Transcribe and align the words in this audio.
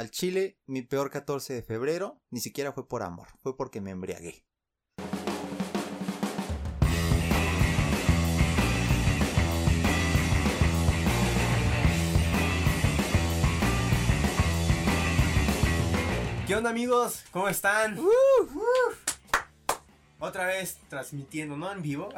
al 0.00 0.10
chile, 0.10 0.56
mi 0.64 0.80
peor 0.80 1.10
14 1.10 1.52
de 1.52 1.62
febrero 1.62 2.22
ni 2.30 2.40
siquiera 2.40 2.72
fue 2.72 2.88
por 2.88 3.02
amor, 3.02 3.28
fue 3.42 3.54
porque 3.54 3.82
me 3.82 3.90
embriagué. 3.90 4.46
¿Qué 16.46 16.56
onda 16.56 16.70
amigos? 16.70 17.22
¿Cómo 17.30 17.50
están? 17.50 17.98
Otra 20.18 20.46
vez 20.46 20.78
transmitiendo, 20.88 21.58
no 21.58 21.70
en 21.70 21.82
vivo, 21.82 22.08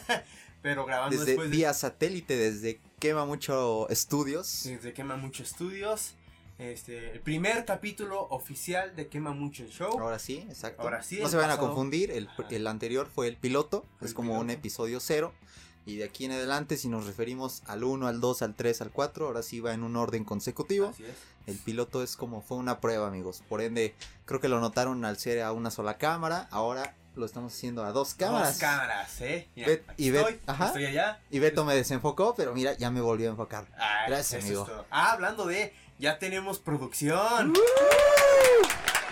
pero 0.62 0.84
grabando 0.84 1.16
Desde 1.16 1.30
después 1.30 1.50
de... 1.50 1.56
vía 1.56 1.72
satélite, 1.72 2.36
desde 2.36 2.82
Quema 2.98 3.24
Mucho 3.24 3.88
Estudios. 3.88 4.64
Desde 4.64 4.92
Quema 4.92 5.16
Mucho 5.16 5.42
Estudios. 5.42 6.14
Este, 6.70 7.10
el 7.12 7.20
primer 7.20 7.64
capítulo 7.64 8.22
oficial 8.30 8.94
de 8.94 9.08
Quema 9.08 9.32
Mucho 9.32 9.64
el 9.64 9.70
Show. 9.70 9.98
Ahora 9.98 10.18
sí, 10.20 10.46
exacto. 10.48 10.82
Ahora 10.82 11.02
sí, 11.02 11.18
no 11.20 11.28
se 11.28 11.36
van 11.36 11.50
a 11.50 11.56
confundir, 11.58 12.10
el, 12.12 12.28
el 12.50 12.66
anterior 12.68 13.08
fue 13.12 13.26
el 13.26 13.36
piloto, 13.36 13.84
Fue 13.98 14.06
es 14.06 14.12
el 14.12 14.16
como 14.16 14.38
un 14.38 14.50
episodio 14.50 15.00
cero. 15.00 15.32
Y 15.84 15.96
de 15.96 16.04
aquí 16.04 16.24
en 16.26 16.30
adelante, 16.30 16.76
si 16.76 16.88
nos 16.88 17.06
referimos 17.06 17.64
al 17.66 17.82
1, 17.82 18.06
al 18.06 18.20
2, 18.20 18.42
al 18.42 18.54
3, 18.54 18.82
al 18.82 18.90
4, 18.92 19.26
ahora 19.26 19.42
sí 19.42 19.58
va 19.58 19.74
en 19.74 19.82
un 19.82 19.96
orden 19.96 20.22
consecutivo. 20.24 20.90
Así 20.90 21.02
es. 21.04 21.16
El 21.48 21.56
piloto 21.58 22.04
es 22.04 22.16
como 22.16 22.40
fue 22.40 22.56
una 22.58 22.78
prueba, 22.80 23.08
amigos. 23.08 23.42
Por 23.48 23.60
ende, 23.60 23.96
creo 24.24 24.38
que 24.40 24.48
lo 24.48 24.60
notaron 24.60 25.04
al 25.04 25.18
ser 25.18 25.42
a 25.42 25.50
una 25.50 25.72
sola 25.72 25.98
cámara. 25.98 26.46
Ahora 26.52 26.94
lo 27.16 27.26
estamos 27.26 27.52
haciendo 27.52 27.84
a 27.84 27.90
dos 27.90 28.14
cámaras. 28.14 28.50
Dos 28.50 28.58
cámaras, 28.60 29.20
¿eh? 29.22 29.48
Mira, 29.56 29.68
Bet- 29.68 29.90
aquí 29.90 30.04
y 30.06 30.10
Bet- 30.12 30.20
estoy, 30.22 30.40
ajá. 30.46 30.66
estoy 30.68 30.86
allá. 30.86 31.20
Y 31.32 31.40
Beto 31.40 31.64
me 31.64 31.74
desenfocó, 31.74 32.36
pero 32.36 32.54
mira, 32.54 32.74
ya 32.74 32.92
me 32.92 33.00
volvió 33.00 33.26
a 33.26 33.32
enfocar. 33.32 33.66
Ah, 33.76 34.04
Gracias, 34.06 34.44
amigo. 34.44 34.66
Ah, 34.90 35.10
hablando 35.12 35.46
de, 35.46 35.74
ya 36.02 36.18
tenemos 36.18 36.58
producción. 36.58 37.52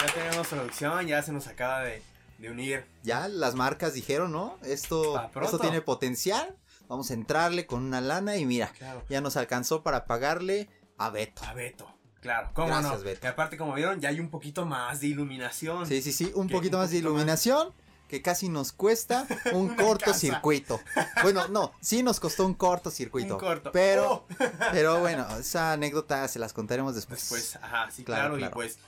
Ya 0.00 0.06
tenemos 0.12 0.46
producción, 0.48 1.06
ya 1.06 1.22
se 1.22 1.30
nos 1.30 1.46
acaba 1.46 1.82
de, 1.82 2.02
de 2.38 2.50
unir. 2.50 2.84
Ya 3.04 3.28
las 3.28 3.54
marcas 3.54 3.94
dijeron, 3.94 4.32
¿no? 4.32 4.58
Esto, 4.64 5.30
esto 5.40 5.60
tiene 5.60 5.82
potencial. 5.82 6.56
Vamos 6.88 7.12
a 7.12 7.14
entrarle 7.14 7.66
con 7.66 7.84
una 7.84 8.00
lana 8.00 8.36
y 8.38 8.44
mira, 8.44 8.72
Claro. 8.76 9.04
ya 9.08 9.20
nos 9.20 9.36
alcanzó 9.36 9.84
para 9.84 10.04
pagarle 10.06 10.68
a 10.98 11.10
Beto. 11.10 11.44
A 11.44 11.54
Beto. 11.54 11.88
Claro, 12.20 12.50
cómo 12.52 12.66
Gracias, 12.68 12.98
no. 12.98 13.04
Beto. 13.04 13.26
Y 13.26 13.30
aparte, 13.30 13.56
como 13.56 13.72
vieron, 13.74 14.00
ya 14.00 14.08
hay 14.08 14.18
un 14.18 14.28
poquito 14.28 14.66
más 14.66 15.00
de 15.00 15.06
iluminación. 15.06 15.86
Sí, 15.86 16.02
sí, 16.02 16.12
sí, 16.12 16.32
un 16.34 16.48
Que 16.48 16.54
poquito 16.54 16.76
un 16.78 16.82
más 16.82 16.90
de 16.90 16.96
más. 17.02 17.72
Que 18.10 18.20
casi 18.22 18.48
nos 18.48 18.72
cuesta 18.72 19.26
un 19.52 19.74
cortocircuito. 19.76 20.80
Bueno, 21.22 21.46
no, 21.48 21.72
sí 21.80 22.02
nos 22.02 22.18
costó 22.18 22.44
un 22.44 22.54
cortocircuito. 22.54 23.34
Un 23.34 23.40
corto. 23.40 23.70
Pero, 23.72 24.00
Oh. 24.10 24.26
pero 24.72 24.98
bueno, 25.00 25.26
esa 25.38 25.72
anécdota 25.72 26.26
se 26.26 26.38
las 26.40 26.52
contaremos 26.52 26.94
después. 26.96 27.20
Después, 27.20 27.56
ajá, 27.62 27.90
sí, 27.90 28.02
Claro, 28.04 28.34
claro, 28.34 28.36
claro. 28.36 28.50
Y 28.50 28.54
pues, 28.54 28.78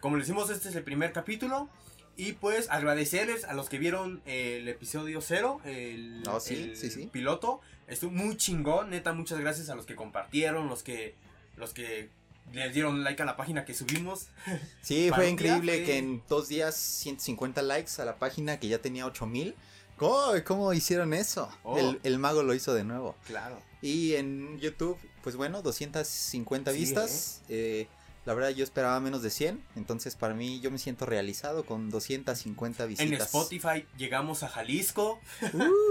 como 0.00 0.16
le 0.16 0.22
decimos, 0.22 0.50
este 0.50 0.68
es 0.68 0.74
el 0.74 0.82
primer 0.82 1.12
capítulo. 1.12 1.68
Y 2.16 2.32
pues 2.32 2.68
agradecerles 2.70 3.44
a 3.44 3.54
los 3.54 3.70
que 3.70 3.78
vieron 3.78 4.20
el 4.26 4.68
episodio 4.68 5.20
cero, 5.22 5.60
el, 5.64 6.22
Oh, 6.28 6.40
sí, 6.40 6.54
el 6.72 6.76
sí, 6.76 6.90
sí. 6.90 7.06
piloto. 7.06 7.60
Estuvo 7.86 8.10
muy 8.10 8.36
chingón, 8.36 8.90
neta, 8.90 9.12
muchas 9.14 9.38
gracias 9.38 9.70
a 9.70 9.74
los 9.74 9.86
que 9.86 9.94
compartieron, 9.96 10.68
los 10.68 10.82
que, 10.82 11.14
los 11.56 11.72
que 11.72 12.10
les 12.52 12.72
dieron 12.74 13.02
like 13.04 13.20
a 13.22 13.24
la 13.24 13.36
página 13.36 13.64
que 13.64 13.74
subimos. 13.74 14.26
Sí, 14.82 15.10
fue 15.14 15.28
increíble 15.28 15.76
fue- 15.76 15.84
que 15.84 15.98
en 15.98 16.22
dos 16.28 16.48
días 16.48 16.74
150 16.76 17.62
likes 17.62 17.92
a 18.00 18.04
la 18.04 18.16
página 18.16 18.58
que 18.58 18.68
ya 18.68 18.78
tenía 18.78 19.06
8000. 19.06 19.54
¿Cómo, 19.96 20.32
¿Cómo 20.44 20.72
hicieron 20.72 21.14
eso? 21.14 21.48
Oh. 21.62 21.78
El, 21.78 22.00
el 22.02 22.18
mago 22.18 22.42
lo 22.42 22.54
hizo 22.54 22.74
de 22.74 22.82
nuevo. 22.84 23.14
Claro. 23.26 23.60
Y 23.82 24.14
en 24.14 24.58
YouTube, 24.58 24.98
pues 25.22 25.36
bueno, 25.36 25.62
250 25.62 26.72
Sí, 26.72 26.78
vistas. 26.78 27.42
Eh, 27.48 27.86
la 28.24 28.34
verdad 28.34 28.50
yo 28.50 28.64
esperaba 28.64 28.98
menos 29.00 29.22
de 29.22 29.30
100. 29.30 29.62
Entonces 29.76 30.16
para 30.16 30.34
mí 30.34 30.60
yo 30.60 30.70
me 30.70 30.78
siento 30.78 31.06
realizado 31.06 31.64
con 31.64 31.90
250 31.90 32.84
visitas. 32.86 33.06
En 33.12 33.14
Spotify 33.20 33.86
llegamos 33.96 34.42
a 34.42 34.48
Jalisco. 34.48 35.20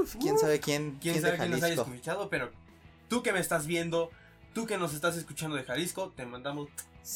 Uf, 0.01 0.15
quién 0.19 0.37
sabe 0.37 0.59
quién, 0.59 0.97
Quién 0.99 1.13
quién 1.13 1.21
sabe 1.21 1.37
quién 1.37 1.51
nos 1.51 1.63
haya 1.63 1.75
escuchado, 1.75 2.29
pero 2.29 2.51
tú 3.07 3.23
que 3.23 3.31
me 3.33 3.39
estás 3.39 3.65
viendo, 3.67 4.09
tú 4.53 4.65
que 4.65 4.77
nos 4.77 4.93
estás 4.93 5.15
escuchando 5.17 5.55
de 5.55 5.63
Jalisco, 5.63 6.13
te 6.15 6.25
mandamos 6.25 6.69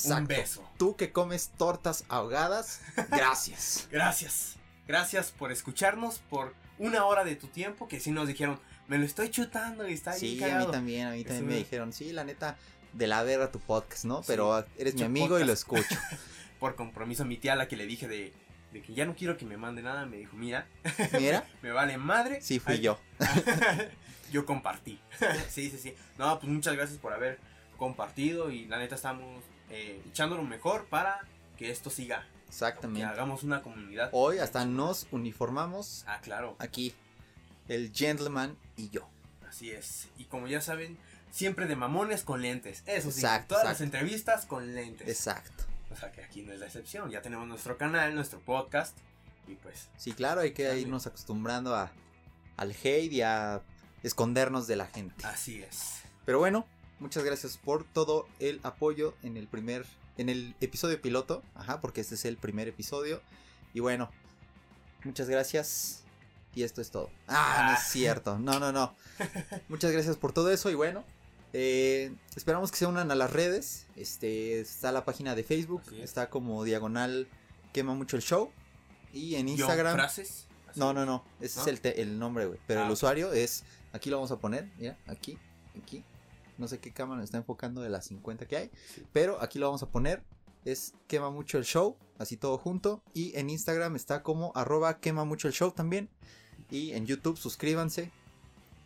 un 0.06 0.28
beso. 0.28 0.68
Tú 0.78 0.96
que 0.96 1.12
comes 1.12 1.50
tortas 1.58 2.04
ahogadas, 2.10 2.82
gracias. 3.12 3.88
Gracias. 3.92 4.56
Gracias 4.88 5.32
por 5.32 5.52
escucharnos 5.52 6.20
por 6.30 6.54
una 6.78 7.06
hora 7.06 7.24
de 7.24 7.36
tu 7.36 7.48
tiempo 7.48 7.88
que 7.88 8.00
sí 8.00 8.12
nos 8.12 8.28
dijeron, 8.28 8.60
me 8.88 8.98
lo 8.98 9.06
estoy 9.06 9.30
chutando 9.30 9.88
y 9.88 9.94
está 9.94 10.14
Sí, 10.14 10.36
bien 10.38 10.56
a 10.56 10.60
mí 10.60 10.68
también, 10.72 11.08
a 11.08 11.12
mí 11.12 11.24
también 11.24 11.48
me 11.48 11.56
dijeron, 11.56 11.92
sí, 11.92 12.12
la 12.12 12.24
neta, 12.24 12.58
de 12.94 13.08
la 13.08 13.24
verga 13.24 13.52
tu 13.52 13.60
podcast, 13.60 14.06
¿no? 14.06 14.20
Sí, 14.22 14.26
Pero 14.28 14.64
eres 14.78 14.96
mi 14.96 15.04
amigo 15.04 15.40
y 15.40 15.44
lo 15.44 15.54
escucho. 15.54 15.96
Por 16.60 16.76
compromiso 16.76 17.26
mi 17.26 17.38
tía, 17.38 17.54
a 17.54 17.56
la 17.56 17.68
que 17.68 17.76
le 17.76 17.86
dije 17.88 18.08
de, 18.08 18.32
de 18.72 18.82
que 18.82 18.94
ya 18.94 19.06
no 19.06 19.16
quiero 19.16 19.38
que 19.38 19.46
me 19.46 19.58
mande 19.58 19.82
nada, 19.82 20.06
me 20.06 20.18
dijo, 20.18 20.36
mira, 20.38 20.68
Mira, 21.20 21.46
me 21.64 21.72
vale 21.72 21.98
madre. 21.98 22.42
sí 22.42 22.60
fui 22.60 22.76
Ay, 22.76 22.82
yo. 22.82 23.00
Yo 24.32 24.46
compartí. 24.46 25.00
sí, 25.50 25.70
sí, 25.70 25.78
sí. 25.78 25.96
No, 26.18 26.40
pues 26.40 26.52
muchas 26.52 26.76
gracias 26.76 26.98
por 27.00 27.14
haber 27.14 27.40
compartido 27.78 28.52
y 28.52 28.66
la 28.66 28.78
neta 28.78 28.96
estamos 28.96 29.44
eh, 29.70 30.02
echando 30.08 30.36
lo 30.38 30.44
mejor 30.44 30.86
para 30.86 31.20
que 31.58 31.70
esto 31.72 31.90
siga. 31.90 32.22
Que 32.46 32.50
Exactamente. 32.50 33.04
hagamos 33.06 33.44
una 33.44 33.62
comunidad. 33.62 34.10
Hoy 34.14 34.38
hasta 34.40 34.66
nos 34.66 35.08
uniformamos 35.12 36.06
Ah, 36.08 36.20
claro. 36.22 36.56
aquí, 36.60 36.94
el 37.68 37.92
gentleman 37.94 38.56
y 38.78 38.90
yo. 38.90 39.08
Así 39.48 39.72
es. 39.72 40.08
Y 40.18 40.26
como 40.26 40.48
ya 40.48 40.62
saben, 40.62 40.98
siempre 41.32 41.66
de 41.66 41.76
mamones 41.76 42.24
con 42.24 42.42
lentes. 42.42 42.84
Eso 42.86 43.12
sí. 43.12 43.20
Exacto, 43.22 43.56
todas 43.56 43.66
las 43.66 43.82
entrevistas 43.82 44.46
con 44.46 44.74
lentes. 44.74 45.08
Exacto. 45.08 45.66
O 45.92 45.96
sea 45.98 46.12
que 46.12 46.24
aquí 46.24 46.42
no 46.44 46.54
es 46.54 46.60
la 46.60 46.66
excepción. 46.68 47.10
Ya 47.10 47.22
tenemos 47.22 47.48
nuestro 47.48 47.78
canal, 47.78 48.16
nuestro 48.16 48.40
podcast. 48.40 48.98
Y 49.48 49.56
pues, 49.56 49.90
Sí, 49.98 50.12
claro, 50.14 50.42
hay 50.42 50.52
que 50.52 50.78
irnos 50.80 51.08
acostumbrando 51.08 51.76
a, 51.76 51.92
al 52.58 52.72
hate 52.72 53.12
y 53.14 53.22
a 53.22 53.62
escondernos 54.06 54.68
de 54.68 54.76
la 54.76 54.88
gente. 54.88 55.26
así 55.26 55.62
es. 55.62 56.02
Pero 56.26 56.40
bueno, 56.40 56.66
muchas 57.00 57.24
gracias 57.24 57.58
por 57.58 57.84
todo 57.84 58.28
el 58.40 58.60
apoyo 58.64 59.16
en 59.24 59.38
el 59.38 59.48
primer, 59.48 59.86
en 60.18 60.30
el 60.30 60.56
episodio 60.62 61.02
piloto, 61.02 61.44
ajá, 61.56 61.82
porque 61.82 62.02
este 62.02 62.16
es 62.16 62.26
el 62.26 62.38
primer 62.38 62.68
episodio. 62.68 63.22
Y 63.74 63.80
bueno, 63.82 64.10
muchas 65.04 65.30
gracias. 65.30 66.02
Y 66.54 66.64
esto 66.64 66.80
es 66.82 66.90
todo. 66.90 67.10
Ah, 67.28 67.66
no 67.68 67.74
es 67.74 67.80
Ah. 67.80 67.84
cierto. 67.90 68.40
No, 68.40 68.60
no, 68.62 68.72
no. 68.72 68.96
Muchas 69.68 69.92
gracias 69.92 70.16
por 70.16 70.32
todo 70.32 70.50
eso. 70.52 70.70
Y 70.70 70.74
bueno, 70.74 71.04
eh, 71.52 72.14
esperamos 72.38 72.72
que 72.72 72.78
se 72.78 72.86
unan 72.86 73.12
a 73.12 73.16
las 73.16 73.30
redes. 73.34 73.88
Este 73.98 74.62
está 74.62 74.94
la 74.94 75.04
página 75.04 75.36
de 75.36 75.44
Facebook. 75.44 75.82
Es. 75.92 76.00
Está 76.06 76.30
como 76.30 76.64
diagonal 76.64 77.28
quema 77.74 77.94
mucho 77.94 78.16
el 78.16 78.22
show. 78.24 78.52
Y 79.12 79.36
en 79.36 79.48
Yo, 79.48 79.54
Instagram. 79.56 79.96
frases. 79.96 80.46
No, 80.76 80.94
no, 80.94 81.06
no. 81.06 81.26
Ese 81.42 81.58
¿No? 81.58 81.62
es 81.64 81.68
el, 81.68 81.82
te- 81.82 82.02
el 82.02 82.18
nombre, 82.20 82.46
güey. 82.46 82.60
Pero 82.68 82.80
Ah, 82.82 82.84
el 82.84 82.90
ok. 82.90 82.94
usuario 82.94 83.34
es. 83.34 83.64
Aquí 83.96 84.10
lo 84.10 84.18
vamos 84.18 84.32
a 84.32 84.40
poner. 84.40 84.70
Mira, 84.78 84.98
aquí, 85.08 85.38
aquí. 85.82 86.04
No 86.58 86.68
sé 86.68 86.80
qué 86.80 86.92
cámara 86.92 87.24
está 87.24 87.38
enfocando 87.38 87.82
de 87.82 87.90
las 87.90 88.06
50 88.08 88.46
que 88.46 88.58
hay. 88.58 88.72
Sí. 88.94 89.06
Pero 89.14 89.42
aquí 89.42 89.58
lo 89.58 89.68
vamos 89.68 89.84
a 89.84 89.90
poner. 89.90 90.22
Es 90.66 90.96
quema 91.08 91.30
mucho 91.30 91.58
el 91.58 91.64
show. 91.64 91.96
Así 92.18 92.36
todo 92.36 92.58
junto. 92.58 93.02
Y 93.14 93.38
en 93.40 93.50
Instagram 93.50 93.96
está 93.96 94.22
como 94.22 94.52
arroba 94.54 95.00
quema 95.00 95.24
mucho 95.24 95.48
el 95.48 95.54
show 95.54 95.72
también. 95.72 96.10
Y 96.70 96.92
en 96.92 97.06
YouTube 97.06 97.38
suscríbanse. 97.38 98.12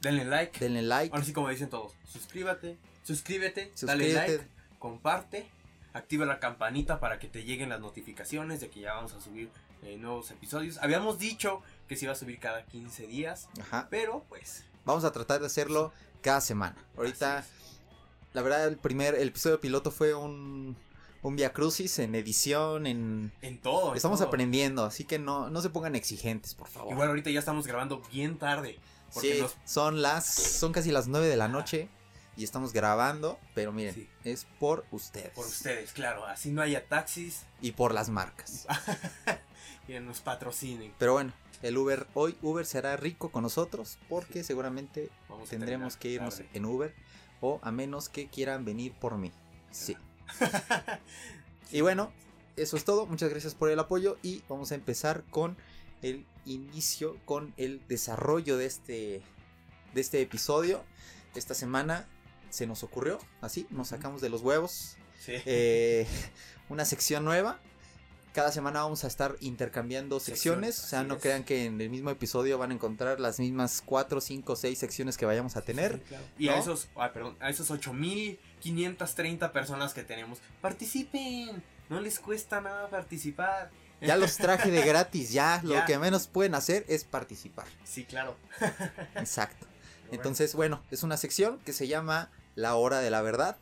Denle 0.01 0.25
like. 0.25 0.59
Denle 0.59 0.83
like. 0.83 1.11
Ahora 1.11 1.25
sí, 1.25 1.33
como 1.33 1.49
dicen 1.49 1.69
todos. 1.69 1.93
Suscríbete. 2.05 2.77
Suscríbete. 3.03 3.71
Suscríbete. 3.73 4.13
Dale 4.13 4.27
like. 4.27 4.47
Comparte. 4.77 5.49
Activa 5.93 6.27
la 6.27 6.39
campanita 6.39 6.99
para 6.99 7.17
que 7.17 7.27
te 7.27 7.43
lleguen 7.45 7.69
las 7.69 7.79
notificaciones 7.79 8.59
de 8.59 8.69
que 8.69 8.81
ya 8.81 8.93
vamos 8.93 9.13
a 9.13 9.21
subir 9.21 9.49
eh, 9.81 9.97
nuevos 9.97 10.29
episodios. 10.29 10.77
Habíamos 10.77 11.17
dicho 11.17 11.63
que 11.87 11.95
se 11.95 12.05
iba 12.05 12.11
a 12.11 12.15
subir 12.15 12.37
cada 12.37 12.63
15 12.67 13.07
días. 13.07 13.49
Ajá. 13.59 13.87
Pero 13.89 14.23
pues. 14.29 14.65
Vamos 14.85 15.03
a 15.03 15.12
tratar 15.12 15.40
de 15.40 15.45
hacerlo 15.47 15.91
cada 16.22 16.41
semana. 16.41 16.75
Ahorita, 16.97 17.45
la 18.34 18.41
verdad, 18.41 18.67
el 18.67 18.78
primer, 18.78 19.16
el 19.16 19.28
episodio 19.29 19.59
piloto 19.59 19.91
fue 19.91 20.13
un. 20.13 20.75
Un 21.22 21.35
via 21.35 21.51
crucis 21.51 22.00
en 22.00 22.15
edición, 22.15 22.88
en 22.88 23.33
En 23.42 23.59
todo. 23.59 23.89
en 23.92 23.98
Estamos 23.98 24.19
todo. 24.19 24.30
aprendiendo, 24.30 24.86
así 24.86 25.03
que 25.03 25.19
no, 25.19 25.50
no 25.50 25.62
se 25.62 25.69
pongan 25.69 25.94
exigentes, 25.98 26.56
por 26.56 26.69
favor. 26.69 26.94
Igual 26.94 27.09
ahorita 27.09 27.30
ya 27.30 27.39
estamos 27.39 27.68
grabando 27.68 28.01
bien 28.09 28.38
tarde. 28.38 28.80
Porque 29.13 29.33
sí, 29.36 29.42
nos- 29.42 29.57
son 29.65 30.01
las, 30.01 30.25
son 30.25 30.71
casi 30.71 30.92
las 30.94 31.09
9 31.09 31.27
de 31.27 31.36
la 31.36 31.50
noche 31.50 31.89
y 32.38 32.45
estamos 32.45 32.71
grabando, 32.71 33.38
pero 33.53 33.74
miren, 33.74 33.95
Sí. 33.95 34.07
es 34.24 34.45
por 34.62 34.86
ustedes. 34.92 35.31
por 35.31 35.45
ustedes, 35.45 35.92
claro. 35.92 36.25
Así 36.25 36.51
no 36.51 36.62
haya 36.62 36.88
taxis. 36.88 37.42
Y 37.62 37.74
por 37.74 37.94
las 37.94 38.09
marcas. 38.09 38.65
que 39.88 40.00
nos 40.00 40.21
patrocinen. 40.21 40.94
Pero 40.98 41.12
bueno, 41.13 41.33
el 41.61 41.77
Uber, 41.77 42.07
hoy 42.13 42.38
Uber 42.41 42.65
será 42.65 42.95
rico 42.97 43.29
con 43.31 43.44
nosotros 43.44 43.97
porque 44.07 44.44
seguramente 44.44 45.09
Vamos 45.27 45.50
tendremos 45.50 45.97
que 45.97 46.09
irnos 46.09 46.35
tarde. 46.38 46.50
en 46.53 46.65
Uber 46.65 46.94
o 47.41 47.59
a 47.63 47.71
menos 47.71 48.09
que 48.09 48.27
quieran 48.27 48.65
venir 48.65 48.94
por 48.94 49.17
mí. 49.17 49.31
Sí. 49.71 49.95
Y 51.71 51.81
bueno, 51.81 52.11
eso 52.56 52.77
es 52.77 52.83
todo. 52.83 53.06
Muchas 53.06 53.29
gracias 53.29 53.53
por 53.53 53.69
el 53.69 53.77
apoyo 53.79 54.17
y 54.23 54.41
vamos 54.50 54.71
a 54.71 54.75
empezar 54.75 55.23
con 55.29 55.56
el 56.01 56.25
inicio, 56.45 57.17
con 57.25 57.53
el 57.57 57.81
desarrollo 57.88 58.57
de 58.57 58.65
este, 58.65 59.21
de 59.94 60.01
este 60.01 60.21
episodio. 60.21 60.83
Esta 61.35 61.53
semana 61.53 62.07
se 62.50 62.65
nos 62.65 62.83
ocurrió, 62.83 63.19
así, 63.41 63.67
nos 63.69 63.89
sacamos 63.89 64.21
de 64.21 64.29
los 64.29 64.41
huevos 64.41 64.95
Sí. 65.19 65.33
eh, 65.45 66.07
una 66.69 66.85
sección 66.85 67.23
nueva. 67.23 67.59
Cada 68.33 68.51
semana 68.51 68.83
vamos 68.83 69.03
a 69.03 69.07
estar 69.07 69.35
intercambiando 69.39 70.19
secciones. 70.19 70.75
Secciones, 70.75 70.83
o 70.83 70.87
sea, 70.87 71.03
no 71.03 71.15
es. 71.15 71.21
crean 71.21 71.43
que 71.43 71.65
en 71.65 71.81
el 71.81 71.89
mismo 71.89 72.11
episodio 72.11 72.57
van 72.57 72.71
a 72.71 72.73
encontrar 72.75 73.19
las 73.19 73.39
mismas 73.39 73.81
4, 73.83 74.21
5, 74.21 74.55
6 74.55 74.77
secciones 74.77 75.17
que 75.17 75.25
vayamos 75.25 75.55
a 75.55 75.61
tener. 75.61 75.93
Sí, 75.93 76.01
claro. 76.09 76.23
Y 76.37 76.45
¿no? 76.45 76.51
a 76.53 76.57
esos, 76.59 76.89
ah, 76.95 77.11
perdón, 77.11 77.35
a 77.39 77.49
esos 77.49 77.71
8530 77.71 79.51
personas 79.51 79.93
que 79.93 80.03
tenemos, 80.03 80.39
participen. 80.61 81.63
No 81.89 81.99
les 81.99 82.19
cuesta 82.19 82.61
nada 82.61 82.87
participar. 82.89 83.71
Ya 83.99 84.15
los 84.15 84.37
traje 84.37 84.69
de 84.69 84.85
gratis, 84.85 85.31
ya, 85.31 85.59
lo 85.63 85.83
que 85.85 85.97
menos 85.97 86.27
pueden 86.27 86.53
hacer 86.53 86.85
es 86.87 87.03
participar. 87.03 87.65
Sí, 87.83 88.05
claro. 88.05 88.37
Exacto. 89.15 89.65
Entonces, 90.11 90.53
bueno, 90.53 90.83
es 90.91 91.03
una 91.03 91.17
sección 91.17 91.59
que 91.65 91.73
se 91.73 91.87
llama 91.87 92.29
La 92.55 92.75
Hora 92.75 92.99
de 92.99 93.09
la 93.09 93.21
Verdad. 93.21 93.57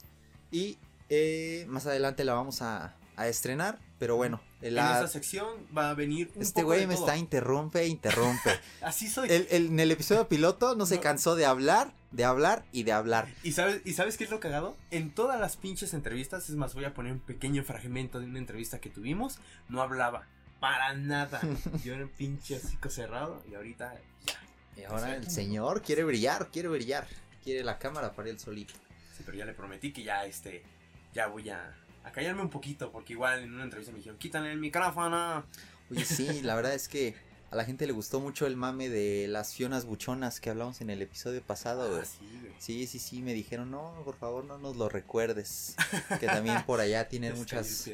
Y 0.51 0.77
eh, 1.09 1.65
más 1.69 1.85
adelante 1.87 2.23
la 2.25 2.33
vamos 2.33 2.61
a, 2.61 2.95
a 3.15 3.27
estrenar. 3.27 3.79
Pero 3.99 4.15
bueno, 4.15 4.41
la- 4.61 4.91
en 4.91 4.97
esa 4.97 5.07
sección 5.07 5.47
va 5.75 5.89
a 5.91 5.93
venir 5.93 6.31
un 6.35 6.41
este 6.41 6.63
güey 6.63 6.87
me 6.87 6.95
todo. 6.95 7.05
está 7.05 7.17
interrumpe, 7.17 7.85
interrumpe. 7.87 8.51
Así 8.81 9.07
soy. 9.07 9.29
El- 9.29 9.47
el- 9.51 9.65
en 9.67 9.79
el 9.79 9.91
episodio 9.91 10.27
piloto 10.27 10.75
no 10.75 10.85
se 10.85 10.99
cansó 10.99 11.35
de 11.35 11.45
hablar, 11.45 11.93
de 12.11 12.25
hablar 12.25 12.65
y 12.71 12.83
de 12.83 12.91
hablar. 12.93 13.27
¿Y 13.43 13.51
sabes, 13.51 13.81
¿Y 13.85 13.93
sabes 13.93 14.17
qué 14.17 14.23
es 14.23 14.31
lo 14.31 14.39
cagado? 14.39 14.75
En 14.91 15.11
todas 15.11 15.39
las 15.39 15.57
pinches 15.57 15.93
entrevistas, 15.93 16.49
es 16.49 16.55
más, 16.55 16.73
voy 16.73 16.85
a 16.85 16.93
poner 16.93 17.11
un 17.13 17.19
pequeño 17.19 17.63
fragmento 17.63 18.19
de 18.19 18.25
una 18.25 18.39
entrevista 18.39 18.79
que 18.79 18.89
tuvimos, 18.89 19.37
no 19.69 19.81
hablaba 19.81 20.27
para 20.59 20.93
nada. 20.95 21.39
Yo 21.83 21.93
era 21.93 22.03
un 22.05 22.09
pinche 22.09 22.55
hocico 22.55 22.89
cerrado 22.89 23.43
y 23.51 23.53
ahorita 23.55 23.93
ya. 24.25 24.33
Y 24.81 24.83
ahora 24.85 25.15
el 25.15 25.29
señor 25.29 25.81
quiere 25.81 26.03
brillar, 26.03 26.47
quiere 26.51 26.67
brillar. 26.69 27.07
Quiere 27.43 27.63
la 27.63 27.77
cámara 27.79 28.11
para 28.13 28.29
él 28.29 28.39
solito. 28.39 28.73
Sí, 29.15 29.23
pero 29.25 29.37
ya 29.37 29.45
le 29.45 29.53
prometí 29.53 29.93
que 29.93 30.03
ya, 30.03 30.25
este, 30.25 30.63
ya 31.13 31.27
voy 31.27 31.49
a, 31.49 31.73
a 32.07 32.11
callarme 32.11 32.41
un 32.41 32.49
poquito, 32.49 32.91
porque 32.91 33.13
igual 33.13 33.43
en 33.43 33.53
una 33.53 33.63
entrevista 33.63 33.91
me 33.91 33.97
dijeron, 33.97 34.17
quítale 34.17 34.51
el 34.51 34.59
micrófono. 34.59 35.45
Oye, 35.91 36.05
sí, 36.05 36.41
la 36.41 36.55
verdad 36.55 36.73
es 36.73 36.87
que 36.87 37.15
a 37.51 37.55
la 37.55 37.65
gente 37.65 37.85
le 37.85 37.93
gustó 37.93 38.19
mucho 38.19 38.45
el 38.45 38.55
mame 38.55 38.89
de 38.89 39.27
las 39.27 39.53
fionas 39.53 39.85
buchonas 39.85 40.39
que 40.39 40.49
hablamos 40.49 40.81
en 40.81 40.89
el 40.89 41.01
episodio 41.01 41.41
pasado, 41.41 41.89
güey. 41.89 42.01
Ah, 42.01 42.05
sí, 42.05 42.39
güey. 42.41 42.53
Sí, 42.59 42.87
sí, 42.87 42.99
sí, 42.99 43.21
me 43.21 43.33
dijeron, 43.33 43.71
no, 43.71 44.01
por 44.03 44.15
favor, 44.15 44.45
no 44.45 44.57
nos 44.57 44.75
lo 44.75 44.89
recuerdes. 44.89 45.75
Que 46.19 46.27
también 46.27 46.63
por 46.65 46.79
allá 46.79 47.07
tienen 47.09 47.33
Es 47.33 47.39
muchas, 47.39 47.89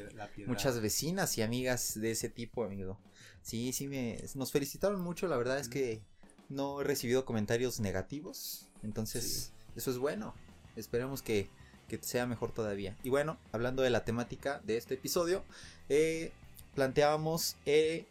muchas 0.46 0.80
vecinas 0.80 1.38
y 1.38 1.42
amigas 1.42 2.00
de 2.00 2.12
ese 2.12 2.30
tipo, 2.30 2.64
amigo. 2.64 3.00
Sí, 3.42 3.74
sí, 3.74 3.88
me, 3.88 4.24
nos 4.36 4.52
felicitaron 4.52 5.02
mucho, 5.02 5.28
la 5.28 5.38
verdad 5.38 5.60
es 5.60 5.70
que 5.70 6.02
no 6.50 6.82
he 6.82 6.84
recibido 6.84 7.26
comentarios 7.26 7.80
negativos, 7.80 8.70
entonces 8.84 9.52
eso 9.76 9.92
es 9.92 9.98
bueno. 9.98 10.34
Esperemos 10.76 11.22
que, 11.22 11.50
que 11.88 12.00
sea 12.02 12.26
mejor 12.26 12.52
todavía. 12.52 12.96
Y 13.04 13.10
bueno, 13.10 13.38
hablando 13.52 13.84
de 13.84 13.90
la 13.90 14.04
temática 14.04 14.62
de 14.64 14.78
este 14.78 14.96
episodio, 14.96 15.44
eh, 15.90 16.32
planteábamos, 16.76 17.58
eh, 17.66 18.06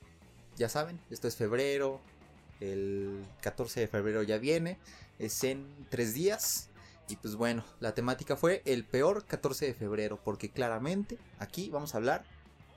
ya 0.57 0.69
saben, 0.69 1.01
esto 1.11 1.29
es 1.29 1.37
febrero, 1.37 2.01
el 2.61 3.25
14 3.41 3.81
de 3.81 3.89
febrero 3.89 4.23
ya 4.23 4.39
viene, 4.39 4.79
es 5.19 5.43
en 5.45 5.67
tres 5.91 6.15
días. 6.15 6.69
Y 7.09 7.17
pues 7.17 7.35
bueno, 7.35 7.65
la 7.81 7.95
temática 7.95 8.37
fue 8.37 8.63
el 8.65 8.85
peor 8.85 9.25
14 9.25 9.67
de 9.67 9.75
febrero, 9.75 10.21
porque 10.23 10.51
claramente 10.51 11.19
aquí 11.39 11.69
vamos 11.71 11.95
a 11.95 11.99
hablar 11.99 12.25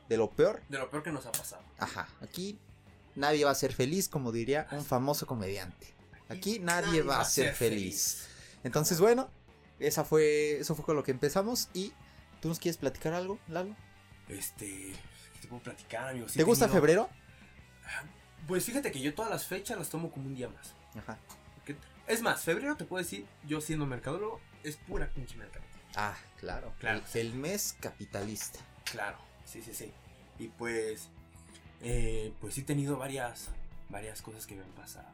de 0.10 0.18
lo 0.18 0.30
peor. 0.30 0.62
De 0.70 0.78
lo 0.78 0.90
peor 0.90 1.04
que 1.04 1.12
nos 1.12 1.26
ha 1.26 1.32
pasado. 1.32 1.64
Ajá, 1.78 2.08
aquí 2.22 2.58
nadie 3.16 3.46
va 3.46 3.52
a 3.52 3.56
ser 3.56 3.74
feliz, 3.74 4.10
como 4.10 4.32
diría 4.32 4.68
un 4.72 4.84
famoso 4.84 5.28
comediante. 5.28 5.94
Aquí 6.30 6.60
nadie 6.60 7.02
va 7.04 7.22
a 7.22 7.26
ser 7.26 7.54
feliz. 7.54 8.28
Entonces, 8.64 9.00
bueno, 9.00 9.30
esa 9.80 10.04
fue, 10.06 10.58
eso 10.60 10.76
fue 10.76 10.86
con 10.86 10.96
lo 10.96 11.04
que 11.04 11.12
empezamos. 11.12 11.70
Y 11.74 11.94
tú 12.42 12.48
nos 12.50 12.60
quieres 12.60 12.78
platicar 12.78 13.14
algo, 13.14 13.40
Lalo? 13.48 13.76
Este, 14.30 14.68
¿qué 15.34 15.40
te 15.42 15.48
puedo 15.48 15.62
platicar, 15.62 16.10
amigo? 16.10 16.28
Sí 16.28 16.38
¿Te 16.38 16.44
gusta 16.44 16.66
tenido- 16.66 16.82
febrero? 16.82 17.10
Pues 18.48 18.66
fíjate 18.66 18.92
que 18.92 19.00
yo 19.02 19.14
todas 19.14 19.32
las 19.32 19.46
fechas 19.46 19.78
las 19.78 19.90
tomo 19.90 20.12
como 20.12 20.28
un 20.28 20.36
día 20.36 20.50
más. 20.50 20.74
Ajá. 20.98 21.18
Porque- 21.56 21.76
Es 22.08 22.22
más, 22.22 22.44
febrero 22.44 22.76
te 22.76 22.86
puedo 22.86 23.04
decir, 23.04 23.26
yo 23.48 23.60
siendo 23.62 23.86
mercadólogo, 23.88 24.40
es 24.64 24.78
pura 24.78 25.10
pinche 25.10 25.36
mercado. 25.38 25.66
Ah, 25.96 26.16
claro. 26.40 26.72
Claro. 26.80 27.02
El, 27.14 27.20
el 27.28 27.34
mes 27.34 27.76
capitalista. 27.80 28.60
Claro, 28.84 29.18
sí, 29.46 29.62
sí, 29.64 29.74
sí. 29.74 29.92
Y 30.38 30.50
pues, 30.50 31.10
eh, 31.82 32.32
pues 32.42 32.54
sí 32.54 32.62
he 32.62 32.64
tenido 32.64 32.98
varias, 32.98 33.48
varias 33.90 34.22
cosas 34.22 34.46
que 34.46 34.56
me 34.56 34.62
han 34.64 34.70
pasado. 34.72 35.08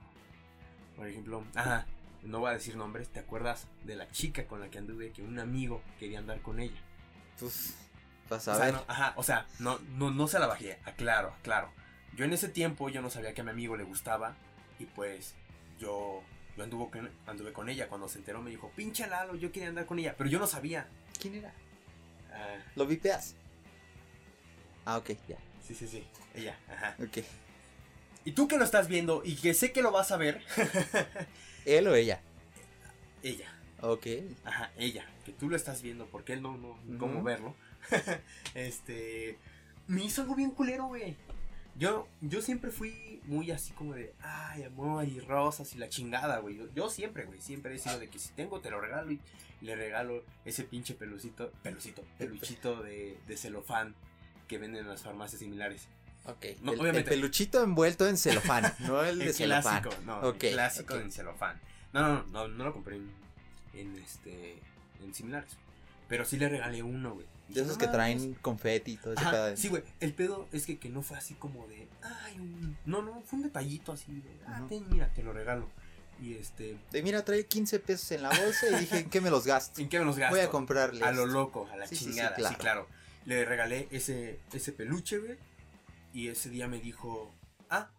Por 0.98 1.08
ejemplo, 1.08 1.44
ajá, 1.56 1.86
no 2.24 2.40
voy 2.40 2.50
a 2.52 2.54
decir 2.54 2.76
nombres, 2.76 3.10
¿te 3.10 3.20
acuerdas 3.20 3.68
de 3.84 3.96
la 3.96 4.08
chica 4.10 4.46
con 4.48 4.60
la 4.60 4.70
que 4.70 4.78
anduve 4.78 5.12
que 5.12 5.22
un 5.22 5.40
amigo 5.40 5.82
quería 6.00 6.20
andar 6.20 6.42
con 6.42 6.60
ella? 6.60 6.80
Pues, 7.40 7.76
vas 8.30 8.48
a 8.48 8.54
o 8.54 8.56
sea, 8.56 8.66
ver. 8.66 8.74
no, 8.76 8.84
ajá, 8.88 9.14
o 9.16 9.24
sea, 9.24 9.48
no, 9.60 9.80
no, 9.96 10.12
no 10.12 10.28
se 10.28 10.40
la 10.40 10.48
bajé, 10.48 10.80
aclaro, 10.86 11.34
aclaro. 11.40 11.72
Yo 12.16 12.26
en 12.26 12.34
ese 12.34 12.50
tiempo 12.50 12.90
yo 12.90 13.02
no 13.02 13.10
sabía 13.10 13.34
que 13.34 13.42
a 13.42 13.44
mi 13.44 13.52
amigo 13.52 13.76
le 13.78 13.84
gustaba 13.84 14.36
y 14.80 14.86
pues 14.86 15.36
yo, 15.80 16.22
yo 16.58 16.64
anduve, 16.64 16.92
con, 16.92 17.10
anduve 17.26 17.54
con 17.54 17.70
ella. 17.70 17.88
Cuando 17.88 18.08
se 18.10 18.20
enteró 18.20 18.42
me 18.42 18.50
dijo, 18.52 18.72
pinche 18.76 19.08
Lalo, 19.08 19.36
yo 19.36 19.52
quería 19.52 19.70
andar 19.70 19.86
con 19.86 19.98
ella, 20.00 20.16
pero 20.18 20.30
yo 20.30 20.40
no 20.40 20.48
sabía. 20.48 20.88
¿Quién 21.20 21.36
era? 21.36 21.54
Ah, 22.34 22.58
¿Lo 22.76 22.86
vipeas? 22.86 23.36
Ah, 24.86 24.98
ok, 24.98 25.12
ya. 25.28 25.38
sí, 25.66 25.76
sí, 25.76 25.88
sí, 25.88 26.06
ella, 26.34 26.58
ajá. 26.70 26.96
Ok. 27.00 27.20
Y 28.26 28.32
tú 28.34 28.48
que 28.48 28.58
lo 28.58 28.64
estás 28.64 28.88
viendo 28.88 29.22
y 29.26 29.36
que 29.36 29.54
sé 29.54 29.72
que 29.72 29.82
lo 29.82 29.92
vas 29.92 30.12
a 30.12 30.18
ver, 30.18 30.44
¿Él 31.66 31.88
o 31.88 31.96
ella? 31.96 32.22
ella, 33.24 33.54
Ok. 33.82 34.08
ajá, 34.46 34.72
ella, 34.78 35.06
que 35.26 35.32
tú 35.32 35.50
lo 35.50 35.56
estás 35.56 35.82
viendo 35.82 36.06
porque 36.08 36.34
él 36.34 36.42
no, 36.42 36.58
no, 36.58 36.78
cómo 36.98 37.22
verlo. 37.24 37.56
este, 38.56 39.38
me 39.88 40.04
hizo 40.04 40.22
algo 40.22 40.36
bien 40.36 40.52
culero, 40.52 40.86
güey. 40.88 41.16
Yo, 41.78 42.08
yo 42.20 42.42
siempre 42.42 42.70
fui 42.70 43.22
muy 43.26 43.50
así 43.52 43.72
como 43.74 43.94
de, 43.94 44.14
ay, 44.22 44.64
amor 44.64 45.06
y 45.08 45.20
rosas 45.20 45.74
y 45.74 45.78
la 45.78 45.88
chingada, 45.90 46.40
güey. 46.40 46.58
Yo, 46.58 46.66
yo 46.76 46.90
siempre, 46.90 47.26
güey, 47.26 47.42
siempre 47.42 47.74
he 47.76 47.80
sido 47.80 48.00
de 48.00 48.10
que 48.10 48.20
si 48.20 48.30
tengo 48.34 48.60
te 48.60 48.70
lo 48.70 48.82
regalo 48.82 49.12
y, 49.12 49.20
y 49.62 49.66
le 49.66 49.76
regalo 49.76 50.24
ese 50.46 50.64
pinche 50.64 50.96
pelucito, 50.96 51.52
pelucito, 51.64 52.04
peluchito 52.18 52.82
de, 52.84 53.18
de 53.28 53.38
celofán 53.38 53.96
que 54.48 54.58
venden 54.58 54.82
en 54.82 54.90
las 54.90 55.04
farmacias 55.04 55.40
similares. 55.40 55.88
Ok. 56.26 56.46
No, 56.62 56.74
el, 56.74 57.04
peluchito 57.04 57.64
envuelto 57.64 58.08
en 58.08 58.18
celofán, 58.18 58.72
no 58.80 59.04
el 59.04 59.20
de 59.20 59.26
El 59.28 59.34
celofán. 59.34 59.82
clásico, 59.82 60.04
no, 60.06 60.30
el 60.30 60.38
clásico 60.38 60.94
ok. 60.96 61.02
en 61.02 61.12
celofán. 61.12 61.60
No, 61.94 62.02
no, 62.08 62.24
no, 62.28 62.48
no 62.48 62.64
lo 62.66 62.74
compré 62.74 62.98
en, 62.98 63.12
en 63.74 63.96
este, 63.98 64.60
en 65.04 65.14
similares. 65.14 65.50
Pero 66.08 66.26
sí 66.26 66.38
le 66.38 66.48
regalé 66.50 66.84
uno, 66.84 67.14
güey. 67.16 67.26
De 67.50 67.62
esos 67.62 67.74
"No 67.74 67.78
que 67.80 67.86
mames". 67.88 67.96
traen 67.98 68.34
confeti 68.36 68.92
y 68.94 68.98
todo 68.98 69.14
ese 69.14 69.22
Ajá, 69.24 69.32
pedo. 69.32 69.58
sí, 69.58 69.68
güey. 69.70 69.84
El 70.00 70.14
pedo 70.14 70.48
es 70.54 70.66
que, 70.66 70.78
que 70.78 70.90
no 70.90 71.02
fue 71.02 71.18
así 71.18 71.34
como 71.34 71.68
de, 71.68 71.88
ay, 72.02 72.40
un... 72.40 72.78
No, 72.86 73.02
no, 73.02 73.22
fue 73.26 73.38
un 73.38 73.44
detallito 73.44 73.92
así 73.92 74.12
de, 74.14 74.30
ah, 74.48 74.62
ten, 74.70 74.86
mira, 74.90 75.08
te 75.14 75.24
lo 75.24 75.34
regalo. 75.34 75.68
Y 76.22 76.36
este, 76.36 76.78
De 76.92 77.02
mira, 77.02 77.26
trae 77.26 77.46
15 77.46 77.80
pesos 77.80 78.12
en 78.12 78.22
la 78.24 78.30
bolsa 78.30 78.68
y 78.70 78.76
dije, 78.76 79.00
¿en 79.00 79.10
qué 79.10 79.20
me 79.22 79.30
los 79.32 79.46
gasto? 79.46 79.82
¿en 79.82 79.90
qué 79.90 79.98
me 80.00 80.06
los 80.06 80.18
gasto? 80.18 80.36
Voy 80.36 80.46
a 80.46 80.50
comprarle. 80.50 81.04
A 81.04 81.12
lo 81.12 81.26
loco, 81.26 81.68
a 81.74 81.78
la 81.78 81.88
Sí, 81.88 81.96
sí, 81.96 82.06
sí, 82.06 82.10
chingada, 82.12 82.36
sí 82.36 82.42
claro. 82.42 82.58
claro. 82.60 82.88
Le 83.26 83.44
regalé 83.44 83.88
ese, 83.92 84.40
ese 84.54 84.72
peluche, 84.72 85.18
güey. 85.18 85.36
Y 86.14 86.28
ese 86.28 86.50
día 86.50 86.68
me 86.68 86.80
dijo, 86.80 87.34
ah, 87.70 87.90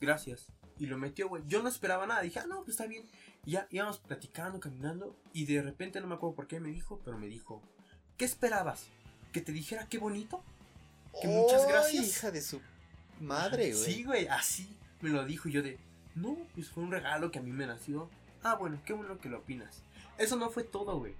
gracias. 0.00 0.46
Y 0.78 0.86
lo 0.86 0.98
metió, 0.98 1.28
güey. 1.28 1.42
Yo 1.46 1.62
no 1.62 1.68
esperaba 1.68 2.06
nada. 2.06 2.22
Dije, 2.22 2.40
ah, 2.40 2.46
no, 2.46 2.58
pues 2.58 2.70
está 2.70 2.86
bien. 2.86 3.04
Y 3.44 3.52
ya 3.52 3.66
íbamos 3.70 3.98
platicando, 3.98 4.60
caminando. 4.60 5.16
Y 5.32 5.46
de 5.46 5.62
repente, 5.62 6.00
no 6.00 6.06
me 6.06 6.14
acuerdo 6.14 6.34
por 6.34 6.46
qué 6.46 6.60
me 6.60 6.70
dijo, 6.70 7.00
pero 7.04 7.18
me 7.18 7.26
dijo, 7.26 7.62
¿qué 8.16 8.24
esperabas? 8.24 8.86
¿Que 9.32 9.40
te 9.40 9.52
dijera 9.52 9.86
qué 9.86 9.98
bonito? 9.98 10.42
que 11.20 11.28
muchas 11.28 11.62
¡Ay, 11.62 11.68
gracias. 11.68 12.06
hija 12.06 12.30
de 12.30 12.40
su 12.40 12.60
madre, 13.20 13.72
güey. 13.72 13.84
Sí, 13.84 14.04
güey, 14.04 14.26
así 14.28 14.76
me 15.00 15.10
lo 15.10 15.24
dijo. 15.24 15.48
Y 15.48 15.52
yo 15.52 15.62
de, 15.62 15.78
no, 16.14 16.36
pues 16.54 16.68
fue 16.70 16.82
un 16.82 16.90
regalo 16.90 17.30
que 17.30 17.38
a 17.38 17.42
mí 17.42 17.52
me 17.52 17.66
nació. 17.66 18.08
Ah, 18.42 18.54
bueno, 18.54 18.80
qué 18.84 18.92
bueno 18.92 19.18
que 19.18 19.28
lo 19.28 19.38
opinas. 19.38 19.82
Eso 20.18 20.36
no 20.36 20.50
fue 20.50 20.64
todo, 20.64 20.98
güey. 20.98 21.14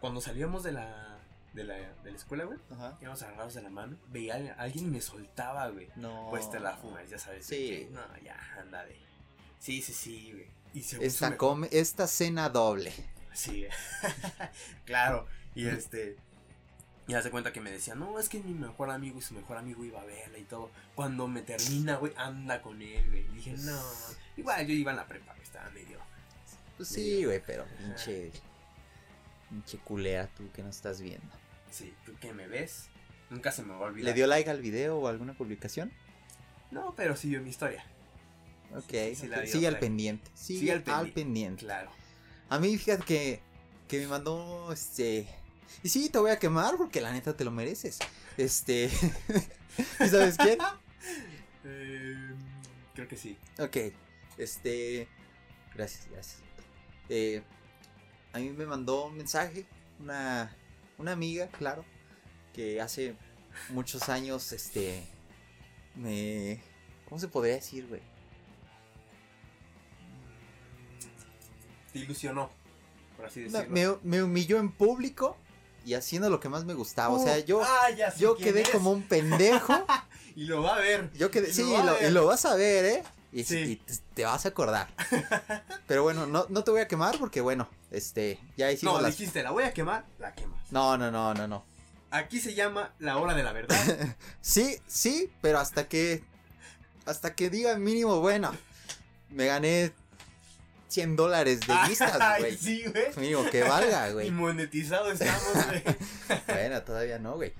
Cuando 0.00 0.20
salíamos 0.20 0.62
de 0.62 0.72
la, 0.72 1.15
de 1.56 1.64
la, 1.64 1.74
de 1.74 2.10
la 2.12 2.16
escuela, 2.16 2.44
güey, 2.44 2.58
Ajá. 2.70 2.96
íbamos 3.00 3.20
agarrados 3.22 3.54
de 3.54 3.62
la 3.62 3.70
mano, 3.70 3.96
veía 4.08 4.34
a 4.56 4.62
alguien 4.62 4.86
y 4.86 4.90
me 4.90 5.00
soltaba, 5.00 5.68
güey. 5.70 5.88
No. 5.96 6.28
Pues 6.30 6.48
te 6.50 6.60
la 6.60 6.76
fumas, 6.76 7.08
ya 7.10 7.18
sabes. 7.18 7.44
Sí. 7.46 7.56
que, 7.56 7.88
no, 7.90 8.00
ya, 8.22 8.38
anda 8.60 8.84
de. 8.84 8.96
Sí, 9.58 9.82
sí, 9.82 9.92
sí, 9.92 10.32
güey. 10.32 10.46
Y 10.74 10.82
se 10.82 11.04
Esta, 11.04 11.30
me- 11.30 11.36
come, 11.36 11.68
esta 11.72 12.06
cena 12.06 12.48
doble. 12.50 12.92
Sí, 13.32 13.66
claro. 14.84 15.26
Y 15.54 15.66
este. 15.66 16.16
Y 17.08 17.14
hace 17.14 17.30
cuenta 17.30 17.52
que 17.52 17.60
me 17.60 17.70
decía, 17.70 17.94
no, 17.94 18.18
es 18.18 18.28
que 18.28 18.40
mi 18.40 18.52
mejor 18.52 18.90
amigo 18.90 19.18
y 19.18 19.22
su 19.22 19.34
mejor 19.34 19.56
amigo 19.58 19.84
iba 19.84 20.00
a 20.00 20.04
verla 20.04 20.38
y 20.38 20.44
todo. 20.44 20.70
Cuando 20.94 21.28
me 21.28 21.40
termina, 21.42 21.96
güey, 21.96 22.12
anda 22.16 22.60
con 22.62 22.82
él, 22.82 23.04
güey. 23.08 23.24
Y 23.30 23.34
dije, 23.36 23.54
no. 23.58 23.80
Igual 24.36 24.66
yo 24.66 24.74
iba 24.74 24.90
en 24.90 24.96
la 24.98 25.06
prepa, 25.06 25.32
güey, 25.32 25.42
estaba 25.42 25.70
medio. 25.70 25.98
Pues 26.76 26.88
sí, 26.88 27.24
güey, 27.24 27.40
pero 27.46 27.64
pinche. 27.78 28.30
Pinche 29.48 29.78
culera 29.78 30.26
tú 30.36 30.50
que 30.52 30.62
no 30.62 30.68
estás 30.70 31.00
viendo. 31.00 31.32
Sí, 31.76 31.92
tú 32.06 32.14
que 32.20 32.32
me 32.32 32.46
ves, 32.48 32.88
nunca 33.30 33.52
se 33.52 33.62
me 33.62 33.72
va 33.74 33.80
a 33.80 33.88
olvidar. 33.90 34.06
¿Le 34.10 34.14
dio 34.14 34.26
like 34.26 34.48
al 34.48 34.60
video 34.62 34.98
o 34.98 35.08
alguna 35.08 35.34
publicación? 35.34 35.92
No, 36.70 36.94
pero 36.96 37.16
sí 37.16 37.28
vio 37.28 37.42
mi 37.42 37.50
historia. 37.50 37.84
Ok, 38.74 38.90
Sí, 38.90 39.14
sí, 39.16 39.28
la 39.28 39.36
ok, 39.38 39.42
dio, 39.44 39.52
sigue 39.52 39.66
al 39.68 39.78
pendiente. 39.78 40.30
Sigue, 40.34 40.60
Sigue 40.60 40.72
al 40.72 40.78
al, 40.86 41.06
pendi- 41.08 41.12
pendiente. 41.14 41.60
Claro. 41.64 41.90
A 42.48 42.58
mí, 42.58 42.76
fíjate 42.78 43.04
que, 43.04 43.40
que 43.88 43.98
me 44.00 44.06
mandó 44.08 44.72
este 44.72 45.28
Y 45.82 45.88
sí, 45.88 46.08
te 46.08 46.18
voy 46.18 46.30
a 46.30 46.38
quemar 46.38 46.76
porque 46.76 47.00
la 47.00 47.12
neta 47.12 47.36
te 47.36 47.44
lo 47.44 47.50
mereces. 47.50 47.98
Este. 48.36 48.90
¿Y 50.00 50.08
sabes 50.08 50.36
quién? 50.38 50.58
Eh, 51.68 52.34
creo 52.94 53.08
que 53.08 53.16
sí. 53.16 53.36
Ok. 53.58 53.76
Este. 54.38 55.08
Gracias, 55.74 56.06
gracias. 56.10 56.38
Eh, 57.08 57.42
a 58.32 58.38
mí 58.38 58.50
me 58.50 58.66
mandó 58.66 59.06
un 59.06 59.16
mensaje 59.16 59.66
una, 60.00 60.54
una 60.98 61.12
amiga, 61.12 61.48
claro, 61.48 61.84
que 62.54 62.80
hace 62.80 63.14
muchos 63.70 64.08
años, 64.08 64.52
este. 64.52 65.02
Me. 65.94 66.60
¿Cómo 67.08 67.18
se 67.20 67.28
podría 67.28 67.54
decir, 67.54 67.86
güey? 67.86 68.02
Te 71.92 71.98
ilusionó, 72.00 72.50
por 73.16 73.26
así 73.26 73.42
decirlo. 73.42 73.66
me, 73.70 73.86
me 74.02 74.22
humilló 74.22 74.58
en 74.58 74.70
público 74.70 75.36
y 75.84 75.94
haciendo 75.94 76.28
lo 76.28 76.40
que 76.40 76.48
más 76.48 76.64
me 76.64 76.74
gustaba. 76.74 77.14
O 77.14 77.22
sea, 77.22 77.38
Uh, 77.38 77.44
yo, 77.44 77.62
ah, 77.64 77.88
yo 78.18 78.36
quedé 78.36 78.62
es. 78.62 78.70
como 78.70 78.90
un 78.92 79.02
pendejo. 79.02 79.72
Y 80.36 80.44
lo 80.44 80.60
va 80.62 80.76
a 80.76 80.80
ver. 80.80 81.10
Yo 81.14 81.30
quedé, 81.30 81.48
Y 81.48 81.52
sí, 81.54 81.62
lo 81.62 81.68
y 81.80 81.82
lo, 81.86 81.92
ver. 81.94 82.10
y 82.10 82.12
lo 82.12 82.26
vas 82.26 82.44
a 82.44 82.54
ver, 82.56 82.84
¿eh? 82.84 83.02
Y, 83.32 83.42
Sí. 83.44 83.56
y 83.56 83.76
te, 83.76 83.94
te 84.12 84.24
vas 84.26 84.44
a 84.44 84.50
acordar. 84.50 84.86
Pero 85.86 86.02
bueno, 86.02 86.26
no, 86.26 86.44
no 86.50 86.62
te 86.62 86.70
voy 86.70 86.82
a 86.82 86.88
quemar 86.88 87.16
porque, 87.18 87.40
bueno, 87.40 87.70
este, 87.90 88.38
ya 88.56 88.70
hicimos 88.72 88.96
No, 88.96 89.00
las... 89.02 89.16
dijiste, 89.16 89.42
la 89.42 89.50
voy 89.50 89.64
a 89.64 89.72
quemar, 89.72 90.04
la 90.18 90.34
quemas. 90.34 90.60
No, 90.70 90.96
no, 90.98 91.10
no, 91.10 91.34
no, 91.34 91.46
no. 91.48 91.64
Aquí 92.10 92.40
se 92.40 92.54
llama 92.54 92.94
la 92.98 93.18
hora 93.18 93.34
de 93.34 93.42
la 93.42 93.52
verdad. 93.52 93.76
Sí, 94.40 94.78
sí, 94.86 95.30
pero 95.42 95.58
hasta 95.58 95.88
que, 95.88 96.22
hasta 97.04 97.34
que 97.34 97.50
diga 97.50 97.76
mínimo, 97.78 98.20
bueno, 98.20 98.54
me 99.30 99.46
gané 99.46 99.92
100 100.88 101.16
dólares 101.16 101.60
de 101.66 101.74
vistas, 101.88 102.38
güey. 102.38 102.56
sí, 102.56 102.84
güey. 102.86 103.06
Mínimo 103.16 103.44
que 103.50 103.62
valga, 103.64 104.08
Y 104.10 104.12
güey. 104.14 104.30
monetizado 104.30 105.10
estamos, 105.10 105.66
güey. 105.66 105.82
Bueno, 106.46 106.82
todavía 106.82 107.18
no, 107.18 107.34
güey. 107.34 107.52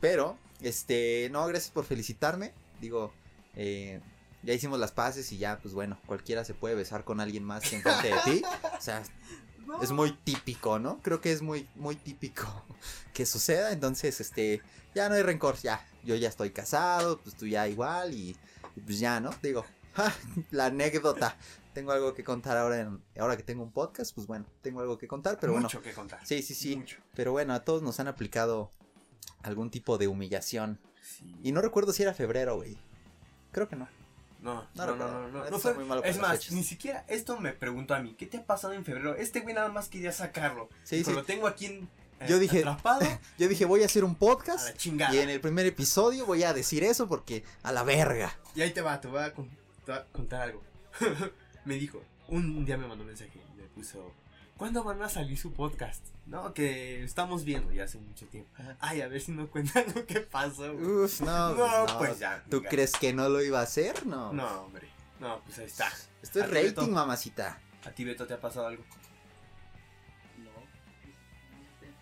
Pero, 0.00 0.38
este, 0.60 1.28
no, 1.32 1.46
gracias 1.46 1.70
por 1.72 1.84
felicitarme. 1.86 2.52
Digo, 2.80 3.12
eh, 3.56 4.00
ya 4.42 4.52
hicimos 4.52 4.78
las 4.78 4.92
paces 4.92 5.32
y 5.32 5.38
ya, 5.38 5.58
pues 5.58 5.72
bueno, 5.72 5.98
cualquiera 6.06 6.44
se 6.44 6.52
puede 6.52 6.74
besar 6.74 7.04
con 7.04 7.20
alguien 7.20 7.42
más 7.42 7.62
que 7.62 7.76
enfrente 7.76 8.08
de 8.08 8.20
ti. 8.24 8.42
O 8.78 8.80
sea, 8.82 9.02
es 9.82 9.90
muy 9.92 10.12
típico, 10.12 10.78
¿no? 10.78 11.00
Creo 11.02 11.20
que 11.20 11.32
es 11.32 11.42
muy, 11.42 11.68
muy 11.74 11.96
típico 11.96 12.44
que 13.12 13.26
suceda. 13.26 13.72
Entonces, 13.72 14.20
este, 14.20 14.62
ya 14.94 15.08
no 15.08 15.14
hay 15.14 15.22
rencor, 15.22 15.56
ya. 15.56 15.86
Yo 16.04 16.14
ya 16.14 16.28
estoy 16.28 16.50
casado, 16.50 17.18
pues 17.20 17.36
tú 17.36 17.46
ya 17.46 17.66
igual 17.68 18.12
y, 18.14 18.36
y 18.76 18.80
pues 18.80 18.98
ya, 18.98 19.20
¿no? 19.20 19.30
Digo, 19.42 19.64
ja, 19.94 20.12
la 20.50 20.66
anécdota. 20.66 21.36
Tengo 21.72 21.90
algo 21.90 22.14
que 22.14 22.22
contar 22.22 22.56
ahora, 22.56 22.80
en, 22.80 23.02
ahora 23.18 23.36
que 23.36 23.42
tengo 23.42 23.64
un 23.64 23.72
podcast, 23.72 24.14
pues 24.14 24.28
bueno, 24.28 24.46
tengo 24.62 24.80
algo 24.80 24.96
que 24.96 25.08
contar, 25.08 25.38
pero 25.40 25.54
Mucho 25.58 25.82
que 25.82 25.92
contar. 25.92 26.20
bueno. 26.20 26.28
Sí, 26.28 26.42
sí, 26.42 26.54
sí. 26.54 26.76
Mucho. 26.76 26.98
Pero 27.14 27.32
bueno, 27.32 27.52
a 27.52 27.64
todos 27.64 27.82
nos 27.82 27.98
han 27.98 28.06
aplicado 28.06 28.70
algún 29.42 29.70
tipo 29.70 29.98
de 29.98 30.06
humillación. 30.06 30.78
Sí. 31.02 31.34
Y 31.42 31.52
no 31.52 31.60
recuerdo 31.60 31.92
si 31.92 32.02
era 32.02 32.14
febrero, 32.14 32.56
güey. 32.56 32.78
Creo 33.50 33.68
que 33.68 33.76
no. 33.76 33.88
No, 34.44 34.66
No 34.74 34.86
no, 34.96 35.28
no, 35.28 35.50
no, 35.50 35.58
fue- 35.58 35.72
muy 35.74 35.84
malo 35.86 36.04
Es 36.04 36.18
más, 36.18 36.52
ni 36.52 36.62
siquiera 36.62 37.04
esto 37.08 37.40
me 37.40 37.52
preguntó 37.52 37.94
a 37.94 38.00
mí. 38.00 38.14
¿Qué 38.18 38.26
te 38.26 38.36
ha 38.36 38.44
pasado 38.44 38.74
en 38.74 38.84
febrero? 38.84 39.16
Este 39.16 39.40
güey 39.40 39.54
nada 39.54 39.70
más 39.70 39.88
quería 39.88 40.12
sacarlo. 40.12 40.68
Sí, 40.84 41.02
sí. 41.02 41.12
Lo 41.14 41.24
tengo 41.24 41.46
aquí 41.46 41.64
en, 41.66 41.88
eh, 42.20 42.26
Yo 42.28 42.38
dije- 42.38 42.58
atrapado 42.58 43.00
Yo 43.38 43.48
dije, 43.48 43.64
voy 43.64 43.82
a 43.82 43.86
hacer 43.86 44.04
un 44.04 44.12
a 44.12 44.18
podcast. 44.18 44.68
la 44.68 44.76
chingada. 44.76 45.14
Y 45.14 45.18
en 45.20 45.30
el 45.30 45.40
primer 45.40 45.64
episodio 45.64 46.26
voy 46.26 46.42
a 46.44 46.52
decir 46.52 46.84
eso 46.84 47.08
porque 47.08 47.42
a 47.62 47.72
la 47.72 47.82
verga. 47.84 48.36
Y 48.54 48.60
ahí 48.60 48.70
te 48.72 48.82
va, 48.82 49.00
te 49.00 49.08
voy 49.08 49.22
a, 49.22 49.32
con- 49.32 49.48
te 49.84 49.92
voy 49.92 50.00
a 50.00 50.04
contar 50.12 50.42
algo. 50.42 50.62
me 51.64 51.76
dijo, 51.76 52.02
un 52.28 52.64
día 52.66 52.76
me 52.76 52.86
mandó 52.86 53.02
un 53.02 53.08
mensaje 53.08 53.32
y 53.52 53.56
me 53.60 53.66
puso, 53.68 54.12
¿cuándo 54.58 54.84
van 54.84 55.00
a 55.02 55.08
salir 55.08 55.38
su 55.38 55.52
podcast? 55.54 56.04
No, 56.26 56.54
que 56.54 57.04
estamos 57.04 57.44
viendo 57.44 57.70
ya 57.72 57.84
hace 57.84 57.98
mucho 57.98 58.26
tiempo. 58.26 58.50
Ay, 58.80 59.02
a 59.02 59.08
ver 59.08 59.20
si 59.20 59.32
nos 59.32 59.50
cuentan 59.50 59.84
lo 59.94 60.06
que 60.06 60.20
pasó. 60.20 60.72
güey. 60.72 60.84
Uf, 61.04 61.20
no, 61.20 61.50
no, 61.54 61.56
pues 61.56 61.92
no. 61.92 61.98
pues 61.98 62.18
ya. 62.18 62.42
¿Tú 62.48 62.58
venga. 62.58 62.70
crees 62.70 62.92
que 62.92 63.12
no 63.12 63.28
lo 63.28 63.42
iba 63.42 63.60
a 63.60 63.64
hacer? 63.64 64.06
No. 64.06 64.32
No, 64.32 64.62
hombre. 64.62 64.88
No, 65.20 65.40
pues 65.44 65.58
ahí 65.58 65.66
está. 65.66 65.88
Esto 66.22 66.40
es 66.42 66.50
Beto. 66.50 66.80
rating, 66.80 66.92
mamacita. 66.94 67.60
¿A 67.84 67.90
ti, 67.90 68.04
Beto, 68.04 68.26
te 68.26 68.34
ha 68.34 68.40
pasado 68.40 68.66
algo? 68.68 68.82
No, 70.38 70.50
este, 71.60 71.92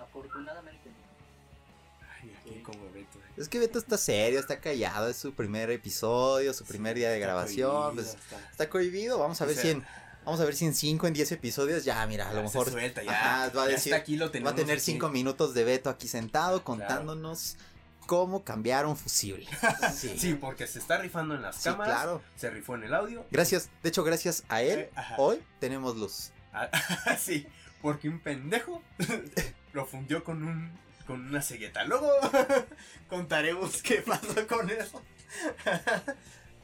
afortunadamente 0.00 0.88
no. 0.88 2.06
Ay, 2.20 2.34
aquí 2.40 2.50
Sí. 2.54 2.62
como 2.62 2.84
Beto. 2.92 3.18
eh. 3.18 3.22
Es 3.36 3.48
que 3.48 3.58
Beto 3.58 3.78
está 3.80 3.98
serio, 3.98 4.38
está 4.38 4.60
callado. 4.60 5.08
Es 5.08 5.16
su 5.16 5.34
primer 5.34 5.70
episodio, 5.70 6.54
su 6.54 6.64
primer 6.64 6.94
día 6.96 7.10
de 7.10 7.18
grabación. 7.18 7.94
Pues 7.94 8.14
está- 8.14 8.50
está 8.50 8.70
cohibido. 8.70 9.18
Vamos 9.18 9.40
a 9.42 9.46
ver 9.46 9.56
si 9.56 9.70
en, 9.70 9.84
vamos 10.24 10.40
a 10.40 10.44
ver 10.44 10.54
si 10.54 10.64
en 10.66 10.74
5, 10.74 11.06
en 11.06 11.14
10 11.14 11.32
episodios 11.32 11.84
ya, 11.84 12.04
mira, 12.06 12.28
a 12.28 12.32
lo 12.32 12.42
ya 12.42 12.48
se 12.48 12.58
mejor 12.58 12.72
suelta, 12.72 13.02
ya, 13.02 13.10
Ajá, 13.12 13.52
va 13.56 13.64
a 13.64 13.66
ya 13.66 13.72
decir- 13.76 13.92
está 13.92 13.96
aquí, 13.96 14.16
lo 14.16 14.26
va 14.26 14.28
a 14.28 14.32
tenemos 14.32 14.54
tener 14.54 14.74
aquí. 14.76 14.80
5 14.84 15.08
minutos 15.08 15.54
de 15.54 15.64
Beto 15.64 15.90
aquí 15.90 16.08
sentado 16.08 16.62
contándonos 16.64 17.56
cómo 18.06 18.42
cambiar 18.44 18.86
un 18.86 18.96
fusible. 18.96 19.46
Sí, 19.94 20.14
Sí, 20.18 20.34
porque 20.34 20.66
se 20.66 20.78
está 20.80 20.98
rifando 20.98 21.34
en 21.34 21.42
las 21.42 21.56
Sí, 21.56 21.64
cámaras. 21.64 21.94
claro. 21.94 22.22
Se 22.36 22.50
rifó 22.50 22.74
en 22.74 22.84
el 22.84 22.94
audio. 22.94 23.24
Gracias, 23.30 23.70
de 23.82 23.88
hecho, 23.88 24.04
gracias 24.04 24.44
a 24.48 24.62
él, 24.62 24.80
Eh, 24.80 24.90
ajá. 24.96 25.14
hoy 25.18 25.40
tenemos 25.60 25.96
luz. 25.96 26.32
Ah, 26.52 26.68
sí, 27.18 27.46
porque 27.80 28.08
un 28.08 28.18
pendejo 28.20 28.82
lo 29.72 29.86
fundió 29.86 30.22
con 30.24 30.42
un 30.44 30.70
con 31.06 31.20
una 31.26 31.42
cegueta. 31.42 31.82
Luego 31.84 32.08
contaremos 33.08 33.82
qué 33.82 33.96
pasó 34.06 34.46
con 34.46 34.70
eso. 34.70 35.02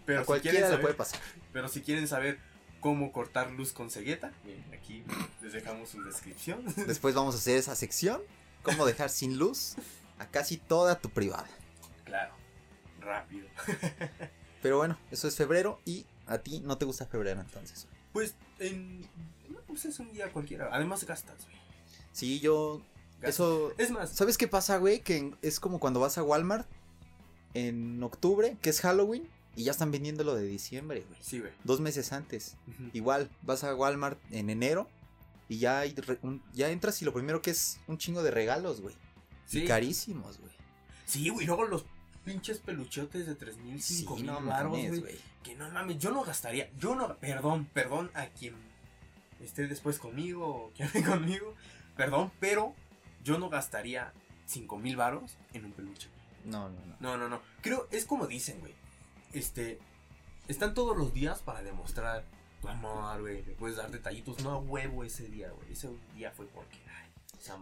Pero 0.07 0.21
a 0.21 0.23
si 0.23 0.27
cualquiera 0.27 0.61
le 0.61 0.67
saber, 0.67 0.81
puede 0.81 0.95
pasar. 0.95 1.21
pero 1.53 1.69
si 1.69 1.83
quieren 1.83 2.07
saber 2.09 2.39
cómo 2.81 3.13
cortar 3.13 3.51
luz 3.51 3.73
con 3.73 3.91
cegueta, 3.91 4.33
miren, 4.45 4.65
aquí 4.73 5.05
les 5.43 5.53
dejamos 5.53 5.91
su 5.91 6.03
descripción. 6.03 6.63
Después 6.87 7.15
vamos 7.15 7.35
a 7.35 7.39
hacer 7.39 7.57
esa 7.57 7.75
sección, 7.75 8.21
cómo 8.63 8.87
dejar 8.87 9.11
sin 9.11 9.39
luz 9.39 9.75
a 10.19 10.27
casi 10.27 10.57
toda 10.57 10.99
tu 10.99 11.11
privada. 11.11 11.49
claro, 12.05 12.35
rápido. 13.01 13.49
Pero 14.63 14.79
bueno, 14.79 14.99
eso 15.11 15.29
es 15.29 15.37
febrero 15.37 15.81
y 15.85 16.05
a 16.27 16.39
ti 16.39 16.61
no 16.61 16.77
te 16.79 16.85
gusta 16.85 17.07
febrero 17.07 17.41
entonces. 17.41 17.87
Pues 18.13 18.35
en 18.59 19.09
pues 19.67 19.85
es 19.85 19.99
un 20.01 20.13
día 20.13 20.33
cualquiera. 20.33 20.69
Además 20.73 21.05
gastas, 21.05 21.45
güey. 21.45 21.57
Sí, 22.13 22.41
yo 22.41 22.83
Gastas. 23.21 23.35
eso 23.35 23.73
Es 23.79 23.91
más, 23.91 24.11
¿Sabes 24.11 24.39
qué 24.39 24.49
pasa, 24.49 24.79
güey? 24.79 25.01
Que 25.01 25.35
es 25.43 25.61
como 25.61 25.79
cuando 25.79 26.01
vas 26.01 26.19
a 26.19 26.25
Walmart 26.25 26.67
en 27.55 28.03
octubre, 28.03 28.57
que 28.61 28.71
es 28.71 28.81
Halloween, 28.81 29.29
y 29.59 29.65
ya 29.65 29.73
están 29.73 29.91
vendiendo 29.91 30.23
lo 30.25 30.35
de 30.37 30.45
diciembre, 30.45 31.05
güey. 31.09 31.19
sí, 31.23 31.41
güey. 31.41 31.53
Dos 31.65 31.81
meses 31.81 32.13
antes. 32.13 32.57
Igual, 32.93 33.29
vas 33.43 33.65
a 33.65 33.75
Walmart 33.75 34.19
en 34.31 34.51
enero 34.51 34.89
y 35.49 35.59
ya 35.59 35.81
hay 35.81 35.95
un- 36.23 36.43
ya 36.53 36.71
entras 36.71 37.03
y 37.03 37.05
lo 37.05 37.13
primero 37.13 37.43
que 37.43 37.51
es 37.51 37.81
un 37.89 37.99
chingo 37.99 38.23
de 38.23 38.31
regalos, 38.31 38.81
güey. 38.81 38.95
Sí. 39.47 39.63
Y 39.63 39.67
carísimos, 39.67 40.39
güey. 40.39 40.53
Sí, 41.07 41.29
güey, 41.31 41.47
luego 41.47 41.65
los 41.67 41.85
pinches 42.25 42.59
peluchotes 42.59 43.27
de 43.27 43.35
3 43.35 43.57
mil, 43.59 43.81
Sí, 43.83 43.97
5 44.01 44.17
mil 44.17 44.27
no 44.27 44.41
baros, 44.43 44.73
mames, 44.73 45.01
güey. 45.01 45.19
Que 45.43 45.55
no 45.55 45.69
mames, 45.71 45.99
yo 45.99 46.13
no 46.13 46.23
gastaría, 46.23 46.71
yo 46.79 46.95
no, 46.95 47.17
perdón, 47.19 47.65
perdón 47.73 48.11
a 48.15 48.27
quien 48.27 48.55
esté 49.41 49.67
después 49.67 49.99
conmigo 49.99 50.47
o 50.47 50.73
que 50.75 50.85
hable 50.85 51.03
conmigo, 51.05 51.55
perdón, 51.97 52.31
pero 52.39 52.75
yo 53.25 53.39
no 53.39 53.49
gastaría 53.49 54.13
5 54.47 54.79
mil 54.79 54.97
baros 54.97 55.37
en 55.53 55.65
un 55.65 55.73
peluche. 55.73 56.09
No, 56.45 56.69
no, 56.69 56.79
no. 56.87 56.97
No, 57.01 57.17
no, 57.17 57.29
no, 57.29 57.41
creo, 57.63 57.89
es 57.91 58.05
como 58.05 58.27
dicen, 58.27 58.61
güey, 58.61 58.75
este, 59.33 59.79
están 60.49 60.75
todos 60.75 60.97
los 60.97 61.13
días 61.13 61.41
para 61.41 61.63
demostrar 61.63 62.25
tu 62.61 62.69
amor, 62.69 63.21
güey, 63.21 63.45
le 63.45 63.53
puedes 63.55 63.77
dar 63.77 63.91
detallitos, 63.91 64.41
no 64.43 64.51
a 64.51 64.59
huevo 64.59 65.05
ese 65.05 65.29
día, 65.29 65.51
güey, 65.51 65.73
ese 65.73 65.89
día 66.15 66.33
fue 66.33 66.47
porque, 66.47 66.77
ay, 66.91 67.09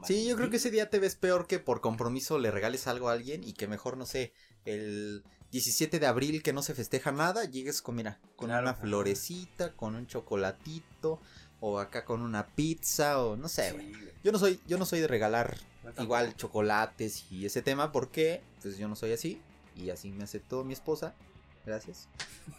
Sí, 0.07 0.27
yo 0.27 0.37
creo 0.37 0.49
que 0.49 0.57
ese 0.57 0.71
día 0.71 0.89
te 0.89 0.99
ves 0.99 1.17
peor 1.17 1.47
que 1.47 1.59
por 1.59 1.81
compromiso 1.83 2.39
le 2.39 2.51
regales 2.51 2.87
algo 2.87 3.09
a 3.09 3.13
alguien 3.13 3.45
y 3.45 3.53
que 3.53 3.67
mejor, 3.69 3.97
no 3.99 4.07
sé, 4.07 4.33
el 4.65 5.23
17 5.53 6.01
de 6.01 6.07
abril 6.07 6.43
que 6.43 6.53
no 6.55 6.63
se 6.63 6.75
festeja 6.75 7.13
nada, 7.13 7.45
llegues 7.45 7.83
con, 7.83 7.95
mira, 7.97 8.19
con 8.37 8.49
Claro, 8.49 8.63
una 8.63 8.71
ajá. 8.73 8.81
florecita, 8.83 9.73
con 9.75 9.95
un 9.95 10.07
chocolatito, 10.07 11.21
o 11.61 11.79
acá 11.79 12.05
con 12.05 12.23
una 12.23 12.47
pizza, 12.47 13.23
o 13.23 13.37
no 13.37 13.49
sé, 13.49 13.73
güey. 13.73 13.93
Sí. 13.95 14.01
Yo 14.25 14.33
no 14.33 14.39
soy, 14.39 14.61
yo 14.67 14.79
no 14.79 14.87
soy 14.87 15.01
de 15.01 15.09
regalar 15.09 15.57
igual 15.99 16.35
chocolates 16.37 17.31
y 17.31 17.47
ese 17.47 17.63
tema 17.63 17.93
porque 17.93 18.43
pues 18.63 18.77
yo 18.79 18.89
no 18.89 18.97
soy 18.97 19.13
así 19.13 19.41
y 19.77 19.91
así 19.91 20.11
me 20.11 20.25
aceptó 20.25 20.65
mi 20.65 20.73
esposa. 20.73 21.15
Gracias. 21.67 22.09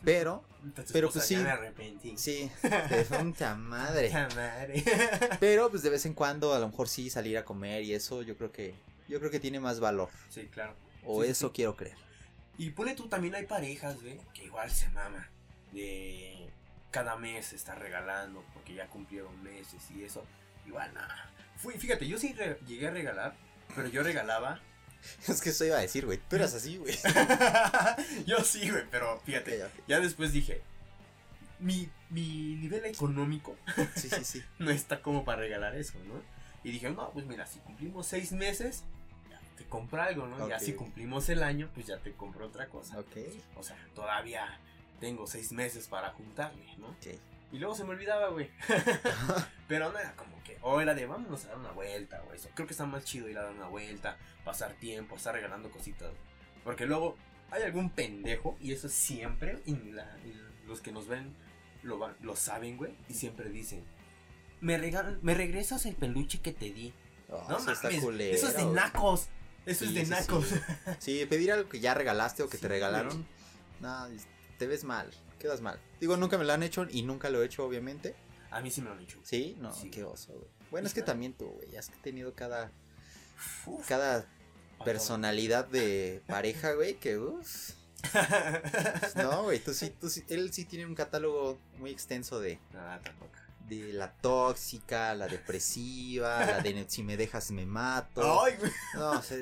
Pero 0.04 0.44
Entonces, 0.64 0.92
pero, 0.92 1.10
pues, 1.10 1.26
sea, 1.26 1.38
ya 1.38 1.40
sí. 1.40 1.44
me 1.46 1.50
arrepentí. 1.52 2.18
sí, 2.18 2.52
de 2.62 3.06
puta 3.06 3.56
madre. 3.56 4.12
Madre. 4.12 4.84
Pero 5.40 5.70
pues 5.70 5.82
de 5.82 5.90
vez 5.90 6.06
en 6.06 6.14
cuando 6.14 6.54
a 6.54 6.60
lo 6.60 6.68
mejor 6.68 6.90
sí 6.90 7.10
salir 7.10 7.38
a 7.38 7.46
comer 7.46 7.84
y 7.84 7.94
eso 7.94 8.22
yo 8.22 8.36
creo 8.38 8.52
que 8.52 8.76
yo 9.08 9.20
creo 9.20 9.32
que 9.32 9.40
tiene 9.40 9.62
más 9.62 9.80
valor 9.80 10.10
sí, 10.30 10.48
claro. 10.52 10.76
o 11.06 11.22
Sí, 11.22 11.28
sí, 11.28 11.32
eso 11.32 11.48
sí. 11.48 11.54
quiero 11.56 11.76
creer. 11.78 11.96
Y 12.58 12.72
pone 12.72 12.96
tú, 12.96 13.08
también 13.08 13.36
hay 13.36 13.46
parejas, 13.46 14.02
güey, 14.02 14.20
que 14.34 14.44
igual 14.46 14.70
se 14.72 14.90
mama. 14.90 15.30
De 15.72 16.50
cada 16.92 17.16
mes 17.16 17.46
se 17.48 17.56
está 17.56 17.76
regalando 17.76 18.44
porque 18.54 18.74
ya 18.74 18.88
cumplieron 18.88 19.42
meses 19.44 19.82
y 19.96 20.04
eso. 20.04 20.26
Igual 20.66 20.94
nada. 20.94 21.32
Fui, 21.56 21.76
fíjate, 21.76 22.08
yo 22.08 22.18
sí 22.18 22.36
llegué 22.68 22.88
a 22.88 22.92
regalar, 22.92 23.36
pero 23.76 23.88
yo 23.88 24.04
regalaba. 24.04 24.60
Es 25.28 25.42
que 25.42 25.50
eso 25.50 25.66
iba 25.66 25.78
a 25.78 25.82
decir, 25.82 26.06
güey. 26.06 26.20
Tú 26.30 26.36
eras 26.36 26.54
así, 26.54 26.78
güey. 26.78 26.96
yo 28.26 28.44
sí, 28.44 28.70
güey, 28.70 28.84
pero 28.92 29.20
fíjate. 29.26 29.64
Ya 29.88 30.00
después 30.00 30.34
dije, 30.34 30.62
mi, 31.60 31.90
mi 32.10 32.56
nivel 32.56 32.86
económico 32.86 33.56
Sí, 33.96 34.10
sí, 34.10 34.24
sí. 34.24 34.44
no 34.60 34.70
está 34.72 35.02
como 35.02 35.26
para 35.26 35.42
regalar 35.42 35.76
eso, 35.76 35.98
¿no? 36.08 36.22
Y 36.64 36.72
dije, 36.72 36.90
no, 36.90 37.12
pues 37.12 37.26
mira, 37.26 37.46
si 37.46 37.60
cumplimos 37.60 38.08
seis 38.08 38.32
meses, 38.32 38.84
ya 39.30 39.40
te 39.58 39.64
compro 39.66 40.02
algo, 40.02 40.28
¿no? 40.28 40.50
Ya 40.50 40.58
Ok. 40.58 40.62
si 40.62 40.74
cumplimos 40.74 41.30
el 41.30 41.44
año, 41.44 41.70
pues 41.74 41.88
ya 41.88 41.98
te 42.00 42.12
compro 42.14 42.48
otra 42.48 42.68
cosa. 42.68 43.00
Ok. 43.00 43.18
O 43.56 43.64
sea, 43.64 43.78
todavía 43.96 44.60
tengo 45.00 45.28
seis 45.28 45.52
meses 45.52 45.88
para 45.88 46.10
juntarle, 46.12 46.66
¿no? 46.78 46.96
Y 47.52 47.60
luego 47.60 47.76
se 47.76 47.84
me 47.84 47.92
olvidaba, 47.92 48.30
güey. 48.30 48.50
Pero 49.68 49.92
no 49.92 49.98
era 50.00 50.14
como 50.16 50.42
que, 50.44 50.58
o 50.62 50.82
era 50.82 50.94
de 50.94 51.06
vámonos 51.06 51.46
a 51.46 51.50
dar 51.50 51.58
una 51.58 51.72
vuelta, 51.72 52.22
o 52.30 52.34
eso. 52.34 52.50
Creo 52.54 52.68
que 52.68 52.74
está 52.74 52.86
más 52.86 53.04
chido 53.06 53.30
ir 53.30 53.38
a 53.38 53.44
dar 53.44 53.54
una 53.54 53.68
vuelta, 53.68 54.18
pasar 54.44 54.74
tiempo, 54.74 55.16
estar 55.16 55.34
regalando 55.34 55.70
cositas. 55.72 56.12
Porque 56.64 56.86
luego 56.86 57.16
hay 57.52 57.64
algún 57.64 57.90
pendejo, 57.90 58.58
y 58.62 58.74
eso 58.74 58.90
siempre, 58.90 59.62
y, 59.66 59.76
la- 59.92 60.18
y 60.26 60.34
los 60.68 60.82
que 60.82 60.92
nos 60.92 61.08
ven 61.08 61.34
lo, 61.84 61.98
van- 61.98 62.18
lo 62.22 62.36
saben, 62.36 62.76
güey, 62.78 62.94
y 63.08 63.14
siempre 63.14 63.50
dicen, 63.50 63.84
me, 64.60 64.78
regal 64.78 65.20
me 65.22 65.34
regresas 65.34 65.86
el 65.86 65.96
peluche 65.96 66.40
que 66.42 66.52
te 66.52 66.72
di. 66.72 66.94
Oh, 67.30 67.46
no 67.50 67.58
eso 67.58 67.74
mames, 67.84 68.02
culero, 68.02 68.36
eso 68.36 68.48
es 68.48 68.56
de 68.58 68.64
güey. 68.64 68.76
nacos. 68.76 69.28
Eso 69.66 69.84
es 69.86 69.94
de 69.94 70.06
nacos. 70.06 70.46
sí. 70.48 70.56
Sí, 71.00 71.26
pedir 71.26 71.52
algo 71.52 71.68
que 71.70 71.80
ya 71.82 71.94
regalaste 71.94 72.42
o 72.44 72.50
que 72.50 72.58
te 72.58 72.68
regalaron. 72.70 73.26
No, 73.82 74.08
te 74.58 74.66
ves 74.68 74.84
mal, 74.86 75.10
quedas 75.38 75.62
mal. 75.62 75.80
Digo, 76.00 76.18
nunca 76.18 76.38
me 76.38 76.46
lo 76.46 76.54
han 76.54 76.64
hecho 76.64 76.86
y 76.90 77.04
nunca 77.04 77.30
lo 77.30 77.42
he 77.42 77.46
hecho, 77.46 77.66
obviamente. 77.66 78.16
A 78.52 78.62
mí 78.62 78.72
sí 78.72 78.82
me 78.82 78.88
lo 78.88 78.94
han 78.94 79.00
dicho. 79.00 79.20
Sí, 79.24 79.56
no, 79.60 79.74
Sí. 79.74 79.90
qué 79.90 80.04
oso, 80.04 80.34
güey. 80.34 80.48
Bueno, 80.72 80.88
es 80.88 80.94
que 80.94 81.02
también 81.02 81.34
tú, 81.34 81.46
güey, 81.48 81.76
has 81.78 81.90
tenido 82.02 82.34
cada, 82.34 82.72
Uf, 83.66 83.88
cada 83.88 84.26
personalidad 84.84 85.66
de 85.68 86.22
pareja, 86.28 86.74
güey, 86.74 86.96
que 87.00 87.18
uff. 87.18 87.72
No, 89.16 89.44
güey, 89.44 89.60
tú 89.60 89.74
sí, 89.74 89.90
tú 90.00 90.10
sí, 90.10 90.24
él 90.30 90.54
sí 90.54 90.66
tiene 90.66 90.86
un 90.86 90.96
catálogo 90.96 91.58
muy 91.78 91.92
extenso 91.92 92.40
de, 92.40 92.60
Nada, 92.74 93.00
tampoco. 93.02 93.32
de 93.68 93.94
la 93.94 94.14
tóxica, 94.14 95.14
la 95.16 95.28
depresiva, 95.28 96.46
la 96.46 96.60
de 96.62 96.86
si 96.90 97.04
me 97.04 97.18
dejas 97.18 97.52
me 97.52 97.66
mato. 97.66 98.44
Ay, 98.44 98.56
güey. 98.60 98.72
No, 98.94 99.12
o 99.12 99.22
sea, 99.22 99.38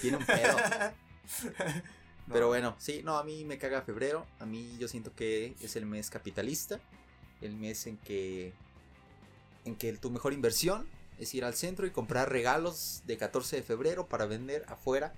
tiene 0.00 0.16
un 0.16 0.26
pedo. 0.26 0.56
No. 2.26 2.34
Pero 2.34 2.48
bueno, 2.48 2.74
sí, 2.78 3.02
no, 3.04 3.18
a 3.18 3.24
mí 3.24 3.44
me 3.44 3.58
caga 3.58 3.82
febrero. 3.82 4.26
A 4.38 4.46
mí 4.46 4.76
yo 4.78 4.88
siento 4.88 5.14
que 5.14 5.54
es 5.60 5.76
el 5.76 5.86
mes 5.86 6.10
capitalista. 6.10 6.80
El 7.40 7.56
mes 7.56 7.86
en 7.86 7.96
que. 7.98 8.52
En 9.64 9.76
que 9.76 9.92
tu 9.94 10.10
mejor 10.10 10.32
inversión 10.32 10.86
es 11.18 11.34
ir 11.34 11.44
al 11.44 11.54
centro 11.54 11.86
y 11.86 11.90
comprar 11.90 12.30
regalos 12.30 13.02
de 13.06 13.16
14 13.16 13.56
de 13.56 13.62
febrero 13.62 14.06
para 14.08 14.26
vender 14.26 14.64
afuera. 14.68 15.14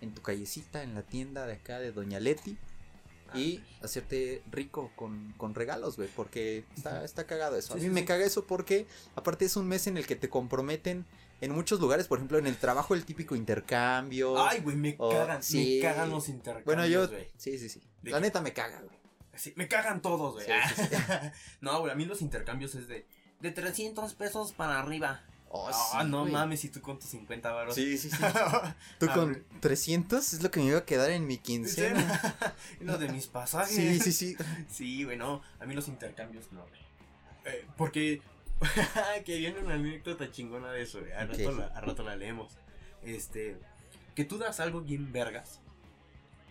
En 0.00 0.12
tu 0.12 0.22
callecita, 0.22 0.82
en 0.82 0.94
la 0.94 1.02
tienda 1.02 1.46
de 1.46 1.54
acá 1.54 1.78
de 1.78 1.92
Doña 1.92 2.20
Leti. 2.20 2.58
Y 3.34 3.60
hacerte 3.82 4.42
rico 4.52 4.92
con, 4.94 5.34
con 5.36 5.56
regalos, 5.56 5.96
güey. 5.96 6.08
Porque 6.14 6.64
está, 6.76 7.04
está 7.04 7.26
cagado 7.26 7.56
eso. 7.56 7.72
A 7.72 7.76
mí 7.76 7.88
me 7.88 8.04
caga 8.04 8.24
eso 8.24 8.46
porque 8.46 8.86
aparte 9.16 9.44
es 9.44 9.56
un 9.56 9.66
mes 9.66 9.88
en 9.88 9.96
el 9.96 10.06
que 10.06 10.14
te 10.14 10.28
comprometen 10.28 11.04
en 11.44 11.52
muchos 11.52 11.80
lugares. 11.80 12.06
Por 12.08 12.18
ejemplo, 12.18 12.38
en 12.38 12.46
el 12.46 12.56
trabajo 12.56 12.94
el 12.94 13.04
típico 13.04 13.36
intercambio. 13.36 14.42
Ay, 14.42 14.60
güey, 14.60 14.76
me 14.76 14.94
Oh, 14.98 15.10
cagan, 15.10 15.42
sí. 15.42 15.76
me 15.82 15.88
cagan 15.88 16.10
los 16.10 16.28
intercambios, 16.28 16.64
bueno, 16.64 16.86
yo... 16.86 17.08
güey. 17.08 17.28
Sí, 17.36 17.58
sí, 17.58 17.68
sí. 17.68 17.80
¿De 18.02 18.10
La 18.10 18.18
qué? 18.18 18.22
neta 18.22 18.40
me 18.40 18.52
caga, 18.52 18.80
güey. 18.80 18.96
Sí, 19.36 19.52
me 19.56 19.66
cagan 19.68 20.00
todos, 20.02 20.34
güey. 20.34 20.46
Sí, 20.46 20.52
sí, 20.76 20.82
sí. 20.90 20.96
no, 21.60 21.80
güey, 21.80 21.92
a 21.92 21.94
mí 21.96 22.04
los 22.04 22.22
intercambios 22.22 22.74
es 22.74 22.88
de 22.88 23.06
de 23.40 23.50
300 23.50 24.14
pesos 24.14 24.52
para 24.52 24.78
arriba. 24.78 25.22
Oh, 25.50 25.68
ah, 25.72 26.00
sí, 26.02 26.08
no 26.08 26.24
mames, 26.24 26.64
y 26.64 26.68
tú 26.70 26.80
con 26.80 26.98
tus 26.98 27.10
50 27.10 27.52
baros. 27.52 27.74
Sí, 27.74 27.96
sí, 27.98 28.10
sí. 28.10 28.16
Tú 28.98 29.06
Ah, 29.10 29.14
con 29.14 29.32
güey. 29.34 29.42
300 29.60 30.32
es 30.32 30.42
lo 30.42 30.50
que 30.50 30.58
me 30.60 30.66
iba 30.66 30.78
a 30.78 30.84
quedar 30.84 31.10
en 31.10 31.26
mi 31.26 31.38
quincena. 31.38 32.54
Lo 32.80 32.98
de 32.98 33.08
mis 33.10 33.26
pasajes. 33.28 33.74
Sí, 33.76 34.00
sí, 34.00 34.12
sí. 34.12 34.36
Sí, 34.68 35.04
güey, 35.04 35.16
no. 35.16 35.42
A 35.60 35.66
mí 35.66 35.74
los 35.74 35.86
intercambios 35.88 36.50
no, 36.52 36.62
güey. 36.66 36.80
Eh, 37.44 37.66
porque. 37.76 38.20
que 39.24 39.38
viene 39.38 39.58
una 39.60 39.74
anécdota 39.74 40.30
chingona 40.30 40.72
de 40.72 40.82
eso, 40.82 41.00
güey. 41.00 41.12
A 41.12 41.26
rato, 41.26 41.52
la, 41.52 41.66
a 41.66 41.80
rato 41.80 42.02
la 42.02 42.16
leemos. 42.16 42.56
Este. 43.02 43.58
Que 44.14 44.24
tú 44.24 44.38
das 44.38 44.60
algo 44.60 44.80
bien 44.80 45.12
vergas. 45.12 45.60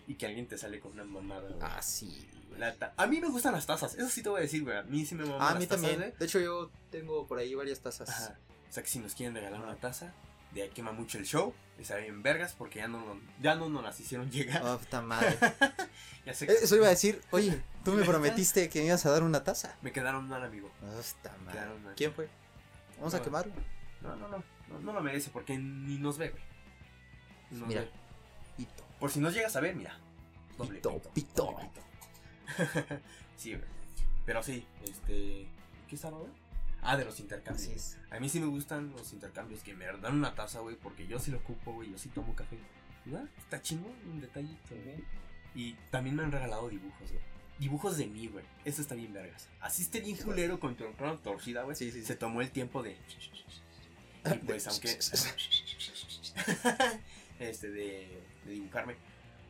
Y 0.08 0.16
que 0.16 0.26
alguien 0.26 0.48
te 0.48 0.58
sale 0.58 0.80
con 0.80 0.94
una 0.94 1.06
mamada, 1.06 1.48
güey. 1.50 1.60
Ah, 1.62 1.82
sí. 1.82 2.28
güey. 2.50 2.60
La 2.60 2.76
a 2.98 3.08
mí 3.08 3.20
me 3.22 3.30
gustan 3.30 3.54
las 3.54 3.66
tazas. 3.66 3.96
Eso 3.96 4.10
sí 4.10 4.22
te 4.22 4.30
voy 4.30 4.40
a 4.40 4.42
decir, 4.42 4.64
güey. 4.64 4.78
A 4.78 4.84
mí 4.84 5.06
sí 5.06 5.16
me 5.16 5.24
maman 5.24 5.42
Ah, 5.42 5.50
a 5.52 5.56
mí 5.56 5.66
tazas, 5.66 5.88
también. 5.90 6.14
De 6.20 6.26
hecho, 6.26 6.40
yo 6.40 6.70
tengo 6.92 7.26
por 7.26 7.40
ahí 7.40 7.56
varias 7.56 7.80
tazas. 7.80 8.10
Ajá. 8.10 8.38
O 8.70 8.74
sea 8.74 8.84
que 8.84 8.90
si 8.90 9.00
nos 9.00 9.16
quieren 9.16 9.36
regalar 9.36 9.62
una 9.62 9.76
taza, 9.76 10.14
de 10.54 10.64
ahí 10.64 10.70
quema 10.70 10.92
mucho 10.92 11.18
el 11.18 11.26
show. 11.26 11.54
Está 11.80 11.98
bien 11.98 12.22
vergas 12.22 12.54
porque 12.54 12.80
ya 12.80 12.88
no, 12.88 13.20
ya 13.42 13.56
no 13.56 13.68
nos 13.70 13.84
las 13.84 14.00
hicieron 14.00 14.30
llegar. 14.30 14.62
Oh, 14.64 14.78
puta 14.78 15.02
madre. 15.02 15.38
ya 16.26 16.34
sé 16.34 16.46
Eh, 16.46 16.48
que 16.48 16.54
Eso 16.66 16.76
iba 16.76 16.86
a 16.88 16.90
decir, 16.92 17.22
oye, 17.32 17.62
tú 17.84 17.94
me 17.94 18.04
prometiste 18.06 18.70
que 18.70 18.80
me 18.80 18.86
ibas 18.88 19.06
a 19.06 19.12
dar 19.12 19.24
una 19.24 19.44
taza. 19.44 19.76
me 19.82 19.92
quedaron 19.92 20.28
mal, 20.28 20.44
amigo. 20.44 20.70
Oh, 20.84 21.02
puta 21.02 21.36
madre. 21.40 21.54
Quedaron 21.54 21.84
mal. 21.84 21.94
¿Quién 21.96 22.14
fue? 22.14 22.30
Vamos 22.98 23.14
a 23.16 23.22
quemarlo. 23.22 23.54
No, 24.02 24.16
no, 24.16 24.28
no, 24.28 24.38
no. 24.70 24.80
No 24.80 24.94
lo 24.94 25.02
merece 25.02 25.30
porque 25.32 25.58
ni 25.58 25.98
nos 25.98 26.18
ve, 26.18 26.30
güey. 26.30 26.44
Nos 27.52 27.68
Mira. 27.68 27.82
ve. 27.82 27.90
Pito. 28.58 28.84
Por 29.00 29.12
si 29.12 29.20
nos 29.20 29.34
llegas 29.34 29.56
a 29.56 29.60
ver, 29.60 29.76
mira. 29.76 29.98
Doble 30.58 30.76
Pito, 30.80 31.00
pito. 31.00 31.10
pito. 31.14 31.58
pito. 31.60 33.00
sí, 33.38 33.54
güey. 33.56 33.66
Pero 34.26 34.42
sí, 34.44 34.66
este. 34.84 35.48
¿Qué 35.88 35.96
estaba, 35.96 36.18
güey? 36.18 36.32
Ah, 36.84 36.98
de 36.98 37.06
los 37.06 37.20
intercambios. 37.20 37.68
Así 37.68 37.76
es. 37.76 37.98
A 38.12 38.20
mí 38.20 38.30
sí 38.30 38.40
me 38.40 38.46
gustan 38.48 38.92
los 38.92 39.14
intercambios 39.14 39.64
que 39.64 39.74
me 39.74 39.86
dan 39.86 40.16
una 40.16 40.36
taza, 40.36 40.60
güey, 40.60 40.76
porque 40.76 41.08
yo 41.08 41.20
sí 41.20 41.32
lo 41.32 41.38
ocupo, 41.38 41.74
güey, 41.74 41.92
yo 41.92 41.98
sí 41.98 42.10
tomo 42.10 42.36
café. 42.36 42.58
Ah, 43.14 43.24
Está 43.38 43.62
chingón, 43.62 43.94
un 44.12 44.22
detallito, 44.22 44.76
güey. 44.76 45.04
Y 45.56 45.74
también 45.92 46.16
me 46.16 46.24
han 46.24 46.32
regalado 46.32 46.70
dibujos, 46.70 47.10
güey. 47.10 47.22
Dibujos 47.60 47.98
de 47.98 48.08
mí, 48.08 48.28
güey. 48.28 48.44
Eso 48.66 48.82
está 48.82 48.96
bien 48.96 49.14
vergas. 49.14 49.48
Así 49.62 49.84
esté 49.84 50.02
bien 50.02 50.18
culero 50.18 50.60
con 50.60 50.76
tu 50.76 50.92
cara 50.96 51.18
torcida, 51.18 51.64
güey. 51.64 51.76
Sí, 51.76 51.92
sí, 51.92 52.02
sí. 52.02 52.06
Se 52.08 52.16
tomó 52.16 52.42
el 52.42 52.52
tiempo 52.52 52.82
de... 52.84 52.98
Y 54.26 54.38
pues 54.46 54.68
aunque... 54.68 54.90
este, 57.40 57.70
de, 57.70 58.22
de 58.46 58.52
dibujarme. 58.52 58.96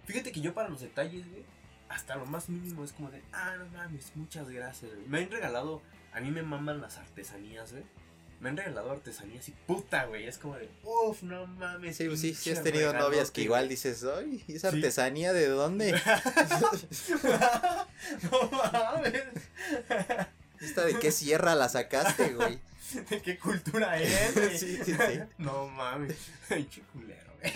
Fíjate 0.06 0.32
que 0.32 0.41
yo 0.41 0.54
para 0.54 0.69
los 0.69 0.82
detalles, 0.82 1.30
güey, 1.30 1.46
hasta 1.89 2.15
lo 2.15 2.26
más 2.26 2.50
mínimo 2.50 2.84
es 2.84 2.91
como 2.91 3.10
de, 3.12 3.22
ah, 3.32 3.56
no 3.58 3.65
mames, 3.67 4.12
muchas 4.15 4.50
gracias, 4.50 4.93
güey. 4.93 5.08
Me 5.08 5.19
han 5.19 5.32
regalado, 5.32 5.82
a 6.13 6.19
mí 6.21 6.32
me 6.32 6.43
maman 6.43 6.82
las 6.82 6.97
artesanías, 6.97 7.71
güey. 7.71 7.84
Me 8.39 8.49
han 8.49 8.58
regalado 8.58 8.91
artesanías 8.91 9.47
y 9.47 9.52
puta, 9.52 10.04
güey. 10.06 10.28
Es 10.28 10.38
como 10.38 10.56
de, 10.58 10.69
uff, 10.84 11.23
no 11.23 11.47
mames. 11.47 11.95
Sí, 11.95 12.08
pues 12.08 12.19
sí, 12.19 12.34
sí 12.34 12.52
has 12.52 12.62
tenido 12.62 12.91
novias 12.93 13.32
que 13.32 13.41
igual 13.41 13.62
güey". 13.62 13.69
dices, 13.69 14.04
ay, 14.04 14.43
¿esa 14.49 14.69
Sí. 14.71 14.78
artesanía 14.78 15.32
de 15.32 15.47
dónde? 15.47 15.93
no 18.32 18.49
mames. 18.52 19.23
¿Esta 20.60 20.86
de 20.86 20.99
qué 20.99 21.12
sierra 21.12 21.56
la 21.56 21.69
sacaste, 21.69 22.34
güey? 22.34 22.60
¿De 23.10 23.21
qué 23.21 23.38
cultura 23.38 23.97
es, 23.99 24.34
güey? 24.36 24.58
Sí, 24.58 24.78
sí, 24.84 24.93
sí. 24.93 25.19
No 25.38 25.67
mames. 25.67 26.17
Pinche 26.49 26.82
culero, 26.93 27.34
güey. 27.39 27.54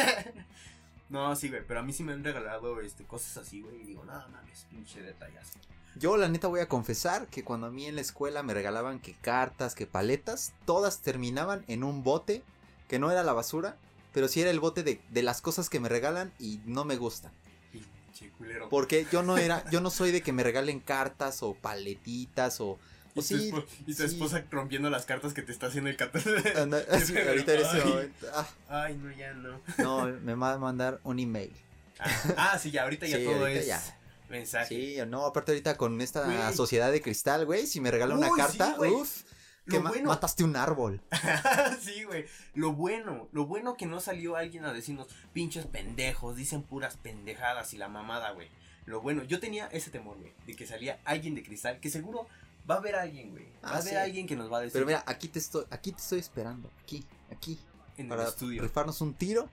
No, 1.10 1.36
sí, 1.36 1.50
güey, 1.50 1.62
pero 1.68 1.80
a 1.82 1.84
mí 1.84 1.94
sí 1.94 2.04
me 2.04 2.14
han 2.14 2.24
regalado 2.24 2.82
este, 2.82 3.04
cosas 3.06 3.38
así, 3.38 3.62
güey. 3.62 3.82
Y 3.82 3.86
digo, 3.86 4.04
no 4.06 4.14
mames, 4.30 4.66
pinche 4.70 5.02
detallazo. 5.02 5.60
Yo 6.00 6.18
la 6.18 6.28
neta 6.28 6.48
voy 6.48 6.60
a 6.60 6.68
confesar 6.68 7.28
que 7.28 7.44
cuando 7.44 7.68
a 7.68 7.72
mí 7.72 7.86
en 7.86 7.96
la 7.96 8.02
escuela 8.02 8.44
me 8.44 8.54
regalaban 8.54 9.00
que 9.00 9.14
cartas, 9.16 9.74
que 9.76 9.88
paletas, 9.88 10.54
todas 10.66 11.00
terminaban 11.00 11.64
en 11.68 11.84
un 11.84 12.04
bote 12.04 12.44
que 12.88 13.00
no 13.00 13.10
era 13.12 13.24
la 13.24 13.34
basura, 13.34 13.78
pero 14.14 14.28
sí 14.28 14.42
era 14.42 14.52
el 14.52 14.60
bote 14.60 14.84
de, 14.84 15.02
de 15.10 15.24
las 15.24 15.42
cosas 15.42 15.70
que 15.70 15.80
me 15.80 15.90
regalan 15.90 16.32
y 16.40 16.60
no 16.66 16.86
me 16.86 16.98
gustan. 16.98 17.32
Pinche 17.72 18.30
culero. 18.38 18.70
Porque 18.70 19.08
yo 19.12 19.24
no 19.24 19.38
era, 19.38 19.70
yo 19.72 19.82
no 19.82 19.90
soy 19.90 20.12
de 20.12 20.22
que 20.22 20.34
me 20.34 20.44
regalen 20.44 20.80
cartas 20.80 21.42
o 21.42 21.54
paletitas 21.56 22.60
o, 22.62 22.78
y, 23.16 23.16
tu 23.16 23.22
sí, 23.24 23.52
espo- 23.52 23.66
y 23.88 23.94
tu 23.96 24.04
sí. 24.04 24.04
esposa 24.04 24.44
rompiendo 24.52 24.90
las 24.90 25.06
cartas 25.06 25.34
que 25.34 25.42
te 25.42 25.52
está 25.52 25.68
haciendo 25.68 25.90
el 25.90 25.98
14. 25.98 26.54
anda- 26.60 26.84
así, 26.92 27.18
ahorita 27.18 27.54
en 27.54 27.60
ese 27.62 27.84
momento. 27.86 28.28
ah, 28.34 28.48
Ay, 28.70 28.98
no, 28.98 29.12
ya 29.12 29.34
no. 29.34 29.60
no, 29.78 30.06
me 30.22 30.36
va 30.36 30.54
a 30.54 30.58
mandar 30.58 31.00
un 31.04 31.18
email. 31.20 31.52
Ah, 32.00 32.52
ah, 32.54 32.60
sí, 32.60 32.70
ya, 32.72 32.84
ahorita 32.84 33.08
ya 33.08 33.18
todo 33.24 33.38
ahorita 33.38 33.60
es 33.60 33.66
ya. 33.68 33.82
Mensaje. 34.30 34.68
Sí, 34.76 34.98
no, 35.08 35.26
aparte 35.26 35.52
ahorita 35.52 35.78
con 35.78 36.00
esta 36.02 36.26
Güey. 36.26 36.54
sociedad 36.56 36.92
de 36.92 37.02
cristal, 37.02 37.46
güey, 37.46 37.68
si 37.68 37.80
me 37.82 37.92
regala 37.92 38.16
una 38.16 38.28
Uy, 38.32 38.34
sí, 38.36 38.58
carta, 38.58 38.76
güey. 38.78 38.92
uff, 38.92 39.24
que 39.70 39.80
ma- 39.80 39.90
bueno- 39.90 40.10
mataste 40.10 40.44
un 40.44 40.56
árbol. 40.56 41.02
sí, 41.82 42.04
güey. 42.04 42.26
Lo 42.54 42.74
bueno, 42.74 43.28
lo 43.32 43.46
bueno 43.46 43.76
que 43.76 43.86
no 43.86 44.00
salió 44.00 44.36
alguien 44.36 44.66
a 44.66 44.74
decirnos, 44.74 45.08
pinches 45.34 45.66
pendejos, 45.66 46.36
dicen 46.36 46.64
puras 46.64 46.98
pendejadas 46.98 47.74
y 47.74 47.78
la 47.78 47.88
mamada, 47.90 48.32
güey. 48.32 48.50
Lo 48.86 49.02
bueno, 49.02 49.24
yo 49.24 49.40
tenía 49.42 49.68
ese 49.68 49.92
temor, 49.92 50.18
güey, 50.20 50.34
de 50.46 50.56
que 50.56 50.66
salía 50.66 51.00
alguien 51.04 51.36
de 51.36 51.44
cristal, 51.44 51.80
que 51.82 51.90
seguro 51.90 52.28
va 52.70 52.76
a 52.76 52.78
haber 52.78 52.96
alguien, 52.96 53.32
güey. 53.32 53.46
Va 53.64 53.70
Ah, 53.70 53.74
a 53.74 53.78
haber 53.80 53.90
sí. 53.90 53.96
alguien 53.96 54.28
que 54.28 54.36
nos 54.38 54.52
va 54.52 54.58
a 54.60 54.62
decir 54.62 54.74
Pero 54.74 54.86
mira, 54.86 55.04
aquí 55.06 55.28
te 55.28 55.40
estoy, 55.40 55.66
aquí 55.70 55.92
te 55.92 56.02
estoy 56.02 56.20
esperando, 56.20 56.72
aquí, 56.84 57.06
aquí, 57.32 57.60
en 57.98 58.06
el 58.06 58.10
para 58.10 58.30
estudio. 58.30 58.62
rifarnos 58.62 59.02
un 59.02 59.14
tiro 59.14 59.50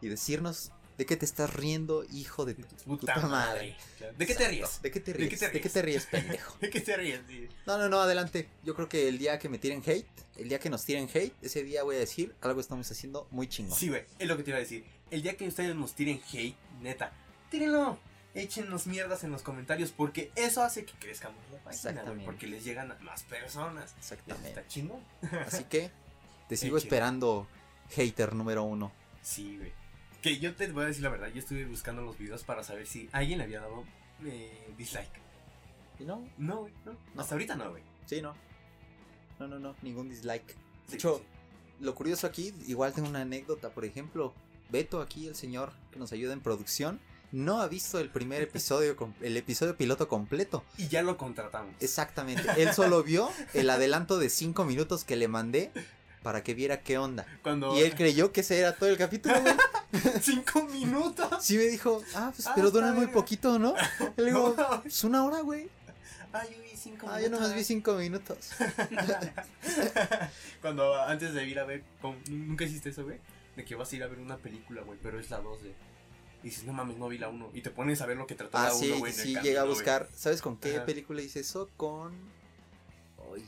y 0.00 0.08
decirnos 0.08 0.72
de 0.98 1.06
qué 1.06 1.16
te 1.16 1.24
estás 1.24 1.52
riendo, 1.54 2.04
hijo 2.12 2.44
de 2.44 2.54
tu 2.54 2.62
Puta, 2.84 3.14
puta 3.14 3.26
madre. 3.26 3.76
¿De 4.18 4.26
qué 4.26 4.34
te 4.34 4.48
ríes? 4.48 4.82
¿De 4.82 4.90
qué 4.90 5.00
te 5.00 5.12
¿De 5.12 5.18
ríes? 5.18 5.40
¿De 5.40 5.60
qué 5.60 5.68
te 5.68 5.82
ríes, 5.82 6.06
pendejo? 6.10 6.56
¿De 6.60 6.70
qué 6.70 6.80
te 6.80 6.96
ríes? 6.96 7.20
Sí. 7.28 7.48
No, 7.66 7.78
no, 7.78 7.88
no, 7.88 8.00
adelante. 8.00 8.48
Yo 8.64 8.74
creo 8.74 8.88
que 8.88 9.08
el 9.08 9.18
día 9.18 9.38
que 9.38 9.48
me 9.48 9.58
tiren 9.58 9.82
hate, 9.86 10.06
el 10.36 10.48
día 10.48 10.58
que 10.58 10.70
nos 10.70 10.84
tiren 10.84 11.08
hate, 11.12 11.34
ese 11.42 11.62
día 11.64 11.82
voy 11.82 11.96
a 11.96 11.98
decir 12.00 12.34
algo 12.42 12.60
estamos 12.60 12.90
haciendo 12.90 13.26
muy 13.30 13.48
chingón. 13.48 13.78
Sí, 13.78 13.88
güey, 13.88 14.04
es 14.18 14.28
lo 14.28 14.36
que 14.36 14.42
te 14.42 14.50
iba 14.50 14.58
a 14.58 14.60
decir. 14.60 14.84
El 15.10 15.22
día 15.22 15.36
que 15.36 15.46
ustedes 15.48 15.74
nos 15.74 15.94
tiren 15.94 16.20
hate, 16.32 16.56
neta, 16.80 17.12
tírenlo. 17.50 17.98
Échenos 18.34 18.86
mierdas 18.86 19.24
en 19.24 19.30
los 19.30 19.42
comentarios 19.42 19.92
porque 19.92 20.32
eso 20.36 20.62
hace 20.62 20.86
que 20.86 20.94
crezcamos 20.94 21.36
la 21.52 21.58
página, 21.58 21.70
Exactamente. 21.90 22.24
porque 22.24 22.46
les 22.46 22.64
llegan 22.64 22.90
a 22.90 22.94
más 23.00 23.24
personas. 23.24 23.90
Eso 23.90 23.98
Exactamente. 24.14 24.48
está 24.48 24.66
chingón. 24.68 25.00
Así 25.46 25.64
que 25.64 25.90
Te 26.48 26.56
sigo 26.56 26.78
esperando, 26.78 27.46
hater 27.90 28.34
número 28.34 28.62
uno. 28.62 28.90
Sí, 29.22 29.58
güey. 29.58 29.72
Que 30.22 30.38
yo 30.38 30.54
te 30.54 30.68
voy 30.68 30.84
a 30.84 30.86
decir 30.86 31.02
la 31.02 31.10
verdad, 31.10 31.28
yo 31.28 31.40
estuve 31.40 31.64
buscando 31.66 32.00
los 32.02 32.16
videos 32.16 32.44
para 32.44 32.62
saber 32.62 32.86
si 32.86 33.08
alguien 33.12 33.38
le 33.38 33.44
había 33.44 33.60
dado 33.60 33.84
eh, 34.24 34.72
dislike. 34.78 35.10
¿Y 35.98 36.04
no? 36.04 36.24
No, 36.38 36.60
güey, 36.60 36.72
no. 36.84 36.92
No. 36.92 37.20
Hasta 37.20 37.34
ahorita 37.34 37.56
no, 37.56 37.70
güey. 37.70 37.82
Sí, 38.06 38.22
no. 38.22 38.34
No, 39.40 39.48
no, 39.48 39.58
no, 39.58 39.74
ningún 39.82 40.08
dislike. 40.08 40.56
De 40.88 40.94
hecho, 40.94 41.18
sí. 41.18 41.24
lo 41.80 41.94
curioso 41.96 42.26
aquí, 42.28 42.54
igual 42.68 42.92
tengo 42.92 43.08
una 43.08 43.22
anécdota, 43.22 43.70
por 43.70 43.84
ejemplo, 43.84 44.32
Beto 44.70 45.00
aquí, 45.00 45.26
el 45.26 45.34
señor 45.34 45.72
que 45.90 45.98
nos 45.98 46.12
ayuda 46.12 46.32
en 46.32 46.40
producción, 46.40 47.00
no 47.32 47.60
ha 47.60 47.66
visto 47.66 47.98
el 47.98 48.08
primer 48.08 48.42
episodio, 48.42 48.96
el 49.20 49.36
episodio 49.36 49.76
piloto 49.76 50.06
completo. 50.06 50.64
Y 50.78 50.86
ya 50.86 51.02
lo 51.02 51.16
contratamos. 51.16 51.74
Exactamente, 51.80 52.48
él 52.58 52.72
solo 52.72 53.02
vio 53.02 53.28
el 53.54 53.68
adelanto 53.70 54.18
de 54.18 54.30
5 54.30 54.64
minutos 54.64 55.04
que 55.04 55.16
le 55.16 55.26
mandé 55.26 55.72
para 56.22 56.44
que 56.44 56.54
viera 56.54 56.82
qué 56.82 56.98
onda. 56.98 57.26
Cuando. 57.42 57.76
Y 57.76 57.80
él 57.82 57.94
creyó 57.96 58.32
que 58.32 58.42
ese 58.42 58.58
era 58.58 58.76
todo 58.76 58.88
el 58.88 58.96
capítulo. 58.96 59.34
¡Cinco 60.22 60.62
minutos! 60.64 61.44
Sí 61.44 61.56
me 61.56 61.64
dijo, 61.64 62.02
ah, 62.14 62.32
pues, 62.34 62.46
Ah, 62.46 62.52
pero 62.54 62.70
dura 62.70 62.92
muy 62.92 63.06
poquito, 63.08 63.58
¿no? 63.58 63.74
Le 64.16 64.24
digo, 64.26 64.54
No. 64.56 64.82
pues 64.82 65.02
una 65.04 65.24
hora, 65.24 65.40
güey. 65.40 65.68
Ah, 66.32 66.44
yo 66.44 66.62
vi 66.62 66.76
cinco 66.76 67.06
Ah, 67.10 67.20
yo 67.20 67.26
minutos. 67.26 67.40
nomás 67.42 67.54
vi 67.56 67.64
5 67.64 67.94
minutos. 67.94 68.50
Cuando 70.62 70.94
antes 71.02 71.34
de 71.34 71.46
ir 71.46 71.58
a 71.58 71.64
ver. 71.64 71.82
Nunca 72.30 72.64
hiciste 72.64 72.90
eso, 72.90 73.04
güey. 73.04 73.18
De 73.56 73.64
que 73.64 73.74
vas 73.74 73.92
a 73.92 73.96
ir 73.96 74.02
a 74.02 74.06
ver 74.06 74.18
una 74.18 74.36
película, 74.38 74.82
güey, 74.82 74.98
pero 75.02 75.18
es 75.20 75.30
la 75.30 75.38
2 75.40 75.62
de. 75.62 75.74
Y 76.42 76.46
dices, 76.46 76.64
no 76.64 76.72
mames, 76.72 76.96
no 76.96 77.08
vi 77.08 77.18
la 77.18 77.28
1. 77.28 77.50
Y 77.54 77.60
te 77.60 77.70
pones 77.70 78.00
a 78.00 78.06
ver 78.06 78.16
lo 78.16 78.26
que 78.26 78.34
trató 78.34 78.58
Ah, 78.58 78.68
la 78.68 78.74
1, 78.74 78.80
sí, 78.82 78.90
güey. 78.98 79.12
sí, 79.12 79.36
llega 79.42 79.60
a 79.60 79.64
güey. 79.64 79.74
buscar. 79.74 80.08
¿Sabes 80.16 80.40
con 80.42 80.56
qué 80.56 80.76
Ajá. 80.76 80.86
película 80.86 81.20
hice 81.22 81.40
eso? 81.40 81.68
Con. 81.76 82.12
Ay. 83.34 83.44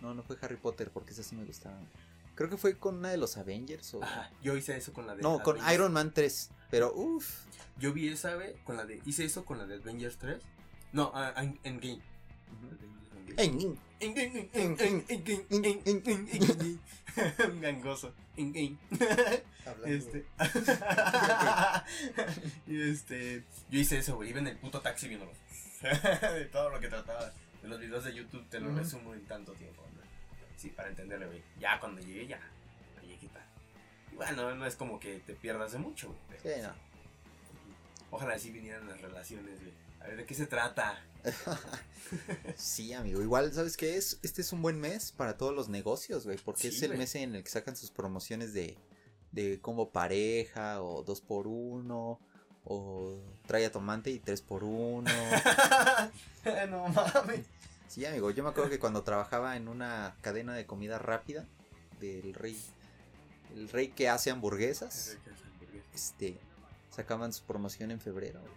No, 0.00 0.14
no 0.14 0.22
fue 0.24 0.36
Harry 0.42 0.56
Potter, 0.56 0.90
porque 0.90 1.12
esa 1.12 1.22
sí 1.22 1.36
me 1.36 1.44
gustaba. 1.44 1.78
Creo 2.34 2.48
que 2.48 2.56
fue 2.56 2.78
con 2.78 2.98
una 2.98 3.10
de 3.10 3.18
los 3.18 3.36
Avengers 3.36 3.94
o. 3.94 4.02
Ajá, 4.02 4.30
yo 4.42 4.56
hice 4.56 4.76
eso 4.76 4.92
con 4.92 5.06
la 5.06 5.14
de. 5.14 5.22
No, 5.22 5.42
con 5.42 5.56
Avengers. 5.56 5.74
Iron 5.74 5.92
Man 5.92 6.12
3. 6.12 6.50
Pero, 6.70 6.92
uff. 6.94 7.44
Yo 7.78 7.92
vi 7.92 8.08
esa, 8.08 8.34
güey, 8.34 8.54
con 8.64 8.76
la 8.76 8.84
de. 8.84 9.00
Hice 9.04 9.24
eso 9.24 9.44
con 9.44 9.58
la 9.58 9.66
de 9.66 9.76
Avengers 9.76 10.16
3. 10.18 10.38
No, 10.92 11.12
ah, 11.14 11.32
en 11.36 11.58
Endgame. 11.64 12.00
En- 13.36 13.78
Endgame, 14.00 14.50
Endgame, 14.52 15.04
Endgame, 15.86 16.78
gangoso. 17.60 18.12
Este. 19.84 20.26
y 22.66 22.90
este. 22.90 23.44
Yo 23.70 23.78
hice 23.78 23.98
eso, 23.98 24.16
güey. 24.16 24.30
Iba 24.30 24.40
en 24.40 24.48
el 24.48 24.56
puto 24.56 24.80
taxi 24.80 25.08
viéndolo. 25.08 25.32
de 25.82 26.44
todo 26.46 26.70
lo 26.70 26.80
que 26.80 26.88
trataba. 26.88 27.32
De 27.62 27.68
los 27.68 27.78
videos 27.78 28.04
de 28.04 28.14
YouTube 28.14 28.44
te 28.48 28.58
lo 28.58 28.74
resumo 28.74 29.14
en 29.14 29.24
tanto 29.26 29.52
tiempo, 29.52 29.82
¿no? 29.94 30.02
Sí, 30.56 30.68
para 30.68 30.88
entenderle, 30.88 31.26
güey. 31.26 31.42
Ya 31.60 31.78
cuando 31.80 32.00
llegué, 32.00 32.26
ya. 32.26 32.40
Quita. 33.20 33.44
Y 34.10 34.16
bueno, 34.16 34.54
no 34.54 34.66
es 34.66 34.74
como 34.76 34.98
que 34.98 35.18
te 35.20 35.34
pierdas 35.34 35.72
de 35.72 35.78
mucho, 35.78 36.14
güey. 36.28 36.40
Sí, 36.56 36.60
no. 36.62 36.72
Ojalá 38.10 38.34
así 38.34 38.50
vinieran 38.50 38.88
las 38.88 39.00
relaciones, 39.00 39.60
güey. 39.60 39.72
A 40.00 40.06
ver, 40.06 40.16
¿de 40.18 40.24
qué 40.26 40.34
se 40.34 40.46
trata? 40.46 41.02
Sí, 42.56 42.92
amigo. 42.92 43.22
Igual, 43.22 43.52
¿sabes 43.52 43.76
qué 43.76 43.96
es? 43.96 44.18
Este 44.22 44.42
es 44.42 44.52
un 44.52 44.60
buen 44.60 44.78
mes 44.80 45.12
para 45.12 45.36
todos 45.38 45.54
los 45.54 45.68
negocios, 45.68 46.24
güey. 46.24 46.36
Porque 46.38 46.62
Sí, 46.62 46.68
es 46.76 46.82
el 46.82 46.88
güey. 46.88 46.98
mes 46.98 47.14
en 47.14 47.34
el 47.34 47.42
que 47.44 47.50
sacan 47.50 47.74
sus 47.76 47.90
promociones 47.90 48.52
de, 48.52 48.76
de 49.30 49.60
combo 49.60 49.90
pareja, 49.90 50.82
o 50.82 51.02
2 51.04 51.20
por 51.22 51.46
1 51.46 52.20
o 52.64 53.18
trae 53.46 53.66
a 53.66 53.72
tomate 53.72 54.10
y 54.10 54.18
3 54.20 54.40
por 54.42 54.62
1 54.62 55.02
no 56.68 56.88
mames. 56.88 57.46
Sí, 57.92 58.06
amigo. 58.06 58.30
Yo 58.30 58.42
me 58.42 58.48
acuerdo 58.48 58.70
que 58.70 58.78
cuando 58.78 59.02
trabajaba 59.02 59.54
en 59.54 59.68
una 59.68 60.16
cadena 60.22 60.54
de 60.54 60.64
comida 60.64 60.98
rápida 60.98 61.46
del 62.00 62.32
rey, 62.32 62.58
el 63.54 63.68
rey 63.68 63.88
que 63.88 64.08
hace 64.08 64.30
hamburguesas, 64.30 65.18
este, 65.92 66.38
sacaban 66.88 67.34
su 67.34 67.42
promoción 67.44 67.90
en 67.90 68.00
febrero. 68.00 68.40
güey. 68.40 68.52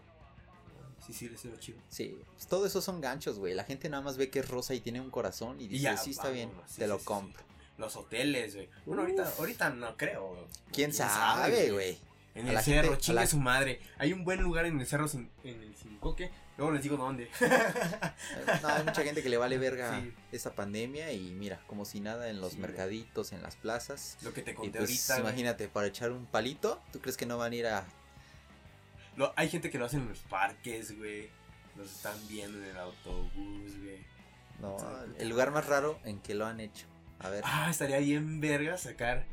Sí, 1.06 1.12
sí, 1.12 1.28
les 1.28 1.44
lo 1.44 1.58
chido. 1.58 1.78
Sí, 1.90 2.18
pues 2.34 2.48
todo 2.48 2.66
eso 2.66 2.82
son 2.82 3.02
ganchos, 3.02 3.38
güey. 3.38 3.54
La 3.54 3.66
gente 3.66 3.90
nada 3.90 4.02
más 4.02 4.16
ve 4.16 4.30
que 4.30 4.40
es 4.40 4.48
rosa 4.48 4.74
y 4.74 4.80
tiene 4.80 5.02
un 5.02 5.12
corazón 5.12 5.60
y 5.60 5.68
dice, 5.68 5.84
ya, 5.84 5.98
sí, 5.98 6.12
está 6.12 6.30
bien, 6.30 6.50
sí, 6.68 6.78
te 6.78 6.84
sí, 6.84 6.88
lo 6.90 7.00
sí, 7.00 7.04
compro. 7.04 7.44
Los 7.78 7.98
hoteles, 7.98 8.56
güey. 8.56 8.70
Bueno, 8.86 9.02
ahorita, 9.02 9.34
ahorita 9.38 9.70
no 9.72 9.98
creo. 9.98 10.30
güey. 10.30 10.46
¿Quién, 10.72 10.94
sabe, 10.94 11.72
güey? 11.74 11.98
En 12.36 12.48
A 12.50 12.52
el 12.52 12.60
cerro, 12.60 12.90
gente- 12.90 13.02
chingue 13.02 13.22
la- 13.22 13.28
su 13.28 13.40
madre. 13.40 13.80
Hay 13.98 14.12
un 14.14 14.24
buen 14.26 14.42
lugar 14.42 14.66
en 14.66 14.78
el 14.80 14.86
cerro 14.86 15.08
sin- 15.08 15.30
en 15.46 15.62
el 15.62 15.74
Sincoque. 15.76 16.32
Luego 16.58 16.74
les 16.74 16.84
digo 16.84 16.98
dónde. 16.98 17.30
No, 18.62 18.68
hay 18.70 18.84
mucha 18.84 19.04
gente 19.04 19.24
que 19.24 19.30
le 19.30 19.38
vale 19.38 19.58
verga 19.58 20.00
Sí. 20.02 20.14
esa 20.32 20.54
pandemia 20.54 21.12
y 21.12 21.32
mira, 21.32 21.62
como 21.68 21.86
si 21.86 22.00
nada 22.02 22.30
en 22.30 22.42
los 22.42 22.54
Sí, 22.54 22.60
mercaditos, 22.60 23.32
en 23.32 23.42
las 23.42 23.56
plazas. 23.56 24.18
Lo 24.22 24.34
que 24.34 24.42
te 24.42 24.52
Y 24.52 24.54
conté 24.56 24.80
pues 24.80 25.10
ahorita. 25.10 25.28
imagínate, 25.30 25.68
para 25.70 25.88
echar 25.88 26.12
un 26.12 26.26
palito, 26.26 26.82
¿tú 26.92 27.00
crees 27.00 27.18
que 27.18 27.26
no 27.26 27.38
van 27.38 27.54
a 27.54 27.56
ir 27.56 27.68
a... 27.68 27.86
Lo- 29.16 29.34
hay 29.38 29.50
gente 29.50 29.70
que 29.70 29.78
lo 29.78 29.86
hace 29.86 29.98
en 29.98 30.08
los 30.10 30.20
parques, 30.20 30.98
güey. 30.98 31.30
Los 31.78 31.92
están 31.92 32.16
viendo 32.28 32.58
en 32.58 32.66
el 32.66 32.78
autobús, 32.78 33.78
güey. 33.82 34.00
No, 34.62 34.78
el 35.20 35.30
lugar 35.30 35.52
más 35.52 35.66
raro 35.68 36.00
en 36.06 36.20
que 36.20 36.34
lo 36.36 36.46
han 36.46 36.60
hecho. 36.60 36.86
A 37.20 37.30
ver. 37.30 37.42
Ah, 37.46 37.70
estaría 37.70 38.00
bien 38.00 38.40
verga 38.42 38.78
sacar 38.78 39.26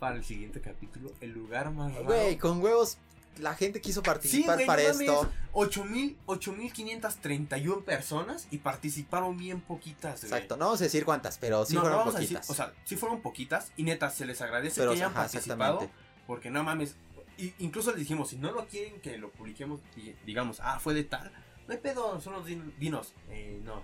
para 0.00 0.16
el 0.16 0.24
siguiente 0.24 0.60
capítulo 0.60 1.12
el 1.20 1.30
lugar 1.30 1.70
más 1.70 1.92
raro. 1.94 2.06
Güey, 2.06 2.36
con 2.38 2.60
huevos, 2.60 2.98
la 3.38 3.54
gente 3.54 3.80
quiso 3.80 4.02
participar 4.02 4.56
güey, 4.56 4.66
para 4.66 4.82
no 4.82 4.88
esto. 4.88 5.30
8000, 5.52 6.16
8531 6.26 7.80
personas 7.84 8.48
y 8.50 8.58
participaron 8.58 9.36
bien 9.36 9.60
poquitas, 9.60 10.20
güey. 10.22 10.32
Exacto, 10.32 10.56
no 10.56 10.64
vamos 10.66 10.80
a 10.80 10.84
decir 10.84 11.04
cuántas, 11.04 11.38
pero 11.38 11.64
sí 11.64 11.74
no, 11.74 11.80
no 11.80 11.84
fueron 11.84 11.98
vamos 12.00 12.14
a 12.16 12.18
decir, 12.20 12.36
poquitas. 12.38 12.50
o 12.50 12.54
sea, 12.54 12.72
sí 12.84 12.96
fueron 12.96 13.20
poquitas 13.20 13.72
y 13.76 13.82
neta 13.84 14.10
se 14.10 14.26
les 14.26 14.40
agradece 14.40 14.80
pero 14.80 14.92
que 14.92 14.96
hayan 14.98 15.10
ajá, 15.12 15.20
participado 15.22 15.90
porque 16.26 16.50
no 16.50 16.62
mames, 16.64 16.96
y- 17.38 17.54
incluso 17.58 17.90
les 17.90 18.00
dijimos, 18.00 18.30
si 18.30 18.36
no 18.36 18.52
lo 18.52 18.66
quieren 18.66 19.00
que 19.00 19.18
lo 19.18 19.30
publiquemos, 19.30 19.80
di- 19.96 20.14
digamos, 20.24 20.60
ah, 20.60 20.78
fue 20.80 20.94
de 20.94 21.04
tal, 21.04 21.30
no 21.66 21.72
hay 21.74 21.78
pedo, 21.80 22.20
solo 22.20 22.44
din- 22.44 22.72
dinos, 22.78 23.14
eh, 23.28 23.60
no, 23.64 23.82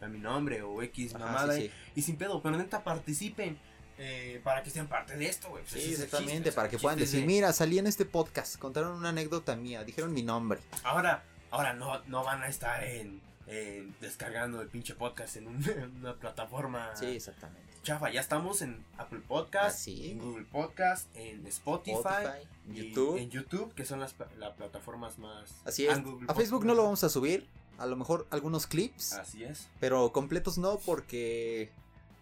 no, 0.00 0.08
mi 0.08 0.18
nombre 0.18 0.62
o 0.62 0.82
X 0.82 1.14
Ajá, 1.14 1.24
mamada 1.26 1.54
sí, 1.54 1.62
y- 1.64 1.68
sí. 1.68 1.72
y 1.96 2.02
sin 2.02 2.16
pedo, 2.16 2.40
pero 2.42 2.56
neta 2.56 2.82
participen 2.84 3.58
eh, 4.02 4.40
para 4.42 4.62
que 4.62 4.70
sean 4.70 4.86
parte 4.88 5.14
de 5.16 5.28
esto, 5.28 5.50
güey. 5.50 5.62
pues 5.62 5.82
Sí, 5.82 5.92
exactamente, 5.92 6.32
chiste, 6.36 6.52
para 6.52 6.68
que 6.70 6.78
puedan 6.78 6.98
decir, 6.98 7.20
de- 7.20 7.26
mira, 7.26 7.52
salí 7.52 7.78
en 7.78 7.86
este 7.86 8.06
podcast, 8.06 8.56
contaron 8.58 8.92
una 8.96 9.10
anécdota 9.10 9.56
mía, 9.56 9.84
dijeron 9.84 10.12
mi 10.14 10.22
nombre. 10.22 10.58
Ahora, 10.84 11.22
ahora 11.50 11.74
no, 11.74 12.00
no 12.06 12.24
van 12.24 12.42
a 12.42 12.48
estar 12.48 12.82
en, 12.84 13.20
en 13.46 13.94
descargando 14.00 14.62
el 14.62 14.68
pinche 14.68 14.94
podcast 14.94 15.36
en, 15.36 15.48
un- 15.48 15.62
en 15.68 15.96
una 15.98 16.14
plataforma 16.14 16.96
Sí, 16.96 17.06
exactamente. 17.06 17.68
chafa. 17.82 18.10
Ya 18.10 18.20
estamos 18.22 18.62
en 18.62 18.82
Apple 18.96 19.20
Podcast, 19.28 19.76
Ah, 19.76 19.78
sí. 19.78 20.12
en 20.12 20.18
Google 20.18 20.44
Podcast, 20.50 21.14
en 21.16 21.46
Spotify, 21.46 21.96
Spotify, 21.98 22.48
YouTube. 22.72 23.18
en 23.18 23.30
YouTube, 23.30 23.74
que 23.74 23.84
son 23.84 24.00
las 24.00 24.14
pla- 24.14 24.28
las 24.38 24.54
plataformas 24.54 25.18
más. 25.18 25.50
Así 25.66 25.86
es. 25.86 26.02
Google 26.02 26.26
A 26.30 26.34
Facebook 26.34 26.64
no 26.64 26.74
lo 26.74 26.84
vamos 26.84 27.04
a 27.04 27.10
subir, 27.10 27.46
a 27.78 27.84
lo 27.86 27.96
mejor 27.96 28.26
algunos 28.30 28.66
clips, 28.66 29.12
Así 29.12 29.44
es. 29.44 29.68
pero 29.78 30.10
completos 30.12 30.56
no 30.58 30.78
porque... 30.78 31.70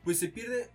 Pues 0.05 0.19
se 0.21 0.29
pierde, 0.29 0.71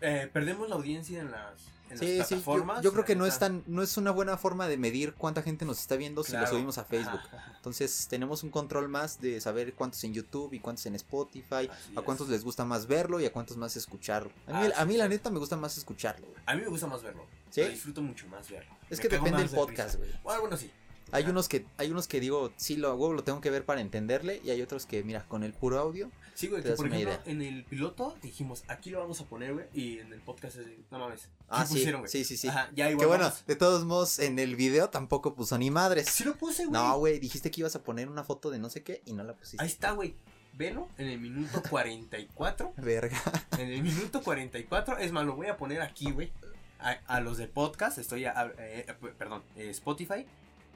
eh, 0.00 0.28
perdemos 0.32 0.68
la 0.68 0.74
audiencia 0.76 1.20
en 1.20 1.30
las, 1.30 1.52
en 1.90 1.98
Sí, 1.98 2.18
las 2.18 2.28
sí, 2.28 2.42
yo, 2.82 2.92
creo 2.92 3.04
que 3.04 3.14
no 3.14 3.26
es 3.26 3.38
tan, 3.38 3.62
no 3.66 3.82
es 3.82 3.96
una 3.96 4.10
buena 4.10 4.36
forma 4.36 4.66
de 4.68 4.76
medir 4.76 5.14
cuánta 5.14 5.42
gente 5.42 5.64
nos 5.64 5.78
está 5.80 5.96
viendo 5.96 6.24
si 6.24 6.32
lo 6.32 6.46
subimos 6.46 6.78
a 6.78 6.84
Facebook. 6.84 7.20
Ajá. 7.32 7.52
Entonces 7.56 8.06
tenemos 8.08 8.42
un 8.42 8.50
control 8.50 8.88
más 8.88 9.20
de 9.20 9.40
saber 9.40 9.72
cuántos 9.74 10.02
en 10.04 10.12
YouTube 10.14 10.52
y 10.54 10.60
cuántos 10.60 10.86
en 10.86 10.94
Spotify, 10.96 11.68
Así 11.70 11.92
a 11.96 12.00
es. 12.00 12.04
cuántos 12.04 12.28
les 12.28 12.44
gusta 12.44 12.64
más 12.64 12.86
verlo 12.86 13.20
y 13.20 13.24
a 13.26 13.32
cuántos 13.32 13.56
más 13.56 13.76
escucharlo. 13.76 14.30
A 14.46 14.60
mí, 14.60 14.68
Ah, 14.74 14.78
a 14.78 14.82
sí, 14.82 14.88
mí 14.88 14.96
la 14.96 15.08
neta 15.08 15.30
me 15.30 15.38
gusta 15.38 15.56
más 15.56 15.76
escucharlo. 15.78 16.26
güey. 16.26 16.38
A 16.46 16.54
mí 16.54 16.62
me 16.62 16.68
gusta 16.68 16.86
más 16.86 17.02
verlo. 17.02 17.24
¿Sí? 17.50 17.62
Lo 17.62 17.68
disfruto 17.68 18.02
mucho 18.02 18.26
más 18.28 18.50
verlo. 18.50 18.74
Es 18.90 18.98
Me 18.98 19.02
que 19.02 19.08
depende 19.08 19.38
del 19.38 19.48
de 19.50 19.56
podcast, 19.56 19.96
güey. 19.96 20.10
Bueno, 20.22 20.40
bueno, 20.42 20.56
sí. 20.56 20.70
Hay 21.12 21.24
unos 21.26 21.48
que 21.48 21.64
hay 21.76 21.88
unos 21.92 22.08
que 22.08 22.18
digo, 22.18 22.52
sí, 22.56 22.76
lo 22.76 22.90
hago, 22.90 23.12
lo 23.12 23.22
tengo 23.22 23.40
que 23.40 23.48
ver 23.50 23.64
para 23.64 23.80
entenderle 23.80 24.40
y 24.44 24.50
hay 24.50 24.60
otros 24.60 24.86
que 24.86 25.04
mira, 25.04 25.24
con 25.28 25.44
el 25.44 25.52
puro 25.52 25.78
audio. 25.78 26.10
Sí, 26.36 26.48
güey, 26.48 26.62
que 26.62 26.70
por 26.72 26.86
ejemplo, 26.86 27.10
idea. 27.10 27.22
en 27.24 27.40
el 27.42 27.64
piloto 27.64 28.14
dijimos, 28.22 28.62
aquí 28.68 28.90
lo 28.90 28.98
vamos 29.00 29.20
a 29.20 29.24
poner, 29.24 29.54
güey, 29.54 29.66
y 29.72 29.98
en 30.00 30.12
el 30.12 30.20
podcast 30.20 30.56
es 30.58 30.66
de, 30.66 30.78
no 30.90 30.98
mames. 30.98 31.28
Ah, 31.48 31.62
¿qué 31.62 31.68
sí, 31.68 31.74
pusieron, 31.74 32.00
güey? 32.02 32.10
sí, 32.12 32.24
sí, 32.24 32.36
sí. 32.36 32.48
Ajá, 32.48 32.70
ya 32.74 32.90
igual 32.90 33.00
Que 33.00 33.06
bueno, 33.06 33.24
vamos. 33.24 33.46
de 33.46 33.56
todos 33.56 33.84
modos 33.86 34.18
en 34.18 34.38
el 34.38 34.54
video 34.54 34.90
tampoco 34.90 35.34
puso 35.34 35.56
ni 35.58 35.70
madres. 35.70 36.08
Sí 36.10 36.24
lo 36.24 36.36
puse, 36.36 36.66
güey. 36.66 36.72
No, 36.72 36.98
güey, 36.98 37.18
dijiste 37.18 37.50
que 37.50 37.62
ibas 37.62 37.74
a 37.74 37.82
poner 37.82 38.08
una 38.10 38.22
foto 38.22 38.50
de 38.50 38.58
no 38.58 38.68
sé 38.68 38.82
qué 38.82 39.00
y 39.06 39.14
no 39.14 39.24
la 39.24 39.32
pusiste. 39.34 39.62
Ahí 39.62 39.68
está, 39.68 39.92
güey. 39.92 40.14
Velo 40.52 40.88
en 40.98 41.08
el 41.08 41.18
minuto 41.20 41.62
44. 41.70 42.74
Verga. 42.76 43.20
En 43.58 43.68
el 43.70 43.82
minuto 43.82 44.22
44. 44.22 44.98
Es 44.98 45.12
más, 45.12 45.24
lo 45.24 45.36
voy 45.36 45.46
a 45.46 45.56
poner 45.56 45.80
aquí, 45.80 46.10
güey. 46.10 46.32
A, 46.80 46.90
a 47.06 47.20
los 47.20 47.38
de 47.38 47.46
podcast, 47.48 47.96
estoy 47.96 48.26
a, 48.26 48.52
eh, 48.58 48.86
perdón, 49.16 49.42
eh, 49.56 49.70
Spotify. 49.70 50.26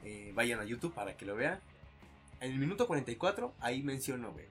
eh, 0.03 0.31
vayan 0.33 0.59
a 0.59 0.65
YouTube 0.65 0.93
para 0.95 1.15
que 1.15 1.25
lo 1.25 1.35
vean. 1.35 1.59
En 2.39 2.51
el 2.51 2.57
minuto 2.57 2.87
44, 2.87 3.53
ahí 3.59 3.83
menciono, 3.83 4.31
güey. 4.31 4.45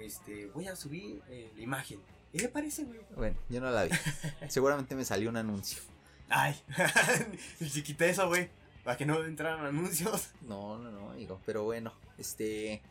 Este, 0.00 0.46
voy 0.46 0.68
a 0.68 0.76
subir 0.76 1.22
eh, 1.28 1.50
la 1.56 1.62
imagen. 1.62 2.00
¿Qué 2.32 2.38
le 2.38 2.48
parece, 2.48 2.84
güey? 2.84 3.00
Bueno, 3.14 3.36
yo 3.48 3.60
no 3.60 3.70
la 3.70 3.84
vi. 3.84 3.90
Seguramente 4.48 4.94
me 4.94 5.04
salió 5.04 5.30
un 5.30 5.36
anuncio. 5.36 5.82
Ay, 6.28 6.60
si 7.60 7.82
quité 7.82 8.10
eso, 8.10 8.26
güey. 8.28 8.50
Para 8.82 8.96
que 8.96 9.06
no 9.06 9.24
entraran 9.24 9.64
anuncios. 9.64 10.30
No, 10.42 10.78
no, 10.78 10.90
no, 10.90 11.10
amigo. 11.10 11.40
Pero 11.46 11.64
bueno, 11.64 11.94
este. 12.18 12.82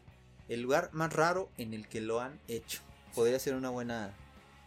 El 0.50 0.62
lugar 0.62 0.89
más 0.94 1.13
raro 1.13 1.50
en 1.58 1.74
el 1.74 1.88
que 1.88 2.02
lo 2.02 2.20
han 2.20 2.39
hecho. 2.48 2.82
Podría 3.13 3.39
ser 3.39 3.56
una 3.56 3.70
buena. 3.70 4.13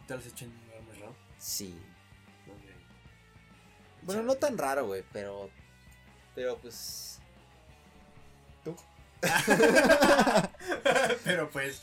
¿Te 0.07 0.15
los 0.15 0.25
echan 0.25 0.49
en 0.49 0.57
un 0.57 0.65
lugar 0.65 0.81
más 0.83 0.99
raro? 0.99 1.15
Sí. 1.37 1.75
Bueno, 4.03 4.23
no 4.23 4.35
tan 4.35 4.57
raro, 4.57 4.87
güey, 4.87 5.03
pero. 5.11 5.49
Pero 6.33 6.57
pues. 6.57 7.19
¿Tú? 8.63 8.75
Pero 11.23 11.49
pues, 11.49 11.81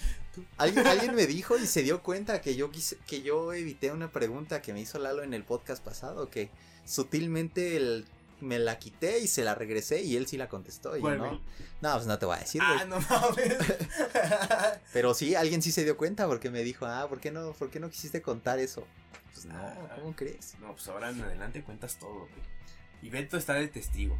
Alguien, 0.56 0.86
alguien 0.86 1.14
me 1.14 1.26
dijo 1.26 1.56
y 1.58 1.66
se 1.66 1.82
dio 1.82 2.02
cuenta 2.02 2.40
que 2.40 2.56
yo 2.56 2.70
quise, 2.70 2.96
que 3.06 3.22
yo 3.22 3.52
evité 3.52 3.90
una 3.92 4.10
pregunta 4.10 4.60
que 4.62 4.72
me 4.72 4.80
hizo 4.80 4.98
Lalo 4.98 5.22
en 5.22 5.34
el 5.34 5.44
podcast 5.44 5.82
pasado, 5.82 6.30
que 6.30 6.50
sutilmente 6.84 7.76
el- 7.76 8.06
me 8.40 8.58
la 8.58 8.78
quité 8.78 9.20
y 9.20 9.26
se 9.26 9.42
la 9.42 9.54
regresé 9.54 10.02
y 10.02 10.16
él 10.16 10.26
sí 10.26 10.36
la 10.36 10.48
contestó. 10.48 10.90
Y 10.96 10.98
yo, 10.98 11.02
¿Cuál, 11.02 11.18
no, 11.18 11.40
no, 11.80 11.92
pues 11.94 12.06
no 12.06 12.18
te 12.18 12.26
voy 12.26 12.36
a 12.36 12.40
decir, 12.40 12.60
ah, 12.62 12.84
no 12.86 13.00
mames. 13.00 13.56
Pero 14.92 15.14
sí, 15.14 15.34
alguien 15.34 15.62
sí 15.62 15.72
se 15.72 15.84
dio 15.84 15.96
cuenta 15.96 16.26
porque 16.26 16.50
me 16.50 16.62
dijo, 16.62 16.84
ah, 16.84 17.06
¿por 17.08 17.20
qué 17.20 17.30
no, 17.30 17.52
por 17.52 17.70
qué 17.70 17.80
no 17.80 17.88
quisiste 17.90 18.20
contar 18.20 18.58
eso? 18.58 18.86
Pues 19.32 19.46
no, 19.46 19.54
Ah. 19.56 19.96
¿cómo 19.96 20.14
crees? 20.14 20.54
no, 20.60 20.72
pues 20.72 20.86
ahora 20.88 21.10
en 21.10 21.22
adelante 21.22 21.62
cuentas 21.62 21.96
todo, 21.98 22.12
güey. 22.20 22.54
Y 23.02 23.08
Beto 23.08 23.36
está 23.38 23.54
de 23.54 23.68
testigo. 23.68 24.16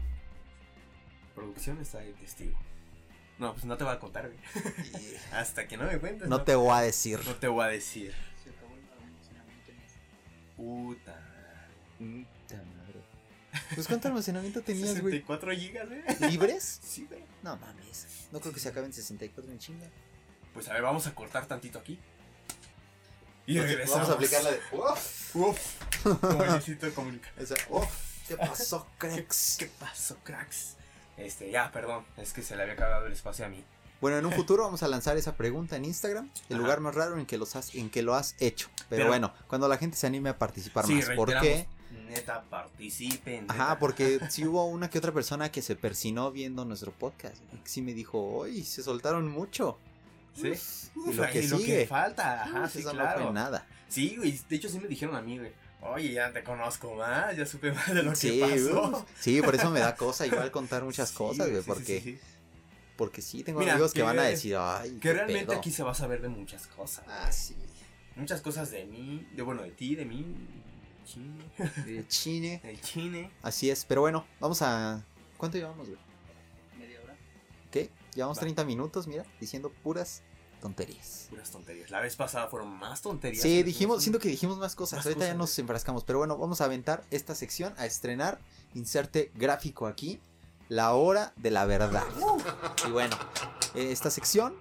Producción 1.35 1.79
está 1.81 1.98
de 1.98 2.12
testigo. 2.12 2.57
No, 3.38 3.53
pues 3.53 3.64
no 3.64 3.77
te 3.77 3.85
voy 3.85 3.92
a 3.92 3.99
contar, 3.99 4.31
güey. 4.31 4.38
Hasta 5.33 5.66
que 5.66 5.77
no 5.77 5.85
me 5.85 5.99
cuentes. 5.99 6.29
no 6.29 6.42
te 6.42 6.55
voy 6.55 6.70
a 6.73 6.81
decir. 6.81 7.20
no 7.27 7.35
te 7.35 7.49
voy 7.49 7.64
a 7.64 7.68
decir. 7.68 8.14
Se 8.42 8.51
acabó 8.51 8.75
el 8.77 8.85
almacenamiento 9.03 9.70
en. 9.73 10.57
Puta. 10.57 11.20
Puta 11.99 12.62
madre. 12.77 13.01
Pues 13.75 13.87
¿cuánto 13.88 14.09
almacenamiento 14.09 14.62
tenías, 14.62 15.01
güey? 15.01 15.14
64 15.14 15.53
gigas, 15.53 15.88
güey. 15.88 16.31
¿Libres? 16.31 16.81
Sí, 16.85 17.07
güey. 17.09 17.25
No 17.42 17.57
mames. 17.57 18.07
No 18.31 18.40
creo 18.40 18.53
que 18.53 18.61
se 18.61 18.68
acaben 18.68 18.92
64 18.92 19.51
en 19.51 19.59
chinga. 19.59 19.87
Pues 20.53 20.68
a 20.68 20.73
ver, 20.75 20.83
vamos 20.83 21.07
a 21.09 21.14
cortar 21.14 21.47
tantito 21.47 21.79
aquí. 21.81 21.99
Y 23.47 23.57
Vamos 23.59 23.68
a- 23.70 23.73
regresamos. 23.75 24.09
Vamos 24.09 24.11
a 24.11 24.14
aplicar 24.14 24.44
la 24.44 24.51
de. 24.53 24.61
¡Uf! 24.73 25.37
Uf. 25.37 26.20
Como 26.20 26.44
Luisito 26.44 26.94
Comunica. 26.94 27.29
Esa, 27.37 27.55
¡Uf! 27.68 27.87
¿Qué 28.29 28.37
pasó, 28.37 28.87
cracks? 28.97 29.57
¿Qué 29.59 29.66
pasó, 29.79 30.16
cracks? 30.25 30.77
Este, 31.16 31.50
ya, 31.50 31.70
perdón. 31.72 32.05
Es 32.16 32.33
que 32.33 32.42
se 32.42 32.57
le 32.57 32.62
había 32.62 32.74
acabado 32.74 33.07
el 33.07 33.12
espacio 33.12 33.44
a 33.44 33.48
mí. 33.48 33.62
Bueno, 34.00 34.18
en 34.18 34.27
un 34.27 34.33
futuro 34.37 34.64
vamos 34.64 34.83
a 34.83 34.88
lanzar 34.88 35.16
esa 35.16 35.37
pregunta 35.37 35.77
en 35.77 35.85
Instagram, 35.85 36.29
el 36.48 36.57
Ajá. 36.57 36.62
lugar 36.62 36.81
más 36.81 36.94
raro 36.94 37.18
en 37.18 37.27
que, 37.27 37.38
los 37.38 37.57
has, 37.57 37.74
en 37.74 37.90
que 37.90 38.03
lo 38.03 38.14
has 38.14 38.35
hecho. 38.40 38.68
Pero, 38.88 39.00
Pero- 39.00 39.07
bueno, 39.09 39.33
cuando 39.46 39.68
la 39.68 39.77
gente 39.79 39.96
se 39.96 40.07
anime 40.07 40.31
a 40.31 40.38
participar 40.38 40.87
Sí, 40.87 40.94
más. 40.94 41.11
¿Por 41.11 41.38
qué? 41.40 41.66
Neta, 42.09 42.42
participen. 42.50 43.46
Ajá, 43.48 43.79
porque 43.79 44.20
sí 44.31 44.44
hubo 44.46 44.66
una 44.66 44.90
que 44.90 44.98
otra 44.98 45.12
persona 45.12 45.50
que 45.50 45.62
se 45.62 45.77
persinó 45.77 46.31
viendo 46.33 46.64
nuestro 46.64 46.92
podcast. 46.92 47.37
y 47.53 47.59
Sí 47.68 47.83
me 47.83 47.94
dijo, 47.94 48.20
uy, 48.40 48.62
se 48.64 48.83
soltaron 48.83 49.29
mucho. 49.31 49.79
Sí. 50.37 50.53
y 51.07 51.12
lo 51.12 51.27
que 51.31 51.42
y 51.42 51.46
lo 51.48 51.59
sigue. 51.59 51.79
que 51.83 51.87
falta. 51.87 52.42
Ajá, 52.42 52.62
Uf, 52.64 52.72
sí, 52.72 52.81
eso 52.81 52.90
claro. 52.90 53.18
no 53.20 53.24
fue 53.27 53.35
nada. 53.35 53.66
Sí, 53.88 54.16
güey. 54.16 54.38
De 54.48 54.57
hecho, 54.57 54.68
sí 54.68 54.81
me 54.81 54.88
dijeron 54.88 55.14
a 55.14 55.22
mí, 55.22 55.38
güey. 55.38 55.53
Oye, 55.85 56.12
ya 56.14 56.33
te 56.33 56.42
conozco 56.42 56.94
más. 56.94 57.37
Ya 57.37 57.44
supe 57.47 57.73
más 57.73 57.94
de 57.94 58.03
lo 58.03 58.14
Sí, 58.14 58.38
que 58.38 58.40
pasó. 58.40 58.90
uf, 58.90 59.05
sí, 59.20 59.42
por 59.42 59.55
eso 59.55 59.70
me 59.70 59.81
da 59.81 59.94
cosa 59.97 60.27
igual 60.27 60.51
contar 60.51 60.83
muchas 60.85 61.09
Sí, 61.11 61.16
cosas, 61.16 61.49
güey, 61.51 61.62
sí, 61.62 61.66
porque, 61.68 62.01
sí, 62.01 62.12
sí. 62.14 62.18
porque 62.97 63.23
sí, 63.23 63.42
tengo 63.44 63.61
Mira, 63.61 63.73
amigos 63.75 63.92
que, 63.92 64.01
que- 64.01 64.03
van 64.05 64.18
a 64.18 64.23
decir, 64.23 64.57
ay, 64.59 64.92
Que 64.94 65.01
qué 65.01 65.12
realmente 65.12 65.47
pedo". 65.47 65.59
aquí 65.59 65.70
se 65.70 65.83
va 65.83 65.92
a 65.92 65.94
saber 65.94 66.23
de 66.23 66.29
muchas 66.29 66.66
cosas. 66.68 67.05
Ah, 67.09 67.31
sí, 67.31 67.55
Muchas 68.16 68.40
cosas 68.40 68.70
de 68.70 68.85
mí, 68.85 69.27
de 69.35 69.42
bueno, 69.42 69.62
de 69.62 69.73
ti, 69.73 69.94
de 69.97 70.05
mí, 70.05 70.25
chine, 71.05 71.44
de 71.85 72.07
chine. 72.09 72.61
de 72.62 72.81
chine. 72.81 73.31
Así 73.42 73.68
es, 73.70 73.85
pero 73.85 74.01
bueno, 74.03 74.25
vamos 74.40 74.62
a... 74.62 75.03
¿Cuánto 75.37 75.59
llevamos, 75.59 75.88
güey? 75.88 75.99
Media 76.79 77.01
hora. 77.03 77.16
¿Qué? 77.73 77.90
Llevamos 78.14 78.38
Va. 78.38 78.42
30 78.42 78.64
minutos, 78.64 79.07
mira, 79.09 79.25
diciendo 79.40 79.70
puras 79.83 80.23
tonterías. 80.64 81.27
Puras 81.29 81.50
tonterías. 81.50 81.90
La 81.90 82.00
vez 82.00 82.16
pasada 82.16 82.48
fueron 82.48 82.70
más 82.79 83.03
tonterías. 83.03 83.42
Sí, 83.42 83.62
dijimos, 83.62 84.03
siento 84.03 84.18
que 84.18 84.31
dijimos 84.31 84.57
más 84.57 84.74
cosas. 84.74 85.00
Más 85.00 85.07
Ahorita 85.07 85.27
ya 85.27 85.35
nos 85.35 85.59
enfrascamos. 85.59 86.05
Pero 86.05 86.20
bueno, 86.20 86.38
vamos 86.38 86.62
a 86.62 86.64
aventar 86.64 87.05
esta 87.11 87.35
sección 87.35 87.74
a 87.77 87.85
estrenar. 87.85 88.38
Inserte 88.72 89.31
gráfico 89.35 89.87
aquí. 89.87 90.20
La 90.70 90.94
hora 90.94 91.35
de 91.37 91.50
la 91.50 91.66
verdad. 91.66 92.05
Y 92.88 92.90
bueno, 92.90 93.14
eh, 93.74 93.92
esta 93.92 94.09
sección. 94.09 94.55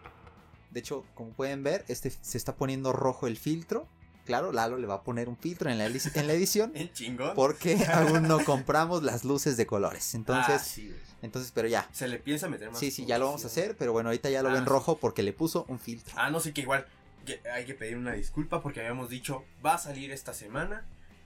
De 0.72 0.82
hecho, 0.82 1.06
como 1.14 1.30
pueden 1.30 1.64
ver, 1.64 1.86
este 1.88 2.10
se 2.10 2.38
está 2.38 2.58
poniendo 2.58 2.92
rojo 2.92 3.26
el 3.26 3.38
filtro. 3.38 3.88
Claro, 4.26 4.52
Lalo 4.52 4.78
le 4.78 4.88
va 4.88 4.96
a 4.96 5.04
poner 5.04 5.28
un 5.30 5.38
filtro 5.38 5.70
en 5.70 5.78
la, 5.78 5.88
edi- 5.90 6.12
en 6.16 6.28
la 6.28 6.34
edición. 6.34 6.72
En 6.76 6.92
chingón. 6.94 7.34
Porque 7.36 7.78
aún 7.94 8.24
no 8.28 8.44
compramos 8.46 9.04
las 9.04 9.24
luces 9.26 9.58
de 9.58 9.66
colores. 9.66 10.16
Entonces, 10.16 10.56
Ah, 10.56 10.60
sí, 10.60 10.96
entonces, 11.22 11.52
pero 11.54 11.68
ya. 11.68 11.88
Se 11.92 12.08
le 12.08 12.20
piensa 12.20 12.48
meter 12.50 12.70
más. 12.72 12.80
Sí, 12.80 12.90
sí, 12.92 13.06
ya 13.06 13.18
lo 13.18 13.26
vamos 13.26 13.44
a 13.44 13.48
hacer. 13.48 13.76
Pero 13.78 13.92
bueno, 13.94 14.10
ahorita 14.10 14.30
ya 14.30 14.42
lo 14.44 14.50
Ah, 14.50 14.54
ven 14.54 14.64
sí. 14.64 14.70
rojo 14.70 14.98
porque 14.98 15.24
le 15.24 15.34
puso 15.34 15.66
un 15.68 15.80
filtro. 15.80 16.14
Ah, 16.18 16.30
no 16.30 16.40
sé 16.40 16.54
que 16.54 16.62
igual 16.62 16.86
que 17.26 17.42
hay 17.50 17.66
que 17.66 17.74
pedir 17.74 17.96
una 17.98 18.12
disculpa 18.14 18.62
porque 18.62 18.82
habíamos 18.82 19.10
dicho 19.10 19.44
va 19.66 19.76
a 19.76 19.78
salir 19.78 20.12
esta 20.12 20.34
semana. 20.34 20.86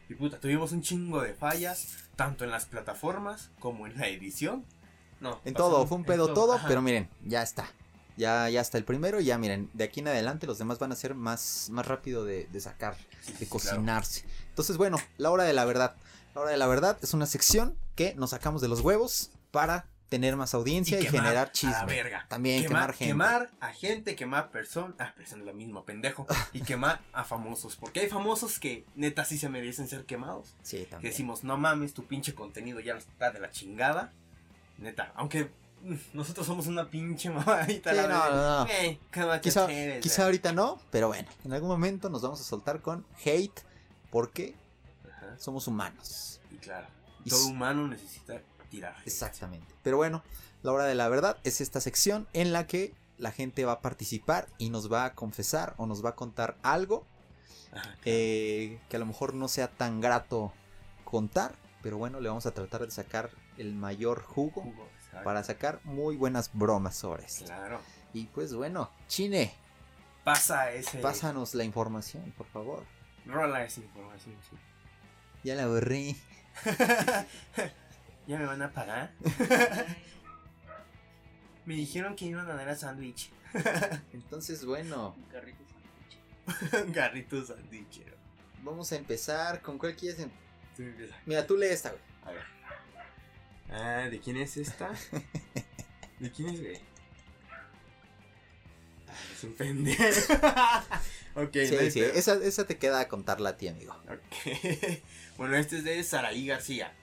Y 0.09 0.13
puta, 0.15 0.39
tuvimos 0.39 0.71
un 0.71 0.81
chingo 0.81 1.21
de 1.21 1.33
fallas, 1.33 1.87
tanto 2.15 2.45
en 2.45 2.51
las 2.51 2.65
plataformas 2.65 3.49
como 3.59 3.87
en 3.87 3.97
la 3.97 4.07
edición. 4.07 4.63
No. 5.19 5.41
En 5.45 5.53
todo, 5.53 5.85
fue 5.87 5.97
un 5.97 6.05
pedo 6.05 6.33
todo, 6.33 6.59
pero 6.67 6.81
miren, 6.81 7.09
ya 7.25 7.41
está. 7.41 7.67
Ya, 8.17 8.49
ya 8.49 8.61
está 8.61 8.77
el 8.79 8.83
primero, 8.83 9.19
ya 9.19 9.37
miren, 9.37 9.69
de 9.73 9.83
aquí 9.83 9.99
en 9.99 10.07
adelante 10.07 10.47
los 10.47 10.57
demás 10.57 10.79
van 10.79 10.91
a 10.91 10.95
ser 10.95 11.13
más, 11.13 11.69
más 11.71 11.85
rápido 11.85 12.25
de, 12.25 12.47
de 12.51 12.59
sacar, 12.59 12.97
de 12.97 13.33
claro. 13.33 13.49
cocinarse. 13.49 14.25
Entonces, 14.49 14.77
bueno, 14.77 14.97
la 15.17 15.29
hora 15.31 15.43
de 15.43 15.53
la 15.53 15.65
verdad. 15.65 15.95
La 16.33 16.41
hora 16.41 16.51
de 16.51 16.57
la 16.57 16.67
verdad 16.67 16.97
es 17.01 17.13
una 17.13 17.25
sección 17.25 17.75
que 17.95 18.13
nos 18.15 18.31
sacamos 18.31 18.61
de 18.61 18.67
los 18.67 18.81
huevos 18.81 19.31
para 19.51 19.85
tener 20.09 20.35
más 20.35 20.53
audiencia 20.53 20.99
y, 20.99 21.05
quemar 21.05 21.21
generar 21.21 21.37
a 21.37 21.45
la 21.47 21.51
chisme. 21.51 21.85
verga. 21.85 22.25
También 22.29 22.63
quemar, 22.63 22.93
gente. 22.93 23.05
Quemar 23.07 23.49
a 23.59 23.73
gente, 23.73 24.15
quemar 24.15 24.51
personas. 24.51 24.95
Ah, 24.99 25.13
personas 25.15 25.45
la 25.45 25.53
misma, 25.53 25.83
pendejo. 25.85 26.25
y 26.53 26.61
quemar 26.61 27.01
a 27.13 27.23
famosos. 27.23 27.75
Porque 27.75 27.99
hay 28.01 28.07
famosos 28.09 28.59
que 28.59 28.85
neta 28.95 29.25
sí 29.25 29.37
se 29.37 29.49
merecen 29.49 29.87
ser 29.87 30.05
quemados. 30.05 30.55
Sí, 30.61 30.77
Que 30.77 30.85
también. 30.85 31.11
decimos, 31.11 31.43
no 31.43 31.57
mames, 31.57 31.93
tu 31.93 32.05
pinche 32.05 32.33
contenido 32.33 32.79
ya 32.79 32.95
está 32.95 33.31
de 33.31 33.39
la 33.39 33.49
chingada. 33.51 34.13
Neta, 34.77 35.11
aunque 35.15 35.49
nosotros 36.13 36.45
somos 36.45 36.67
una 36.67 36.89
pinche 36.89 37.29
mamadita. 37.31 37.91
Sí, 37.91 37.95
la 37.97 38.03
no, 38.03 38.07
verdad. 38.23 38.59
no, 38.59 38.65
no. 38.65 38.71
Eh, 38.71 38.99
quémate 39.11 39.41
Quizá, 39.41 39.67
chévere, 39.67 39.99
quizá 39.99 40.15
güey. 40.23 40.25
ahorita 40.25 40.51
no, 40.53 40.79
pero 40.91 41.07
bueno, 41.07 41.27
en 41.45 41.53
algún 41.53 41.69
momento 41.69 42.09
nos 42.09 42.21
vamos 42.21 42.41
a 42.41 42.43
soltar 42.43 42.81
con 42.81 43.05
hate 43.25 43.59
porque 44.09 44.55
Ajá, 45.05 45.35
somos 45.37 45.67
humanos. 45.67 46.39
y 46.51 46.55
claro, 46.57 46.87
Y 47.23 47.29
todo 47.29 47.47
humano 47.47 47.87
necesita 47.87 48.41
tirar. 48.69 48.95
hate. 48.97 49.07
Exactamente. 49.07 49.73
Pero 49.83 49.97
bueno, 49.97 50.23
la 50.63 50.71
hora 50.71 50.85
de 50.85 50.95
la 50.95 51.07
verdad 51.09 51.37
es 51.43 51.61
esta 51.61 51.79
sección 51.81 52.27
en 52.33 52.51
la 52.53 52.67
que 52.67 52.93
la 53.17 53.31
gente 53.31 53.65
va 53.65 53.73
a 53.73 53.81
participar 53.81 54.47
y 54.57 54.69
nos 54.69 54.91
va 54.91 55.05
a 55.05 55.13
confesar 55.15 55.73
o 55.77 55.85
nos 55.87 56.03
va 56.05 56.09
a 56.11 56.15
contar 56.15 56.57
algo 56.63 57.05
Ajá, 57.73 57.95
eh, 58.05 58.79
que 58.89 58.95
a 58.95 58.99
lo 58.99 59.05
mejor 59.05 59.33
no 59.33 59.47
sea 59.47 59.67
tan 59.69 60.01
grato 60.01 60.53
contar, 61.03 61.55
pero 61.81 61.97
bueno, 61.97 62.19
le 62.19 62.29
vamos 62.29 62.45
a 62.45 62.51
tratar 62.51 62.81
de 62.85 62.91
sacar 62.91 63.29
el 63.57 63.73
mayor 63.73 64.21
jugo. 64.23 64.63
Para 65.23 65.43
sacar 65.43 65.79
muy 65.83 66.15
buenas 66.15 66.51
bromas 66.53 66.95
sobre 66.95 67.25
esto. 67.25 67.45
Claro. 67.45 67.79
Y 68.13 68.25
pues 68.25 68.53
bueno, 68.53 68.91
Chine, 69.07 69.53
Pasa 70.23 70.71
ese. 70.71 70.99
pásanos 70.99 71.55
la 71.55 71.63
información, 71.63 72.33
por 72.37 72.47
favor. 72.47 72.83
Rola 73.25 73.63
esa 73.63 73.81
información, 73.81 74.35
sí. 74.49 74.55
Ya 75.43 75.55
la 75.55 75.67
borré. 75.67 76.15
ya 78.27 78.37
me 78.37 78.45
van 78.45 78.61
a 78.61 78.71
pagar. 78.71 79.11
me 81.65 81.75
dijeron 81.75 82.15
que 82.15 82.25
iban 82.25 82.49
a 82.49 82.55
dar 82.55 82.69
a 82.69 82.75
sándwich. 82.75 83.31
Entonces, 84.13 84.65
bueno, 84.65 85.15
Un 85.17 85.23
carrito 85.25 85.63
sándwich. 85.65 86.93
Garrito 86.95 87.45
sándwichero. 87.45 88.15
vamos 88.63 88.91
a 88.91 88.95
empezar. 88.95 89.61
¿Con 89.61 89.77
cuál 89.77 89.95
quieres? 89.95 90.19
em- 90.19 90.31
Tú. 90.75 90.83
Mira, 91.25 91.45
tú 91.47 91.57
lee 91.57 91.67
esta, 91.67 91.89
güey. 91.89 92.01
A 92.23 92.31
ver. 92.31 92.43
Ah, 93.69 94.07
¿de 94.09 94.19
quién 94.19 94.37
es 94.37 94.57
esta? 94.57 94.89
¿De 96.19 96.31
quién 96.31 96.49
es, 96.49 96.61
güey? 96.61 96.79
Ah, 99.09 99.13
es 99.33 99.43
un 99.43 99.53
pendejo. 99.53 100.03
ok, 101.35 101.53
Sí, 101.53 101.75
no 101.81 101.91
sí, 101.91 102.01
esa, 102.01 102.33
esa 102.35 102.65
te 102.65 102.77
queda 102.77 102.99
a 102.99 103.07
contarla 103.07 103.49
a 103.49 103.57
ti, 103.57 103.67
amigo. 103.67 103.93
Ok. 104.09 104.99
bueno, 105.37 105.55
este 105.57 105.77
es 105.77 105.83
de 105.83 106.03
Saraí 106.03 106.47
García. 106.47 106.93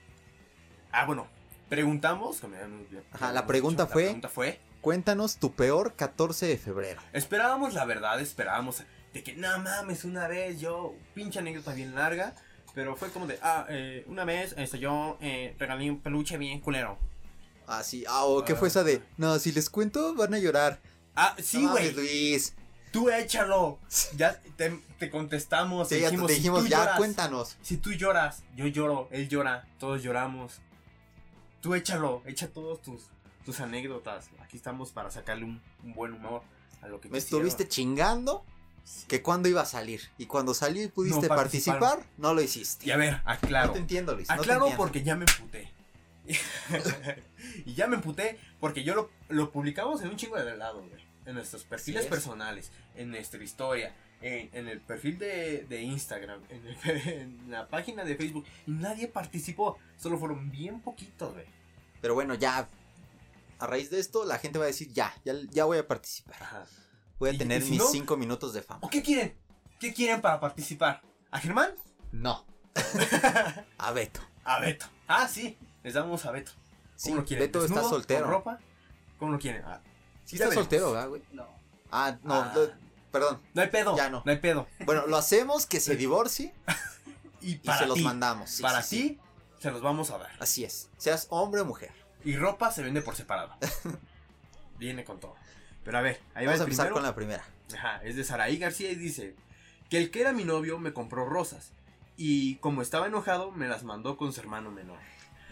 Ah, 0.92 1.06
bueno. 1.06 1.26
Preguntamos. 1.68 2.40
que 2.40 2.46
me 2.46 2.56
habían- 2.58 2.86
Ajá, 3.12 3.32
la 3.32 3.46
pregunta 3.46 3.86
fue- 3.86 4.02
La 4.02 4.06
pregunta 4.08 4.28
fue. 4.28 4.60
Cuéntanos 4.80 5.38
tu 5.38 5.54
peor 5.54 5.94
14 5.96 6.46
de 6.46 6.58
febrero. 6.58 7.00
Esperábamos 7.14 7.72
la 7.72 7.86
verdad, 7.86 8.20
esperábamos 8.20 8.82
de 9.14 9.22
que 9.22 9.32
no 9.34 9.58
mames, 9.60 10.04
una 10.04 10.28
vez 10.28 10.60
yo, 10.60 10.94
pinche 11.14 11.38
anécdota 11.38 11.72
bien 11.72 11.94
larga, 11.94 12.34
pero 12.74 12.96
fue 12.96 13.10
como 13.10 13.26
de, 13.26 13.38
ah, 13.42 13.66
eh, 13.68 14.04
una 14.08 14.24
vez 14.24 14.54
este, 14.58 14.78
yo 14.78 15.16
eh, 15.20 15.54
regalé 15.58 15.90
un 15.90 16.00
peluche 16.00 16.36
bien 16.38 16.60
culero. 16.60 16.98
Ah, 17.66 17.82
sí. 17.82 18.04
Ah, 18.08 18.24
o 18.24 18.44
¿qué 18.44 18.54
fue 18.54 18.68
esa 18.68 18.84
de? 18.84 19.02
No, 19.16 19.38
si 19.38 19.52
les 19.52 19.70
cuento 19.70 20.14
van 20.14 20.34
a 20.34 20.38
llorar. 20.38 20.80
Ah, 21.16 21.34
sí, 21.42 21.62
No 21.62 21.70
güey, 21.72 21.92
mames, 21.92 21.96
Luis. 21.96 22.54
tú 22.90 23.08
échalo. 23.10 23.78
Ya 24.16 24.38
te, 24.56 24.78
te 24.98 25.10
contestamos, 25.10 25.88
Sí, 25.88 25.94
te 25.94 26.00
ya 26.02 26.06
te 26.08 26.10
dijimos, 26.12 26.30
si 26.30 26.36
dijimos, 26.36 26.68
ya 26.68 26.78
lloras, 26.80 26.96
cuéntanos. 26.98 27.56
Si 27.62 27.76
tú 27.78 27.92
lloras, 27.92 28.42
yo 28.56 28.66
lloro, 28.66 29.08
él 29.12 29.28
llora, 29.28 29.66
todos 29.78 30.02
lloramos. 30.02 30.60
Tú 31.60 31.74
échalo, 31.74 32.22
echa 32.26 32.48
todos 32.48 32.82
tus, 32.82 33.04
tus 33.44 33.60
anécdotas. 33.60 34.28
Aquí 34.42 34.56
estamos 34.58 34.90
para 34.90 35.10
sacarle 35.10 35.44
un, 35.44 35.62
un 35.82 35.94
buen 35.94 36.12
humor 36.12 36.42
a 36.82 36.88
lo 36.88 37.00
que 37.00 37.08
Me 37.08 37.16
estuviste 37.18 37.66
chingando 37.66 38.44
que 39.08 39.22
cuándo 39.22 39.48
iba 39.48 39.62
a 39.62 39.66
salir. 39.66 40.00
Y 40.18 40.26
cuando 40.26 40.54
salió 40.54 40.82
y 40.82 40.88
pudiste 40.88 41.28
No 41.28 41.34
participar, 41.34 42.04
no 42.16 42.34
lo 42.34 42.42
hiciste. 42.42 42.86
Y 42.86 42.90
a 42.90 42.96
ver, 42.96 43.20
aclaro. 43.24 43.68
No 43.68 43.72
te 43.74 43.78
entiendo, 43.80 44.14
Luis. 44.14 44.28
no 44.28 44.34
Aclaro 44.34 44.60
entiendo. 44.66 44.76
porque 44.82 45.02
ya 45.02 45.16
me 45.16 45.24
emputé. 45.24 45.70
y 47.66 47.74
ya 47.74 47.86
me 47.86 47.96
emputé 47.96 48.38
porque 48.60 48.82
yo 48.84 48.94
lo, 48.94 49.10
lo 49.28 49.50
publicamos 49.52 50.00
en 50.02 50.08
un 50.08 50.16
chingo 50.16 50.36
de 50.42 50.56
lados, 50.56 50.88
güey. 50.88 51.02
En 51.26 51.34
nuestros 51.34 51.64
perfiles 51.64 52.04
es. 52.04 52.08
personales, 52.10 52.70
en 52.96 53.10
nuestra 53.10 53.42
historia, 53.42 53.94
en, 54.20 54.50
en 54.52 54.68
el 54.68 54.80
perfil 54.80 55.18
de, 55.18 55.64
de 55.68 55.82
Instagram, 55.82 56.42
en, 56.50 56.66
el- 56.66 57.08
en 57.08 57.50
la 57.50 57.68
página 57.68 58.04
de 58.04 58.16
Facebook. 58.16 58.44
Y 58.66 58.72
nadie 58.72 59.08
participó. 59.08 59.78
Solo 59.96 60.18
fueron 60.18 60.50
bien 60.50 60.80
poquitos, 60.80 61.32
güey. 61.32 61.46
Pero 62.00 62.14
bueno, 62.14 62.34
ya. 62.34 62.68
A 63.60 63.66
raíz 63.66 63.88
de 63.90 64.00
esto, 64.00 64.24
la 64.24 64.38
gente 64.38 64.58
va 64.58 64.64
a 64.64 64.68
decir, 64.68 64.92
ya, 64.92 65.14
ya, 65.24 65.32
ya 65.50 65.64
voy 65.64 65.78
a 65.78 65.86
participar. 65.86 66.36
Ajá. 66.42 66.66
Voy 67.18 67.30
a 67.30 67.32
Y- 67.32 67.38
tener 67.38 67.62
y 67.62 67.64
si 67.64 67.70
mis 67.72 67.78
no- 67.80 67.86
cinco 67.88 68.16
minutos 68.16 68.52
de 68.52 68.62
fama. 68.62 68.80
¿O 68.82 68.88
qué 68.90 69.02
quieren? 69.02 69.36
¿Qué 69.80 69.92
quieren 69.92 70.20
para 70.20 70.40
participar? 70.40 71.02
¿A 71.30 71.38
Germán? 71.40 71.70
No. 72.12 72.44
A 73.78 73.92
Beto. 73.92 74.20
A 74.44 74.60
Beto. 74.60 74.86
Ah, 75.08 75.28
sí. 75.28 75.56
Les 75.82 75.94
damos 75.94 76.24
a 76.26 76.30
Beto. 76.30 76.52
Sí, 76.96 77.10
¿Cómo 77.10 77.20
lo 77.22 77.26
quieren? 77.26 77.46
Beto 77.46 77.60
está 77.64 77.74
¿Desnudo? 77.74 77.90
soltero. 77.90 78.22
¿Con 78.22 78.30
ropa? 78.30 78.58
¿Cómo 79.18 79.32
lo 79.32 79.38
quieren? 79.38 79.62
Ah, 79.66 79.80
Sí 80.24 80.36
está 80.36 80.46
veremos. 80.48 80.64
soltero, 80.64 80.92
¿verdad, 80.92 81.08
güey? 81.08 81.22
No. 81.32 81.46
Ah, 81.90 82.16
no, 82.22 82.34
Ah. 82.34 82.52
lo- 82.54 82.70
perdón. 83.12 83.40
no 83.52 83.62
hay 83.62 83.68
pedo. 83.68 83.96
Ya 83.96 84.08
no. 84.10 84.22
No 84.24 84.32
hay 84.32 84.38
pedo. 84.38 84.66
Bueno, 84.86 85.06
lo 85.06 85.16
hacemos 85.16 85.66
que 85.66 85.80
se 85.80 85.96
divorcie 85.96 86.54
Y 87.40 87.52
y 87.52 87.56
para 87.56 87.78
se 87.80 87.86
los 87.86 88.00
mandamos. 88.00 88.50
sí, 88.50 88.62
para 88.62 88.82
sí, 88.82 89.00
sí. 89.00 89.20
se 89.60 89.70
los 89.70 89.82
vamos 89.82 90.10
a 90.10 90.18
dar. 90.18 90.30
Así 90.40 90.64
es. 90.64 90.88
Seas 90.96 91.26
hombre 91.30 91.60
o 91.60 91.64
mujer. 91.64 91.92
Y 92.24 92.36
ropa 92.36 92.70
se 92.72 92.82
vende 92.82 93.02
por 93.02 93.14
separado. 93.16 93.54
Viene 94.78 95.04
con 95.04 95.20
todo. 95.20 95.36
Pero 95.84 95.98
a 95.98 96.00
ver, 96.00 96.20
ahí 96.34 96.46
Vamos 96.46 96.60
va 96.60 96.64
a 96.64 96.66
el 96.66 96.70
empezar 96.72 96.86
primero. 96.86 96.94
con 96.94 97.02
la 97.02 97.14
primera. 97.14 97.44
Ajá, 97.76 98.00
es 98.04 98.16
de 98.16 98.24
Saraí 98.24 98.56
García 98.56 98.90
y 98.90 98.94
dice 98.94 99.34
que 99.90 99.98
el 99.98 100.10
que 100.10 100.20
era 100.22 100.32
mi 100.32 100.44
novio 100.44 100.78
me 100.78 100.92
compró 100.92 101.24
rosas. 101.26 101.72
Y 102.16 102.56
como 102.56 102.80
estaba 102.82 103.06
enojado, 103.06 103.50
me 103.50 103.66
las 103.68 103.82
mandó 103.84 104.16
con 104.16 104.32
su 104.32 104.40
hermano 104.40 104.70
menor. 104.70 104.98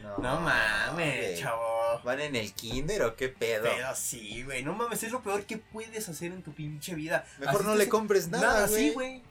No, 0.03 0.41
mames, 0.41 0.95
güey. 0.95 1.39
chavo. 1.39 2.01
¿Van 2.05 2.21
en 2.21 2.35
el 2.35 2.53
kinder 2.55 3.03
o 3.03 3.15
qué 3.17 3.29
pedo? 3.29 3.65
Pero 3.65 3.95
sí, 3.95 4.43
güey. 4.43 4.63
No 4.65 4.75
mames, 4.75 5.03
es 5.03 5.13
lo 5.13 5.23
peor 5.23 5.45
que 5.45 5.59
puedes 5.59 6.09
hacer 6.09 6.33
en 6.33 6.43
tu 6.43 6.53
pinche 6.53 6.95
vida. 6.95 7.25
Mejor 7.39 7.57
Así 7.61 7.65
no 7.65 7.75
le 7.77 7.89
compres 7.89 8.29
nada, 8.29 8.67
sí, 8.67 8.91
güey. 8.91 8.93
güey. 8.95 9.23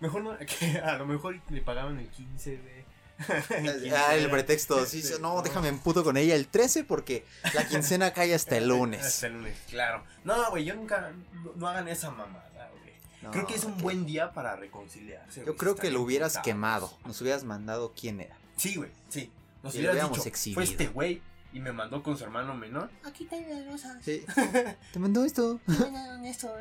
Mejor 0.00 0.22
no. 0.22 0.36
que 0.58 0.78
a 0.78 0.96
lo 0.96 1.06
mejor 1.06 1.38
le 1.50 1.60
pagaban 1.60 1.98
el 1.98 2.08
15, 2.08 2.56
güey. 2.56 2.75
El 3.50 3.80
15 3.82 3.96
Ah, 3.96 4.14
el 4.14 4.30
pretexto. 4.30 4.84
Sí, 4.86 5.02
Sí, 5.02 5.14
no, 5.20 5.40
déjame 5.42 5.68
en 5.68 5.78
puto 5.78 6.04
con 6.04 6.16
ella 6.16 6.34
el 6.34 6.48
13 6.48 6.84
porque 6.84 7.24
la 7.54 7.64
quincena 7.68 8.12
cae 8.12 8.34
hasta 8.34 8.56
el 8.56 8.68
lunes. 8.68 9.04
Hasta 9.04 9.26
el 9.28 9.34
lunes, 9.34 9.56
claro. 9.70 10.04
No, 10.24 10.50
güey, 10.50 10.64
yo 10.64 10.74
nunca. 10.74 11.12
No, 11.56 11.68
hagan 11.68 11.88
esa 11.88 12.10
mamada, 12.10 12.70
güey. 12.80 12.92
No, 13.22 13.30
Creo 13.30 13.46
que 13.46 13.54
es 13.54 13.64
un 13.64 13.78
buen 13.78 14.04
día 14.06 14.32
para 14.32 14.56
reconciliarse. 14.56 15.44
Yo 15.46 15.56
creo 15.56 15.74
que 15.76 15.90
lo 15.90 16.02
hubieras 16.02 16.38
quemado. 16.38 16.92
Nos 17.04 17.20
hubieras 17.22 17.44
mandado 17.44 17.92
quién 17.98 18.20
era. 18.20 18.36
Sí, 18.56 18.76
güey, 18.76 18.90
sí. 19.08 19.30
Nos 19.62 19.74
Y 19.74 19.78
hubieras 19.78 20.10
dicho, 20.10 20.28
exhibido. 20.28 20.54
fue 20.56 20.64
este 20.64 20.86
güey 20.88 21.22
y 21.52 21.60
me 21.60 21.72
mandó 21.72 22.02
con 22.02 22.16
su 22.18 22.24
hermano 22.24 22.54
menor. 22.54 22.90
Aquí 23.04 23.24
está 23.24 23.36
las 23.40 23.66
rosas. 23.66 23.96
Sí. 24.04 24.24
Te 24.92 24.98
mandó 24.98 25.24
esto. 25.24 25.58
Mandaron 25.66 26.24
esto, 26.26 26.52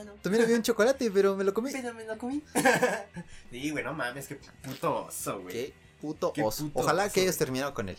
hermano. 0.00 0.14
También 0.22 0.44
había 0.44 0.56
un 0.56 0.62
chocolate, 0.62 1.10
pero 1.10 1.36
me 1.36 1.44
lo 1.44 1.52
comí. 1.54 1.70
Pero 1.72 1.94
me 1.94 2.04
lo 2.04 2.16
comí. 2.18 2.42
sí, 3.50 3.70
güey, 3.70 3.84
no 3.84 3.92
mames, 3.94 4.26
qué 4.28 4.38
puto 4.62 5.06
oso, 5.06 5.40
güey. 5.40 5.52
Qué 5.54 5.74
puto 6.00 6.32
Qué 6.32 6.42
oso. 6.42 6.64
puto 6.64 6.80
Ojalá 6.80 7.04
oso, 7.04 7.14
que 7.14 7.20
hayas 7.22 7.38
terminado 7.38 7.74
con 7.74 7.88
él. 7.88 7.96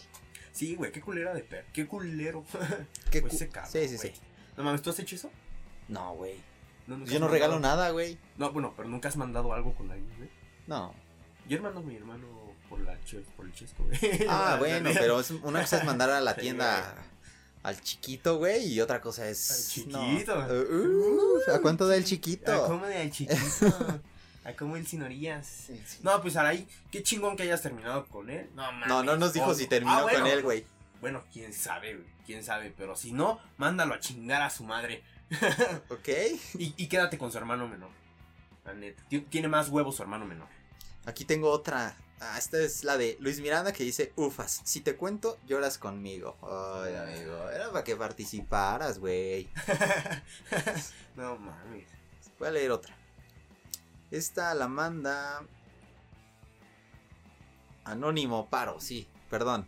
Sí, 0.52 0.76
güey, 0.76 0.92
qué 0.92 1.02
culera 1.02 1.34
de 1.34 1.42
perro. 1.42 1.66
Qué 1.74 1.88
culero. 1.88 2.44
Qué 3.12 3.22
Fue 3.22 3.30
cu- 3.30 3.36
ese 3.36 3.50
cabrón, 3.50 3.72
Sí, 3.72 3.88
sí, 3.88 3.96
güey. 3.98 4.14
sí. 4.16 4.22
No 4.58 4.64
mames, 4.64 4.82
¿tú 4.82 4.90
has 4.92 5.00
hecho 5.00 5.16
eso? 5.16 5.32
No, 5.88 6.14
güey. 6.16 6.36
No, 6.86 7.04
Yo 7.06 7.20
no 7.20 7.28
regalo 7.28 7.54
mandado- 7.54 7.78
nada, 7.78 7.90
güey. 7.92 8.18
No, 8.38 8.52
bueno, 8.52 8.74
pero 8.76 8.88
nunca 8.90 9.08
has 9.10 9.18
mandado 9.18 9.54
algo 9.54 9.74
con 9.74 9.90
alguien, 9.90 10.14
güey. 10.18 10.30
No. 10.68 10.94
Yo 11.48 11.62
mando 11.62 11.80
a 11.80 11.84
mi 11.84 11.96
hermano 11.96 12.28
por 12.70 12.80
la 12.82 12.98
por 13.36 13.46
el 13.46 13.54
chesco, 13.54 13.84
güey. 13.84 14.26
Ah, 14.30 14.56
bueno, 14.60 14.90
pero 14.94 15.20
es- 15.20 15.32
una 15.32 15.62
cosa 15.62 15.78
es 15.80 15.86
mandar 15.86 16.10
a 16.10 16.22
la 16.22 16.36
Sí, 16.36 16.42
tienda 16.42 16.94
al 17.64 17.82
chiquito, 17.82 18.38
güey, 18.38 18.66
y 18.74 18.82
otra 18.82 19.00
cosa 19.02 19.28
es. 19.28 19.78
Al 19.78 19.90
no. 19.92 20.00
chiquito. 20.12 20.38
Uh, 20.40 21.52
¿A 21.56 21.62
cuánto 21.62 21.88
da 21.88 21.96
el 21.96 22.04
¿A 22.04 22.06
chiquito? 22.06 22.66
cómo 22.68 22.86
de 22.86 22.98
al 22.98 23.12
chiquito? 23.12 24.02
¿A 24.46 24.52
cómo 24.54 24.76
el 24.76 24.86
sin 24.86 25.02
orillas? 25.04 25.68
No, 26.04 26.22
pues 26.22 26.36
Araí, 26.36 26.68
qué 26.92 27.02
chingón 27.02 27.38
que 27.38 27.44
hayas 27.44 27.62
terminado 27.62 28.06
con 28.08 28.30
él. 28.30 28.50
No, 28.56 28.64
mames. 28.64 28.88
No, 28.88 29.04
no 29.04 29.16
nos 29.16 29.32
dijo 29.34 29.48
Oh, 29.48 29.54
si 29.56 29.68
terminó 29.68 29.94
ah, 30.00 30.02
bueno. 30.04 30.20
con 30.20 30.28
él, 30.28 30.42
güey. 30.44 30.66
Bueno, 31.02 31.24
quién 31.32 31.54
sabe, 31.54 31.96
güey. 31.96 32.08
Quién 32.26 32.44
sabe, 32.44 32.74
pero 32.78 32.96
si 32.96 33.12
no, 33.12 33.40
mándalo 33.58 33.94
a 33.94 34.00
chingar 34.00 34.42
a 34.42 34.50
su 34.50 34.64
madre. 34.64 35.04
¿Ok? 35.90 36.08
Y, 36.58 36.74
y 36.78 36.88
quédate 36.88 37.18
con 37.18 37.32
su 37.32 37.38
hermano 37.38 37.68
menor. 37.68 37.90
La 38.66 38.74
neta. 38.74 39.02
Ti- 39.10 39.22
Tiene 39.30 39.48
más 39.48 39.70
huevos 39.70 39.96
su 39.96 40.02
hermano 40.04 40.26
menor. 40.26 40.48
Aquí 41.06 41.26
tengo 41.26 41.50
otra. 41.50 41.98
Ah, 42.20 42.38
esta 42.38 42.60
es 42.60 42.84
la 42.84 42.98
de 42.98 43.18
Luis 43.20 43.42
Miranda 43.42 43.74
que 43.74 43.84
dice, 43.84 44.14
ufas, 44.16 44.62
si 44.64 44.82
te 44.82 44.96
cuento, 44.96 45.38
lloras 45.46 45.78
conmigo. 45.78 46.38
Ay, 46.42 46.96
amigo, 46.96 47.50
era 47.50 47.72
para 47.72 47.84
que 47.84 47.96
participaras, 47.96 49.00
güey. 49.00 49.50
no 51.16 51.38
mames. 51.38 51.88
Voy 52.40 52.48
a 52.48 52.52
leer 52.52 52.72
otra. 52.72 52.96
Esta 54.12 54.54
la 54.54 54.68
manda... 54.68 55.46
Anónimo 57.84 58.50
Paro, 58.50 58.80
sí, 58.80 59.10
perdón. 59.30 59.68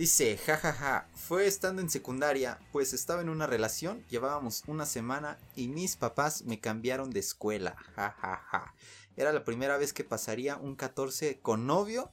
Dice, 0.00 0.38
jajaja, 0.38 1.08
fue 1.14 1.46
estando 1.46 1.82
en 1.82 1.90
secundaria, 1.90 2.58
pues 2.72 2.94
estaba 2.94 3.20
en 3.20 3.28
una 3.28 3.46
relación, 3.46 4.02
llevábamos 4.08 4.62
una 4.66 4.86
semana 4.86 5.38
y 5.56 5.68
mis 5.68 5.96
papás 5.96 6.42
me 6.44 6.58
cambiaron 6.58 7.10
de 7.10 7.20
escuela, 7.20 7.76
jajaja. 7.94 8.74
Era 9.16 9.32
la 9.32 9.44
primera 9.44 9.76
vez 9.76 9.92
que 9.92 10.04
pasaría 10.04 10.56
un 10.56 10.76
14 10.76 11.40
con 11.40 11.66
novio. 11.66 12.10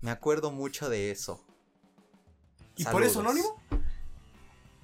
Me 0.00 0.10
acuerdo 0.10 0.50
mucho 0.50 0.88
de 0.88 1.10
eso. 1.10 1.44
¿Y 2.76 2.84
por 2.84 3.02
eso 3.02 3.20
anónimo? 3.20 3.60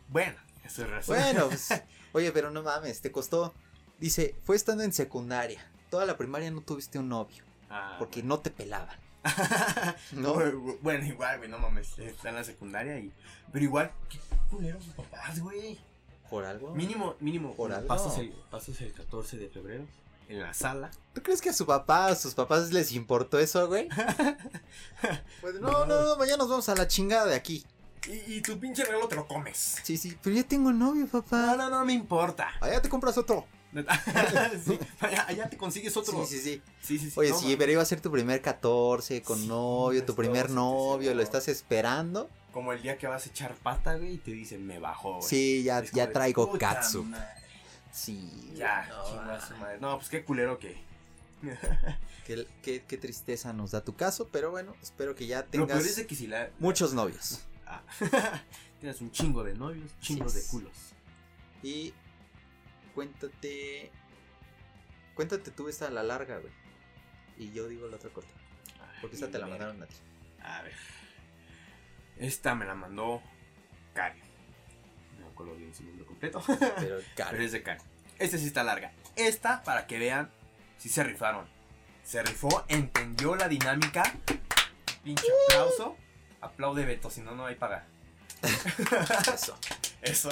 Bueno, 0.08 0.36
eso 0.64 0.82
es 0.82 0.90
razón. 0.90 1.16
Bueno, 1.16 1.46
pues, 1.48 1.68
oye, 2.12 2.32
pero 2.32 2.50
no 2.50 2.62
mames, 2.62 3.00
te 3.00 3.10
costó. 3.12 3.54
Dice, 3.98 4.34
fue 4.44 4.56
estando 4.56 4.82
en 4.82 4.92
secundaria. 4.92 5.64
Toda 5.90 6.04
la 6.04 6.16
primaria 6.16 6.50
no 6.50 6.60
tuviste 6.60 6.98
un 6.98 7.08
novio, 7.08 7.44
Ah, 7.70 7.96
porque 7.98 8.20
bueno. 8.20 8.36
no 8.36 8.40
te 8.42 8.50
pelaban. 8.50 8.96
¿no? 10.12 10.34
Bu- 10.36 10.78
Bueno, 10.82 11.06
igual, 11.06 11.38
güey, 11.38 11.50
no 11.50 11.58
mames. 11.58 11.98
Está 11.98 12.28
en 12.28 12.34
la 12.36 12.44
secundaria 12.44 12.98
y. 12.98 13.12
Pero 13.52 13.64
igual, 13.64 13.92
qué 14.08 14.18
culeros 14.50 14.84
papás, 14.96 15.40
güey. 15.40 15.78
¿Por 16.28 16.44
algo? 16.44 16.74
Mínimo, 16.74 17.14
mínimo. 17.20 17.54
Por 17.54 17.72
algo. 17.72 17.86
Pasas 17.88 18.18
el, 18.18 18.30
pasas 18.50 18.80
el 18.80 18.92
14 18.92 19.38
de 19.38 19.48
febrero 19.48 19.86
en 20.28 20.40
la 20.42 20.52
sala. 20.54 20.90
¿Tú 21.14 21.22
crees 21.22 21.40
que 21.40 21.50
a 21.50 21.52
su 21.52 21.64
papá, 21.66 22.06
a 22.08 22.14
sus 22.16 22.34
papás 22.34 22.72
les 22.72 22.92
importó 22.92 23.38
eso, 23.38 23.66
güey? 23.68 23.88
Pues 25.40 25.54
no, 25.60 25.86
no, 25.86 26.02
no, 26.04 26.16
mañana 26.16 26.38
nos 26.38 26.48
vamos 26.48 26.68
a 26.68 26.74
la 26.74 26.88
chingada 26.88 27.26
de 27.26 27.34
aquí. 27.34 27.64
Y, 28.08 28.34
y 28.36 28.40
tu 28.40 28.58
pinche 28.58 28.84
regalo 28.84 29.08
te 29.08 29.16
lo 29.16 29.26
comes. 29.26 29.76
Sí, 29.82 29.96
sí, 29.96 30.16
pero 30.22 30.36
ya 30.36 30.42
tengo 30.44 30.72
novio, 30.72 31.04
No, 31.04 31.10
papá. 31.22 31.54
no, 31.56 31.68
no 31.70 31.84
me 31.84 31.92
importa. 31.92 32.48
Allá 32.60 32.80
te 32.80 32.88
compras 32.88 33.18
otro. 33.18 33.46
sí, 34.64 34.78
allá, 35.00 35.26
allá 35.28 35.50
te 35.50 35.56
consigues 35.58 35.96
otro. 35.96 36.24
Sí, 36.24 36.38
sí, 36.38 36.40
sí. 36.40 36.62
sí, 36.80 36.98
sí, 36.98 37.10
sí. 37.10 37.20
Oye, 37.20 37.30
No, 37.30 37.38
sí, 37.38 37.56
pero 37.56 37.72
iba 37.72 37.82
a 37.82 37.84
ser 37.84 38.00
tu 38.00 38.10
primer 38.10 38.40
14 38.40 39.22
con 39.22 39.46
novio, 39.46 40.04
tu 40.04 40.14
primer 40.14 40.48
novio, 40.50 41.14
lo 41.14 41.22
estás 41.22 41.48
esperando. 41.48 42.30
Como 42.52 42.72
el 42.72 42.80
día 42.80 42.96
que 42.96 43.06
vas 43.06 43.26
a 43.26 43.28
echar 43.28 43.54
pata, 43.56 43.96
güey, 43.96 44.14
y 44.14 44.18
te 44.18 44.30
dicen, 44.30 44.66
me 44.66 44.78
bajó, 44.78 45.16
güey. 45.18 45.28
Sí, 45.28 45.62
ya, 45.64 45.80
Es 45.80 45.90
ya 45.92 46.10
traigo 46.10 46.50
"Puta 46.50 46.70
katsu. 46.74 47.04
madre". 47.04 47.26
Sí. 47.96 48.52
Ya, 48.54 48.86
no, 48.88 49.04
chinga 49.08 49.40
su 49.40 49.56
madre. 49.56 49.78
No, 49.80 49.96
pues 49.96 50.10
qué 50.10 50.22
culero 50.22 50.58
que. 50.58 50.76
Qué, 52.26 52.44
qué- 52.60 52.82
qué 52.88 52.96
tristeza 52.96 53.52
nos 53.52 53.70
da 53.70 53.84
tu 53.84 53.94
caso, 53.94 54.28
pero 54.32 54.50
bueno, 54.50 54.74
espero 54.82 55.14
que 55.14 55.28
ya 55.28 55.44
tengas 55.44 55.84
es 55.86 55.94
de 55.94 56.06
que 56.08 56.16
si 56.16 56.26
la. 56.26 56.50
muchos 56.58 56.92
novios. 56.92 57.44
Ah. 57.66 57.82
Tienes 58.80 59.00
un 59.00 59.12
chingo 59.12 59.44
de 59.44 59.54
novios, 59.54 59.92
chingos 60.00 60.32
Sí 60.32 60.40
de 60.40 60.46
culos. 60.48 60.72
Y 61.62 61.94
cuéntate. 62.96 63.92
Cuéntate 65.14 65.52
tú 65.52 65.68
esta 65.68 65.86
a 65.86 65.90
la 65.90 66.02
larga, 66.02 66.38
güey. 66.38 66.52
Y 67.38 67.52
yo 67.52 67.68
digo 67.68 67.86
la 67.86 67.96
otra 67.96 68.10
corta. 68.10 68.32
Porque 69.00 69.14
esta 69.14 69.30
te 69.30 69.38
la 69.38 69.46
mandaron 69.46 69.80
a 69.82 69.86
ti. 69.86 69.94
A 70.42 70.62
ver. 70.62 70.74
Esta 72.18 72.54
me 72.56 72.64
la 72.66 72.74
mandó 72.74 73.22
Karen. 73.94 74.25
Acuerdo 75.36 75.54
bien 75.54 75.74
su 75.74 75.84
nombre 75.84 76.06
completo. 76.06 76.42
Pero, 76.46 76.98
Pero 77.14 77.42
es 77.42 77.52
de 77.52 77.62
Karen. 77.62 77.82
Esta 78.18 78.38
sí 78.38 78.46
está 78.46 78.64
larga. 78.64 78.92
Esta, 79.16 79.62
para 79.64 79.86
que 79.86 79.98
vean, 79.98 80.30
sí 80.78 80.88
se 80.88 81.04
rifaron. 81.04 81.46
Se 82.02 82.22
rifó, 82.22 82.64
entendió 82.68 83.36
la 83.36 83.46
dinámica. 83.46 84.14
Pinche 85.04 85.26
aplauso. 85.50 85.98
Aplaude 86.40 86.86
Beto, 86.86 87.10
si 87.10 87.20
no, 87.20 87.34
no 87.34 87.44
hay 87.44 87.56
paga. 87.56 87.86
Eso. 89.34 89.58
Eso. 90.00 90.30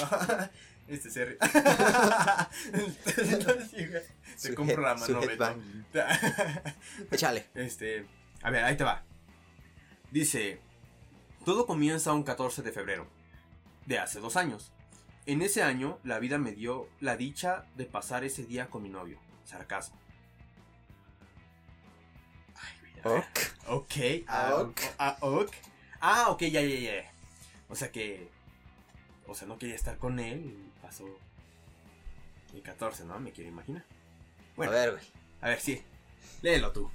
Este 0.87 1.11
se 1.11 1.37
Se 4.35 4.49
Su 4.49 4.55
compro 4.55 4.81
la 4.81 4.95
mano, 4.95 5.21
Beto. 5.21 5.55
Échale. 7.11 7.45
Este, 7.53 8.07
a 8.41 8.49
ver, 8.49 8.63
ahí 8.63 8.75
te 8.75 8.83
va. 8.83 9.03
Dice, 10.09 10.59
todo 11.43 11.67
comienza 11.67 12.11
un 12.11 12.23
14 12.23 12.63
de 12.63 12.71
febrero, 12.71 13.07
de 13.85 13.99
hace 13.99 14.19
dos 14.19 14.35
años. 14.35 14.71
En 15.25 15.41
ese 15.41 15.63
año, 15.63 15.99
la 16.03 16.19
vida 16.19 16.37
me 16.37 16.51
dio 16.51 16.87
la 16.99 17.17
dicha 17.17 17.65
de 17.75 17.85
pasar 17.85 18.23
ese 18.23 18.43
día 18.45 18.69
con 18.69 18.83
mi 18.83 18.89
novio. 18.89 19.19
sarcasmo. 19.45 19.97
Ok. 23.03 23.39
Ok. 23.67 23.93
Ah, 24.27 24.49
Ah, 24.49 24.55
ok. 24.61 24.79
ah, 24.97 25.17
ok. 25.21 25.51
Ah, 26.01 26.29
ok, 26.29 26.41
ya, 26.43 26.61
ya, 26.61 26.79
ya. 26.79 27.11
O 27.69 27.75
sea 27.75 27.91
que. 27.91 28.29
O 29.27 29.33
sea, 29.35 29.47
no 29.47 29.57
quería 29.57 29.75
estar 29.75 29.97
con 29.97 30.19
él 30.19 30.45
y 30.45 30.81
pasó. 30.81 31.05
El 32.53 32.61
14, 32.61 33.05
¿no? 33.05 33.19
Me 33.19 33.31
quiero 33.31 33.49
imaginar. 33.49 33.83
Bueno, 34.55 34.71
A 34.71 34.75
ver, 34.75 34.91
güey. 34.91 35.03
a 35.41 35.49
ver, 35.49 35.59
sí. 35.61 35.83
Léelo 36.41 36.71
tú. 36.71 36.89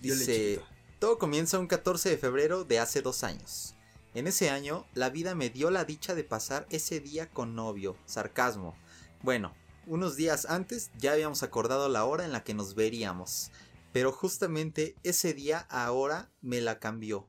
Dice, 0.00 0.60
todo 0.98 1.18
comienza 1.18 1.58
un 1.58 1.66
14 1.66 2.10
de 2.10 2.18
febrero 2.18 2.64
de 2.64 2.78
hace 2.78 3.00
dos 3.00 3.24
años. 3.24 3.74
En 4.14 4.28
ese 4.28 4.48
año, 4.48 4.86
la 4.94 5.10
vida 5.10 5.34
me 5.34 5.50
dio 5.50 5.70
la 5.70 5.84
dicha 5.84 6.14
de 6.14 6.22
pasar 6.22 6.66
ese 6.70 7.00
día 7.00 7.28
con 7.28 7.56
novio. 7.56 7.96
Sarcasmo. 8.06 8.76
Bueno, 9.22 9.52
unos 9.86 10.14
días 10.14 10.46
antes 10.46 10.92
ya 10.96 11.12
habíamos 11.12 11.42
acordado 11.42 11.88
la 11.88 12.04
hora 12.04 12.24
en 12.24 12.30
la 12.30 12.44
que 12.44 12.54
nos 12.54 12.76
veríamos. 12.76 13.50
Pero 13.92 14.12
justamente 14.12 14.94
ese 15.02 15.34
día 15.34 15.66
ahora 15.68 16.30
me 16.42 16.60
la 16.60 16.78
cambió. 16.78 17.26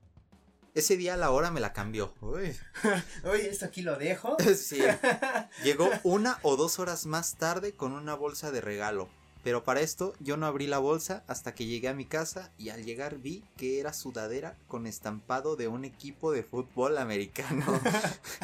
Ese 0.75 0.95
día 0.95 1.17
la 1.17 1.31
hora 1.31 1.49
me 1.49 1.59
la 1.59 1.73
cambió. 1.73 2.13
Uy. 2.21 2.55
Oye, 3.23 3.49
esto 3.49 3.65
aquí 3.65 3.81
lo 3.81 3.95
dejo. 3.95 4.38
Sí. 4.55 4.79
Llegó 5.63 5.89
una 6.03 6.38
o 6.43 6.55
dos 6.55 6.77
horas 6.77 7.07
más 7.07 7.36
tarde 7.36 7.73
con 7.73 7.93
una 7.93 8.13
bolsa 8.13 8.51
de 8.51 8.61
regalo. 8.61 9.09
Pero 9.45 9.63
para 9.63 9.81
esto 9.81 10.15
yo 10.19 10.37
no 10.37 10.47
abrí 10.47 10.65
la 10.65 10.79
bolsa 10.79 11.23
hasta 11.27 11.53
que 11.53 11.67
llegué 11.67 11.87
a 11.87 11.93
mi 11.93 12.05
casa 12.05 12.51
y 12.57 12.69
al 12.69 12.83
llegar 12.83 13.19
vi 13.19 13.43
que 13.57 13.79
era 13.79 13.93
sudadera 13.93 14.57
con 14.67 14.87
estampado 14.87 15.55
de 15.55 15.67
un 15.67 15.85
equipo 15.85 16.31
de 16.31 16.41
fútbol 16.41 16.97
americano. 16.97 17.63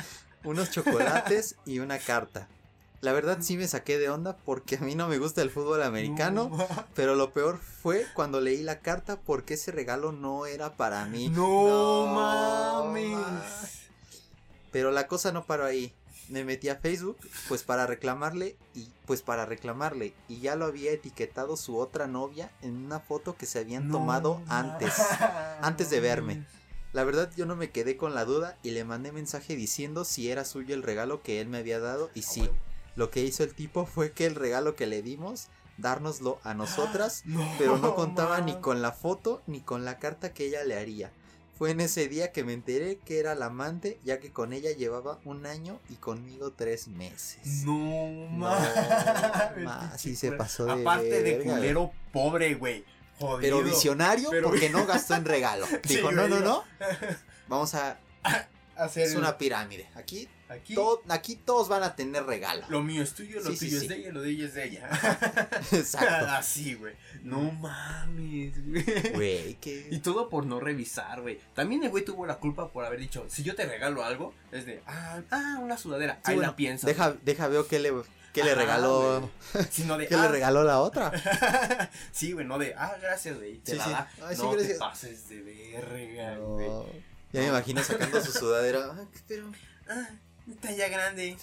Unos 0.43 0.69
chocolates 0.69 1.55
y 1.65 1.79
una 1.79 1.97
carta. 1.97 2.47
La 3.01 3.13
verdad 3.13 3.39
sí 3.41 3.57
me 3.57 3.67
saqué 3.67 3.97
de 3.97 4.09
onda 4.11 4.37
porque 4.45 4.75
a 4.75 4.81
mí 4.81 4.93
no 4.93 5.07
me 5.07 5.17
gusta 5.17 5.41
el 5.41 5.49
fútbol 5.49 5.81
americano. 5.81 6.51
No, 6.55 6.67
Pero 6.93 7.15
lo 7.15 7.33
peor 7.33 7.57
fue 7.57 8.05
cuando 8.13 8.39
leí 8.39 8.61
la 8.61 8.81
carta 8.81 9.19
porque 9.19 9.55
ese 9.55 9.71
regalo 9.71 10.11
no 10.11 10.45
era 10.45 10.77
para 10.77 11.05
mí. 11.05 11.29
no 11.29 12.05
No 12.05 12.13
mames. 12.13 13.09
mames. 13.09 13.79
Pero 14.71 14.91
la 14.91 15.07
cosa 15.07 15.31
no 15.31 15.45
paró 15.45 15.65
ahí. 15.65 15.95
Me 16.31 16.45
metí 16.45 16.69
a 16.69 16.77
Facebook, 16.77 17.17
pues 17.49 17.63
para 17.63 17.85
reclamarle 17.85 18.55
y 18.73 18.87
pues 19.05 19.21
para 19.21 19.45
reclamarle 19.45 20.13
y 20.29 20.39
ya 20.39 20.55
lo 20.55 20.63
había 20.63 20.93
etiquetado 20.93 21.57
su 21.57 21.77
otra 21.77 22.07
novia 22.07 22.49
en 22.61 22.85
una 22.85 23.01
foto 23.01 23.35
que 23.35 23.45
se 23.45 23.59
habían 23.59 23.89
No 23.89 23.97
tomado 23.97 24.41
antes. 24.47 24.93
antes 25.61 25.89
de 25.89 25.99
verme. 25.99 26.45
La 26.93 27.03
verdad 27.03 27.29
yo 27.35 27.45
no 27.45 27.57
me 27.57 27.69
quedé 27.69 27.97
con 27.97 28.15
la 28.15 28.23
duda 28.23 28.57
y 28.63 28.71
le 28.71 28.85
mandé 28.85 29.11
mensaje 29.11 29.57
diciendo 29.57 30.05
si 30.05 30.31
era 30.31 30.45
suyo 30.45 30.73
el 30.73 30.83
regalo 30.83 31.21
que 31.21 31.41
él 31.41 31.49
me 31.49 31.57
había 31.57 31.81
dado 31.81 32.09
y 32.13 32.21
sí, 32.21 32.49
lo 32.95 33.11
que 33.11 33.23
hizo 33.23 33.43
el 33.43 33.53
tipo 33.53 33.85
fue 33.85 34.13
que 34.13 34.25
el 34.25 34.35
regalo 34.35 34.77
que 34.77 34.87
le 34.87 35.01
dimos 35.01 35.49
dárnoslo 35.77 36.39
a 36.43 36.53
nosotras 36.53 37.23
No, 37.25 37.45
pero 37.57 37.77
no 37.77 37.93
contaba 37.93 38.39
ni 38.39 38.55
con 38.55 38.81
la 38.81 38.93
foto 38.93 39.41
ni 39.47 39.59
con 39.59 39.83
la 39.83 39.99
carta 39.99 40.33
que 40.33 40.45
ella 40.45 40.63
le 40.63 40.79
haría. 40.79 41.11
Fue 41.61 41.69
en 41.69 41.79
ese 41.79 42.07
día 42.07 42.31
que 42.31 42.43
me 42.43 42.53
enteré 42.53 42.97
que 43.05 43.19
era 43.19 43.35
la 43.35 43.45
amante, 43.45 43.99
ya 44.03 44.19
que 44.19 44.31
con 44.31 44.51
ella 44.51 44.71
llevaba 44.71 45.19
un 45.25 45.45
año 45.45 45.79
y 45.91 45.93
conmigo 45.93 46.53
tres 46.53 46.87
meses. 46.87 47.37
No 47.65 47.75
No, 48.09 48.29
mames. 48.31 49.63
ma, 49.63 49.95
sí 49.95 50.07
pinche 50.09 50.29
se 50.31 50.31
pasó 50.31 50.65
de 50.65 50.71
Aparte 50.81 51.21
de 51.21 51.37
verga, 51.37 51.53
culero 51.53 51.91
pobre, 52.11 52.55
güey. 52.55 52.83
Jodido. 53.19 53.41
Pero 53.41 53.61
visionario 53.63 54.31
Pero- 54.31 54.49
porque 54.49 54.71
no 54.71 54.87
gastó 54.87 55.13
en 55.13 55.23
regalo. 55.23 55.67
Sí, 55.83 55.97
Dijo, 55.97 56.11
no, 56.11 56.27
no, 56.27 56.39
no. 56.39 56.63
Vamos 57.47 57.75
a... 57.75 57.99
Hacer 58.75 59.03
Es 59.03 59.13
una 59.13 59.37
pirámide. 59.37 59.87
Aquí, 59.93 60.27
aquí 60.51 60.75
todo, 60.75 61.01
aquí 61.09 61.35
todos 61.35 61.69
van 61.69 61.83
a 61.83 61.95
tener 61.95 62.23
regalo. 62.25 62.65
lo 62.69 62.81
mío 62.81 63.03
es 63.03 63.13
tuyo, 63.13 63.39
lo 63.41 63.51
Sí, 63.51 63.57
tuyo 63.57 63.79
sí. 63.79 63.85
es 63.85 63.89
de 63.89 63.95
ella, 63.97 64.11
lo 64.11 64.21
de 64.21 64.29
ella 64.29 64.45
es 64.45 64.53
de 64.53 64.63
ella. 64.65 64.89
Exacto. 65.71 66.25
Así, 66.31 66.75
güey. 66.75 66.93
No 67.23 67.51
mames, 67.51 68.53
güey. 68.67 69.11
Güey, 69.13 69.57
Y 69.91 69.99
todo 69.99 70.29
por 70.29 70.45
no 70.45 70.59
revisar, 70.59 71.21
güey. 71.21 71.39
También 71.53 71.83
el 71.83 71.89
güey 71.89 72.05
tuvo 72.05 72.25
la 72.25 72.35
culpa 72.37 72.69
por 72.71 72.85
haber 72.85 72.99
dicho, 72.99 73.25
si 73.29 73.43
yo 73.43 73.55
te 73.55 73.65
regalo 73.65 74.03
algo, 74.03 74.33
es 74.51 74.65
de, 74.65 74.81
ah, 74.87 75.21
ah 75.31 75.59
una 75.61 75.77
sudadera. 75.77 76.19
Ahí 76.23 76.35
bueno, 76.35 76.51
la 76.51 76.55
piensas. 76.55 76.87
Deja, 76.87 77.15
deja 77.23 77.47
veo 77.47 77.67
qué 77.67 77.79
le, 77.79 77.93
qué 78.33 78.43
le 78.43 78.51
Ajá, 78.51 78.61
regaló... 78.61 79.29
Sino 79.69 79.97
de, 79.97 80.07
¿Qué 80.07 80.15
ah, 80.15 80.23
le 80.23 80.27
regaló 80.29 80.63
la 80.63 80.79
otra? 80.79 81.11
sí, 82.11 82.33
güey, 82.33 82.45
no 82.45 82.57
de, 82.57 82.73
ah, 82.77 82.95
gracias, 83.01 83.37
güey. 83.37 83.57
Te 83.59 83.75
la 83.75 83.87
da. 83.87 84.11
Ay, 84.27 84.37
no 84.37 84.55
te 84.55 84.75
pases 84.75 85.29
de 85.29 85.41
verga, 85.41 86.35
No. 86.35 86.47
güey. 86.47 87.11
Ya 87.33 87.39
me 87.41 87.47
imagino 87.47 87.81
sacando 87.81 88.21
su 88.21 88.33
sudadera. 88.33 88.93
Ay, 88.97 89.07
pero 89.27 89.49
Ah, 89.87 90.09
talla 90.55 90.87
grande. 90.89 91.35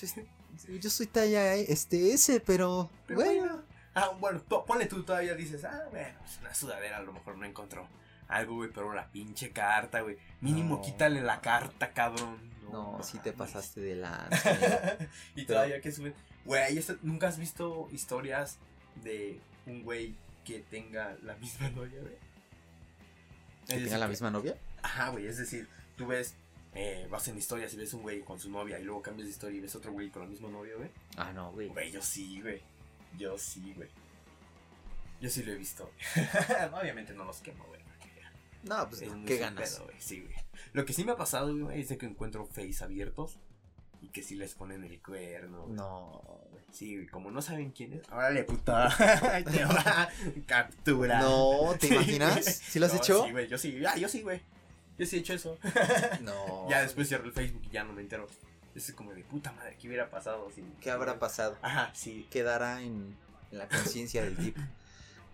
yo 0.80 0.90
soy 0.90 1.06
talla 1.06 1.54
este 1.54 2.12
S, 2.12 2.40
pero, 2.40 2.90
Pero 3.06 3.20
bueno. 3.20 3.40
bueno. 3.40 3.62
Ah, 3.94 4.10
bueno, 4.20 4.42
ponle 4.66 4.86
tú 4.86 5.02
todavía 5.02 5.34
dices, 5.34 5.64
ah, 5.64 5.82
bueno, 5.90 6.16
es 6.24 6.38
una 6.40 6.54
sudadera, 6.54 6.98
a 6.98 7.02
lo 7.02 7.12
mejor 7.12 7.36
no 7.36 7.44
encontró 7.46 7.88
algo, 8.28 8.54
güey, 8.56 8.70
pero 8.72 8.92
la 8.92 9.10
pinche 9.10 9.50
carta, 9.50 10.02
güey. 10.02 10.18
Mínimo 10.40 10.76
No. 10.76 10.82
quítale 10.82 11.20
la 11.20 11.40
carta, 11.40 11.92
cabrón. 11.92 12.38
No, 12.70 13.02
sí 13.02 13.18
te 13.18 13.32
pasaste 13.32 13.80
de 13.80 13.96
lanza. 13.96 14.98
y 15.34 15.46
todavía 15.46 15.80
que 15.80 15.90
suben. 15.90 16.14
Güey, 16.44 16.78
¿nunca 17.02 17.28
has 17.28 17.38
visto 17.38 17.88
historias 17.90 18.58
de 19.02 19.40
un 19.66 19.82
güey 19.82 20.14
que 20.44 20.60
tenga 20.60 21.16
la 21.22 21.34
misma 21.36 21.70
novia, 21.70 22.00
güey? 22.00 22.14
¿Que 23.66 23.78
tenga 23.80 23.98
la 23.98 24.06
que- 24.06 24.10
misma 24.10 24.30
novia? 24.30 24.56
Ajá, 24.82 25.08
güey, 25.08 25.26
es 25.26 25.38
decir, 25.38 25.66
tú 25.96 26.06
ves, 26.06 26.34
eh, 26.74 27.06
vas 27.10 27.26
en 27.28 27.38
historias 27.38 27.72
y 27.74 27.76
ves 27.76 27.92
un 27.94 28.02
güey 28.02 28.20
con 28.20 28.38
su 28.38 28.50
novia 28.50 28.78
y 28.78 28.84
luego 28.84 29.02
cambias 29.02 29.26
de 29.26 29.32
historia 29.32 29.58
y 29.58 29.60
ves 29.60 29.74
otro 29.74 29.92
güey 29.92 30.10
con 30.10 30.22
la 30.22 30.28
misma 30.28 30.48
novia, 30.48 30.74
güey. 30.76 30.90
Ah, 31.16 31.32
no, 31.32 31.52
güey. 31.52 31.68
Güey, 31.68 31.90
yo 31.92 32.02
sí, 32.02 32.40
güey. 32.40 32.60
Yo 33.18 33.38
sí, 33.38 33.72
güey. 33.76 33.88
Yo 35.20 35.28
sí 35.30 35.42
lo 35.42 35.52
he 35.52 35.56
visto. 35.56 35.90
Obviamente 36.80 37.12
no 37.12 37.24
los 37.24 37.38
quemo, 37.38 37.64
güey. 37.64 37.80
No, 38.64 38.88
pues 38.88 39.02
es 39.02 39.12
no, 39.12 39.24
¿qué 39.24 39.38
ganas? 39.38 39.70
pedo, 39.76 39.84
güey, 39.84 39.96
Sí, 40.00 40.20
güey. 40.20 40.34
Lo 40.72 40.84
que 40.84 40.92
sí 40.92 41.04
me 41.04 41.12
ha 41.12 41.16
pasado, 41.16 41.56
güey, 41.56 41.80
es 41.80 41.88
de 41.88 41.96
que 41.96 42.06
encuentro 42.06 42.44
face 42.46 42.82
abiertos 42.82 43.38
y 44.02 44.08
que 44.08 44.22
sí 44.22 44.34
les 44.34 44.54
ponen 44.54 44.84
el 44.84 45.00
cuerno. 45.00 45.62
güey. 45.62 45.74
No, 45.76 46.22
güey. 46.50 46.64
Sí, 46.72 46.96
güey, 46.96 47.06
como 47.08 47.30
no 47.30 47.40
saben 47.40 47.70
quién 47.70 47.94
es. 47.94 48.08
Órale, 48.10 48.44
puta. 48.44 48.88
Ahí 49.34 49.44
te 49.44 49.64
va. 49.64 50.08
Captura. 50.46 51.20
No, 51.20 51.74
¿te 51.78 51.86
imaginas? 51.94 52.44
¿Sí 52.44 52.78
lo 52.78 52.86
has 52.86 52.92
No, 52.94 52.98
hecho? 52.98 53.24
Sí, 53.24 53.30
güey, 53.32 53.48
yo 53.48 53.58
sí. 53.58 53.80
Ah, 53.86 53.96
yo 53.96 54.08
sí, 54.08 54.22
güey. 54.22 54.40
Yo 54.98 55.06
sí 55.06 55.16
he 55.16 55.18
hecho 55.20 55.34
eso. 55.34 55.58
No. 56.22 56.68
ya 56.68 56.82
después 56.82 57.08
cierro 57.08 57.24
el 57.26 57.32
Facebook 57.32 57.62
y 57.66 57.70
ya 57.70 57.84
no 57.84 57.92
me 57.92 58.02
entero. 58.02 58.26
Es 58.74 58.92
como 58.92 59.12
de 59.12 59.24
puta 59.24 59.50
madre, 59.52 59.76
¿qué 59.80 59.88
hubiera 59.88 60.10
pasado? 60.10 60.50
Si... 60.54 60.62
¿Qué 60.80 60.90
habrá 60.90 61.18
pasado? 61.18 61.56
Ajá, 61.62 61.90
sí. 61.94 62.26
Quedará 62.30 62.80
en, 62.82 63.16
en 63.50 63.58
la 63.58 63.68
conciencia 63.68 64.22
del 64.22 64.36
tipo. 64.36 64.60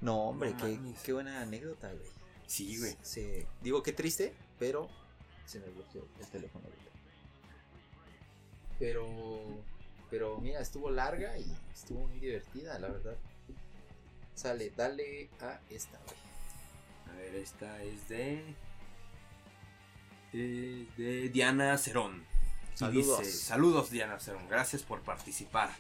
No, 0.01 0.29
hombre, 0.29 0.51
No 0.53 0.59
qué, 0.59 0.79
qué 1.05 1.13
buena 1.13 1.41
anécdota, 1.43 1.89
güey. 1.89 2.09
Sí, 2.47 2.79
güey. 2.79 2.97
Se- 3.03 3.47
digo, 3.63 3.83
qué 3.83 3.93
triste, 3.93 4.35
pero 4.59 4.89
se 5.47 5.61
me 5.61 5.67
bloqueó 5.67 6.07
el 6.21 6.27
teléfono 6.29 6.65
ahorita. 6.65 6.91
Pero, 8.79 9.07
pero 10.11 10.39
mira, 10.41 10.61
estuvo 10.61 10.91
larga 10.91 11.39
y 11.39 11.47
estuvo 11.73 12.07
muy 12.07 12.19
divertida, 12.19 12.79
la 12.79 12.89
verdad. 12.89 13.17
Sale, 14.35 14.73
dale 14.77 15.29
a 15.41 15.61
esta, 15.71 15.99
güey. 16.07 16.17
A 17.13 17.19
ver, 17.21 17.35
esta 17.37 17.83
es 17.83 18.09
de. 18.09 18.43
De, 20.37 20.87
de 20.97 21.29
Diana 21.31 21.77
Cerón. 21.79 22.25
Saludos. 22.75 23.21
dice, 23.21 23.31
Saludos, 23.33 23.91
Diana 23.91 24.19
Cerón. 24.19 24.49
Gracias 24.49 24.83
por 24.83 25.01
participar. 25.01 25.71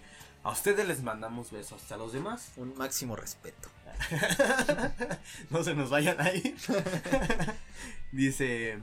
A 0.42 0.50
ustedes 0.50 0.86
les 0.86 1.02
mandamos 1.02 1.50
besos. 1.50 1.82
Hasta 1.82 1.96
los 1.96 2.12
demás. 2.12 2.52
Un 2.56 2.76
máximo 2.76 3.16
respeto. 3.16 3.68
no 5.50 5.62
se 5.64 5.74
nos 5.74 5.90
vayan 5.90 6.20
ahí. 6.20 6.54
dice. 8.12 8.78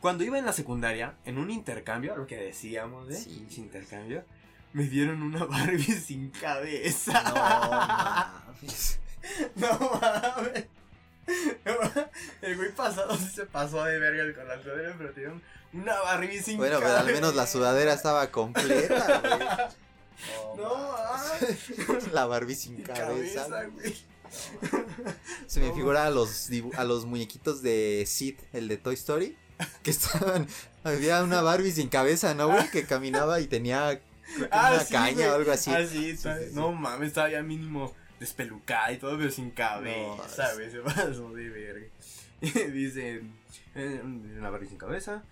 Cuando 0.00 0.24
iba 0.24 0.38
en 0.38 0.46
la 0.46 0.52
secundaria, 0.54 1.14
en 1.26 1.36
un 1.38 1.50
intercambio, 1.50 2.16
lo 2.16 2.26
que 2.26 2.36
decíamos 2.36 3.06
de 3.08 3.16
Sí. 3.16 3.28
pinche 3.30 3.60
intercambio, 3.60 4.24
me 4.72 4.84
dieron 4.84 5.22
una 5.22 5.44
Barbie 5.44 5.82
sin 6.00 6.30
cabeza. 6.30 7.22
No 7.22 7.34
mames. 7.34 8.98
No 9.56 10.00
mames. 10.00 10.64
El 12.42 12.56
güey 12.56 12.72
pasado 12.74 13.16
sí 13.16 13.28
se 13.34 13.46
pasó 13.46 13.84
de 13.84 13.98
verga 13.98 14.34
con 14.34 14.48
la 14.48 14.62
sudadera, 14.62 14.94
pero 14.98 15.10
tiene 15.12 15.40
una 15.72 16.00
Barbie 16.00 16.42
sin 16.42 16.56
Bueno, 16.56 16.78
pero 16.80 16.96
al 16.96 17.06
menos 17.06 17.34
la 17.34 17.46
sudadera 17.46 17.92
estaba 17.94 18.30
completa, 18.30 19.20
güey. 19.36 20.56
No, 20.56 20.92
mames. 20.92 22.12
La 22.12 22.26
Barbie 22.26 22.54
sin 22.54 22.82
cabeza. 22.82 23.46
cabeza, 23.48 23.64
güey. 23.72 23.96
Se 25.46 25.60
me 25.60 25.68
No. 25.68 25.74
figura 25.74 26.06
a 26.06 26.10
los, 26.10 26.48
a 26.76 26.84
los 26.84 27.04
muñequitos 27.06 27.62
de 27.62 28.04
Sid, 28.06 28.36
el 28.52 28.68
de 28.68 28.76
Toy 28.76 28.94
Story, 28.94 29.36
que 29.82 29.90
estaban, 29.90 30.46
había 30.84 31.22
una 31.22 31.40
Barbie 31.42 31.72
sin 31.72 31.88
cabeza, 31.88 32.34
¿no, 32.34 32.48
güey? 32.48 32.70
Que 32.70 32.84
caminaba 32.84 33.40
y 33.40 33.46
tenía 33.46 34.00
Ah, 34.52 34.70
una 34.74 34.84
sí, 34.84 34.92
caña 34.92 35.14
güey. 35.16 35.28
o 35.28 35.34
algo 35.34 35.52
así. 35.52 35.70
Ah, 35.72 35.84
sí, 35.90 36.16
sí. 36.16 36.28
No 36.52 36.70
mames, 36.72 37.08
estaba 37.08 37.30
ya 37.30 37.42
mínimo 37.42 37.92
despelucada 38.20 38.92
y 38.92 38.98
todo, 38.98 39.18
pero 39.18 39.30
sin 39.30 39.50
cabeza, 39.50 39.98
No, 39.98 40.54
güey. 40.54 40.70
Se 40.70 40.78
pasó 40.80 41.32
de 41.32 41.48
verga. 41.48 41.86
Dice, 42.72 43.22
eh, 43.74 44.00
una 44.04 44.50
Barbie 44.50 44.68
sin 44.68 44.78
cabeza. 44.78 45.24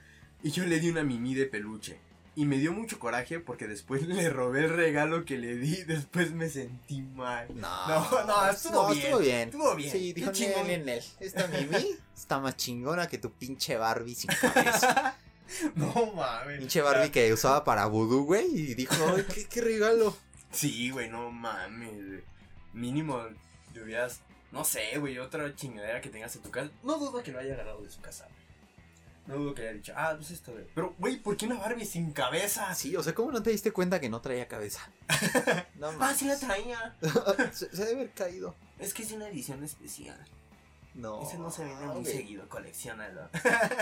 Y 0.43 0.51
yo 0.51 0.65
le 0.65 0.81
di 0.81 0.91
una 0.91 1.03
mini 1.05 1.35
de 1.35 1.47
peluche. 1.47 1.99
Y 2.35 2.45
me 2.45 2.59
dio 2.59 2.73
mucho 2.73 3.01
coraje 3.01 3.41
porque 3.41 3.67
después 3.67 4.03
le 4.07 4.31
robé 4.31 4.65
el 4.65 4.71
regalo 4.71 5.25
que 5.25 5.39
le 5.39 5.57
di. 5.57 5.83
Después 5.85 6.33
me 6.33 6.49
sentí 6.49 7.03
mal. 7.03 7.49
No, 7.55 7.89
No, 7.89 8.25
no, 8.27 8.51
estuvo 8.51 8.89
bien, 8.91 8.99
Estuvo 9.07 9.19
bien. 9.21 9.49
estuvo 9.49 9.75
bien, 9.75 9.91
Sí, 9.93 10.13
dijo 10.13 10.31
Nel, 10.33 11.03
Esta 11.21 11.47
Mimi 11.49 11.97
está 12.17 12.39
más 12.39 12.57
chingona 12.57 13.07
que 13.09 13.19
tu 13.19 13.33
pinche 13.33 13.77
Barbie 13.77 14.15
sin 14.15 14.31
cabeza. 14.31 15.17
no 15.75 16.13
mames. 16.15 16.59
pinche 16.61 16.81
Barbie 16.81 17.11
que 17.11 17.33
usaba 17.33 17.65
para 17.65 17.87
vudú, 17.87 18.25
güey. 18.25 18.47
Y 18.55 18.75
dijo, 18.75 18.95
ay, 19.17 19.25
¿qué, 19.35 19.47
qué 19.47 19.61
regalo. 19.61 20.17
Sí, 20.53 20.91
güey, 20.91 21.09
no 21.09 21.31
mames. 21.33 21.91
güey. 22.07 22.23
Mínimo 22.79 23.23
le 23.75 23.83
hubieras. 23.83 24.21
No 24.53 24.65
sé, 24.65 24.97
güey, 24.99 25.19
otra 25.19 25.55
chingadera 25.55 26.01
que 26.01 26.09
tengas 26.09 26.35
en 26.37 26.43
tu 26.43 26.51
casa. 26.51 26.71
No 26.83 26.99
dudo 26.99 27.23
que 27.23 27.33
lo 27.33 27.39
haya 27.39 27.55
agarrado 27.55 27.83
de 27.83 27.91
su 27.91 28.01
casa. 28.01 28.25
güey. 28.25 28.39
No 29.27 29.45
dudo 29.45 29.55
que 29.55 29.63
haya 29.63 29.73
dicho, 29.75 29.93
ah, 29.95 30.15
pues 30.17 30.31
esto, 30.31 30.53
güey. 30.53 30.65
Pero, 30.75 30.95
güey, 30.99 31.17
¿por 31.17 31.37
qué 31.37 31.45
una 31.45 31.57
Barbie 31.59 31.85
sin 31.85 32.13
cabeza? 32.13 32.75
Sí, 32.75 32.97
o 32.97 33.03
sea, 33.03 33.15
¿cómo 33.15 33.31
no 33.31 33.43
te 33.43 33.51
diste 33.51 33.73
cuenta 33.73 34.01
que 34.01 34.09
no 34.09 34.23
traía 34.23 34.49
cabeza? 34.49 34.91
No 35.75 35.91
Ah, 36.01 36.15
sí 36.15 36.25
la 36.25 36.39
traía. 36.39 36.97
se, 37.53 37.69
se 37.77 37.85
debe 37.85 38.01
haber 38.01 38.11
caído. 38.13 38.55
Es 38.79 38.95
que 38.95 39.03
es 39.03 39.13
una 39.13 39.29
edición 39.29 39.63
especial. 39.65 40.19
No. 40.99 41.23
Ese 41.23 41.39
no 41.39 41.49
se 41.51 41.65
vende 41.65 41.87
muy 41.87 42.05
seguido, 42.05 42.49
coleccionalo. 42.49 43.29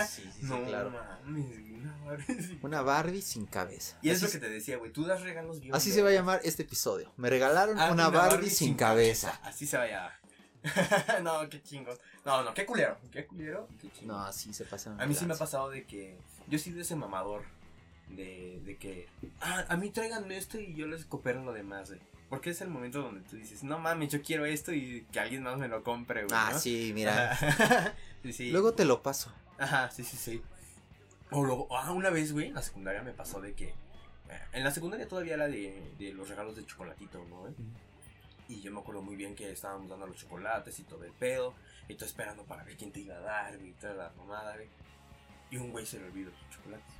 Sí, 0.07 0.21
sí, 0.23 0.29
sí, 0.39 0.45
no 0.45 0.63
claro. 0.65 0.91
mames, 0.91 1.47
una 1.67 1.97
Barbie 2.05 2.41
sin- 2.43 2.59
Una 2.63 2.81
Barbie 2.83 3.21
sin 3.23 3.45
cabeza. 3.47 3.97
Y 4.03 4.09
es 4.11 4.21
lo 4.21 4.29
que 4.29 4.37
te 4.37 4.49
decía, 4.49 4.77
güey, 4.77 4.91
tú 4.93 5.03
das 5.03 5.21
regalos 5.23 5.59
bien. 5.59 5.73
Así 5.73 5.91
se 5.91 6.03
va 6.03 6.09
a 6.09 6.13
llamar 6.13 6.41
este 6.43 6.61
episodio. 6.61 7.11
Me 7.17 7.29
regalaron 7.31 7.79
Ah, 7.79 7.91
una, 7.91 8.09
Barbie, 8.09 8.49
sin 8.51 8.75
cabeza. 8.75 9.39
Así 9.43 9.65
se 9.65 9.77
va 9.77 9.83
a 9.83 9.87
llamar. 9.87 10.13
no, 11.23 11.49
qué 11.49 11.61
chingo. 11.63 11.91
No, 12.25 12.43
no, 12.43 12.53
qué 12.53 12.65
culero. 12.65 12.97
Qué 13.11 13.25
culero. 13.25 13.67
Qué. 13.81 13.89
No, 14.05 14.19
así 14.23 14.53
se 14.53 14.65
pasa. 14.65 14.95
A 14.99 15.05
mí 15.07 15.15
sí 15.15 15.25
me 15.25 15.33
ha 15.33 15.37
pasado 15.37 15.69
de 15.69 15.85
que. 15.85 16.17
Yo 16.47 16.59
soy 16.59 16.73
de 16.73 16.81
ese 16.81 16.95
mamador. 16.95 17.43
De, 18.09 18.61
de 18.63 18.77
que. 18.77 19.07
Ah, 19.41 19.65
a 19.69 19.75
mí 19.77 19.89
tráiganme 19.89 20.37
esto 20.37 20.59
y 20.59 20.75
yo 20.75 20.85
les 20.87 21.05
coopero 21.05 21.43
lo 21.43 21.51
demás, 21.53 21.89
güey. 21.89 22.01
Porque 22.29 22.49
es 22.49 22.59
el 22.61 22.67
momento 22.69 23.01
donde 23.01 23.21
tú 23.21 23.37
dices, 23.37 23.63
no 23.63 23.79
mames, 23.79 24.09
yo 24.11 24.21
quiero 24.21 24.45
esto 24.45 24.73
y 24.73 25.05
que 25.11 25.19
alguien 25.19 25.43
más 25.43 25.57
me 25.57 25.67
lo 25.69 25.81
compre, 25.83 26.23
güey. 26.25 26.35
Ah, 26.37 26.49
¿no? 26.51 26.59
sí, 26.59 26.91
mira. 26.93 27.31
Ajá. 27.31 27.93
sí, 28.23 28.33
sí. 28.33 28.51
Luego 28.51 28.73
te 28.73 28.83
lo 28.85 29.01
paso. 29.01 29.33
Ajá, 29.57 29.89
sí, 29.91 30.03
sí, 30.03 30.17
sí. 30.17 30.41
O 31.31 31.43
luego, 31.45 31.67
ah, 31.75 31.91
una 31.93 32.09
vez, 32.09 32.33
güey, 32.33 32.47
en 32.47 32.53
la 32.55 32.61
secundaria 32.61 33.01
me 33.01 33.13
pasó 33.13 33.39
de 33.39 33.53
que. 33.53 33.67
eh, 33.69 33.73
En 34.53 34.63
la 34.65 34.71
secundaria 34.71 35.07
todavía 35.07 35.35
era 35.35 35.47
de, 35.47 35.93
de 35.97 36.13
los 36.13 36.27
regalos 36.27 36.55
de 36.57 36.65
chocolatito, 36.65 37.23
¿no? 37.29 37.41
güey? 37.41 37.53
Y 38.49 38.61
yo 38.61 38.71
me 38.71 38.79
acuerdo 38.79 39.01
muy 39.01 39.15
bien 39.15 39.35
que 39.35 39.51
estábamos 39.51 39.89
dando 39.89 40.07
los 40.07 40.17
chocolates 40.17 40.77
y 40.79 40.83
todo 40.83 41.03
el 41.05 41.11
pedo. 41.13 41.53
Y 41.89 41.95
todo 41.95 42.05
esperando 42.05 42.43
para 42.43 42.63
ver 42.65 42.75
quién 42.75 42.91
te 42.91 42.99
iba 42.99 43.15
a 43.15 43.19
dar, 43.21 43.57
güey, 43.57 43.69
y 43.69 43.73
toda 43.73 43.93
la 43.93 44.11
mamada, 44.17 44.53
güey. 44.55 44.67
Y 45.49 45.57
un 45.57 45.71
güey 45.71 45.85
se 45.85 45.97
le 45.99 46.05
olvidó 46.07 46.31
sus 46.31 46.49
chocolates. 46.57 46.93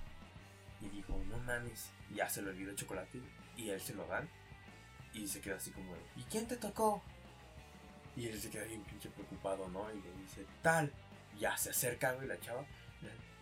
Y 0.82 0.88
dijo, 0.90 1.22
no 1.30 1.38
mames, 1.40 1.90
ya 2.14 2.30
se 2.30 2.42
le 2.42 2.50
olvidó 2.52 2.72
el 2.72 2.78
chocolate. 2.78 3.20
Y 3.58 3.70
él 3.70 3.82
se 3.82 3.94
lo 3.94 4.06
dan. 4.08 4.30
Y 5.18 5.28
se 5.28 5.42
queda 5.42 5.56
así 5.56 5.72
como, 5.72 5.94
de, 5.94 6.00
¿y 6.16 6.24
quién 6.24 6.48
te 6.48 6.58
tocó? 6.58 7.02
Y 8.16 8.28
él 8.28 8.40
se 8.42 8.50
queda 8.50 8.64
bien 8.66 8.82
pinche 8.84 9.10
preocupado, 9.10 9.68
¿no? 9.70 9.92
Y 9.92 9.96
le 10.02 10.12
dice, 10.22 10.46
tal. 10.62 10.92
Ya 11.40 11.56
se 11.58 11.70
acerca, 11.70 12.14
güey, 12.14 12.28
la 12.28 12.40
chava. 12.40 12.64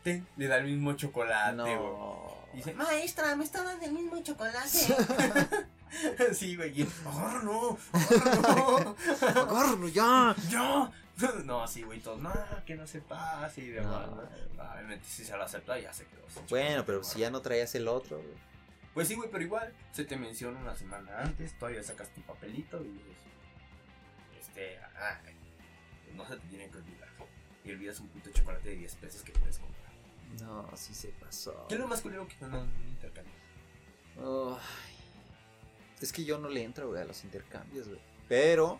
Ten, 0.03 0.27
le 0.37 0.47
da 0.47 0.57
el 0.57 0.65
mismo 0.65 0.93
chocolate, 0.93 1.55
güey. 1.61 1.75
No. 1.75 2.37
Y 2.53 2.57
dice, 2.57 2.73
maestra, 2.73 3.35
me 3.35 3.43
está 3.43 3.63
dando 3.63 3.85
el 3.85 3.93
mismo 3.93 4.21
chocolate. 4.21 4.67
sí, 6.33 6.55
güey. 6.55 6.77
Y 6.77 6.81
él, 6.83 6.89
agárralo, 7.05 7.77
agárralo. 7.93 8.95
¡Agárralo 9.21 9.87
ya! 9.87 10.35
¡Ya! 10.49 10.91
No, 11.45 11.63
así, 11.63 11.81
güey, 11.83 12.01
todos, 12.01 12.19
no, 12.19 12.33
que 12.65 12.75
no 12.75 12.85
se 12.85 12.99
pase 12.99 13.61
y 13.61 13.67
demás, 13.69 14.05
No. 14.09 14.17
¿no? 14.17 14.21
Obviamente, 14.73 15.05
si 15.07 15.23
se 15.23 15.31
lo 15.37 15.43
acepta, 15.43 15.79
ya 15.79 15.93
se 15.93 16.03
quedó. 16.05 16.21
Bueno, 16.49 16.83
pero 16.85 17.05
si 17.05 17.19
ya 17.19 17.29
no 17.29 17.39
traías 17.41 17.73
el 17.75 17.87
otro. 17.87 18.17
güey. 18.17 18.33
Pues 18.95 19.07
sí, 19.09 19.13
güey, 19.15 19.29
pero 19.29 19.43
igual, 19.43 19.71
se 19.91 20.05
te 20.05 20.15
menciona 20.17 20.57
una 20.59 20.75
semana 20.75 21.19
antes, 21.21 21.55
todavía 21.59 21.83
sacas 21.83 22.09
tu 22.15 22.21
papelito 22.21 22.81
y 22.83 22.87
dices, 22.87 23.17
este, 24.39 24.79
ah, 24.97 25.19
no 26.15 26.25
se 26.27 26.37
te 26.37 26.47
tiene 26.47 26.69
que 26.69 26.77
olvidar. 26.77 27.09
Y 27.65 27.71
olvidas 27.71 27.99
un 27.99 28.07
puto 28.09 28.29
chocolate 28.31 28.69
de 28.69 28.75
10 28.77 28.95
pesos 28.95 29.21
que 29.21 29.31
puedes 29.33 29.59
comprar. 29.59 29.91
No, 30.41 30.69
sí 30.77 30.93
se 30.95 31.09
pasó. 31.09 31.65
¿Qué 31.67 31.75
es 31.75 31.79
lo 31.81 31.87
más 31.87 32.01
culero 32.01 32.27
que 32.27 32.35
te 32.35 32.45
dan 32.47 32.55
en 32.55 32.61
un 32.61 32.87
intercambio? 32.89 33.33
Ay. 34.17 34.95
Es 36.01 36.11
que 36.13 36.23
yo 36.23 36.37
no 36.39 36.47
le 36.49 36.63
entro, 36.63 36.87
güey, 36.89 37.01
a 37.01 37.05
los 37.05 37.23
intercambios, 37.23 37.87
güey. 37.87 37.99
Pero 38.29 38.79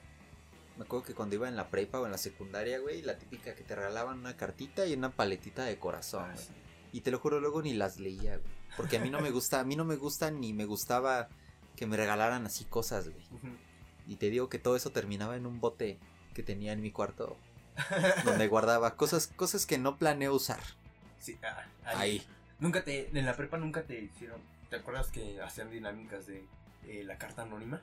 me 0.77 0.83
acuerdo 0.85 1.05
que 1.07 1.13
cuando 1.13 1.35
iba 1.35 1.47
en 1.49 1.55
la 1.55 1.69
prepa 1.69 1.99
o 1.99 2.05
en 2.05 2.11
la 2.11 2.17
secundaria, 2.17 2.79
güey, 2.79 3.01
la 3.01 3.17
típica 3.17 3.53
que 3.55 3.63
te 3.63 3.75
regalaban 3.75 4.19
una 4.19 4.37
cartita 4.37 4.85
y 4.85 4.93
una 4.93 5.09
paletita 5.11 5.65
de 5.65 5.77
corazón, 5.77 6.23
Ah, 6.25 6.33
güey. 6.33 6.45
sí. 6.45 6.53
Y 6.95 7.01
te 7.01 7.11
lo 7.11 7.19
juro, 7.19 7.41
luego 7.41 7.61
ni 7.61 7.73
las 7.73 7.99
leía, 7.99 8.37
güey. 8.37 8.53
Porque 8.77 8.95
a 8.95 9.01
mí 9.01 9.09
no 9.09 9.19
me 9.19 9.29
gusta, 9.29 9.59
a 9.59 9.65
mí 9.65 9.75
no 9.75 9.83
me 9.83 9.97
gusta 9.97 10.31
ni 10.31 10.53
me 10.53 10.63
gustaba 10.63 11.27
que 11.75 11.85
me 11.85 11.97
regalaran 11.97 12.45
así 12.45 12.63
cosas, 12.63 13.09
güey. 13.09 13.25
Y 14.07 14.15
te 14.15 14.29
digo 14.29 14.47
que 14.47 14.59
todo 14.59 14.77
eso 14.77 14.91
terminaba 14.91 15.35
en 15.35 15.45
un 15.45 15.59
bote 15.59 15.99
que 16.33 16.41
tenía 16.41 16.71
en 16.71 16.79
mi 16.79 16.91
cuarto 16.91 17.35
donde 18.23 18.47
guardaba 18.47 18.95
cosas, 18.95 19.27
cosas 19.27 19.65
que 19.65 19.77
no 19.77 19.97
planeo 19.97 20.33
usar. 20.33 20.61
Sí, 21.19 21.37
ah, 21.43 21.65
Ahí. 21.83 22.25
Nunca 22.59 22.85
te, 22.85 23.09
en 23.13 23.25
la 23.25 23.35
prepa 23.35 23.57
nunca 23.57 23.83
te 23.83 23.99
hicieron, 23.99 24.39
¿te 24.69 24.77
acuerdas 24.77 25.07
que 25.07 25.41
hacían 25.41 25.71
dinámicas 25.71 26.27
de 26.27 26.45
eh, 26.87 27.03
la 27.03 27.17
carta 27.17 27.41
anónima? 27.41 27.81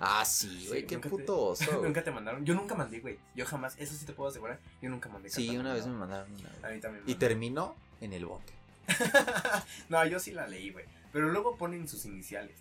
Ah, 0.00 0.24
sí, 0.24 0.66
güey, 0.68 0.80
Sí, 0.80 0.86
qué 0.86 0.98
puto 0.98 1.40
oso, 1.50 1.80
nunca 1.82 2.02
te 2.04 2.10
mandaron, 2.10 2.44
yo 2.44 2.54
nunca 2.54 2.74
mandé, 2.74 3.00
güey, 3.00 3.18
yo 3.34 3.46
jamás, 3.46 3.76
eso 3.78 3.94
sí 3.94 4.04
te 4.04 4.12
puedo 4.12 4.28
asegurar, 4.28 4.58
yo 4.82 4.90
nunca 4.90 5.08
mandé 5.08 5.30
Sí, 5.30 5.56
una 5.56 5.72
vez 5.72 5.86
me 5.86 5.92
mandaron 5.94 6.32
una. 6.32 6.68
A 6.68 6.72
mí 6.72 6.80
también. 6.80 7.04
me 7.04 7.12
Y 7.12 7.14
terminó 7.14 7.76
en 8.00 8.12
el 8.12 8.26
bote. 8.26 8.52
no, 9.88 10.04
yo 10.06 10.18
sí 10.18 10.32
la 10.32 10.46
leí, 10.46 10.70
güey, 10.70 10.84
pero 11.12 11.28
luego 11.30 11.56
ponen 11.56 11.88
sus 11.88 12.04
iniciales. 12.04 12.56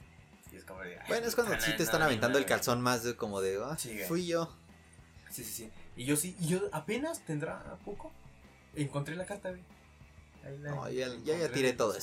Y 0.51 0.57
es 0.57 0.63
como 0.65 0.81
de, 0.81 0.99
ay, 0.99 1.05
Bueno, 1.07 1.27
es 1.27 1.33
cuando 1.35 1.59
sí 1.59 1.71
te 1.75 1.81
están 1.83 1.99
no, 2.01 2.05
aventando 2.05 2.37
no, 2.37 2.43
el 2.43 2.43
no. 2.45 2.49
calzón 2.49 2.81
más 2.81 3.03
de 3.03 3.15
como 3.15 3.41
de, 3.41 3.59
ah, 3.63 3.75
Sí, 3.77 3.97
fui 4.07 4.27
yo. 4.27 4.53
Sí, 5.31 5.43
sí, 5.43 5.51
sí. 5.51 5.71
Y 5.95 6.05
yo 6.05 6.15
sí, 6.15 6.35
y 6.39 6.47
yo 6.47 6.59
apenas 6.71 7.25
tendrá 7.25 7.77
poco, 7.83 8.11
encontré 8.75 9.15
la 9.15 9.25
carta, 9.25 9.49
güey. 9.49 9.63
Ahí 10.45 10.57
la- 10.59 10.69
No, 10.71 10.89
ya- 10.89 11.07
ya- 11.23 11.51
tiré 11.51 11.73
todo 11.73 11.95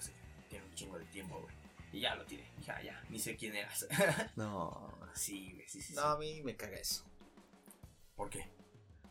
sé, 0.00 0.12
tiene 0.48 0.64
un 0.64 0.74
chingo 0.74 0.98
de 0.98 1.04
tiempo, 1.06 1.38
güey. 1.38 1.54
Y 1.92 2.00
ya 2.00 2.14
lo 2.14 2.24
tiré, 2.24 2.44
ya, 2.78 2.82
ya, 2.82 3.04
ni 3.08 3.18
sé 3.18 3.36
quién 3.36 3.54
eras. 3.56 3.86
No, 4.36 4.92
sí, 5.14 5.52
güey, 5.54 5.68
sí, 5.68 5.82
sí, 5.82 5.94
no, 5.94 6.02
a 6.02 6.18
mí 6.18 6.42
me 6.42 6.56
caga 6.56 6.76
eso. 6.78 7.04
¿Por 8.16 8.30
qué? 8.30 8.46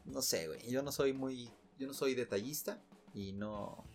No 0.06 0.22
sé, 0.22 0.48
güey. 0.48 0.70
Yo 0.70 0.82
no 0.82 0.92
soy 0.92 1.14
muy. 1.14 1.50
Yo 1.78 1.88
no 1.88 1.94
soy 1.94 2.16
detallista 2.16 2.80
y 3.14 3.32
no. 3.34 3.64
O 3.66 3.86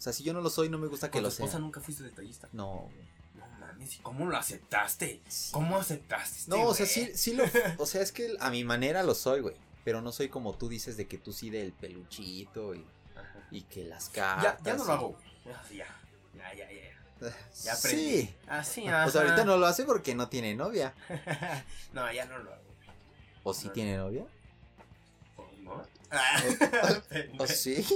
sea, 0.00 0.12
si 0.12 0.22
yo 0.24 0.32
no 0.32 0.40
lo 0.40 0.50
soy, 0.50 0.68
no 0.68 0.78
me 0.78 0.86
gusta 0.88 1.08
que 1.08 1.12
¿Con 1.12 1.20
tu 1.22 1.24
lo 1.24 1.28
esposa 1.28 1.52
sea. 1.52 1.60
nunca 1.60 1.80
fuiste 1.80 2.02
detallista? 2.04 2.48
No, 2.52 2.90
güey. 2.92 3.08
No 3.34 3.46
mames, 3.58 3.96
¿y 3.96 3.98
cómo 4.00 4.26
lo 4.26 4.36
aceptaste? 4.36 5.22
Sí. 5.28 5.52
¿Cómo 5.52 5.76
aceptaste? 5.78 6.38
este 6.40 6.50
No, 6.50 6.66
o 6.66 6.74
sea, 6.74 6.86
sí, 6.86 7.10
sí 7.14 7.34
lo. 7.34 7.44
O 7.78 7.86
sea, 7.86 8.02
es 8.02 8.12
que 8.12 8.36
a 8.40 8.50
mi 8.50 8.62
manera 8.64 9.02
lo 9.02 9.14
soy, 9.14 9.40
güey. 9.40 9.56
Pero 9.84 10.00
no 10.02 10.12
soy 10.12 10.28
como 10.28 10.54
tú 10.54 10.68
dices 10.68 10.96
de 10.96 11.06
que 11.06 11.16
tú 11.18 11.32
sí 11.32 11.48
del 11.50 11.72
peluchito 11.72 12.74
y, 12.74 12.84
Ajá. 13.14 13.48
y 13.52 13.62
que 13.62 13.84
las 13.84 14.12
Ya, 14.12 14.36
cartas. 14.42 14.62
ya 14.64 14.74
no 14.76 14.84
lo 14.84 14.92
hago, 14.92 15.08
güey. 15.12 15.26
Ya, 15.44 15.62
ya, 16.34 16.54
ya, 16.54 16.70
ya, 16.72 16.85
ya. 17.20 17.28
Ya 17.62 17.74
Sí. 17.74 17.88
aprendí. 17.88 18.34
Así, 18.48 18.88
O 18.88 19.10
sea, 19.10 19.20
ahorita 19.22 19.44
no 19.44 19.56
lo 19.56 19.66
hace 19.66 19.84
porque 19.84 20.14
no 20.14 20.28
tiene 20.28 20.54
novia. 20.54 20.94
no, 21.92 22.10
ya 22.12 22.24
no 22.26 22.38
lo 22.38 22.52
hago. 22.52 22.62
¿O 23.44 23.54
sí 23.54 23.66
No. 23.68 23.72
tiene 23.72 23.96
novia? 23.96 24.24
Pues, 25.36 25.48
¿No? 25.60 25.82
Ah, 26.10 26.42
¿O 27.38 27.46
sí? 27.46 27.84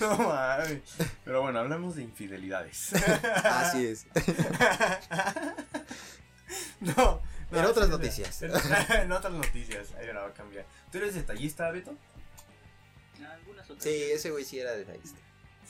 No 0.00 0.16
mames. 0.18 0.80
Pero 1.24 1.42
bueno, 1.42 1.60
hablamos 1.60 1.96
de 1.96 2.02
infidelidades. 2.02 2.92
Así 3.44 3.86
es. 3.86 4.06
no. 6.80 7.20
no, 7.50 7.58
En 7.58 7.64
otras 7.64 7.88
noticias. 7.88 8.42
En, 8.42 8.50
en 9.02 9.12
otras 9.12 9.32
noticias. 9.32 9.88
Ahí 9.98 10.06
la 10.06 10.20
va 10.22 10.28
a 10.28 10.32
cambiar. 10.32 10.64
¿Tú 10.90 10.98
eres 10.98 11.14
detallista, 11.14 11.70
Beto? 11.70 11.94
Algunas 13.30 13.64
otras. 13.70 13.84
Sí, 13.84 14.02
ese 14.12 14.30
güey 14.30 14.44
sí 14.44 14.58
era 14.58 14.72
detallista. 14.72 15.18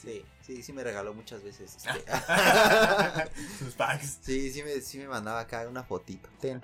Sí, 0.00 0.24
sí, 0.42 0.62
sí 0.62 0.72
me 0.72 0.84
regaló 0.84 1.14
muchas 1.14 1.42
veces. 1.42 1.76
este. 1.76 1.90
Sus 3.58 3.74
packs. 3.74 4.18
Sí, 4.22 4.50
sí 4.50 4.62
me, 4.62 4.80
sí 4.80 4.98
me 4.98 5.08
mandaba 5.08 5.40
acá 5.40 5.66
una 5.68 5.82
fotito. 5.82 6.28
Ten. 6.40 6.60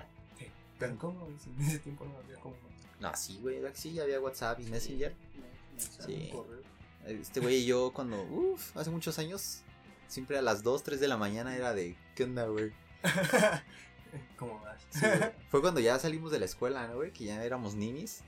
Pero 0.79 0.97
¿cómo? 0.97 1.27
En 1.27 1.65
ese 1.65 1.79
tiempo 1.79 2.05
no 2.05 2.17
había 2.17 2.39
como. 2.39 2.55
No, 2.99 3.15
sí, 3.15 3.39
güey, 3.41 3.59
sí, 3.73 3.99
había 3.99 4.19
WhatsApp 4.19 4.59
y 4.59 4.63
Messenger. 4.65 5.13
Sí. 5.77 6.29
correo. 6.31 6.61
Este 7.05 7.41
güey 7.41 7.57
y 7.57 7.65
yo 7.65 7.91
cuando, 7.93 8.21
uff, 8.23 8.77
hace 8.77 8.89
muchos 8.89 9.19
años, 9.19 9.61
siempre 10.07 10.37
a 10.37 10.41
las 10.41 10.63
2, 10.63 10.83
3 10.83 10.99
de 11.01 11.07
la 11.09 11.17
mañana 11.17 11.55
era 11.55 11.73
de, 11.73 11.97
¿qué 12.15 12.23
onda, 12.23 12.45
güey? 12.45 12.71
¿Cómo 14.37 14.61
vas? 14.61 14.81
Sí. 14.89 15.05
Fue 15.49 15.59
cuando 15.59 15.81
ya 15.81 15.99
salimos 15.99 16.31
de 16.31 16.39
la 16.39 16.45
escuela, 16.45 16.87
¿no, 16.87 16.95
güey? 16.95 17.11
Que 17.11 17.25
ya 17.25 17.43
éramos 17.43 17.75
ninis. 17.75 18.21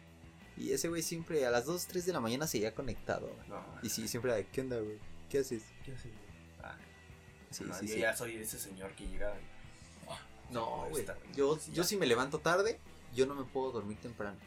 Y 0.58 0.72
ese 0.72 0.88
güey 0.88 1.02
siempre 1.02 1.46
a 1.46 1.52
las 1.52 1.66
2, 1.66 1.88
3 1.88 2.06
de 2.06 2.14
la 2.14 2.20
mañana 2.22 2.48
seguía 2.48 2.74
conectado. 2.74 3.30
No, 3.48 3.64
Y 3.84 3.90
sí, 3.90 4.08
siempre 4.08 4.32
era 4.32 4.38
de, 4.38 4.48
¿qué 4.48 4.62
onda, 4.62 4.78
güey? 4.80 4.98
¿Qué 5.30 5.40
haces? 5.40 5.64
¿Qué 5.84 5.92
haces? 5.94 6.12
Ah, 6.64 6.78
Sí, 7.52 7.64
no, 7.66 7.74
sí, 7.74 7.88
yo 7.88 7.94
sí. 7.94 8.00
ya 8.00 8.16
soy 8.16 8.36
ese 8.38 8.58
señor 8.60 8.94
que 8.96 9.06
llega. 9.08 9.34
y- 9.40 10.08
Ah, 10.10 10.20
No, 10.52 10.88
güey. 10.90 11.06
Yo, 11.36 11.60
yo 11.74 11.84
si 11.84 11.98
me 11.98 12.06
levanto 12.06 12.40
tarde, 12.40 12.80
yo 13.14 13.26
no 13.26 13.36
me 13.36 13.44
puedo 13.44 13.72
dormir 13.72 13.98
temprano. 14.00 14.38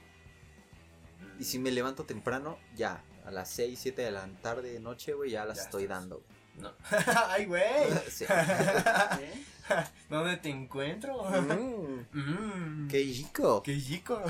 Y 1.39 1.45
si 1.45 1.59
me 1.59 1.71
levanto 1.71 2.05
temprano, 2.05 2.59
ya, 2.75 3.03
a 3.25 3.31
las 3.31 3.51
6, 3.51 3.79
7 3.81 4.03
de 4.03 4.11
la 4.11 4.27
tarde, 4.43 4.81
noche, 4.81 5.13
güey, 5.15 5.31
ya 5.33 5.45
las 5.45 5.59
Ya 5.59 5.63
estoy 5.65 5.85
estás. 5.85 6.01
dando. 6.01 6.23
No. 6.61 6.73
Ay, 7.29 7.45
güey. 7.47 7.63
Sí. 8.11 8.25
¿Eh? 8.29 9.45
¿Dónde 10.09 10.37
te 10.39 10.49
encuentro? 10.49 11.25
Mm, 11.25 11.89
Mm. 12.13 12.89
¡Qué 12.89 13.13
chico! 13.13 13.63
¡Qué 13.63 13.79
chico! 13.81 14.21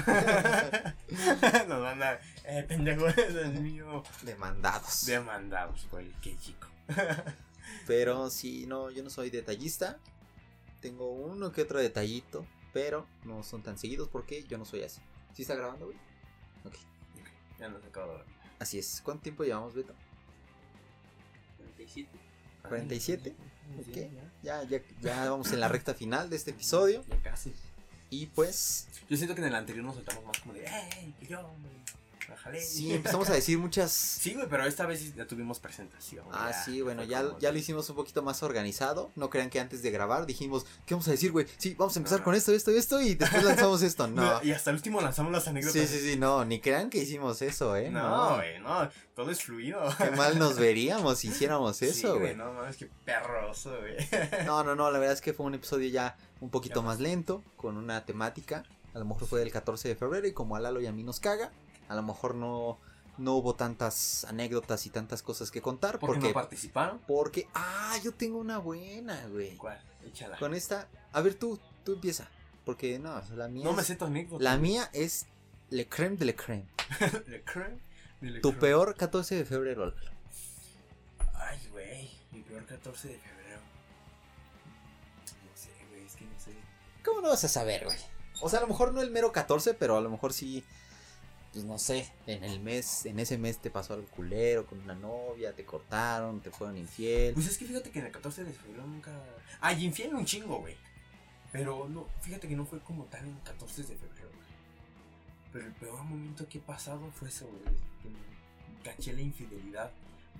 Nos 1.68 1.80
van 1.80 2.02
a. 2.02 2.18
Eh, 2.44 2.64
pendejo, 2.66 3.06
es 3.08 3.52
mío. 3.60 4.02
Demandados. 4.22 5.06
Demandados 5.06 5.86
por 5.90 6.00
el 6.00 6.12
qué 6.20 6.36
chico. 6.38 6.66
Pero 7.86 8.30
sí, 8.30 8.66
no, 8.66 8.90
yo 8.90 9.02
no 9.04 9.10
soy 9.10 9.30
detallista. 9.30 9.98
Tengo 10.80 11.10
uno 11.10 11.52
que 11.52 11.62
otro 11.62 11.78
detallito, 11.78 12.44
pero 12.72 13.06
no 13.24 13.42
son 13.42 13.62
tan 13.62 13.78
seguidos 13.78 14.08
porque 14.08 14.44
yo 14.44 14.58
no 14.58 14.64
soy 14.64 14.82
así. 14.82 15.00
¿Sí 15.34 15.42
está 15.42 15.54
grabando, 15.54 15.86
güey? 15.86 15.96
Ok. 16.64 16.74
Ya 17.60 17.68
nos 17.68 17.84
acabo 17.84 18.12
de 18.12 18.18
ver. 18.18 18.26
Así 18.58 18.78
es. 18.78 19.00
¿Cuánto 19.04 19.22
tiempo 19.22 19.44
llevamos, 19.44 19.74
Beto? 19.74 19.94
47. 21.88 22.08
47. 22.68 23.34
Ay, 23.70 23.80
Ok. 23.80 24.12
ya. 24.42 24.62
Ya, 24.64 24.80
ya, 25.02 25.30
vamos 25.30 25.52
en 25.52 25.60
la 25.60 25.68
recta 25.68 25.94
final 25.94 26.30
de 26.30 26.36
este 26.36 26.52
episodio. 26.52 27.04
Ya 27.08 27.22
casi. 27.22 27.52
Y 28.10 28.26
pues, 28.26 28.88
Yo 29.10 29.16
siento 29.16 29.34
que 29.34 29.40
en 29.42 29.48
el 29.48 29.54
anterior 29.54 29.84
nos 29.84 29.96
soltamos 29.96 30.24
más 30.24 30.38
como 30.38 30.54
de, 30.54 30.64
¡Ey! 30.64 31.14
Yo, 31.28 31.50
sí, 32.60 32.92
empezamos 32.92 33.28
a 33.30 33.34
decir 33.34 33.58
muchas. 33.58 33.90
Sí, 33.92 34.34
güey, 34.34 34.48
pero 34.48 34.64
esta 34.64 34.86
vez 34.86 35.00
sí 35.00 35.12
ya 35.16 35.26
tuvimos 35.26 35.58
presentación. 35.58 36.24
Ah, 36.32 36.50
ya 36.50 36.64
sí, 36.64 36.82
bueno, 36.82 37.04
ya, 37.04 37.22
como 37.24 37.38
ya 37.38 37.52
lo 37.52 37.58
hicimos 37.58 37.88
un 37.90 37.96
poquito 37.96 38.22
más 38.22 38.42
organizado. 38.42 39.10
No 39.16 39.30
crean 39.30 39.50
que 39.50 39.60
antes 39.60 39.82
de 39.82 39.90
grabar 39.90 40.26
dijimos, 40.26 40.66
¿qué 40.86 40.94
vamos 40.94 41.08
a 41.08 41.12
decir, 41.12 41.32
güey? 41.32 41.46
Sí, 41.56 41.74
vamos 41.78 41.96
a 41.96 41.98
empezar 42.00 42.18
No. 42.20 42.24
con 42.24 42.34
esto, 42.34 42.52
esto, 42.52 42.70
esto 42.70 43.00
y 43.00 43.14
después 43.14 43.42
lanzamos 43.44 43.82
esto. 43.82 44.06
No. 44.18 44.42
Y 44.42 44.52
hasta 44.52 44.70
el 44.70 44.76
último 44.76 45.00
lanzamos 45.00 45.32
las 45.32 45.46
anécdotas. 45.48 45.80
Sí, 45.80 45.86
sí, 45.86 46.00
sí, 46.12 46.16
no, 46.16 46.44
ni 46.44 46.60
crean 46.60 46.90
que 46.90 46.98
hicimos 46.98 47.40
eso, 47.42 47.76
¿eh? 47.76 47.90
No, 47.90 48.36
güey, 48.36 48.58
no, 48.60 48.88
todo 49.14 49.30
es 49.30 49.42
fluido. 49.42 49.80
Qué 49.98 50.10
mal 50.12 50.38
nos 50.38 50.56
veríamos 50.56 51.18
si 51.18 51.28
hiciéramos 51.28 51.76
Sí, 51.78 51.86
eso, 51.86 52.18
güey. 52.18 52.34
No 52.34 52.52
mames, 52.52 52.76
qué 52.76 52.90
perroso, 53.04 53.76
güey. 53.78 53.96
No, 54.46 54.64
no, 54.64 54.74
no, 54.74 54.90
la 54.90 54.98
verdad 54.98 55.14
es 55.14 55.20
que 55.20 55.32
fue 55.32 55.46
un 55.46 55.54
episodio 55.54 55.88
ya 55.88 56.16
un 56.40 56.50
poquito 56.50 56.80
Ya 56.80 56.86
más 56.86 57.00
lento, 57.00 57.44
con 57.56 57.76
una 57.76 58.04
temática. 58.04 58.64
A 58.94 58.98
lo 58.98 59.04
mejor 59.04 59.28
fue 59.28 59.40
del 59.40 59.52
14 59.52 59.88
de 59.88 59.96
febrero 59.96 60.26
y 60.26 60.32
como 60.32 60.56
a 60.56 60.60
Lalo 60.60 60.80
y 60.80 60.86
a 60.86 60.92
mí 60.92 61.02
nos 61.04 61.20
caga, 61.20 61.52
a 61.88 61.94
lo 61.94 62.02
mejor 62.02 62.34
no, 62.34 62.78
no 63.16 63.34
hubo 63.34 63.54
tantas 63.54 64.24
anécdotas 64.24 64.86
y 64.86 64.90
tantas 64.90 65.22
cosas 65.22 65.50
que 65.50 65.60
contar. 65.62 65.98
¿Por 65.98 66.10
qué 66.10 66.14
porque, 66.14 66.28
no 66.28 66.34
participaron? 66.34 66.98
porque, 67.06 67.48
ah, 67.54 67.96
yo 68.02 68.12
tengo 68.12 68.38
una 68.38 68.58
buena, 68.58 69.26
güey. 69.28 69.56
¿Cuál? 69.56 69.80
Échala. 70.06 70.38
Con 70.38 70.54
esta, 70.54 70.88
a 71.12 71.20
ver 71.20 71.34
tú, 71.34 71.58
tú 71.84 71.94
empieza. 71.94 72.28
Porque 72.64 72.98
no, 72.98 73.20
la 73.34 73.48
mía, 73.48 73.64
No 73.64 73.72
me 73.72 73.82
sé 73.82 73.96
tu 73.96 74.04
anécdota. 74.04 74.42
la 74.44 74.56
mía 74.58 74.90
es 74.92 75.26
le 75.70 75.88
creme 75.88 76.16
de 76.16 76.26
le 76.26 76.34
creme. 76.36 76.66
Le 77.26 77.42
creme, 77.42 77.78
de 78.20 78.30
le 78.30 78.40
Tu 78.40 78.48
creme. 78.50 78.60
peor 78.60 78.94
14 78.96 79.34
de 79.36 79.44
febrero. 79.44 79.94
Ay, 81.34 81.58
güey, 81.70 82.10
mi 82.32 82.40
peor 82.42 82.64
14 82.66 83.08
de 83.08 83.18
febrero. 83.18 83.60
No 85.44 85.56
sé, 85.56 85.70
güey, 85.90 86.04
es 86.06 86.14
que 86.16 86.24
no 86.24 86.38
sé. 86.38 86.52
¿Cómo 87.04 87.20
no 87.20 87.28
vas 87.28 87.44
a 87.44 87.48
saber, 87.48 87.84
güey? 87.84 87.96
O 88.40 88.48
sea, 88.48 88.58
a 88.58 88.62
lo 88.62 88.68
mejor 88.68 88.92
no 88.92 89.00
el 89.00 89.10
mero 89.10 89.32
14, 89.32 89.74
pero 89.74 89.96
a 89.96 90.00
lo 90.00 90.10
mejor 90.10 90.32
sí, 90.32 90.64
pues 91.52 91.64
no 91.64 91.78
sé, 91.78 92.10
en 92.26 92.44
el 92.44 92.60
mes, 92.60 93.06
en 93.06 93.18
ese 93.18 93.38
mes 93.38 93.58
te 93.58 93.70
pasó 93.70 93.94
algo 93.94 94.06
culero 94.08 94.66
con 94.66 94.80
una 94.80 94.94
novia, 94.94 95.54
te 95.54 95.64
cortaron, 95.64 96.40
te 96.40 96.50
fueron 96.50 96.76
infiel. 96.76 97.34
Pues 97.34 97.46
es 97.46 97.58
que 97.58 97.64
fíjate 97.64 97.90
que 97.90 98.00
en 98.00 98.06
el 98.06 98.12
14 98.12 98.44
de 98.44 98.52
febrero 98.52 98.86
nunca. 98.86 99.12
Ay, 99.60 99.84
infiel 99.84 100.14
un 100.14 100.24
chingo, 100.24 100.58
güey. 100.58 100.76
Pero 101.50 101.88
no, 101.88 102.06
fíjate 102.20 102.46
que 102.48 102.56
no 102.56 102.66
fue 102.66 102.80
como 102.80 103.04
tal 103.04 103.24
en 103.24 103.36
el 103.36 103.42
14 103.42 103.82
de 103.82 103.96
febrero, 103.96 104.28
güey. 104.28 104.46
Pero 105.52 105.66
el 105.66 105.72
peor 105.72 106.02
momento 106.02 106.46
que 106.48 106.58
he 106.58 106.60
pasado 106.60 107.10
fue 107.12 107.28
eso, 107.28 107.46
güey. 107.46 107.74
Que 108.02 108.08
me 108.10 108.82
caché 108.84 109.14
la 109.14 109.22
infidelidad 109.22 109.90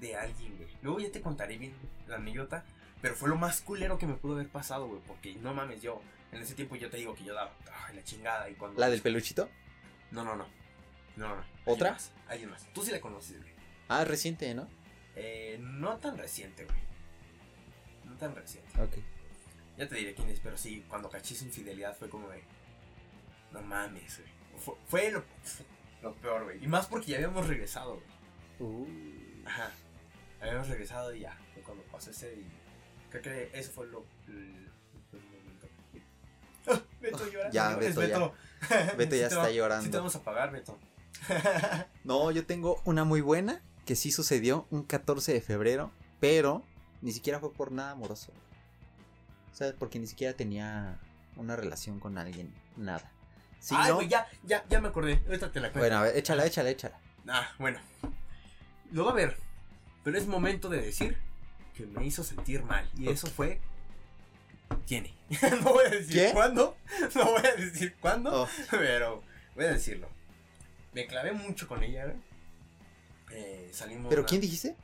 de 0.01 0.15
alguien, 0.15 0.57
güey. 0.57 0.69
Luego 0.83 1.01
ya 1.01 1.11
te 1.11 1.23
contaré 1.23 1.57
bien 1.57 1.73
la 2.07 2.17
anécdota. 2.17 2.65
Pero 3.01 3.15
fue 3.15 3.29
lo 3.29 3.37
más 3.37 3.61
culero 3.61 3.97
que 3.97 4.07
me 4.07 4.15
pudo 4.15 4.35
haber 4.35 4.49
pasado, 4.49 4.87
güey. 4.89 5.01
Porque 5.07 5.35
no 5.37 5.55
mames, 5.55 5.81
yo. 5.81 6.03
En 6.33 6.43
ese 6.43 6.55
tiempo 6.55 6.77
yo 6.77 6.91
te 6.91 6.99
digo 6.99 7.15
que 7.15 7.25
yo 7.25 7.33
daba 7.33 7.55
ay, 7.87 7.97
la 7.97 8.05
chingada. 8.05 8.51
Y 8.51 8.55
cuando. 8.55 8.79
¿La 8.79 8.91
del 8.91 9.01
peluchito? 9.01 9.49
No, 10.11 10.25
no, 10.25 10.37
no. 10.37 10.58
No, 11.19 11.37
no. 11.37 11.45
¿Otra? 11.67 11.97
Alguien 12.29 12.51
más. 12.51 12.65
Tú 12.73 12.83
sí 12.85 12.91
la 12.93 13.01
conoces, 13.01 13.39
güey. 13.41 13.53
Ah, 13.89 14.05
reciente, 14.05 14.55
¿no? 14.55 14.69
Eh, 15.17 15.59
no 15.61 15.97
tan 15.99 16.17
reciente, 16.17 16.65
güey. 16.65 16.79
No 18.05 18.15
tan 18.17 18.35
reciente. 18.35 18.81
Ok. 18.81 18.99
Ya 19.77 19.89
te 19.89 19.97
diré 19.97 20.15
quién 20.15 20.29
es, 20.29 20.41
pero 20.41 20.57
sí, 20.57 20.85
cuando 20.89 21.09
caché 21.11 21.35
su 21.35 21.45
infidelidad 21.45 21.97
fue 21.97 22.09
como 22.09 22.29
de. 22.29 22.43
No 23.53 23.63
mames, 23.63 24.19
güey. 24.19 24.31
Fue, 24.61 24.75
fue 24.87 25.11
lo, 25.11 25.25
lo 26.03 26.15
peor, 26.17 26.45
güey. 26.45 26.63
Y 26.65 26.67
más 26.69 26.87
porque 26.87 27.07
ya 27.13 27.17
habíamos 27.17 27.47
regresado, 27.47 28.01
güey. 28.59 28.71
Uh. 28.71 29.47
Ajá. 29.47 29.71
Habíamos 30.41 30.69
regresado 30.69 31.15
y 31.15 31.21
ya. 31.21 31.37
Fue 31.55 31.63
cuando 31.63 31.83
pasó 31.85 32.11
ese 32.11 32.33
y. 32.35 32.47
Creo 33.11 33.23
que 33.23 33.51
eso 33.55 33.73
fue 33.73 33.87
lo. 33.87 34.05
el- 34.29 34.69
el 35.13 35.21
momento. 35.21 35.69
Ah, 36.71 36.81
Beto 37.01 37.27
llora. 37.31 37.51
Ya, 37.51 37.77
Beto 37.77 38.03
ya. 38.05 38.19
Beto 38.97 39.17
ya 39.17 39.27
está 39.29 39.51
llorando. 39.51 39.85
Sí 39.85 39.91
te 39.91 39.97
vamos 39.97 40.15
a 40.17 40.23
pagar, 40.23 40.53
Beto. 40.53 40.79
No, 42.05 42.31
yo 42.31 42.47
tengo 42.47 42.81
una 42.85 43.05
muy 43.05 43.21
buena 43.21 43.63
que 43.85 43.97
sí 43.97 44.11
sucedió 44.13 44.67
un 44.71 44.83
14 44.83 45.33
de 45.33 45.41
febrero, 45.41 45.91
pero 46.21 46.63
ni 47.03 47.13
siquiera 47.13 47.39
fue 47.39 47.53
por 47.53 47.73
nada 47.73 47.93
amoroso. 47.93 48.33
¿Sabes? 49.53 49.75
Porque 49.79 49.99
ni 49.99 50.07
siquiera 50.07 50.35
tenía 50.35 50.99
una 51.37 51.57
relación 51.57 52.01
con 52.01 52.19
alguien, 52.19 52.53
nada. 52.77 53.11
Sí, 53.61 53.75
Ay, 53.77 53.93
¿no? 53.93 54.03
ya, 54.03 54.27
ya, 54.45 54.65
ya 54.69 54.81
me 54.81 54.89
acordé. 54.89 55.23
Ahorita 55.27 55.51
te 55.51 55.61
la 55.61 55.69
cuento. 55.73 55.81
Bueno, 55.81 55.97
a 55.97 56.03
ver, 56.03 56.17
échala, 56.17 56.47
échala, 56.47 56.71
échala. 56.71 56.99
Ah, 57.27 57.49
bueno. 57.59 57.79
Lo 58.93 59.05
va 59.05 59.11
a 59.11 59.15
ver. 59.15 59.37
Pero 60.05 60.17
es 60.17 60.27
momento 60.27 60.69
de 60.69 60.81
decir 60.81 61.19
que 61.75 61.87
me 61.87 62.07
hizo 62.07 62.23
sentir 62.25 62.63
mal. 62.63 62.89
Y 62.97 63.09
eso 63.09 63.27
fue. 63.27 63.61
Tiene. 64.87 65.15
no 65.63 65.73
voy 65.73 65.87
a 65.87 65.91
decir 65.91 66.27
¿Qué? 66.27 66.31
cuándo. 66.33 66.77
No 67.15 67.25
voy 67.25 67.47
a 67.47 67.55
decir 67.57 67.97
cuándo. 68.01 68.43
Oh, 68.43 68.49
Pero 68.71 69.23
voy 69.55 69.65
a 69.65 69.73
decirlo. 69.73 70.09
Me 70.93 71.07
clavé 71.07 71.33
mucho 71.33 71.69
con 71.69 71.83
ella, 71.83 72.05
güey. 72.07 72.17
Eh, 73.31 73.71
salimos. 73.73 74.09
¿Pero 74.09 74.23
una- 74.23 74.29
quién 74.29 74.41
dijiste? 74.41 74.77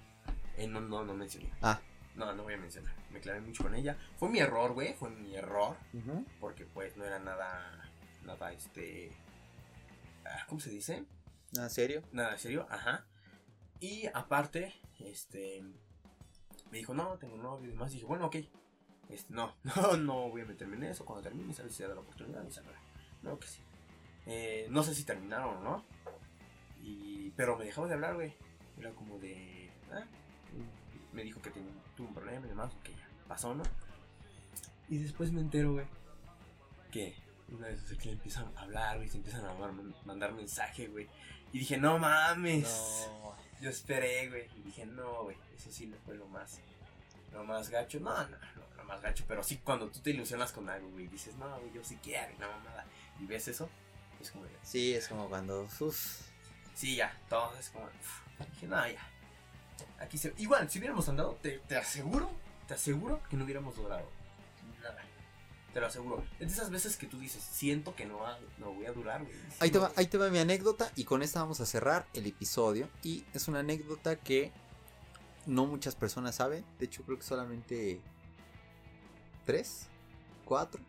Eh, 0.57 0.67
no, 0.67 0.81
no, 0.81 1.05
no 1.05 1.15
mencioné. 1.15 1.51
Ah. 1.63 1.81
No, 2.15 2.33
no 2.35 2.45
voy 2.45 2.55
a 2.55 2.59
mencionar. 2.59 2.95
Me 3.11 3.21
clavé 3.21 3.41
mucho 3.41 3.65
con 3.65 3.75
ella. 3.75 3.97
Fue 4.19 4.29
mi 4.29 4.39
error, 4.39 4.73
güey. 4.73 4.95
Fue 4.95 5.11
mi 5.11 5.35
error. 5.35 5.77
Porque 6.41 6.65
pues 6.67 6.97
no 6.97 7.05
era 7.05 7.19
nada. 7.19 7.91
Nada, 8.25 8.53
este. 8.53 9.11
ah, 10.25 10.45
¿Cómo 10.49 10.61
se 10.61 10.71
dice? 10.71 11.05
¿Nada 11.53 11.69
serio? 11.69 12.03
Nada 12.13 12.37
serio, 12.39 12.67
ajá. 12.71 13.07
Y 13.81 14.07
aparte, 14.15 14.75
este. 15.01 15.63
Me 16.71 16.79
dijo, 16.79 16.95
no, 16.95 17.19
tengo 17.19 17.37
novio 17.37 17.69
y 17.69 17.73
demás. 17.73 17.91
Y 17.93 17.95
dije, 17.95 18.07
bueno, 18.07 18.27
ok. 18.27 18.37
Este, 19.09 19.33
no, 19.35 19.55
no, 19.65 19.97
no 19.97 20.29
voy 20.31 20.43
a 20.43 20.45
meterme 20.47 20.77
en 20.77 20.85
eso. 20.85 21.05
Cuando 21.05 21.23
termine, 21.23 21.53
sabes 21.53 21.73
si 21.73 21.79
se 21.79 21.89
da 21.89 21.95
la 21.95 22.01
oportunidad. 22.03 22.45
Y 22.47 22.53
sabrá. 22.53 22.79
No, 23.23 23.39
que 23.39 23.47
sí. 23.49 23.61
Eh, 24.27 24.67
no 24.71 24.83
sé 24.83 24.95
si 24.95 25.05
terminaron 25.05 25.57
o 25.59 25.61
no. 25.61 25.85
Y, 26.83 27.31
pero 27.37 27.57
me 27.57 27.65
dejaba 27.65 27.87
de 27.89 27.95
hablar, 27.95 28.15
güey. 28.15 28.35
Era 28.79 28.91
como 28.93 29.19
de. 29.19 29.71
ah, 29.93 30.05
Me 31.13 31.23
dijo 31.23 31.41
que 31.41 31.51
tenía, 31.51 31.73
tuvo 31.97 32.09
un 32.09 32.15
problema 32.15 32.47
y 32.47 32.49
demás. 32.51 32.73
Que 32.83 32.93
ya 32.93 33.09
pasó, 33.29 33.55
¿no? 33.55 33.63
Y 34.89 34.99
después 34.99 35.33
me 35.33 35.41
entero, 35.41 35.73
güey. 35.73 35.87
Que 36.91 37.15
una 37.49 37.69
vez 37.69 37.83
que 37.99 38.07
le 38.07 38.13
empiezan 38.13 38.47
a 38.57 38.63
hablar, 38.63 38.97
güey. 38.97 39.09
Se 39.09 39.17
empiezan 39.17 39.45
a 39.45 39.55
mandar, 40.05 40.33
mensaje, 40.33 40.89
güey. 40.89 41.09
Y 41.53 41.59
dije, 41.61 41.77
no 41.79 41.99
mames. 41.99 43.09
No. 43.09 43.35
Yo 43.61 43.71
esperé, 43.71 44.29
güey. 44.29 44.47
Y 44.59 44.63
dije, 44.63 44.87
no, 44.87 45.25
güey. 45.25 45.37
Eso 45.57 45.71
sí 45.71 45.87
le 45.87 45.97
fue 45.99 46.17
lo 46.17 46.27
más. 46.29 46.61
Lo 47.33 47.45
más 47.45 47.71
gacho. 47.71 48.01
No, 48.01 48.11
no, 48.11 48.29
no, 48.29 48.77
lo 48.77 48.85
más 48.85 49.01
gacho. 49.01 49.25
Pero 49.27 49.43
sí, 49.43 49.59
cuando 49.65 49.89
tú 49.89 50.01
te 50.01 50.11
ilusionas 50.11 50.53
con 50.53 50.69
algo, 50.69 50.91
güey. 50.91 51.07
Dices, 51.07 51.35
no, 51.37 51.59
güey, 51.61 51.73
yo 51.73 51.83
sí 51.85 51.97
quiero. 52.03 52.33
La 52.39 52.49
mamada. 52.49 52.85
Y 53.21 53.27
ves 53.27 53.49
eso. 53.49 53.69
Es 54.25 54.31
como, 54.33 54.45
Sí, 54.63 54.95
es 54.95 55.09
como 55.09 55.29
cuando. 55.29 55.69
uf, 55.81 56.21
sí, 56.75 56.97
ya. 56.97 57.17
Todo 57.29 57.55
es 57.59 57.69
como. 57.71 57.89
Dije, 58.53 58.67
no, 58.67 58.89
ya. 58.89 59.07
Aquí 60.01 60.19
se. 60.19 60.33
Igual, 60.39 60.69
si 60.71 60.79
hubiéramos 60.79 61.09
andado, 61.09 61.39
te, 61.43 61.59
te 61.61 61.77
aseguro. 61.77 62.31
Te 62.67 62.75
aseguro 62.75 63.21
que 63.29 63.37
no 63.37 63.45
hubiéramos 63.45 63.77
logrado. 63.77 64.09
Nada. 64.83 65.03
Te 65.73 65.81
lo 65.81 65.87
aseguro. 65.87 66.25
Es 66.41 66.47
de 66.49 66.55
esas 66.55 66.71
veces 66.71 66.97
que 66.97 67.07
tú 67.07 67.19
dices, 67.19 67.43
siento 67.43 67.95
que 67.95 68.07
no, 68.07 68.19
va- 68.21 68.39
no 68.59 68.73
voy 68.73 68.87
a 68.87 68.93
durar, 68.93 69.23
güey. 69.23 69.35
Sí, 69.35 69.57
Ahí 69.61 69.71
te, 69.71 69.79
va, 69.79 69.93
ahí 69.97 70.07
te 70.07 70.17
va 70.19 70.31
mi 70.31 70.39
anécdota 70.39 70.91
y 70.97 71.05
con 71.05 71.23
esta 71.23 71.41
vamos 71.41 71.61
a 71.61 71.67
cerrar 71.67 72.07
el 72.15 72.27
episodio. 72.27 72.89
Y 73.03 73.25
es 73.35 73.49
una 73.49 73.59
anécdota 73.61 74.17
que 74.17 74.53
no 75.47 75.67
muchas 75.67 75.95
personas 75.97 76.37
saben. 76.37 76.65
De 76.79 76.87
hecho, 76.87 77.03
creo 77.03 77.19
que 77.19 77.25
solamente 77.25 78.01
tres, 79.45 79.89
cuatro, 80.45 80.81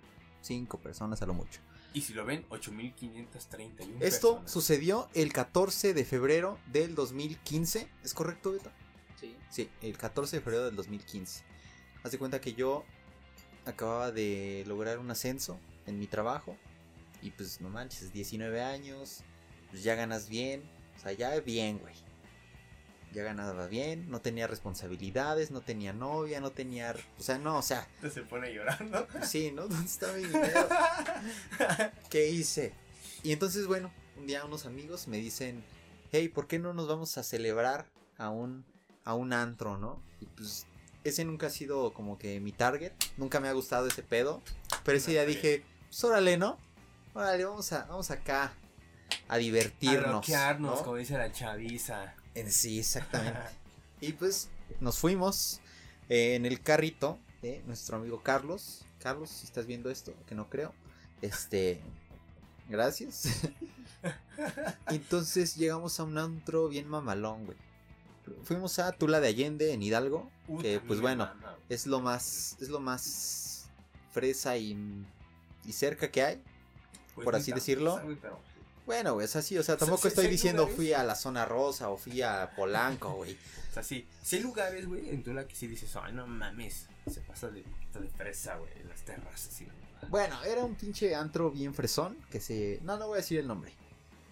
cinco 0.42 0.78
personas 0.80 1.22
a 1.22 1.26
lo 1.26 1.34
mucho. 1.34 1.60
Y 1.96 2.02
si 2.02 2.14
lo 2.14 2.26
ven, 2.26 2.46
8531. 2.50 4.00
Esto 4.02 4.28
personas. 4.34 4.52
sucedió 4.52 5.10
el 5.14 5.32
14 5.32 5.94
de 5.94 6.04
febrero 6.04 6.60
del 6.68 6.94
2015. 6.94 7.88
¿Es 8.04 8.14
correcto, 8.14 8.52
Beto? 8.52 8.70
Sí. 9.18 9.34
Sí, 9.50 9.70
el 9.82 9.98
14 9.98 10.36
de 10.36 10.42
febrero 10.42 10.66
del 10.66 10.76
2015. 10.76 11.46
Haz 12.04 12.12
de 12.12 12.20
cuenta 12.20 12.42
que 12.42 12.54
yo 12.54 12.84
acababa 13.64 14.12
de 14.12 14.66
lograr 14.68 15.00
un 15.00 15.10
ascenso 15.10 15.58
en 15.86 15.98
mi 15.98 16.06
trabajo. 16.06 16.58
Y 17.22 17.32
pues 17.32 17.62
no 17.62 17.70
manches, 17.70 18.12
19 18.12 18.62
años. 18.62 19.22
pues 19.72 19.82
ya 19.82 19.96
ganas 19.96 20.28
bien, 20.28 20.64
o 20.98 21.00
sea, 21.00 21.14
ya 21.14 21.40
bien, 21.40 21.80
güey. 21.80 21.96
Ya 23.16 23.24
ganaba 23.24 23.68
bien, 23.68 24.10
no 24.12 24.20
tenía 24.20 24.46
responsabilidades, 24.46 25.50
no 25.50 25.62
tenía 25.62 25.94
novia, 25.94 26.42
no 26.42 26.52
tenía, 26.52 26.94
o 27.18 27.24
sea, 27.24 27.38
no, 27.40 27.58
o 27.58 27.62
sea, 27.62 27.88
Se 28.14 28.22
pone 28.24 28.54
llorando. 28.54 29.08
sí, 29.24 29.52
¿no? 29.54 29.70
¿Dónde 29.70 29.86
está 29.86 30.12
mi 30.12 30.24
dinero? 30.26 30.68
¿Qué 32.10 32.30
hice? 32.30 32.74
Y 33.24 33.32
entonces, 33.32 33.68
bueno, 33.68 33.90
un 34.18 34.28
día 34.28 34.44
unos 34.44 34.66
amigos 34.66 35.08
me 35.08 35.16
dicen, 35.18 35.64
hey, 36.12 36.28
¿por 36.28 36.48
qué 36.48 36.60
no 36.60 36.74
nos 36.74 36.90
vamos 36.90 37.18
a 37.18 37.24
celebrar 37.24 37.86
a 38.18 38.30
un, 38.30 38.66
a 39.06 39.14
un 39.14 39.32
antro, 39.32 39.78
no? 39.78 40.02
Y 40.20 40.26
pues 40.26 40.68
ese 41.06 41.24
nunca 41.24 41.48
ha 41.48 41.52
sido 41.52 41.94
como 41.94 42.18
que 42.18 42.42
mi 42.42 42.52
target, 42.52 42.92
nunca 43.16 43.40
me 43.40 43.48
ha 43.48 43.54
gustado 43.54 43.88
ese 43.88 44.04
pedo, 44.04 44.42
pero 44.84 44.98
ese 44.98 45.08
No, 45.08 45.14
día 45.14 45.26
dije, 45.26 45.64
pues 45.88 46.04
órale, 46.04 46.38
¿no? 46.38 46.58
Órale, 47.14 47.46
vamos, 47.46 47.72
a, 47.72 47.86
vamos 47.86 48.12
acá 48.12 48.52
a 49.30 49.38
divertirnos. 49.38 50.30
A 50.30 50.54
¿no? 50.56 50.76
como 50.84 50.98
dice 50.98 51.18
la 51.18 51.32
chaviza. 51.32 52.14
En 52.36 52.52
sí, 52.52 52.80
exactamente. 52.80 53.40
y 54.02 54.14
pues 54.14 54.50
nos 54.80 54.98
fuimos 55.00 55.60
eh, 56.10 56.36
en 56.36 56.46
el 56.46 56.62
carrito 56.62 57.18
de 57.42 57.64
nuestro 57.66 57.98
amigo 57.98 58.22
Carlos. 58.22 58.86
Carlos, 59.00 59.30
si 59.30 59.46
estás 59.46 59.66
viendo 59.66 59.90
esto, 59.90 60.14
que 60.28 60.36
no 60.36 60.50
creo. 60.50 60.74
Este. 61.22 61.82
Gracias. 62.70 63.28
Entonces 64.88 65.56
llegamos 65.56 66.00
a 66.00 66.04
un 66.04 66.18
antro 66.18 66.68
bien 66.68 66.88
mamalón, 66.88 67.46
güey. 67.46 67.58
Fuimos 68.44 68.80
a 68.80 68.92
Tula 68.92 69.20
de 69.20 69.28
Allende 69.28 69.72
en 69.74 69.84
Hidalgo. 69.84 70.30
Que 70.62 70.80
pues 70.80 71.00
bueno, 71.00 71.30
es 71.70 71.86
lo 71.86 72.02
más. 72.02 72.58
Es 72.60 72.70
lo 72.70 72.80
más 72.80 73.68
fresa 74.12 74.58
y, 74.58 74.76
y 75.66 75.72
cerca 75.74 76.10
que 76.10 76.24
hay. 76.24 76.42
Pues 77.14 77.26
por 77.26 77.36
así 77.36 77.52
decirlo. 77.52 78.02
pero- 78.22 78.40
Bueno, 78.86 79.14
güey, 79.16 79.26
es 79.26 79.36
así. 79.36 79.58
O 79.58 79.64
sea, 79.64 79.76
O 79.76 79.78
sea, 79.78 79.88
tampoco 79.88 80.08
estoy 80.08 80.28
diciendo 80.28 80.64
lugares. 80.64 80.76
fui 80.76 80.94
a 80.94 81.04
la 81.04 81.16
zona 81.16 81.46
rosa 81.46 81.90
o 81.90 81.98
fui 81.98 82.22
a 82.22 82.52
Polanco, 82.56 83.14
güey. 83.14 83.34
O 83.70 83.74
sea, 83.74 83.84
sí, 83.84 84.08
sí 84.22 84.38
hay 84.38 84.44
lugares, 84.44 84.88
güey, 84.88 85.10
en 85.10 85.24
Tula 85.24 85.48
que 85.48 85.56
sí 85.56 85.68
dices, 85.68 85.96
ay, 85.96 86.14
no 86.14 86.26
mames, 86.28 86.88
se 87.12 87.22
pasa 87.22 87.50
de 87.50 87.64
de 88.00 88.10
fresa, 88.10 88.56
güey, 88.56 88.72
en 88.80 88.90
las 88.90 89.02
terrazas, 89.04 89.54
sí. 89.54 89.68
Bueno, 90.10 90.42
era 90.44 90.64
un 90.64 90.76
pinche 90.76 91.16
antro 91.16 91.52
bien 91.52 91.74
fresón 91.74 92.18
que 92.30 92.40
se... 92.40 92.80
No, 92.84 92.98
no 92.98 93.08
voy 93.08 93.16
a 93.16 93.18
decir 93.18 93.40
el 93.40 93.48
nombre. 93.48 93.74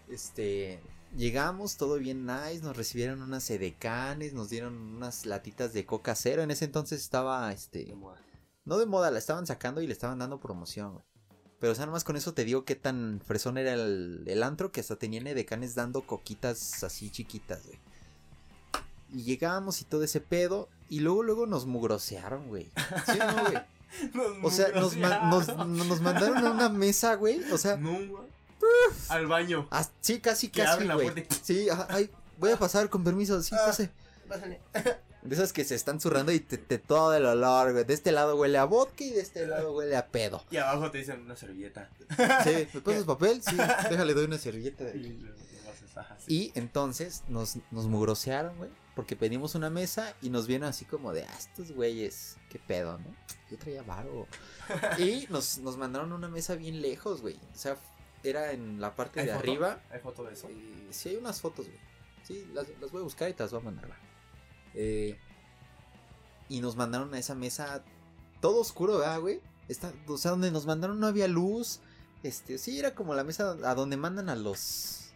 Este... 0.10 0.80
Llegamos, 1.16 1.78
todo 1.78 2.00
bien 2.00 2.26
nice, 2.26 2.62
nos 2.64 2.76
recibieron 2.76 3.22
unas 3.22 3.48
edecanes, 3.52 4.34
nos 4.34 4.50
dieron 4.50 4.76
unas 4.76 5.28
latitas 5.28 5.72
de 5.72 5.86
coca 5.86 6.16
cero. 6.16 6.42
En 6.42 6.50
ese 6.50 6.66
entonces 6.66 7.02
estaba, 7.02 7.52
este... 7.54 7.86
De 7.86 7.96
moda. 7.96 8.20
No 8.66 8.78
de 8.78 8.86
moda, 8.86 9.12
la 9.12 9.20
estaban 9.20 9.46
sacando 9.46 9.82
y 9.82 9.88
le 9.88 9.94
estaban 9.94 10.20
dando 10.20 10.40
promoción, 10.40 10.94
güey. 10.94 11.06
Pero 11.64 11.72
o 11.72 11.76
sea, 11.78 11.86
nomás 11.86 12.04
con 12.04 12.18
eso 12.18 12.34
te 12.34 12.44
digo 12.44 12.66
qué 12.66 12.76
tan 12.76 13.22
fresón 13.26 13.58
era 13.58 13.72
el, 13.74 14.22
el 14.26 14.44
antro 14.44 14.74
que 14.74 14.82
hasta 14.82 14.98
tenían 14.98 15.28
edecanes 15.28 15.76
dando 15.76 16.02
coquitas 16.02 16.84
así 16.84 17.10
chiquitas, 17.10 17.64
güey. 17.66 17.80
Y 19.14 19.24
llegábamos 19.24 19.80
y 19.80 19.86
todo 19.86 20.04
ese 20.04 20.20
pedo. 20.20 20.68
Y 20.90 21.00
luego, 21.00 21.24
luego 21.24 21.46
nos 21.46 21.66
mugrosearon, 21.66 22.50
güey. 22.50 22.70
¿Sí 23.06 23.18
o 23.18 23.32
no, 23.32 23.42
güey? 23.44 23.58
O 24.44 24.52
sea, 24.52 24.68
nos, 24.76 24.98
ma- 24.98 25.30
nos, 25.30 25.48
nos 25.66 26.02
mandaron 26.02 26.46
a 26.46 26.52
una 26.52 26.68
mesa, 26.68 27.16
güey. 27.16 27.42
O 27.54 27.58
sea, 27.58 27.78
No. 27.78 27.98
Al 29.08 29.28
baño. 29.28 29.70
sí, 30.02 30.20
casi, 30.20 30.50
Que 30.50 30.64
casi, 30.64 30.86
güey. 30.86 31.14
Sí, 31.44 31.68
ay, 31.88 32.10
voy 32.40 32.52
a 32.52 32.58
pasar 32.58 32.90
con 32.90 33.06
permiso. 33.06 33.42
Sí, 33.42 33.56
Ah. 33.58 33.68
pase. 33.68 33.90
Pásale. 34.28 34.60
De 35.24 35.36
esas 35.36 35.54
que 35.54 35.64
se 35.64 35.76
están 35.76 36.00
zurrando 36.02 36.32
y 36.32 36.40
te, 36.40 36.58
te 36.58 36.78
todo 36.80 37.14
el 37.14 37.26
olor, 37.26 37.72
güey. 37.72 37.86
De 37.86 37.94
este 37.94 38.12
lado 38.12 38.36
huele 38.36 38.58
a 38.58 38.66
vodka 38.66 39.04
y 39.04 39.12
de 39.12 39.22
este 39.22 39.48
lado 39.48 39.72
huele 39.74 39.96
a 39.96 40.08
pedo. 40.08 40.44
Y 40.52 40.58
abajo 40.58 40.92
te 40.92 40.98
dicen 40.98 41.22
una 41.22 41.36
servilleta. 41.36 41.90
Sí, 42.44 42.68
¿me 42.74 42.82
pasas 42.82 43.06
papel? 43.06 43.42
Sí, 43.42 43.56
déjale, 43.90 44.14
doy 44.14 44.26
una 44.26 44.38
servilleta. 44.38 44.84
de 44.84 44.98
Y. 44.98 45.34
Y 46.28 46.52
entonces 46.56 47.24
nos, 47.28 47.58
nos 47.72 47.88
mugrosearon, 47.88 48.58
güey. 48.58 48.70
Porque 48.96 49.16
pedimos 49.16 49.56
una 49.56 49.70
mesa 49.70 50.14
y 50.22 50.30
nos 50.30 50.46
vieron 50.46 50.68
así 50.68 50.86
como 50.86 51.14
de, 51.14 51.24
ah, 51.24 51.36
estos 51.38 51.72
güeyes, 51.72 52.38
qué 52.50 52.60
pedo, 52.60 53.00
¿no? 53.00 53.06
Yo 53.50 53.58
traía 53.58 53.82
varo. 53.82 54.28
Y 55.00 55.26
nos, 55.30 55.58
nos 55.60 55.78
mandaron 55.78 56.12
una 56.14 56.28
mesa 56.28 56.56
bien 56.56 56.82
lejos, 56.82 57.22
güey. 57.22 57.36
O 57.36 57.58
sea, 57.58 57.76
era 58.24 58.52
en 58.52 58.80
la 58.80 58.96
parte 58.96 59.22
¿Hay 59.22 59.26
de 59.28 59.34
foto? 59.34 59.44
arriba. 59.44 59.82
¿Hay 59.90 60.00
foto 60.00 60.24
de 60.26 60.34
eso? 60.34 60.48
Eh, 60.50 60.88
sí, 60.92 61.10
hay 61.10 61.16
unas 61.16 61.42
fotos, 61.42 61.66
güey. 61.68 61.80
Sí, 62.24 62.48
las, 62.54 62.68
las 62.80 62.92
voy 62.92 63.02
a 63.02 63.04
buscar 63.04 63.30
y 63.30 63.34
te 63.34 63.42
las 63.44 63.52
voy 63.52 63.62
a 63.62 63.64
mandar, 63.66 63.90
va. 63.90 63.98
Eh, 64.76 65.18
y 66.50 66.60
nos 66.60 66.76
mandaron 66.76 67.14
a 67.14 67.20
esa 67.20 67.36
mesa 67.36 67.84
todo 68.42 68.60
oscuro, 68.62 69.00
¿verdad, 69.00 69.20
güey? 69.20 69.42
Está, 69.68 69.94
o 70.08 70.18
sea, 70.18 70.32
donde 70.32 70.52
nos 70.52 70.66
mandaron 70.66 71.00
no 71.00 71.08
había 71.08 71.28
luz. 71.28 71.80
Este, 72.22 72.58
sí, 72.58 72.80
era 72.80 72.94
como 72.96 73.16
la 73.16 73.24
mesa 73.24 73.58
a 73.64 73.76
donde 73.76 73.98
mandan 73.98 74.30
a 74.30 74.36
los. 74.36 75.14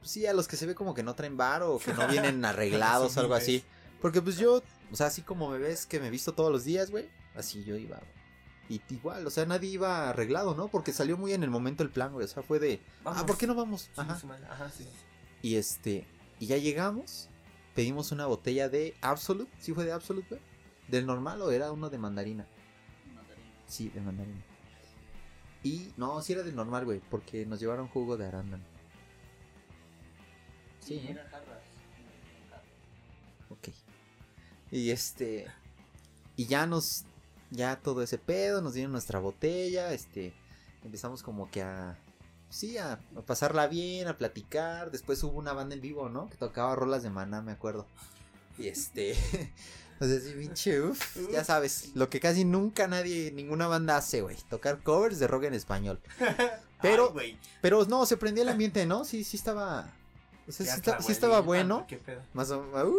pues 0.00 0.10
sí, 0.10 0.26
a 0.26 0.32
los 0.32 0.48
que 0.48 0.56
se 0.56 0.66
ve 0.66 0.74
como 0.74 0.94
que 0.94 1.02
no 1.02 1.14
traen 1.14 1.36
bar 1.36 1.62
o 1.62 1.78
que 1.78 1.92
no 1.92 2.06
vienen 2.08 2.44
arreglados 2.44 3.16
o 3.16 3.20
algo 3.20 3.34
así. 3.34 3.64
Porque 4.00 4.20
pues 4.20 4.36
yo, 4.36 4.62
o 4.92 4.96
sea, 4.96 5.06
así 5.06 5.22
como 5.22 5.50
me 5.50 5.58
ves 5.58 5.86
que 5.86 6.00
me 6.00 6.10
visto 6.10 6.32
todos 6.32 6.52
los 6.52 6.64
días, 6.64 6.90
güey, 6.90 7.08
así 7.34 7.64
yo 7.64 7.76
iba. 7.76 8.00
Y 8.68 8.80
igual, 8.90 9.26
o 9.26 9.30
sea, 9.30 9.46
nadie 9.46 9.70
iba 9.70 10.10
arreglado, 10.10 10.54
¿no? 10.54 10.68
Porque 10.68 10.92
salió 10.92 11.16
muy 11.16 11.32
en 11.32 11.44
el 11.44 11.50
momento 11.50 11.84
el 11.84 11.90
plan, 11.90 12.12
güey. 12.12 12.24
O 12.24 12.28
sea, 12.28 12.42
fue 12.42 12.58
de, 12.58 12.80
Vamos. 13.04 13.22
ah, 13.22 13.26
¿por 13.26 13.38
qué 13.38 13.46
no 13.46 13.54
vamos? 13.54 13.90
Ajá, 13.96 14.18
sí. 14.76 14.86
Y 15.40 15.54
este, 15.54 16.04
y 16.40 16.46
ya 16.46 16.56
llegamos, 16.56 17.28
pedimos 17.76 18.10
una 18.10 18.26
botella 18.26 18.68
de 18.68 18.96
Absolute, 19.02 19.52
¿sí 19.60 19.72
fue 19.72 19.84
de 19.84 19.92
Absolute, 19.92 20.26
güey? 20.30 20.40
¿Del 20.88 21.06
normal 21.06 21.42
o 21.42 21.50
era 21.50 21.70
uno 21.70 21.90
de 21.90 21.98
mandarina? 21.98 22.46
Mandarín. 23.14 23.44
Sí, 23.68 23.90
de 23.90 24.00
mandarina. 24.00 24.42
Y, 25.62 25.92
no, 25.96 26.20
sí 26.22 26.32
era 26.32 26.42
del 26.42 26.56
normal, 26.56 26.86
güey, 26.86 27.00
porque 27.10 27.44
nos 27.44 27.60
llevaron 27.60 27.88
jugo 27.88 28.16
de 28.16 28.26
arándano. 28.26 28.64
Sí, 30.80 30.98
Sí, 30.98 31.04
¿no? 31.04 31.10
eran 31.10 31.28
jarras. 31.28 31.62
Ok. 33.50 33.68
Y 34.70 34.90
este, 34.90 35.46
y 36.34 36.46
ya 36.46 36.66
nos, 36.66 37.04
ya 37.50 37.76
todo 37.76 38.02
ese 38.02 38.18
pedo, 38.18 38.62
nos 38.62 38.74
dieron 38.74 38.92
nuestra 38.92 39.18
botella, 39.18 39.92
este, 39.92 40.32
empezamos 40.82 41.22
como 41.22 41.50
que 41.50 41.62
a, 41.62 41.98
sí, 42.50 42.78
a, 42.78 42.92
a 43.16 43.20
pasarla 43.26 43.66
bien, 43.66 44.08
a 44.08 44.16
platicar. 44.16 44.90
Después 44.90 45.22
hubo 45.22 45.38
una 45.38 45.52
banda 45.52 45.74
en 45.74 45.80
vivo, 45.80 46.08
¿no? 46.08 46.28
Que 46.28 46.36
tocaba 46.36 46.74
rolas 46.74 47.02
de 47.02 47.10
maná, 47.10 47.42
me 47.42 47.52
acuerdo. 47.52 47.86
Y 48.58 48.68
este, 48.68 49.12
o 50.00 50.06
sea, 50.06 50.20
sí, 50.20 50.32
pinche, 50.38 50.80
uf, 50.80 51.16
ya 51.30 51.44
sabes, 51.44 51.90
lo 51.94 52.08
que 52.08 52.20
casi 52.20 52.44
nunca 52.44 52.88
nadie, 52.88 53.30
ninguna 53.32 53.66
banda 53.66 53.96
hace, 53.98 54.22
güey, 54.22 54.36
tocar 54.48 54.82
covers 54.82 55.18
de 55.18 55.26
rock 55.26 55.44
en 55.44 55.54
español. 55.54 56.00
Pero- 56.82 57.14
Ay. 57.18 57.38
Pero 57.62 57.84
no, 57.86 58.06
se 58.06 58.16
prendía 58.16 58.42
el 58.44 58.48
ambiente, 58.50 58.84
¿no? 58.86 59.04
Sí, 59.04 59.24
sí 59.24 59.36
estaba, 59.36 59.90
o 60.48 60.52
sea, 60.52 60.66
Ya 60.66 60.72
sí, 60.72 60.78
está 60.80 61.02
sí 61.02 61.12
estaba 61.12 61.40
bueno. 61.40 61.86
¿Qué 61.88 61.96
pedo? 61.96 62.22
Más 62.34 62.50
o 62.50 62.62
menos, 62.62 62.92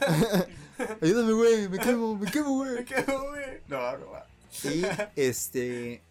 ayúdame, 1.00 1.32
güey, 1.32 1.68
me 1.68 1.78
quemo, 1.78 2.16
me 2.16 2.30
quemo, 2.30 2.50
güey. 2.56 2.84
¿Qué, 2.84 3.02
güey? 3.02 3.60
No, 3.68 3.96
no 3.98 4.10
va. 4.10 4.26
Y 4.64 4.82
este 5.16 6.02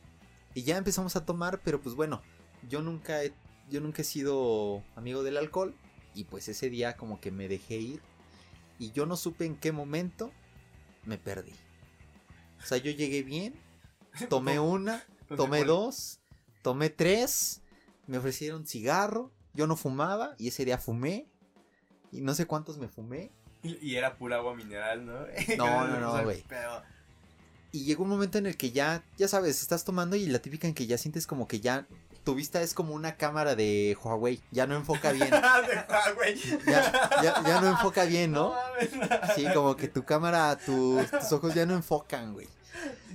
y 0.53 0.63
ya 0.63 0.77
empezamos 0.77 1.15
a 1.15 1.25
tomar, 1.25 1.61
pero 1.63 1.81
pues 1.81 1.95
bueno, 1.95 2.21
yo 2.67 2.81
nunca 2.81 3.23
he, 3.23 3.33
yo 3.69 3.81
nunca 3.81 4.01
he 4.01 4.05
sido 4.05 4.83
amigo 4.95 5.23
del 5.23 5.37
alcohol 5.37 5.75
y 6.13 6.25
pues 6.25 6.47
ese 6.49 6.69
día 6.69 6.97
como 6.97 7.21
que 7.21 7.31
me 7.31 7.47
dejé 7.47 7.77
ir 7.77 8.01
y 8.77 8.91
yo 8.91 9.05
no 9.05 9.15
supe 9.15 9.45
en 9.45 9.55
qué 9.55 9.71
momento 9.71 10.31
me 11.05 11.17
perdí. 11.17 11.53
O 12.61 12.65
sea, 12.65 12.77
yo 12.77 12.91
llegué 12.91 13.23
bien, 13.23 13.55
tomé 14.29 14.59
una, 14.59 15.03
¿Dónde 15.27 15.35
tomé 15.35 15.63
dos, 15.63 16.19
tomé 16.61 16.89
tres, 16.89 17.61
me 18.07 18.17
ofrecieron 18.17 18.65
cigarro, 18.65 19.31
yo 19.53 19.67
no 19.67 19.75
fumaba 19.75 20.35
y 20.37 20.47
ese 20.47 20.65
día 20.65 20.77
fumé 20.77 21.27
y 22.11 22.21
no 22.21 22.33
sé 22.33 22.45
cuántos 22.45 22.77
me 22.77 22.87
fumé 22.87 23.31
Y, 23.61 23.77
y 23.85 23.95
era 23.95 24.17
pura 24.17 24.37
agua 24.37 24.55
mineral, 24.55 25.05
¿no? 25.05 25.19
No, 25.57 25.87
no, 25.87 25.99
no, 25.99 26.23
güey. 26.23 26.43
Pero. 26.47 26.81
Y 27.71 27.83
llegó 27.85 28.03
un 28.03 28.09
momento 28.09 28.37
en 28.37 28.47
el 28.47 28.57
que 28.57 28.71
ya, 28.71 29.03
ya 29.17 29.27
sabes, 29.27 29.61
estás 29.61 29.83
tomando 29.83 30.15
y 30.15 30.25
la 30.25 30.39
típica 30.39 30.67
en 30.67 30.73
que 30.73 30.87
ya 30.87 30.97
sientes 30.97 31.27
como 31.27 31.47
que 31.47 31.59
ya 31.59 31.85
tu 32.23 32.33
vista 32.35 32.61
es 32.61 32.73
como 32.73 32.93
una 32.93 33.15
cámara 33.15 33.55
de 33.55 33.95
Huawei, 34.03 34.41
ya 34.51 34.65
no 34.67 34.75
enfoca 34.75 35.11
bien, 35.11 35.29
De- 35.31 36.13
güey. 36.15 36.35
ya, 36.65 36.91
ya, 37.23 37.43
ya 37.45 37.61
no 37.61 37.67
enfoca 37.69 38.05
bien, 38.05 38.31
¿no? 38.31 38.53
Sí, 39.35 39.45
como 39.53 39.75
que 39.75 39.87
tu 39.87 40.03
cámara, 40.03 40.57
tu- 40.57 40.99
tus 41.19 41.31
ojos 41.31 41.53
ya 41.53 41.65
no 41.65 41.75
enfocan, 41.75 42.33
güey. 42.33 42.47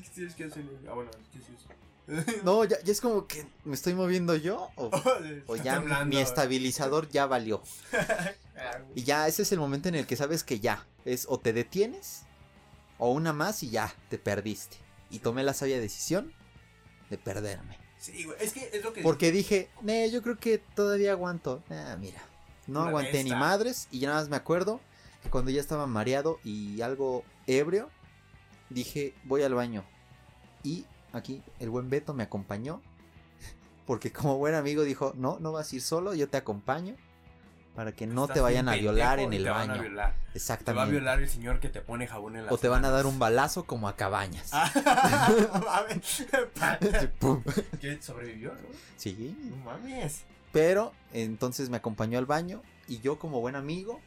¿Qué 0.03 0.09
tienes 0.15 0.35
que 0.35 0.45
hacer? 0.45 0.65
Ah, 0.89 0.93
bueno, 0.95 1.11
¿qué 1.33 1.39
es 1.39 1.45
eso? 1.49 2.45
No, 2.45 2.65
ya, 2.65 2.77
ya 2.83 2.93
es 2.93 3.01
como 3.01 3.27
que 3.27 3.47
me 3.65 3.75
estoy 3.75 3.95
moviendo 3.95 4.37
yo 4.37 4.71
o, 4.77 4.87
o 5.47 5.57
Está 5.57 5.65
ya 5.65 6.05
mi 6.05 6.19
estabilizador 6.19 7.09
ya 7.09 7.27
valió. 7.27 7.63
Ah. 8.57 8.79
Y 8.95 9.03
ya 9.03 9.27
ese 9.27 9.43
es 9.43 9.51
el 9.51 9.59
momento 9.59 9.89
en 9.89 9.97
el 9.97 10.07
que 10.07 10.15
sabes 10.15 10.45
que 10.45 10.61
ya, 10.61 10.87
es 11.05 11.27
o 11.29 11.41
te 11.41 11.53
detienes 11.53 12.23
o 13.05 13.11
una 13.11 13.35
más 13.35 13.63
y 13.63 13.69
ya, 13.69 13.95
te 14.09 14.17
perdiste. 14.17 14.79
Y 15.11 15.19
tomé 15.19 15.43
la 15.43 15.53
sabia 15.53 15.79
decisión 15.79 16.33
de 17.11 17.19
perderme. 17.19 17.79
Sí, 17.99 18.25
güey. 18.25 18.39
Es 18.41 18.55
que 18.55 18.71
es 18.73 18.83
lo 18.83 18.95
que. 18.95 19.03
Porque 19.03 19.31
dije, 19.31 19.69
nee, 19.83 20.11
yo 20.11 20.23
creo 20.23 20.39
que 20.39 20.57
todavía 20.57 21.13
aguanto. 21.13 21.63
Ah, 21.69 21.99
mira, 22.01 22.23
no 22.67 22.81
Una 22.81 22.89
aguanté 22.89 23.23
ni 23.23 23.33
madres. 23.33 23.89
Y 23.91 23.99
ya 23.99 24.09
nada 24.09 24.21
más 24.21 24.31
me 24.31 24.37
acuerdo 24.37 24.81
que 25.23 25.29
cuando 25.29 25.51
ya 25.51 25.61
estaba 25.61 25.87
mareado 25.87 26.41
y 26.45 26.81
algo 26.81 27.25
ebrio, 27.47 27.91
dije, 28.71 29.15
voy 29.25 29.43
al 29.43 29.53
baño. 29.53 29.85
Y 30.63 30.87
aquí 31.13 31.43
el 31.61 31.69
buen 31.69 31.91
Beto 31.91 32.15
me 32.15 32.23
acompañó. 32.23 32.81
porque 33.87 34.13
como 34.13 34.39
buen 34.39 34.55
amigo 34.55 34.83
dijo, 34.83 35.13
no, 35.15 35.39
no 35.41 35.53
vas 35.53 35.71
a 35.71 35.77
ir 35.77 35.83
solo, 35.83 36.15
yo 36.15 36.31
te 36.31 36.39
acompaño 36.39 36.97
para 37.75 37.93
que 37.93 38.07
no 38.07 38.29
te 38.29 38.41
vayan 38.41 38.69
a 38.69 38.75
violar 38.77 39.19
en 39.19 39.33
el 39.33 39.43
te 39.45 39.51
van 39.51 39.63
a 39.71 39.73
baño. 39.75 39.83
violar. 39.83 40.13
Te 40.13 40.19
va 40.19 40.33
a 40.33 40.37
Exactamente. 40.37 40.91
violar 40.93 41.21
el 41.21 41.29
señor 41.29 41.59
que 41.61 41.69
te 41.69 41.81
pone 41.81 42.07
jabón 42.07 42.37
en 42.37 42.47
la 42.47 42.53
O 42.53 42.59
te 42.59 42.69
van 42.69 42.85
a 42.85 42.91
dar 42.91 43.05
un 43.07 43.19
balazo 43.19 43.65
como 43.65 43.89
a 43.89 43.97
cabañas. 43.97 44.51
Ah. 44.53 44.71
¿Qué? 47.81 47.99
¿Sobrevivió? 48.01 48.51
no? 48.53 48.69
Sí. 48.97 49.37
No 49.51 49.57
mames. 49.65 50.23
Pero 50.53 50.93
entonces 51.13 51.69
me 51.69 51.77
acompañó 51.79 52.19
al 52.19 52.27
baño 52.27 52.63
y 52.87 53.01
yo 53.01 53.19
como 53.19 53.41
buen 53.41 53.57
amigo, 53.57 54.01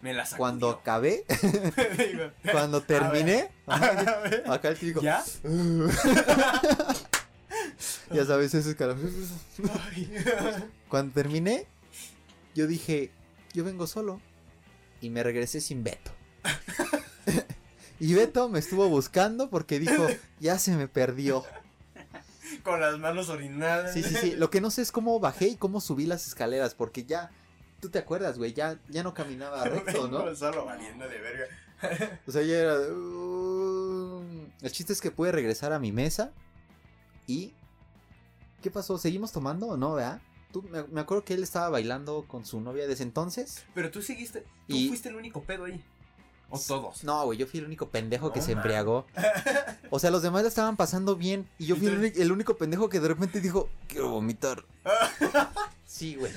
Me 0.00 0.14
la 0.14 0.24
sacudió. 0.24 0.38
cuando 0.38 0.70
acabé, 0.70 1.24
cuando 2.52 2.80
terminé, 2.82 3.50
ajá, 3.66 4.22
acá 4.48 4.68
el 4.68 4.78
típico, 4.78 5.02
¿Ya? 5.02 5.22
ya 8.10 8.24
sabes, 8.24 8.54
ese 8.54 8.70
escalofrío. 8.70 9.10
Cuando 10.88 11.12
terminé, 11.12 11.66
yo 12.54 12.66
dije, 12.66 13.10
yo 13.52 13.64
vengo 13.64 13.86
solo. 13.86 14.20
Y 15.00 15.10
me 15.10 15.22
regresé 15.22 15.60
sin 15.60 15.82
Beto. 15.82 16.10
y 18.00 18.14
Beto 18.14 18.48
me 18.48 18.58
estuvo 18.58 18.88
buscando 18.88 19.48
porque 19.50 19.78
dijo, 19.78 20.06
ya 20.40 20.58
se 20.58 20.76
me 20.76 20.88
perdió. 20.88 21.44
Con 22.62 22.80
las 22.80 22.98
manos 22.98 23.28
orinadas. 23.28 23.94
Sí, 23.94 24.02
sí, 24.02 24.14
sí. 24.14 24.34
Lo 24.36 24.50
que 24.50 24.60
no 24.60 24.70
sé 24.70 24.82
es 24.82 24.92
cómo 24.92 25.18
bajé 25.20 25.48
y 25.48 25.56
cómo 25.56 25.80
subí 25.80 26.04
las 26.06 26.26
escaleras 26.26 26.74
porque 26.74 27.04
ya, 27.04 27.30
tú 27.80 27.88
te 27.88 27.98
acuerdas, 27.98 28.36
güey, 28.36 28.52
ya, 28.52 28.78
ya 28.88 29.02
no 29.02 29.14
caminaba 29.14 29.64
recto, 29.64 30.08
¿no? 30.08 30.34
Solo 30.34 30.66
valiendo 30.66 31.08
de 31.08 31.18
verga. 31.18 31.44
O 32.26 32.30
sea, 32.32 32.42
ya 32.42 32.58
era... 32.58 32.74
"Uh". 32.78 34.22
El 34.60 34.70
chiste 34.70 34.92
es 34.92 35.00
que 35.00 35.10
pude 35.10 35.32
regresar 35.32 35.72
a 35.72 35.78
mi 35.78 35.92
mesa 35.92 36.32
y... 37.26 37.54
¿Qué 38.60 38.70
pasó? 38.70 38.98
¿Seguimos 38.98 39.32
tomando 39.32 39.68
o 39.68 39.76
no, 39.78 39.94
verdad? 39.94 40.20
Tú, 40.52 40.62
me, 40.62 40.82
me 40.84 41.00
acuerdo 41.00 41.24
que 41.24 41.34
él 41.34 41.42
estaba 41.42 41.68
bailando 41.70 42.24
con 42.26 42.44
su 42.44 42.60
novia 42.60 42.86
desde 42.88 43.04
entonces. 43.04 43.64
Pero 43.74 43.90
tú 43.90 44.02
seguiste. 44.02 44.40
Tú 44.66 44.74
Y- 44.76 44.88
fuiste 44.88 45.08
el 45.08 45.16
único 45.16 45.42
pedo 45.42 45.64
ahí. 45.64 45.82
O 46.52 46.58
todos. 46.58 47.04
No, 47.04 47.24
güey, 47.26 47.38
yo 47.38 47.46
fui 47.46 47.60
el 47.60 47.66
único 47.66 47.88
pendejo 47.90 48.32
que 48.32 48.40
se 48.42 48.52
embriagó. 48.52 49.06
O 49.92 49.98
sea, 49.98 50.10
los 50.12 50.22
demás 50.22 50.42
la 50.42 50.48
estaban 50.48 50.76
pasando 50.76 51.16
bien 51.16 51.48
y 51.58 51.66
yo 51.66 51.74
¿Y 51.74 51.78
fui 51.80 51.88
el, 51.88 52.30
único 52.32 52.56
pendejo 52.56 52.88
que 52.88 53.00
de 53.00 53.08
repente 53.08 53.40
dijo, 53.40 53.68
quiero 53.88 54.10
vomitar. 54.10 54.64
Sí, 55.84 56.14
güey. 56.14 56.32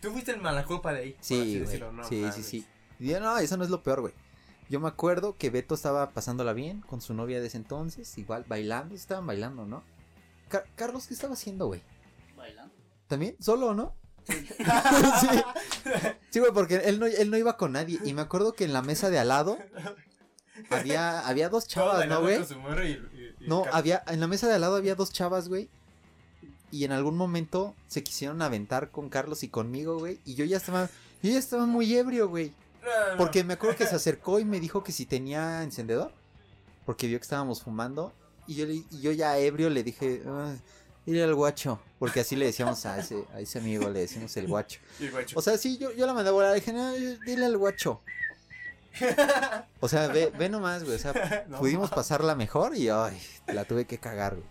Tú 0.00 0.12
fuiste 0.12 0.30
el 0.32 0.40
malacopa 0.40 0.92
de 0.92 1.00
ahí. 1.00 1.16
Sí, 1.20 1.36
güey. 1.36 1.58
decirlo, 1.60 1.92
no 1.92 2.04
sí, 2.04 2.24
sí, 2.32 2.42
sí. 2.44 2.66
Y 3.00 3.08
yo, 3.08 3.18
no, 3.20 3.36
eso 3.38 3.56
no 3.56 3.64
es 3.64 3.70
lo 3.70 3.82
peor, 3.82 4.00
güey. 4.00 4.14
Yo 4.68 4.78
me 4.80 4.86
acuerdo 4.88 5.36
que 5.36 5.50
Beto 5.50 5.74
estaba 5.74 6.10
pasándola 6.10 6.52
bien 6.52 6.80
con 6.82 7.00
su 7.00 7.12
novia 7.14 7.40
de 7.40 7.48
ese 7.48 7.56
entonces, 7.56 8.16
igual 8.18 8.44
bailando, 8.48 8.94
estaban 8.94 9.26
bailando, 9.26 9.66
¿no? 9.66 9.82
Car- 10.48 10.66
Carlos, 10.76 11.08
¿qué 11.08 11.14
estaba 11.14 11.34
haciendo, 11.34 11.66
güey? 11.66 11.82
Bailando. 12.36 12.72
¿También? 13.12 13.36
¿Solo 13.40 13.66
o 13.66 13.74
no? 13.74 13.94
sí. 14.26 15.28
Sí, 16.30 16.38
güey, 16.40 16.50
porque 16.54 16.76
él 16.76 16.98
no, 16.98 17.04
él 17.04 17.30
no 17.30 17.36
iba 17.36 17.58
con 17.58 17.72
nadie. 17.72 17.98
Y 18.06 18.14
me 18.14 18.22
acuerdo 18.22 18.54
que 18.54 18.64
en 18.64 18.72
la 18.72 18.80
mesa 18.80 19.10
de 19.10 19.18
al 19.18 19.28
lado 19.28 19.58
había, 20.70 21.20
había 21.28 21.50
dos 21.50 21.66
chavas, 21.68 21.98
¿no, 22.08 22.20
güey? 22.22 22.36
No, 23.40 23.64
había, 23.70 24.02
en 24.06 24.18
la 24.20 24.28
mesa 24.28 24.48
de 24.48 24.54
al 24.54 24.62
lado 24.62 24.76
había 24.76 24.94
dos 24.94 25.12
chavas, 25.12 25.50
güey. 25.50 25.68
Y 26.70 26.84
en 26.86 26.92
algún 26.92 27.18
momento 27.18 27.74
se 27.86 28.02
quisieron 28.02 28.40
aventar 28.40 28.90
con 28.90 29.10
Carlos 29.10 29.42
y 29.42 29.48
conmigo, 29.48 29.98
güey. 29.98 30.18
Y 30.24 30.34
yo 30.36 30.46
ya 30.46 30.56
estaba, 30.56 30.88
yo 31.22 31.30
ya 31.30 31.38
estaba 31.38 31.66
muy 31.66 31.94
ebrio, 31.94 32.30
güey. 32.30 32.54
Porque 33.18 33.44
me 33.44 33.52
acuerdo 33.52 33.76
que 33.76 33.86
se 33.86 33.94
acercó 33.94 34.40
y 34.40 34.46
me 34.46 34.58
dijo 34.58 34.82
que 34.82 34.92
si 34.92 35.04
tenía 35.04 35.62
encendedor. 35.64 36.12
Porque 36.86 37.08
vio 37.08 37.18
que 37.18 37.24
estábamos 37.24 37.60
fumando. 37.62 38.14
Y 38.46 38.54
yo, 38.54 38.64
le- 38.64 38.84
y 38.90 39.00
yo 39.02 39.12
ya 39.12 39.36
ebrio 39.36 39.68
le 39.68 39.82
dije, 39.84 40.22
"Ah, 40.26 40.54
dile 41.06 41.22
al 41.24 41.34
guacho. 41.34 41.80
Porque 41.98 42.20
así 42.20 42.34
le 42.36 42.46
decíamos 42.46 42.84
a 42.86 42.98
ese, 42.98 43.24
a 43.34 43.40
ese 43.40 43.58
amigo, 43.58 43.88
le 43.88 44.00
decimos 44.00 44.36
el 44.36 44.48
guacho. 44.48 44.80
Y 44.98 45.04
el 45.04 45.10
guacho. 45.12 45.38
O 45.38 45.42
sea, 45.42 45.56
sí, 45.58 45.78
yo, 45.78 45.92
yo 45.92 46.06
la 46.06 46.14
mandé 46.14 46.30
a 46.30 46.32
volar. 46.32 46.54
Dije, 46.54 46.72
no, 46.72 46.92
dile 46.92 47.44
al 47.46 47.56
guacho. 47.58 48.00
O 49.80 49.88
sea, 49.88 50.06
ve, 50.08 50.32
ve 50.38 50.48
nomás, 50.48 50.84
güey. 50.84 50.96
O 50.96 50.98
sea, 50.98 51.44
No 51.48 51.58
pudimos 51.58 51.90
pasarla 51.90 52.34
mejor 52.34 52.76
y 52.76 52.88
ay, 52.88 53.20
la 53.46 53.64
tuve 53.64 53.84
que 53.86 53.98
cagar, 53.98 54.36
güey. 54.36 54.46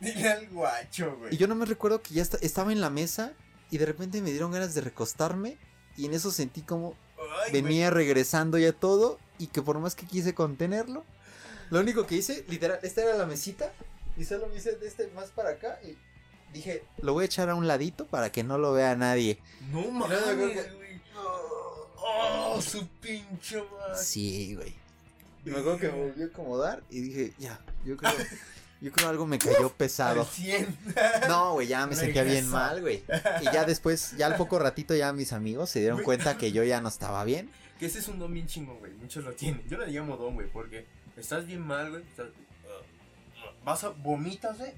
Dile 0.00 0.28
al 0.30 0.48
guacho, 0.48 1.16
güey. 1.18 1.34
Y 1.34 1.36
yo 1.38 1.46
no 1.48 1.54
me 1.54 1.66
recuerdo 1.66 2.02
que 2.02 2.14
ya 2.14 2.22
esta- 2.22 2.38
estaba 2.42 2.72
en 2.72 2.80
la 2.80 2.90
mesa 2.90 3.32
y 3.70 3.78
de 3.78 3.86
repente 3.86 4.20
me 4.22 4.30
dieron 4.30 4.52
ganas 4.52 4.74
de 4.74 4.80
recostarme. 4.82 5.58
Y 5.96 6.06
en 6.06 6.14
eso 6.14 6.30
sentí 6.30 6.60
como 6.62 6.94
Ay, 7.18 7.50
güey. 7.50 7.62
venía 7.62 7.90
regresando 7.90 8.58
ya 8.58 8.72
todo 8.72 9.18
y 9.38 9.46
que 9.48 9.62
por 9.62 9.78
más 9.78 9.94
que 9.94 10.06
quise 10.06 10.34
contenerlo, 10.34 11.04
lo 11.70 11.80
único 11.80 12.06
que 12.06 12.14
hice, 12.16 12.44
literal, 12.48 12.78
esta 12.82 13.02
era 13.02 13.16
la 13.16 13.26
mesita 13.26 13.72
y 14.16 14.24
solo 14.24 14.48
me 14.48 14.56
hice 14.56 14.72
de 14.76 14.86
este 14.86 15.08
más 15.08 15.30
para 15.30 15.50
acá 15.50 15.78
y 15.84 15.96
dije, 16.52 16.84
lo 16.98 17.12
voy 17.12 17.22
a 17.22 17.26
echar 17.26 17.50
a 17.50 17.54
un 17.54 17.66
ladito 17.66 18.06
para 18.06 18.30
que 18.32 18.42
no 18.42 18.58
lo 18.58 18.72
vea 18.72 18.94
nadie. 18.96 19.38
No 19.70 19.90
mames, 19.90 20.36
güey. 20.36 20.56
Oh, 21.98 22.60
su 22.62 22.86
pinche 23.00 23.56
madre. 23.58 23.96
Sí, 24.02 24.54
güey. 24.54 24.74
Y 25.44 25.50
me 25.50 25.58
acuerdo 25.58 25.78
que 25.78 25.88
me 25.88 26.06
volví 26.06 26.22
a 26.22 26.26
acomodar 26.26 26.82
y 26.90 27.00
dije, 27.00 27.32
ya, 27.38 27.60
yo 27.84 27.96
creo, 27.96 28.12
yo 28.80 28.92
creo 28.92 29.08
algo 29.08 29.26
me 29.26 29.38
cayó 29.38 29.70
pesado. 29.70 30.24
100. 30.24 30.76
No, 31.28 31.52
güey, 31.54 31.66
ya 31.68 31.86
me 31.86 31.94
sentía 31.94 32.22
bien 32.22 32.48
mal, 32.48 32.80
güey. 32.80 33.02
Y 33.42 33.44
ya 33.44 33.64
después, 33.64 34.16
ya 34.16 34.26
al 34.26 34.36
poco 34.36 34.58
ratito 34.58 34.94
ya 34.94 35.12
mis 35.12 35.32
amigos 35.32 35.70
se 35.70 35.80
dieron 35.80 36.02
cuenta 36.02 36.38
que 36.38 36.52
yo 36.52 36.64
ya 36.64 36.80
no 36.80 36.88
estaba 36.88 37.24
bien. 37.24 37.50
Que 37.78 37.86
ese 37.86 37.98
es 37.98 38.08
un 38.08 38.18
don 38.18 38.32
bien 38.32 38.46
chingón, 38.46 38.78
güey. 38.78 38.92
Muchos 38.92 39.24
lo 39.24 39.32
tienen. 39.32 39.62
Yo 39.68 39.78
le 39.78 39.88
llamo 39.88 40.16
don, 40.16 40.34
güey, 40.34 40.48
porque 40.50 40.86
estás 41.16 41.46
bien 41.46 41.60
mal, 41.60 41.90
güey. 41.90 42.02
Vas 43.66 43.82
a 43.82 43.88
vomitas, 43.90 44.56
güey. 44.58 44.72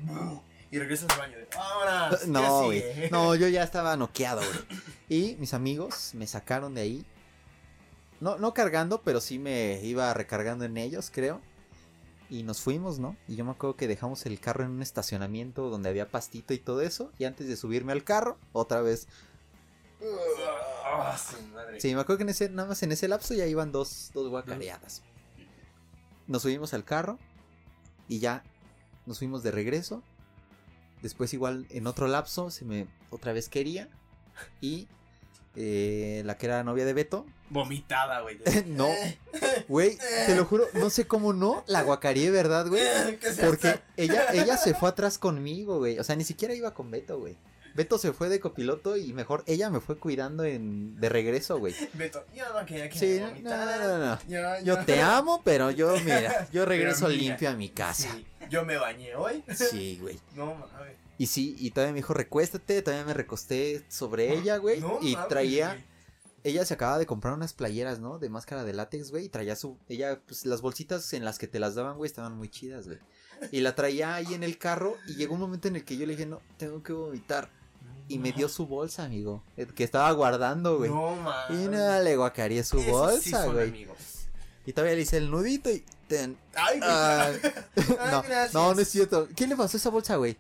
Y 0.70 0.78
regresas 0.78 1.10
al 1.10 1.18
baño. 1.18 1.36
De, 1.36 1.46
¡Vámonos! 1.54 2.20
¿qué 2.20 2.26
No, 2.30 2.64
güey. 2.64 2.80
sigue?" 2.80 3.10
No, 3.10 3.34
yo 3.34 3.46
ya 3.48 3.62
estaba 3.62 3.96
noqueado, 3.98 4.40
güey. 4.40 4.80
Y 5.10 5.36
mis 5.36 5.52
amigos 5.52 6.12
me 6.14 6.26
sacaron 6.26 6.74
de 6.74 6.80
ahí. 6.80 7.06
No, 8.20 8.38
no 8.38 8.54
cargando, 8.54 9.02
pero 9.02 9.20
sí 9.20 9.38
me 9.38 9.78
iba 9.84 10.12
recargando 10.14 10.64
en 10.64 10.78
ellos, 10.78 11.10
creo. 11.12 11.42
Y 12.30 12.44
nos 12.44 12.62
fuimos, 12.62 12.98
¿no? 12.98 13.14
Y 13.28 13.36
yo 13.36 13.44
me 13.44 13.50
acuerdo 13.50 13.76
que 13.76 13.88
dejamos 13.88 14.24
el 14.24 14.40
carro 14.40 14.64
en 14.64 14.70
un 14.70 14.82
estacionamiento 14.82 15.68
donde 15.68 15.90
había 15.90 16.08
pastito 16.10 16.54
y 16.54 16.58
todo 16.58 16.80
eso. 16.80 17.12
Y 17.18 17.24
antes 17.24 17.46
de 17.46 17.56
subirme 17.56 17.92
al 17.92 18.04
carro, 18.04 18.38
otra 18.52 18.80
vez. 18.80 19.06
Ah. 20.84 21.16
Sí, 21.78 21.94
me 21.94 22.00
acuerdo 22.00 22.18
que 22.18 22.22
en 22.22 22.28
ese, 22.30 22.48
nada 22.48 22.68
más 22.68 22.82
en 22.82 22.92
ese 22.92 23.06
lapso 23.06 23.34
ya 23.34 23.46
iban 23.46 23.70
dos, 23.70 24.10
dos 24.14 24.28
guacareadas. 24.28 25.02
Nos 26.26 26.42
subimos 26.42 26.72
al 26.72 26.84
carro 26.84 27.18
y 28.08 28.18
ya 28.18 28.42
nos 29.08 29.18
fuimos 29.18 29.42
de 29.42 29.50
regreso. 29.50 30.02
Después 31.02 31.32
igual 31.32 31.66
en 31.70 31.86
otro 31.86 32.06
lapso 32.06 32.50
se 32.50 32.64
me 32.64 32.86
otra 33.10 33.32
vez 33.32 33.48
quería. 33.48 33.88
Y 34.60 34.86
eh, 35.56 36.22
la 36.24 36.36
que 36.36 36.46
era 36.46 36.62
novia 36.62 36.84
de 36.84 36.92
Beto. 36.92 37.26
Vomitada, 37.50 38.20
güey. 38.20 38.38
no, 38.66 38.88
güey, 39.66 39.98
te 40.26 40.36
lo 40.36 40.44
juro, 40.44 40.66
no 40.74 40.90
sé 40.90 41.06
cómo 41.06 41.32
no, 41.32 41.64
la 41.66 41.82
guacareé, 41.82 42.30
¿verdad, 42.30 42.68
güey? 42.68 42.82
¿Qué 43.20 43.32
se 43.32 43.44
Porque 43.44 43.80
ella, 43.96 44.26
ella 44.32 44.56
se 44.56 44.74
fue 44.78 44.88
atrás 44.88 45.18
conmigo, 45.18 45.78
güey. 45.78 45.98
O 45.98 46.04
sea, 46.04 46.14
ni 46.14 46.24
siquiera 46.24 46.54
iba 46.54 46.74
con 46.74 46.90
Beto, 46.90 47.18
güey. 47.18 47.36
Beto 47.74 47.96
se 47.96 48.12
fue 48.12 48.28
de 48.28 48.40
copiloto 48.40 48.96
y 48.96 49.12
mejor 49.12 49.44
ella 49.46 49.70
me 49.70 49.80
fue 49.80 49.96
cuidando 49.98 50.44
en, 50.44 51.00
de 51.00 51.08
regreso, 51.08 51.58
güey. 51.58 51.74
Beto, 51.94 52.24
yo 52.34 52.44
no 52.52 52.66
quería 52.66 52.88
que 52.88 52.98
Sí, 52.98 53.20
no, 53.20 53.50
no, 53.50 53.78
no, 53.78 53.98
no. 53.98 54.18
Yo, 54.28 54.64
Yo 54.64 54.84
te 54.84 55.00
amo, 55.00 55.42
pero 55.44 55.70
yo, 55.70 55.94
mira, 56.04 56.48
yo 56.52 56.64
regreso 56.64 57.08
limpio 57.08 57.50
a 57.50 57.54
mi 57.54 57.68
casa. 57.68 58.08
Sí, 58.12 58.26
yo 58.48 58.64
me 58.64 58.76
bañé 58.76 59.14
hoy. 59.14 59.44
Sí, 59.54 59.98
güey. 60.02 60.18
No 60.34 60.54
mames. 60.54 60.96
Y 61.18 61.26
sí, 61.26 61.56
y 61.58 61.70
todavía 61.70 61.92
me 61.92 61.98
dijo, 61.98 62.14
recuéstate, 62.14 62.80
todavía 62.82 63.04
me 63.04 63.14
recosté 63.14 63.84
sobre 63.88 64.32
ella, 64.32 64.56
güey. 64.58 64.80
No 64.80 64.98
y 65.02 65.14
mames, 65.14 65.28
traía, 65.28 65.68
güey. 65.70 65.84
ella 66.44 66.64
se 66.64 66.74
acaba 66.74 66.98
de 66.98 67.06
comprar 67.06 67.34
unas 67.34 67.52
playeras, 67.52 67.98
¿no? 67.98 68.18
De 68.20 68.28
máscara 68.28 68.62
de 68.64 68.72
látex, 68.72 69.10
güey. 69.10 69.24
Y 69.24 69.28
traía 69.28 69.56
su, 69.56 69.76
ella, 69.88 70.20
pues 70.26 70.46
las 70.46 70.60
bolsitas 70.60 71.12
en 71.12 71.24
las 71.24 71.38
que 71.38 71.48
te 71.48 71.58
las 71.58 71.74
daban, 71.74 71.96
güey, 71.96 72.08
estaban 72.08 72.36
muy 72.36 72.48
chidas, 72.48 72.86
güey. 72.86 72.98
Y 73.52 73.60
la 73.60 73.74
traía 73.74 74.14
ahí 74.14 74.34
en 74.34 74.42
el 74.44 74.58
carro 74.58 74.96
y 75.06 75.14
llegó 75.14 75.34
un 75.34 75.40
momento 75.40 75.68
en 75.68 75.76
el 75.76 75.84
que 75.84 75.96
yo 75.96 76.06
le 76.06 76.12
dije, 76.12 76.26
no, 76.26 76.40
tengo 76.56 76.82
que 76.82 76.92
vomitar. 76.92 77.50
Y 78.10 78.18
me 78.18 78.32
dio 78.32 78.48
su 78.48 78.66
bolsa, 78.66 79.04
amigo, 79.04 79.42
eh, 79.56 79.66
que 79.66 79.84
estaba 79.84 80.10
guardando, 80.12 80.78
güey. 80.78 80.90
No 80.90 81.14
mames. 81.16 81.60
Y 81.60 81.68
nada, 81.68 82.00
le 82.00 82.16
guacareé 82.16 82.64
su 82.64 82.80
bolsa, 82.82 83.44
güey. 83.46 83.68
amigos. 83.68 83.97
Y 84.68 84.74
todavía 84.74 84.96
le 84.96 85.00
hice 85.00 85.16
el 85.16 85.30
nudito 85.30 85.70
y... 85.70 85.82
ten. 86.08 86.36
Ay. 86.54 86.78
Ah, 86.82 87.32
no, 87.88 88.22
no, 88.52 88.74
no 88.74 88.80
es 88.82 88.88
cierto. 88.90 89.26
¿Qué 89.34 89.46
le 89.46 89.56
pasó 89.56 89.78
a 89.78 89.80
esa 89.80 89.88
bolsa, 89.88 90.16
güey? 90.16 90.36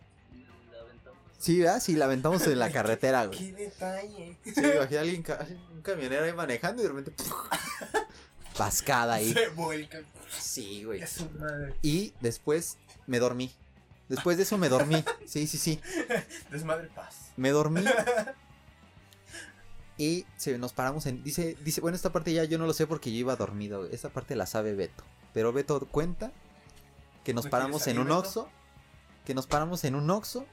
La 0.70 0.80
aventamos. 0.82 1.18
Sí, 1.38 1.60
¿verdad? 1.60 1.80
Sí, 1.80 1.96
la 1.96 2.04
aventamos 2.04 2.46
en 2.46 2.58
la 2.58 2.70
carretera, 2.72 3.24
güey. 3.24 3.38
Qué 3.38 3.52
detalle. 3.54 4.36
Sí, 4.44 4.52
imagina 4.60 4.98
a 4.98 5.02
alguien, 5.02 5.24
un 5.72 5.80
camionero 5.80 6.26
ahí 6.26 6.34
manejando 6.34 6.82
y 6.82 6.84
de 6.84 6.92
repente... 6.92 7.24
Pascada 8.58 9.14
ahí. 9.14 9.32
Se 9.32 9.48
vuelca. 9.48 10.00
Sí, 10.38 10.84
güey. 10.84 11.00
Es 11.00 11.08
su 11.08 11.30
madre. 11.30 11.74
Y 11.80 12.12
después 12.20 12.76
me 13.06 13.20
dormí. 13.20 13.50
Después 14.10 14.36
de 14.36 14.42
eso 14.42 14.58
me 14.58 14.68
dormí. 14.68 15.02
Sí, 15.24 15.46
sí, 15.46 15.56
sí. 15.56 15.80
Desmadre 16.50 16.88
paz. 16.88 17.30
Me 17.38 17.48
dormí. 17.48 17.82
Y 19.98 20.24
se, 20.36 20.56
nos 20.58 20.72
paramos 20.72 21.06
en... 21.06 21.24
Dice, 21.24 21.56
dice, 21.64 21.80
bueno, 21.80 21.96
esta 21.96 22.12
parte 22.12 22.32
ya 22.32 22.44
yo 22.44 22.56
no 22.56 22.66
lo 22.66 22.72
sé 22.72 22.86
porque 22.86 23.10
yo 23.10 23.18
iba 23.18 23.34
dormido. 23.34 23.84
Esta 23.86 24.10
parte 24.10 24.36
la 24.36 24.46
sabe 24.46 24.74
Beto. 24.74 25.02
Pero 25.34 25.52
Beto 25.52 25.80
cuenta 25.90 26.32
que 27.24 27.34
nos 27.34 27.46
¿No 27.46 27.50
paramos 27.50 27.86
en 27.88 27.98
un? 27.98 28.10
Oxxo. 28.12 28.48
Que 29.26 29.34
nos 29.34 29.48
paramos 29.48 29.84
en 29.84 29.96
un 29.96 30.08
Oxxo. 30.08 30.46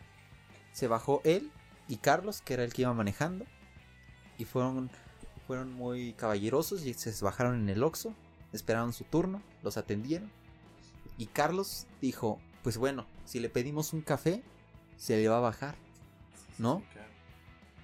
se 0.73 0.87
bajó 0.87 1.21
él 1.23 1.51
y 1.87 1.97
Carlos, 1.97 2.41
que 2.41 2.55
era 2.55 2.63
el 2.63 2.73
que 2.73 2.81
iba 2.81 2.93
manejando. 2.93 3.45
Y 4.39 4.45
fueron, 4.45 4.89
fueron 5.45 5.71
muy 5.71 6.13
caballerosos 6.13 6.83
y 6.83 6.95
se 6.95 7.23
bajaron 7.23 7.55
en 7.55 7.69
el 7.69 7.83
Oxxo. 7.83 8.15
Esperaron 8.51 8.93
su 8.93 9.03
turno, 9.03 9.43
los 9.61 9.77
atendieron. 9.77 10.31
Y 11.17 11.27
Carlos 11.27 11.85
dijo, 12.01 12.39
pues 12.63 12.77
bueno, 12.77 13.05
si 13.25 13.39
le 13.39 13.49
pedimos 13.49 13.93
un 13.93 14.01
café, 14.01 14.43
se 14.97 15.17
le 15.17 15.29
va 15.29 15.37
a 15.37 15.41
bajar. 15.41 15.75
¿No? 16.57 16.81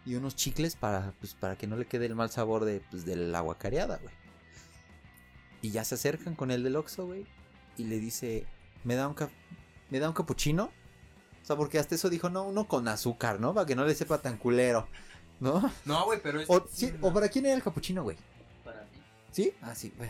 Y 0.05 0.15
unos 0.15 0.35
chicles 0.35 0.75
para, 0.75 1.13
pues, 1.19 1.33
para 1.35 1.55
que 1.57 1.67
no 1.67 1.75
le 1.75 1.85
quede 1.85 2.07
el 2.07 2.15
mal 2.15 2.29
sabor 2.31 2.65
de, 2.65 2.81
pues, 2.89 3.05
del 3.05 3.33
agua 3.35 3.57
careada, 3.57 3.97
güey. 4.01 4.13
Y 5.61 5.69
ya 5.71 5.83
se 5.83 5.95
acercan 5.95 6.35
con 6.35 6.49
el 6.51 6.63
del 6.63 6.75
Oxxo, 6.75 7.05
güey. 7.05 7.25
Y 7.77 7.83
le 7.85 7.99
dice, 7.99 8.45
¿me 8.83 8.95
da 8.95 9.07
un, 9.07 9.13
ca- 9.13 9.29
¿me 9.89 9.99
da 9.99 10.07
un 10.07 10.15
capuchino? 10.15 10.71
O 11.41 11.45
sea, 11.45 11.55
porque 11.55 11.77
hasta 11.79 11.95
eso 11.95 12.09
dijo, 12.09 12.29
no, 12.29 12.43
uno 12.43 12.67
con 12.67 12.87
azúcar, 12.87 13.39
¿no? 13.39 13.53
Para 13.53 13.65
que 13.67 13.75
no 13.75 13.85
le 13.85 13.93
sepa 13.93 14.17
tan 14.19 14.37
culero, 14.37 14.87
¿no? 15.39 15.71
No, 15.85 16.05
güey, 16.05 16.19
pero 16.21 16.39
es. 16.41 16.49
O, 16.49 16.65
sí, 16.71 16.91
¿o 17.01 17.13
para 17.13 17.29
quién 17.29 17.45
era 17.45 17.55
el 17.55 17.63
capuchino, 17.63 18.01
güey? 18.03 18.17
Para 18.63 18.81
mí. 18.81 18.87
¿Sí? 19.31 19.53
Ah, 19.61 19.75
sí, 19.75 19.93
güey. 19.97 20.09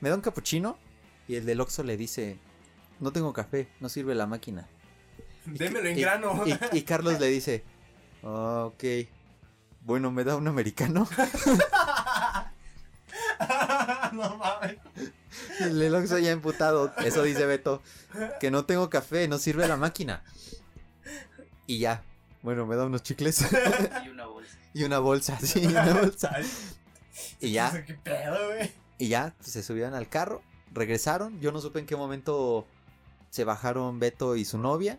Me 0.00 0.08
da 0.08 0.14
un 0.14 0.20
capuchino 0.20 0.76
y 1.26 1.34
el 1.36 1.44
del 1.46 1.60
Oxxo 1.60 1.82
le 1.82 1.96
dice, 1.96 2.38
no 3.00 3.12
tengo 3.12 3.32
café, 3.32 3.68
no 3.80 3.88
sirve 3.88 4.14
la 4.14 4.26
máquina. 4.26 4.68
Démelo 5.44 5.88
en 5.88 5.98
Y- 5.98 6.00
grano. 6.00 6.44
Y, 6.46 6.78
y 6.78 6.82
Carlos 6.82 7.18
le 7.20 7.26
dice, 7.26 7.64
"Ah, 8.22 8.64
ok, 8.66 8.84
bueno, 9.82 10.10
me 10.10 10.24
da 10.24 10.36
un 10.36 10.48
americano. 10.48 11.08
no 14.12 14.36
mames. 14.36 14.76
El 15.60 15.78
del 15.78 15.94
Oxxo 15.94 16.18
ya 16.18 16.30
emputado, 16.30 16.92
eso 17.04 17.22
dice 17.22 17.46
Beto, 17.46 17.82
que 18.40 18.50
no 18.50 18.64
tengo 18.64 18.90
café, 18.90 19.28
no 19.28 19.38
sirve 19.38 19.66
la 19.66 19.76
máquina. 19.76 20.22
Y 21.66 21.78
ya, 21.78 22.02
bueno, 22.42 22.66
me 22.66 22.76
da 22.76 22.84
unos 22.84 23.02
chicles 23.02 23.46
Y 24.04 24.08
una 24.08 24.26
bolsa. 24.26 24.56
y 24.74 24.84
una 24.84 24.98
bolsa, 24.98 25.38
sí, 25.40 25.66
una 25.66 25.94
bolsa. 25.94 26.36
Y 27.40 27.52
ya, 27.52 27.84
¿Qué 27.84 27.94
pedo, 27.94 28.48
güey? 28.48 28.70
y 28.98 29.08
ya 29.08 29.34
se 29.40 29.62
subieron 29.62 29.94
al 29.94 30.08
carro, 30.08 30.42
regresaron, 30.72 31.40
yo 31.40 31.52
no 31.52 31.60
supe 31.60 31.80
en 31.80 31.86
qué 31.86 31.96
momento 31.96 32.66
se 33.30 33.44
bajaron 33.44 33.98
Beto 33.98 34.36
y 34.36 34.44
su 34.44 34.58
novia. 34.58 34.98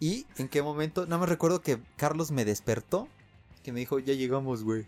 Y 0.00 0.26
en 0.36 0.48
qué 0.48 0.62
momento, 0.62 1.06
no 1.06 1.18
me 1.18 1.26
recuerdo 1.26 1.62
que 1.62 1.80
Carlos 1.96 2.30
me 2.30 2.44
despertó, 2.44 3.08
que 3.62 3.72
me 3.72 3.80
dijo, 3.80 3.98
ya 3.98 4.14
llegamos, 4.14 4.62
güey. 4.62 4.86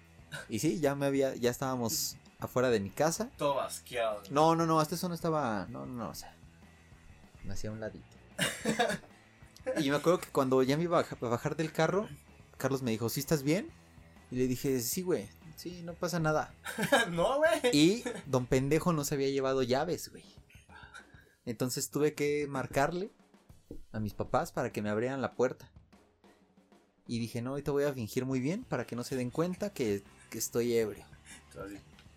Y 0.49 0.59
sí, 0.59 0.81
ya 0.81 0.95
me 0.95 1.07
había, 1.07 1.35
ya 1.35 1.51
estábamos 1.51 2.17
afuera 2.39 2.71
de 2.71 2.81
mi 2.81 2.91
casa. 2.91 3.31
Todo 3.39 3.61
asqueado. 3.61 4.21
güey. 4.21 4.31
No, 4.31 4.55
no, 4.55 4.67
no, 4.67 4.81
hasta 4.81 4.95
eso 4.95 5.09
no 5.09 5.15
estaba, 5.15 5.67
no, 5.71 5.87
no, 5.87 5.95
no, 5.95 6.11
o 6.11 6.15
sea, 6.15 6.35
me 7.45 7.55
hacía 7.55 7.71
un 7.71 7.81
ladito. 7.81 8.07
Y 9.77 9.91
me 9.91 9.97
acuerdo 9.97 10.21
que 10.21 10.29
cuando 10.29 10.63
ya 10.63 10.77
me 10.77 10.85
iba 10.85 10.99
a 10.99 11.15
bajar 11.21 11.57
del 11.57 11.73
carro, 11.73 12.09
Carlos 12.57 12.83
me 12.83 12.91
dijo, 12.91 13.09
¿sí 13.09 13.21
estás 13.21 13.43
bien? 13.43 13.71
Y 14.31 14.37
le 14.37 14.47
dije, 14.47 14.81
sí, 14.81 15.03
güey, 15.03 15.29
sí, 15.57 15.83
no 15.85 15.95
pasa 15.95 16.21
nada. 16.21 16.55
no, 17.11 17.37
güey. 17.39 17.51
Y 17.73 18.05
don 18.27 18.47
pendejo 18.47 18.93
no 18.93 19.05
se 19.05 19.15
había 19.15 19.29
llevado 19.29 19.63
llaves, 19.63 20.09
güey. 20.11 20.25
Entonces 21.45 21.91
tuve 21.91 22.15
que 22.15 22.47
marcarle 22.49 23.11
a 23.93 24.01
mis 24.01 24.15
papás 24.15 24.53
para 24.53 24.71
que 24.73 24.83
me 24.83 24.91
abrieran 24.91 25.21
la 25.21 25.33
puerta. 25.35 25.71
Y 27.07 27.19
dije, 27.19 27.41
no, 27.41 27.51
ahorita 27.51 27.71
voy 27.73 27.85
a 27.85 27.93
fingir 27.93 28.27
muy 28.27 28.41
bien 28.41 28.65
para 28.65 28.87
que 28.87 28.95
no 28.95 29.03
se 29.03 29.17
den 29.17 29.31
cuenta 29.31 29.73
que, 29.73 30.03
que 30.31 30.39
estoy 30.39 30.75
ebrio. 30.77 31.05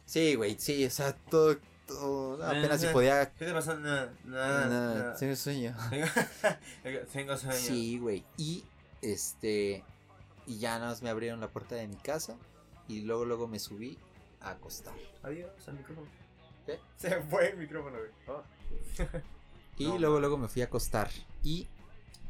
Sí, 0.05 0.35
güey, 0.35 0.57
sí, 0.59 0.85
o 0.85 0.89
sea, 0.89 1.15
todo, 1.15 1.57
todo- 1.87 2.43
apenas 2.45 2.81
si 2.81 2.87
podía... 2.87 3.31
¿Qué 3.33 3.45
te 3.45 3.53
pasa? 3.53 3.75
Nada, 3.75 4.13
nada. 4.25 4.67
Nada, 4.67 4.67
nada. 4.67 5.15
tengo 5.15 5.35
sueño. 5.35 5.75
Tengo 7.13 7.37
sueño. 7.37 7.55
Sí, 7.57 7.97
güey. 7.99 8.25
Y 8.37 8.65
este. 9.01 9.83
Y 10.45 10.59
ya 10.59 10.77
nada 10.77 10.91
más 10.91 11.01
me 11.01 11.09
abrieron 11.09 11.39
la 11.39 11.47
puerta 11.47 11.75
de 11.75 11.87
mi 11.87 11.95
casa. 11.95 12.35
Y 12.87 13.01
luego, 13.01 13.23
luego 13.25 13.47
me 13.47 13.59
subí 13.59 13.97
a 14.41 14.51
acostar. 14.51 14.93
Adiós 15.23 15.49
al 15.67 15.75
micrófono. 15.75 16.07
¿Qué? 16.65 16.79
Se 16.97 17.21
fue 17.21 17.51
el 17.51 17.57
micrófono, 17.57 17.97
güey. 17.97 18.11
Oh. 18.27 18.43
Y 19.77 19.85
No, 19.87 19.97
luego, 19.97 20.19
luego 20.19 20.37
me 20.37 20.47
fui 20.47 20.61
a 20.61 20.65
acostar. 20.65 21.09
Y 21.43 21.67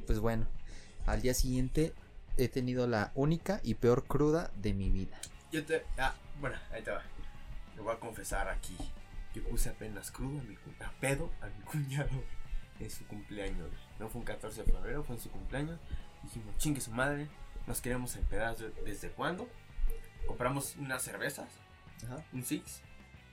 pues 0.08 0.20
bueno, 0.20 0.46
al 1.06 1.22
día 1.22 1.34
siguiente 1.34 1.94
he 2.38 2.48
tenido 2.48 2.88
la 2.88 3.12
única 3.16 3.60
y 3.64 3.76
peor 3.76 4.06
cruda 4.06 4.52
de 4.56 4.74
mi 4.74 4.90
vida. 4.90 5.20
Yo 5.52 5.66
te. 5.66 5.84
Ah, 5.98 6.14
bueno, 6.40 6.56
ahí 6.72 6.82
te 6.82 6.92
va. 6.92 7.04
Te 7.76 7.82
voy 7.82 7.94
a 7.94 8.00
confesar 8.00 8.48
aquí. 8.48 8.76
Yo 9.34 9.44
puse 9.48 9.70
apenas 9.70 10.12
crudo 10.12 10.40
a 10.40 10.44
mi 10.44 10.56
a 10.82 10.92
pedo 11.00 11.30
a 11.42 11.48
mi 11.48 11.64
cuñado 11.66 12.10
en 12.80 12.90
su 12.90 13.06
cumpleaños. 13.06 13.70
No 14.00 14.10
fue 14.10 14.20
un 14.20 14.26
14 14.26 14.64
de 14.64 14.72
febrero, 14.72 15.04
fue 15.04 15.16
en 15.16 15.22
su 15.22 15.30
cumpleaños. 15.30 15.80
Dijimos, 16.24 16.56
chingue 16.58 16.82
su 16.82 16.92
madre, 16.92 17.28
nos 17.68 17.82
queremos 17.82 18.16
empedar 18.16 18.56
de- 18.58 18.70
desde 18.84 19.10
cuándo. 19.10 19.48
Compramos 20.28 20.76
unas 20.78 21.02
cervezas, 21.02 21.48
Ajá. 22.06 22.24
un 22.32 22.44
six, 22.44 22.82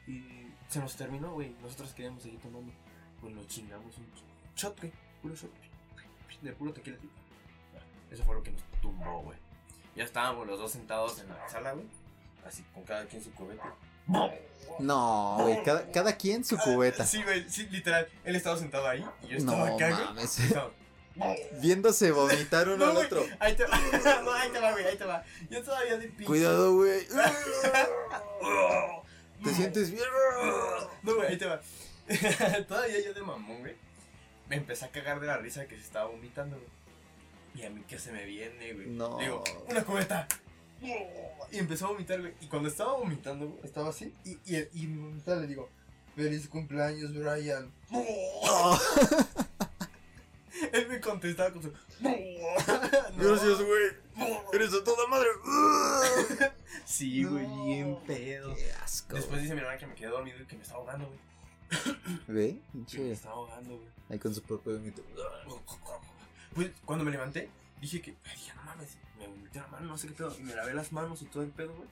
y 0.07 0.49
se 0.69 0.81
nos 0.81 0.97
terminó, 0.97 1.33
güey. 1.35 1.55
Nosotros 1.63 1.93
queríamos 1.95 2.23
seguir 2.23 2.41
tomando. 2.41 2.73
Pues 3.21 3.35
nos 3.35 3.47
chingamos 3.49 3.97
un 3.99 4.07
shot, 4.57 4.79
güey, 4.81 4.93
puro 5.23 5.35
shot, 5.35 5.51
de 6.43 6.53
puro 6.53 6.73
tequila. 6.73 6.97
tío. 6.99 7.11
Eso 8.11 8.25
fue 8.25 8.35
lo 8.37 8.43
que 8.43 8.53
nos 8.53 8.63
tumbó, 8.81 9.23
güey. 9.23 9.37
Ya 9.97 10.05
estábamos 10.05 10.47
los 10.47 10.59
dos 10.59 10.71
sentados 10.73 11.19
en 11.21 11.29
la 11.29 11.49
sala, 11.49 11.73
güey. 11.73 11.87
Así 12.47 12.63
con 12.73 12.85
cada 12.85 13.05
quien 13.07 13.23
su 13.23 13.33
cubeta. 13.33 13.75
No, 14.79 15.37
güey, 15.41 15.63
cada, 15.65 15.91
cada 15.91 16.17
quien 16.17 16.45
su 16.45 16.57
cubeta. 16.57 17.05
Sí, 17.05 17.23
güey, 17.23 17.49
sí, 17.51 17.67
literal. 17.69 18.09
Él 18.25 18.37
estaba 18.37 18.57
sentado 18.57 18.87
ahí 18.89 19.05
y 19.25 19.29
yo 19.29 19.39
No 19.41 19.53
estaba 19.53 19.69
acá, 19.75 19.91
güey. 19.91 20.05
mames. 20.05 20.39
Estaba- 20.39 20.71
Viéndose 21.61 22.13
vomitar 22.13 22.69
uno 22.69 22.77
No, 22.77 22.85
al 22.87 22.93
güey, 22.93 23.07
otro. 23.07 23.27
Ahí 23.41 23.57
te 23.57 23.65
va. 23.65 23.77
No, 24.23 24.33
ahí 24.33 24.51
te 24.51 24.61
va, 24.61 24.71
güey, 24.71 24.85
ahí 24.87 24.97
te 24.97 25.05
va. 25.05 25.25
Yo 25.51 25.63
todavía 25.65 25.99
de 25.99 26.07
pinche. 26.07 26.25
Cuidado, 26.25 26.75
güey. 26.77 27.07
¿Te 29.45 29.55
sientes 29.55 29.91
bien? 29.91 30.05
No, 31.03 31.15
güey, 31.17 31.29
ahí 31.29 31.37
te 31.37 31.47
va. 31.47 31.61
Todavía 32.69 33.01
yo 33.05 33.15
de 33.15 33.23
mamón, 33.23 33.61
güey. 33.61 33.75
Me 34.49 34.57
empecé 34.57 34.85
a 34.87 34.91
cagar 34.91 35.21
de 35.21 35.27
la 35.27 35.37
risa 35.37 35.67
que 35.67 35.77
se 35.77 35.83
estaba 35.83 36.07
vomitando, 36.07 36.57
güey. 36.57 36.69
Y 37.55 37.63
a 37.67 37.71
mí 37.71 37.83
que 37.89 37.99
se 37.99 38.13
me 38.13 38.25
viene, 38.25 38.73
güey. 38.73 38.87
No. 38.87 39.19
Digo, 39.19 39.45
una 39.69 39.85
cubeta. 39.85 40.27
Y 40.81 41.59
empezó 41.59 41.87
a 41.87 41.91
vomitar, 41.91 42.21
güey. 42.21 42.33
Y 42.41 42.47
cuando 42.47 42.69
estaba 42.69 42.93
vomitando, 42.95 43.49
güey, 43.49 43.65
estaba 43.65 43.91
así. 43.91 44.15
Y, 44.25 44.39
y, 44.45 44.69
y 44.75 44.87
mi 44.87 45.01
mamita 45.03 45.37
le 45.37 45.47
digo, 45.47 45.69
feliz 46.15 46.49
cumpleaños, 46.49 47.13
Brian. 47.15 47.73
Él 50.73 50.89
me 50.89 51.01
contestaba 51.01 51.53
con 51.53 51.63
su... 51.63 51.73
Gracias, 52.01 53.63
güey. 53.63 53.93
Eres 54.53 54.75
a 54.75 54.83
toda 54.83 55.07
madre. 55.07 55.29
Sí, 56.85 57.23
güey, 57.25 57.47
No, 57.47 57.65
bien 57.67 57.97
pedo. 58.07 58.55
Qué 58.55 58.73
asco. 58.73 59.15
Después 59.15 59.43
dice 59.43 59.55
mi 59.55 59.61
hermana 59.61 59.79
que 59.79 59.87
me 59.87 59.95
quedé 59.95 60.09
dormido 60.09 60.41
y 60.41 60.47
que 60.47 60.57
me 60.57 60.63
estaba 60.63 60.81
ahogando, 60.81 61.07
güey. 61.07 61.19
¿Ve? 62.27 62.61
Me 62.73 63.13
estaba 63.13 63.35
ahogando, 63.35 63.77
güey. 63.77 63.89
Ahí 64.09 64.19
con 64.19 64.35
su 64.35 64.43
propio 64.43 64.75
vómito. 64.75 65.03
Pues 66.55 66.71
cuando 66.85 67.05
me 67.05 67.11
levanté, 67.11 67.51
dije 67.81 68.01
que, 68.01 68.17
ay, 68.25 68.37
dije, 68.37 68.53
no 68.55 68.63
mames, 68.65 68.97
me 69.19 69.27
vomité 69.29 69.61
la 69.61 69.67
mano, 69.69 69.87
no 69.87 69.99
sé 69.99 70.09
qué 70.09 70.15
pedo. 70.15 70.35
Y 70.39 70.43
me 70.43 70.55
lavé 70.55 70.75
las 70.75 70.93
manos 70.93 71.21
y 71.23 71.27
todo 71.27 71.43
el 71.43 71.51
pedo, 71.51 71.75
güey. 71.75 71.89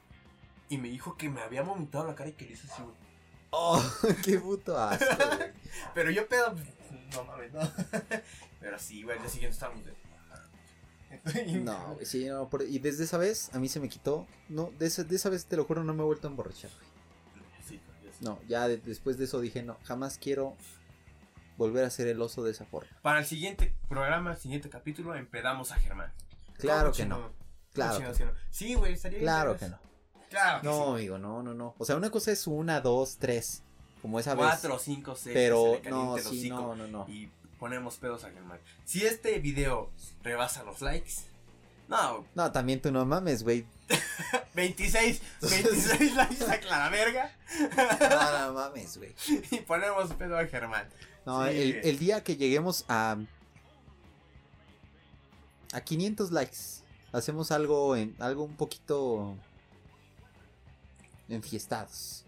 Y 0.68 0.78
me 0.78 0.88
dijo 0.88 1.16
que 1.16 1.28
me 1.28 1.42
había 1.42 1.62
vomitado 1.62 2.06
la 2.06 2.14
cara 2.14 2.30
y 2.30 2.32
que 2.32 2.46
le 2.46 2.52
hice 2.52 2.66
así, 2.72 2.82
güey. 2.82 2.94
Oh, 3.50 3.82
qué 4.24 4.38
puto 4.40 4.76
asco, 4.78 5.04
güey. 5.36 5.50
Pero 5.94 6.10
yo 6.10 6.26
pedo, 6.26 6.52
pues, 6.54 6.66
no 7.14 7.24
mames, 7.24 7.52
no. 7.52 7.60
Pero 8.60 8.78
sí, 8.78 9.02
güey, 9.02 9.16
al 9.16 9.22
día 9.22 9.30
siguiente 9.30 9.54
estábamos 9.54 9.84
de. 9.84 9.94
No, 11.60 11.94
güey, 11.94 12.06
sí, 12.06 12.26
no. 12.26 12.48
por- 12.48 12.62
y 12.62 12.78
desde 12.78 13.04
esa 13.04 13.18
vez 13.18 13.54
a 13.54 13.58
mí 13.58 13.68
se 13.68 13.80
me 13.80 13.88
quitó. 13.88 14.26
No, 14.48 14.70
de 14.78 14.86
esa, 14.86 15.04
de 15.04 15.16
esa 15.16 15.28
vez 15.30 15.46
te 15.46 15.56
lo 15.56 15.64
juro, 15.64 15.84
no 15.84 15.94
me 15.94 16.02
he 16.02 16.06
vuelto 16.06 16.26
a 16.26 16.30
emborrachar, 16.30 16.70
güey. 16.70 16.95
No, 18.20 18.38
ya 18.48 18.66
de- 18.68 18.78
después 18.78 19.18
de 19.18 19.24
eso 19.24 19.40
dije, 19.40 19.62
no, 19.62 19.76
jamás 19.84 20.18
quiero 20.18 20.56
volver 21.56 21.84
a 21.84 21.90
ser 21.90 22.06
el 22.08 22.20
oso 22.20 22.42
de 22.44 22.50
esa 22.50 22.64
forma. 22.66 22.90
Para 23.02 23.18
el 23.20 23.26
siguiente 23.26 23.74
programa, 23.88 24.32
el 24.32 24.36
siguiente 24.36 24.68
capítulo, 24.68 25.14
empedamos 25.14 25.72
a 25.72 25.76
Germán. 25.76 26.12
Claro 26.58 26.90
¿Cómo 26.90 26.96
que 26.96 27.06
no. 27.06 27.16
¿Cómo 27.16 27.32
Claro 27.72 28.12
que 28.16 28.24
no? 28.24 28.32
Sí, 28.50 28.74
güey, 28.74 28.94
estaría 28.94 29.18
bien 29.18 29.26
Claro 29.26 29.56
que 29.58 29.68
no. 29.68 29.78
Claro 30.30 30.60
que 30.60 30.66
No, 30.66 30.84
sí. 30.86 30.90
amigo, 30.92 31.18
no, 31.18 31.42
no, 31.42 31.54
no. 31.54 31.74
O 31.78 31.84
sea, 31.84 31.96
una 31.96 32.10
cosa 32.10 32.32
es 32.32 32.46
una, 32.46 32.80
dos, 32.80 33.16
tres. 33.18 33.62
Como 34.02 34.18
esa 34.20 34.34
Cuatro, 34.36 34.74
vez. 34.74 34.82
cinco, 34.82 35.14
seis. 35.16 35.34
Pero 35.34 35.78
se 35.82 35.90
no, 35.90 36.18
sí, 36.18 36.48
no, 36.50 36.74
no, 36.74 36.86
no. 36.86 37.06
Y 37.08 37.30
ponemos 37.58 37.96
pedos 37.96 38.24
a 38.24 38.30
Germán. 38.30 38.58
Si 38.84 39.04
este 39.04 39.38
video 39.40 39.90
rebasa 40.22 40.62
los 40.62 40.80
likes, 40.80 41.12
no, 41.88 42.24
No, 42.34 42.52
también 42.52 42.80
tú 42.82 42.90
no 42.90 43.04
mames, 43.06 43.42
güey. 43.42 43.64
26, 44.54 45.20
26 45.42 46.14
likes 46.16 46.44
a 46.44 46.78
la 46.78 46.88
verga 46.88 47.30
No, 48.00 48.46
no 48.48 48.52
mames, 48.54 48.96
güey. 48.98 49.14
y 49.50 49.58
ponemos 49.60 50.12
pedo 50.14 50.38
a 50.38 50.46
Germán. 50.46 50.88
No, 51.24 51.44
Sí. 51.48 51.56
el, 51.56 51.80
el 51.84 51.98
día 51.98 52.22
que 52.24 52.36
lleguemos 52.36 52.84
a. 52.88 53.16
A 55.72 55.80
500 55.80 56.30
likes. 56.32 56.56
Hacemos 57.12 57.50
algo 57.52 57.96
en 57.96 58.14
algo 58.18 58.44
un 58.44 58.56
poquito 58.56 59.36
enfiestados. 61.28 62.24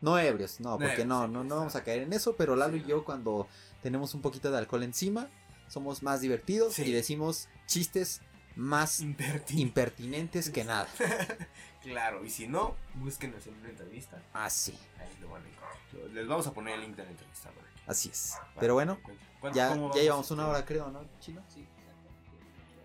No 0.00 0.18
ebrios, 0.18 0.60
no, 0.60 0.78
porque 0.78 1.04
no, 1.04 1.26
no, 1.26 1.42
no 1.42 1.56
vamos 1.56 1.74
a 1.74 1.82
caer 1.82 2.02
en 2.02 2.12
eso, 2.12 2.36
pero 2.36 2.54
Lalo 2.54 2.76
Sí, 2.76 2.82
y 2.84 2.88
yo 2.88 3.02
cuando 3.04 3.48
tenemos 3.82 4.14
un 4.14 4.20
poquito 4.20 4.50
de 4.50 4.58
alcohol 4.58 4.82
encima, 4.82 5.28
somos 5.68 6.02
más 6.02 6.20
divertidos 6.20 6.74
Sí. 6.74 6.82
y 6.82 6.92
decimos 6.92 7.48
chistes 7.66 8.20
más 8.56 9.00
Impertinente. 9.00 9.54
impertinentes 9.54 10.50
que 10.50 10.64
nada. 10.64 10.88
claro, 11.82 12.24
y 12.24 12.30
si 12.30 12.48
no, 12.48 12.74
búsquenos 12.94 13.46
en 13.46 13.54
una 13.54 13.68
entrevista. 13.68 14.20
Así, 14.32 14.76
Ahí 14.98 15.08
lo 15.20 15.28
van 15.30 15.42
a 15.42 15.48
encontrar. 15.48 16.10
Les 16.14 16.26
vamos 16.26 16.46
a 16.46 16.52
poner 16.52 16.74
el 16.74 16.80
link 16.82 16.96
de 16.96 17.04
la 17.04 17.10
entrevista. 17.10 17.50
por 17.50 17.62
aquí. 17.64 17.80
así 17.86 18.08
es. 18.08 18.34
Pero 18.58 18.74
bueno, 18.74 18.98
¿cuánto- 19.40 19.56
ya, 19.56 19.74
ya 19.94 20.02
llevamos 20.02 20.30
una 20.30 20.48
hora 20.48 20.64
creo, 20.64 20.90
¿no, 20.90 21.04
Chino? 21.20 21.42
Sí. 21.54 21.64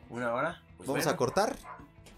¿Una 0.09 0.34
hora? 0.34 0.61
Pues 0.78 0.88
Vamos 0.88 1.03
bueno. 1.05 1.11
a 1.11 1.17
cortar 1.17 1.57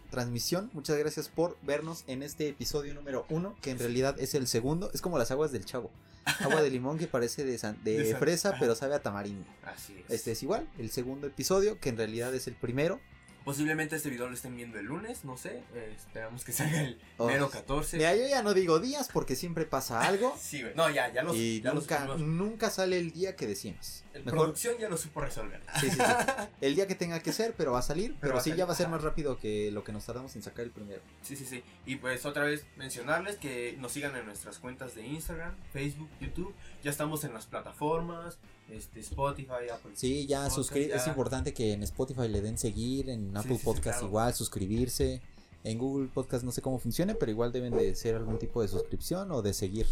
transmisión. 0.10 0.70
Muchas 0.74 0.98
gracias 0.98 1.30
por 1.30 1.58
vernos 1.62 2.04
en 2.08 2.24
este 2.24 2.50
episodio 2.50 2.94
número 2.94 3.26
uno, 3.30 3.56
que 3.62 3.72
en 3.72 3.80
realidad 3.80 4.20
es 4.20 4.34
el 4.36 4.48
segundo. 4.48 4.90
Es 4.94 5.02
como 5.02 5.18
las 5.18 5.32
aguas 5.32 5.52
del 5.52 5.66
chavo. 5.66 5.92
Agua 6.40 6.62
de 6.62 6.70
limón 6.70 6.98
que 6.98 7.08
parece 7.08 7.44
de, 7.44 7.58
san- 7.58 7.84
de 7.84 8.16
fresa, 8.20 8.56
pero 8.60 8.76
sabe 8.76 8.96
a 8.96 9.02
tamarindo. 9.02 9.46
Así 9.64 9.98
es. 10.08 10.10
Este 10.12 10.32
es 10.32 10.42
igual, 10.44 10.68
el 10.80 10.90
segundo 10.90 11.28
episodio, 11.28 11.80
que 11.80 11.90
en 11.90 11.98
realidad 11.98 12.34
es 12.34 12.48
el 12.48 12.56
primero. 12.56 13.00
Posiblemente 13.44 13.96
este 13.96 14.10
video 14.10 14.28
lo 14.28 14.34
estén 14.34 14.56
viendo 14.56 14.80
el 14.80 14.86
lunes, 14.86 15.26
no 15.26 15.38
sé. 15.38 15.62
eh, 15.76 15.94
esperamos 15.96 16.44
que 16.46 16.52
salga 16.54 16.82
el 16.82 17.00
Oh. 17.18 17.28
mero 17.28 17.50
14. 17.50 17.98
Mira, 17.98 18.16
yo 18.16 18.28
ya 18.28 18.42
no 18.42 18.54
digo 18.54 18.80
días 18.80 19.10
porque 19.12 19.36
siempre 19.36 19.66
pasa 19.66 20.02
algo. 20.08 20.36
Sí, 20.40 20.62
güey. 20.62 20.74
No, 20.76 20.90
ya, 20.90 21.12
ya 21.14 21.24
los. 21.24 21.36
Y 21.36 21.62
ya 21.62 21.74
nunca, 21.74 22.06
nunca 22.18 22.70
sale 22.70 22.98
el 22.98 23.12
día 23.12 23.36
que 23.36 23.48
decimos. 23.48 24.04
El 24.14 24.24
Mejor, 24.26 24.40
producción 24.42 24.76
ya 24.80 24.90
lo 24.90 24.98
supo 24.98 25.22
resolver. 25.22 25.60
sí, 25.80 25.90
sí, 25.90 25.96
sí. 25.98 26.02
El 26.62 26.76
día 26.76 26.86
que 26.88 26.94
tenga 26.94 27.20
que 27.20 27.34
ser, 27.34 27.56
pero 27.58 27.72
va 27.72 27.80
a 27.80 27.82
salir. 27.82 28.10
Pero 28.12 28.20
Pero, 28.22 28.34
va 28.36 28.42
sí, 28.42 28.52
salir, 28.52 28.60
ya 28.60 28.66
va 28.68 28.74
a 28.74 28.76
ser 28.76 28.88
más 28.88 29.02
rápido 29.02 29.40
que 29.40 29.72
lo 29.72 29.84
que 29.84 29.92
nos 29.92 30.06
tardamos 30.06 30.36
en 30.36 30.44
sacar 30.44 30.64
el 30.66 30.70
primero. 30.72 31.02
Sí, 31.24 31.36
sí, 31.36 31.46
sí. 31.46 31.64
Y 31.88 31.96
pues 31.96 32.24
otra 32.26 32.44
vez 32.44 32.64
mencionarles 32.78 33.38
que 33.38 33.76
nos 33.80 33.92
sigan 33.92 34.16
en 34.16 34.26
nuestras 34.28 34.60
cuentas 34.60 34.94
de 34.94 35.04
Instagram, 35.08 35.56
Facebook, 35.74 36.10
YouTube. 36.22 36.54
Ya 36.84 36.92
estamos 36.92 37.24
en 37.24 37.34
las 37.34 37.46
plataformas, 37.46 38.38
este, 38.70 39.00
Spotify, 39.00 39.70
Apple. 39.74 39.92
Sí, 39.96 40.28
ya 40.28 40.50
Podcast, 40.50 40.76
ya. 40.76 40.96
es 40.98 41.08
importante 41.08 41.54
que 41.54 41.72
en 41.72 41.82
Spotify 41.84 42.28
le 42.28 42.42
den 42.42 42.58
seguir, 42.58 43.10
en 43.10 43.36
Apple 43.38 43.54
sí, 43.54 43.60
sí, 43.60 43.66
Podcast 43.66 44.00
claro. 44.00 44.08
igual, 44.08 44.34
suscribirse. 44.34 45.22
En 45.64 45.78
Google 45.78 46.10
Podcast 46.14 46.44
no 46.44 46.52
sé 46.52 46.62
cómo 46.62 46.78
funcione, 46.78 47.16
pero 47.16 47.32
igual 47.32 47.54
deben 47.54 47.74
de 47.74 47.96
ser 47.96 48.16
algún 48.16 48.38
tipo 48.38 48.62
de 48.62 48.68
suscripción 48.68 49.32
o 49.32 49.42
de 49.42 49.54
seguir 49.54 49.88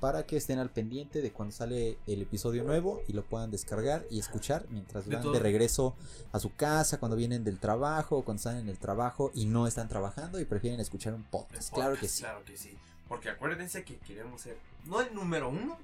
para 0.00 0.26
que 0.26 0.36
estén 0.36 0.58
al 0.58 0.68
pendiente 0.68 1.22
de 1.22 1.32
cuando 1.32 1.54
sale 1.54 1.96
el 2.06 2.20
episodio 2.20 2.62
nuevo 2.62 3.00
y 3.08 3.14
lo 3.14 3.22
puedan 3.22 3.50
descargar 3.50 4.04
y 4.10 4.18
escuchar 4.18 4.66
mientras 4.68 5.08
van 5.08 5.32
de 5.32 5.38
regreso 5.38 5.96
a 6.32 6.40
su 6.40 6.54
casa, 6.54 6.98
cuando 6.98 7.16
vienen 7.16 7.42
del 7.42 7.58
trabajo 7.58 8.22
cuando 8.22 8.38
están 8.38 8.58
en 8.58 8.68
el 8.68 8.76
trabajo 8.76 9.30
y 9.32 9.46
no 9.46 9.66
están 9.66 9.88
trabajando 9.88 10.38
y 10.40 10.44
prefieren 10.44 10.78
escuchar 10.78 11.14
un 11.14 11.22
El 11.22 11.26
podcast. 11.28 11.72
Claro 11.72 11.94
que 11.94 12.00
podcast, 12.00 12.14
sí. 12.14 12.20
Claro 12.20 12.44
que 12.44 12.56
sí. 12.58 12.76
Porque 13.08 13.30
acuérdense 13.30 13.82
que 13.82 13.96
queremos 13.96 14.42
ser, 14.42 14.58
no 14.84 15.00
el 15.00 15.14
número 15.14 15.48
uno, 15.48 15.78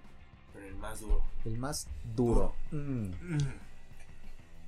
pero 0.61 0.69
el 0.69 0.77
más 0.77 1.01
duro. 1.01 1.23
El 1.45 1.59
más 1.59 1.87
duro. 2.15 2.55
Mm, 2.71 3.11
Mm. 3.21 3.39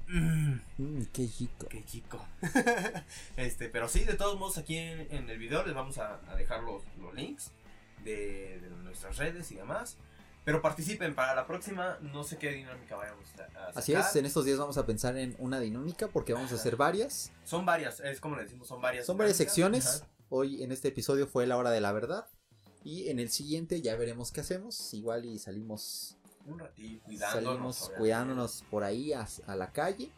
Mm. 0.09 0.61
mm, 0.79 1.05
qué 1.13 1.29
chico. 1.29 1.67
Qué 1.69 1.85
chico. 1.85 2.25
este, 3.37 3.69
pero 3.69 3.89
sí, 3.89 4.05
de 4.05 4.15
todos 4.15 4.39
modos, 4.39 4.59
aquí 4.59 4.77
en, 4.77 5.07
en 5.11 5.31
el 5.31 5.39
video 5.39 5.65
les 5.65 5.75
vamos 5.75 5.99
a, 5.99 6.21
a 6.31 6.35
dejar 6.37 6.63
los, 6.63 6.83
los 7.01 7.15
links 7.15 7.51
de, 8.05 8.59
de 8.61 8.71
nuestras 8.83 9.17
redes 9.19 9.51
y 9.53 9.57
demás. 9.57 9.97
Pero 10.45 10.61
participen 10.61 11.15
para 11.15 11.35
la 11.37 11.47
próxima, 11.47 11.99
no 12.01 12.25
sé 12.25 12.37
qué 12.37 12.51
dinámica 12.51 12.97
vayamos 12.97 13.29
a, 13.39 13.61
a 13.61 13.67
Así 13.79 13.93
sacar. 13.93 14.11
es, 14.11 14.17
en 14.17 14.27
estos 14.27 14.45
días 14.45 14.59
vamos 14.59 14.77
a 14.77 14.85
pensar 14.85 15.17
en 15.17 15.37
una 15.39 15.61
dinámica 15.61 16.09
porque 16.09 16.33
vamos 16.33 16.51
a 16.53 16.57
hacer 16.57 16.75
varias. 16.77 17.31
Son 17.45 17.65
varias, 17.65 18.01
es 18.01 18.21
como 18.21 18.35
le 18.37 18.43
decimos, 18.43 18.67
son 18.67 18.81
varias. 18.81 19.07
Son 19.07 19.17
varias 19.17 19.37
secciones. 19.37 19.87
Ajá. 20.03 20.09
Hoy 20.31 20.63
en 20.65 20.73
este 20.73 20.89
episodio 20.89 21.27
fue 21.29 21.47
la 21.47 21.57
hora 21.57 21.71
de 21.71 21.81
la 21.81 21.93
verdad. 21.93 22.27
Y 22.85 23.09
en 23.09 23.19
el 23.21 23.31
siguiente 23.31 23.81
ya 23.81 23.97
veremos 23.97 24.33
qué 24.33 24.41
hacemos. 24.41 24.93
Igual 24.95 25.25
y 25.25 25.39
salimos, 25.39 26.17
Un 26.47 26.59
ratito, 26.59 27.05
cuidándonos. 27.05 27.45
salimos 27.77 27.93
cuidándonos 27.99 28.65
por 28.71 28.85
ahí 28.85 29.13
a, 29.13 29.27
a 29.47 29.57
la 29.57 29.73
calle. 29.73 30.11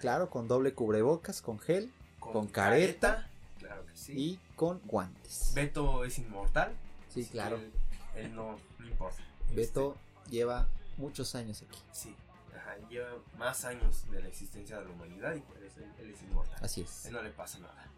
Claro, 0.00 0.30
con 0.30 0.48
doble 0.48 0.74
cubrebocas, 0.74 1.42
con 1.42 1.58
gel 1.58 1.92
con 2.32 2.48
careta. 2.48 3.28
Claro 3.58 3.86
que 3.86 3.96
sí. 3.96 4.12
y 4.16 4.40
con 4.56 4.80
guantes. 4.84 5.52
Beto 5.54 6.04
es 6.04 6.18
inmortal. 6.18 6.72
Sí, 7.08 7.24
claro. 7.26 7.56
Él, 7.56 7.72
él 8.16 8.34
no, 8.34 8.56
no 8.78 8.86
importa. 8.86 9.22
Beto 9.54 9.96
lleva 10.30 10.68
muchos 10.96 11.34
años 11.34 11.62
aquí. 11.62 11.78
Este, 11.92 12.08
sí. 12.10 12.16
Ajá, 12.54 12.76
lleva 12.88 13.10
más 13.38 13.64
años 13.64 14.10
de 14.10 14.20
la 14.20 14.28
existencia 14.28 14.78
de 14.78 14.84
la 14.86 14.90
humanidad 14.90 15.34
y 15.34 15.40
por 15.40 15.62
eso 15.62 15.80
él, 15.80 15.90
él 15.98 16.10
es 16.10 16.22
inmortal. 16.22 16.58
Así 16.62 16.82
es. 16.82 17.06
él 17.06 17.12
no 17.12 17.22
le 17.22 17.30
pasa 17.30 17.58
nada. 17.60 17.90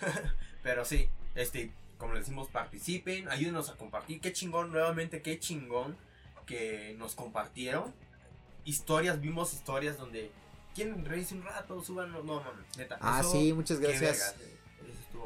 Pero 0.62 0.84
sí, 0.84 1.08
este, 1.34 1.72
como 1.98 2.12
le 2.14 2.20
decimos, 2.20 2.48
participen, 2.48 3.28
ayúdenos 3.28 3.68
a 3.70 3.76
compartir. 3.76 4.20
Qué 4.20 4.32
chingón, 4.32 4.70
nuevamente, 4.72 5.22
qué 5.22 5.38
chingón 5.38 5.96
que 6.46 6.94
nos 6.98 7.14
compartieron. 7.14 7.92
Historias, 8.64 9.20
vimos 9.20 9.52
historias 9.54 9.96
donde 9.96 10.30
quieren 10.74 11.04
reírse 11.04 11.34
un 11.34 11.42
rato, 11.42 11.82
suban, 11.82 12.10
no, 12.12 12.22
no, 12.22 12.42
neta. 12.76 12.98
Ah, 13.00 13.20
eso, 13.20 13.32
sí, 13.32 13.52
muchas 13.52 13.78
gracias. 13.80 14.34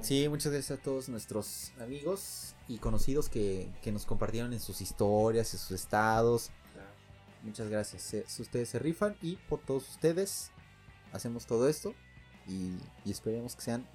Sí, 0.02 0.28
muchas 0.28 0.52
gracias 0.52 0.78
a 0.78 0.82
todos 0.82 1.08
nuestros 1.08 1.72
amigos 1.80 2.54
y 2.68 2.78
conocidos 2.78 3.28
que, 3.28 3.68
que 3.82 3.92
nos 3.92 4.06
compartieron 4.06 4.52
en 4.52 4.60
sus 4.60 4.80
historias, 4.80 5.52
en 5.52 5.58
sus 5.60 5.72
estados. 5.72 6.50
Muchas 7.42 7.68
gracias. 7.68 8.02
Se- 8.02 8.42
ustedes 8.42 8.68
se 8.68 8.78
rifan 8.78 9.16
y 9.22 9.36
por 9.36 9.60
todos 9.60 9.88
ustedes 9.88 10.50
hacemos 11.12 11.46
todo 11.46 11.68
esto 11.68 11.94
y, 12.46 12.76
y 13.04 13.10
esperemos 13.10 13.56
que 13.56 13.62
sean 13.62 13.86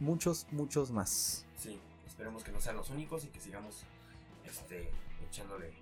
muchos, 0.00 0.46
muchos 0.50 0.90
más. 0.90 1.44
Sí, 1.56 1.80
esperemos 2.18 2.42
que 2.42 2.50
no 2.50 2.60
sean 2.60 2.76
los 2.76 2.90
únicos 2.90 3.24
y 3.24 3.28
que 3.28 3.38
sigamos 3.38 3.84
este, 4.44 4.90
echándole 5.30 5.72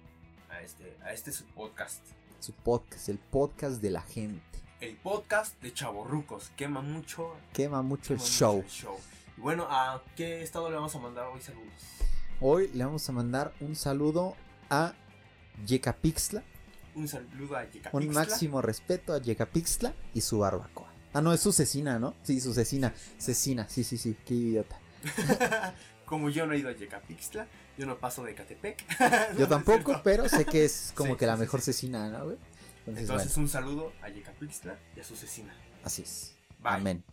a 0.50 0.60
este, 0.60 0.94
a 1.02 1.14
este 1.14 1.32
su 1.32 1.46
podcast. 1.46 2.02
Su 2.40 2.52
podcast, 2.52 3.08
el 3.08 3.16
podcast 3.16 3.80
de 3.80 3.88
la 3.88 4.02
gente. 4.02 4.42
El 4.82 4.96
podcast 4.98 5.58
de 5.62 5.72
Chaborrucos. 5.72 6.50
Quema 6.54 6.82
mucho, 6.82 7.34
Quema 7.54 7.80
mucho 7.80 8.12
el 8.12 8.18
quema 8.18 8.18
mucho 8.18 8.18
show. 8.18 8.58
el 8.58 8.68
show. 8.68 8.98
Y 9.38 9.40
bueno, 9.40 9.66
¿a 9.70 10.02
qué 10.14 10.42
estado 10.42 10.68
le 10.68 10.76
vamos 10.76 10.94
a 10.94 10.98
mandar 10.98 11.26
hoy 11.28 11.40
saludos? 11.40 11.72
Hoy 12.42 12.68
le 12.74 12.84
vamos 12.84 13.08
a 13.08 13.12
mandar 13.12 13.54
un 13.60 13.74
saludo 13.74 14.36
a 14.68 14.92
Yecapixtla. 15.64 16.44
Un 16.96 17.08
saludo 17.08 17.56
a 17.56 17.64
Yecapixtla. 17.64 17.98
Un 17.98 18.10
máximo 18.10 18.60
respeto 18.60 19.14
a 19.14 19.22
Yecapixtla 19.22 19.94
y 20.12 20.20
su 20.20 20.40
barbacoa. 20.40 20.92
Ah, 21.14 21.22
no, 21.22 21.32
es 21.32 21.40
su 21.40 21.50
cecina, 21.50 21.98
¿no? 21.98 22.14
Sí, 22.24 22.42
su 22.42 22.52
cecina. 22.52 22.92
Cecina, 23.16 23.66
sí, 23.70 23.82
sí, 23.84 23.96
sí, 23.96 24.14
qué 24.26 24.34
idiota. 24.34 24.78
Como 26.06 26.30
yo 26.30 26.46
no 26.46 26.54
he 26.54 26.58
ido 26.58 26.70
a 26.70 26.72
Yecapixtla, 26.72 27.46
yo 27.76 27.84
no 27.86 27.98
paso 27.98 28.24
de 28.24 28.34
Catepec. 28.34 28.84
No, 29.34 29.38
Yo 29.40 29.48
tampoco, 29.48 30.00
pero 30.02 30.28
sé 30.28 30.44
que 30.46 30.64
es 30.64 30.92
como 30.96 31.12
Sí, 31.12 31.18
que 31.18 31.26
la 31.26 31.36
mejor 31.36 31.60
cecina, 31.60 32.08
¿no, 32.08 32.24
güey? 32.24 32.36
Entonces, 32.86 33.02
Entonces, 33.02 33.28
bueno, 33.34 33.42
un 33.42 33.48
saludo 33.48 33.92
a 34.02 34.08
Yecapixtla 34.08 34.78
y 34.96 35.00
a 35.00 35.04
su 35.04 35.16
cecina. 35.16 35.54
así 35.84 36.02
es. 36.02 36.34
Bye. 36.62 36.72
Amén. 36.74 37.04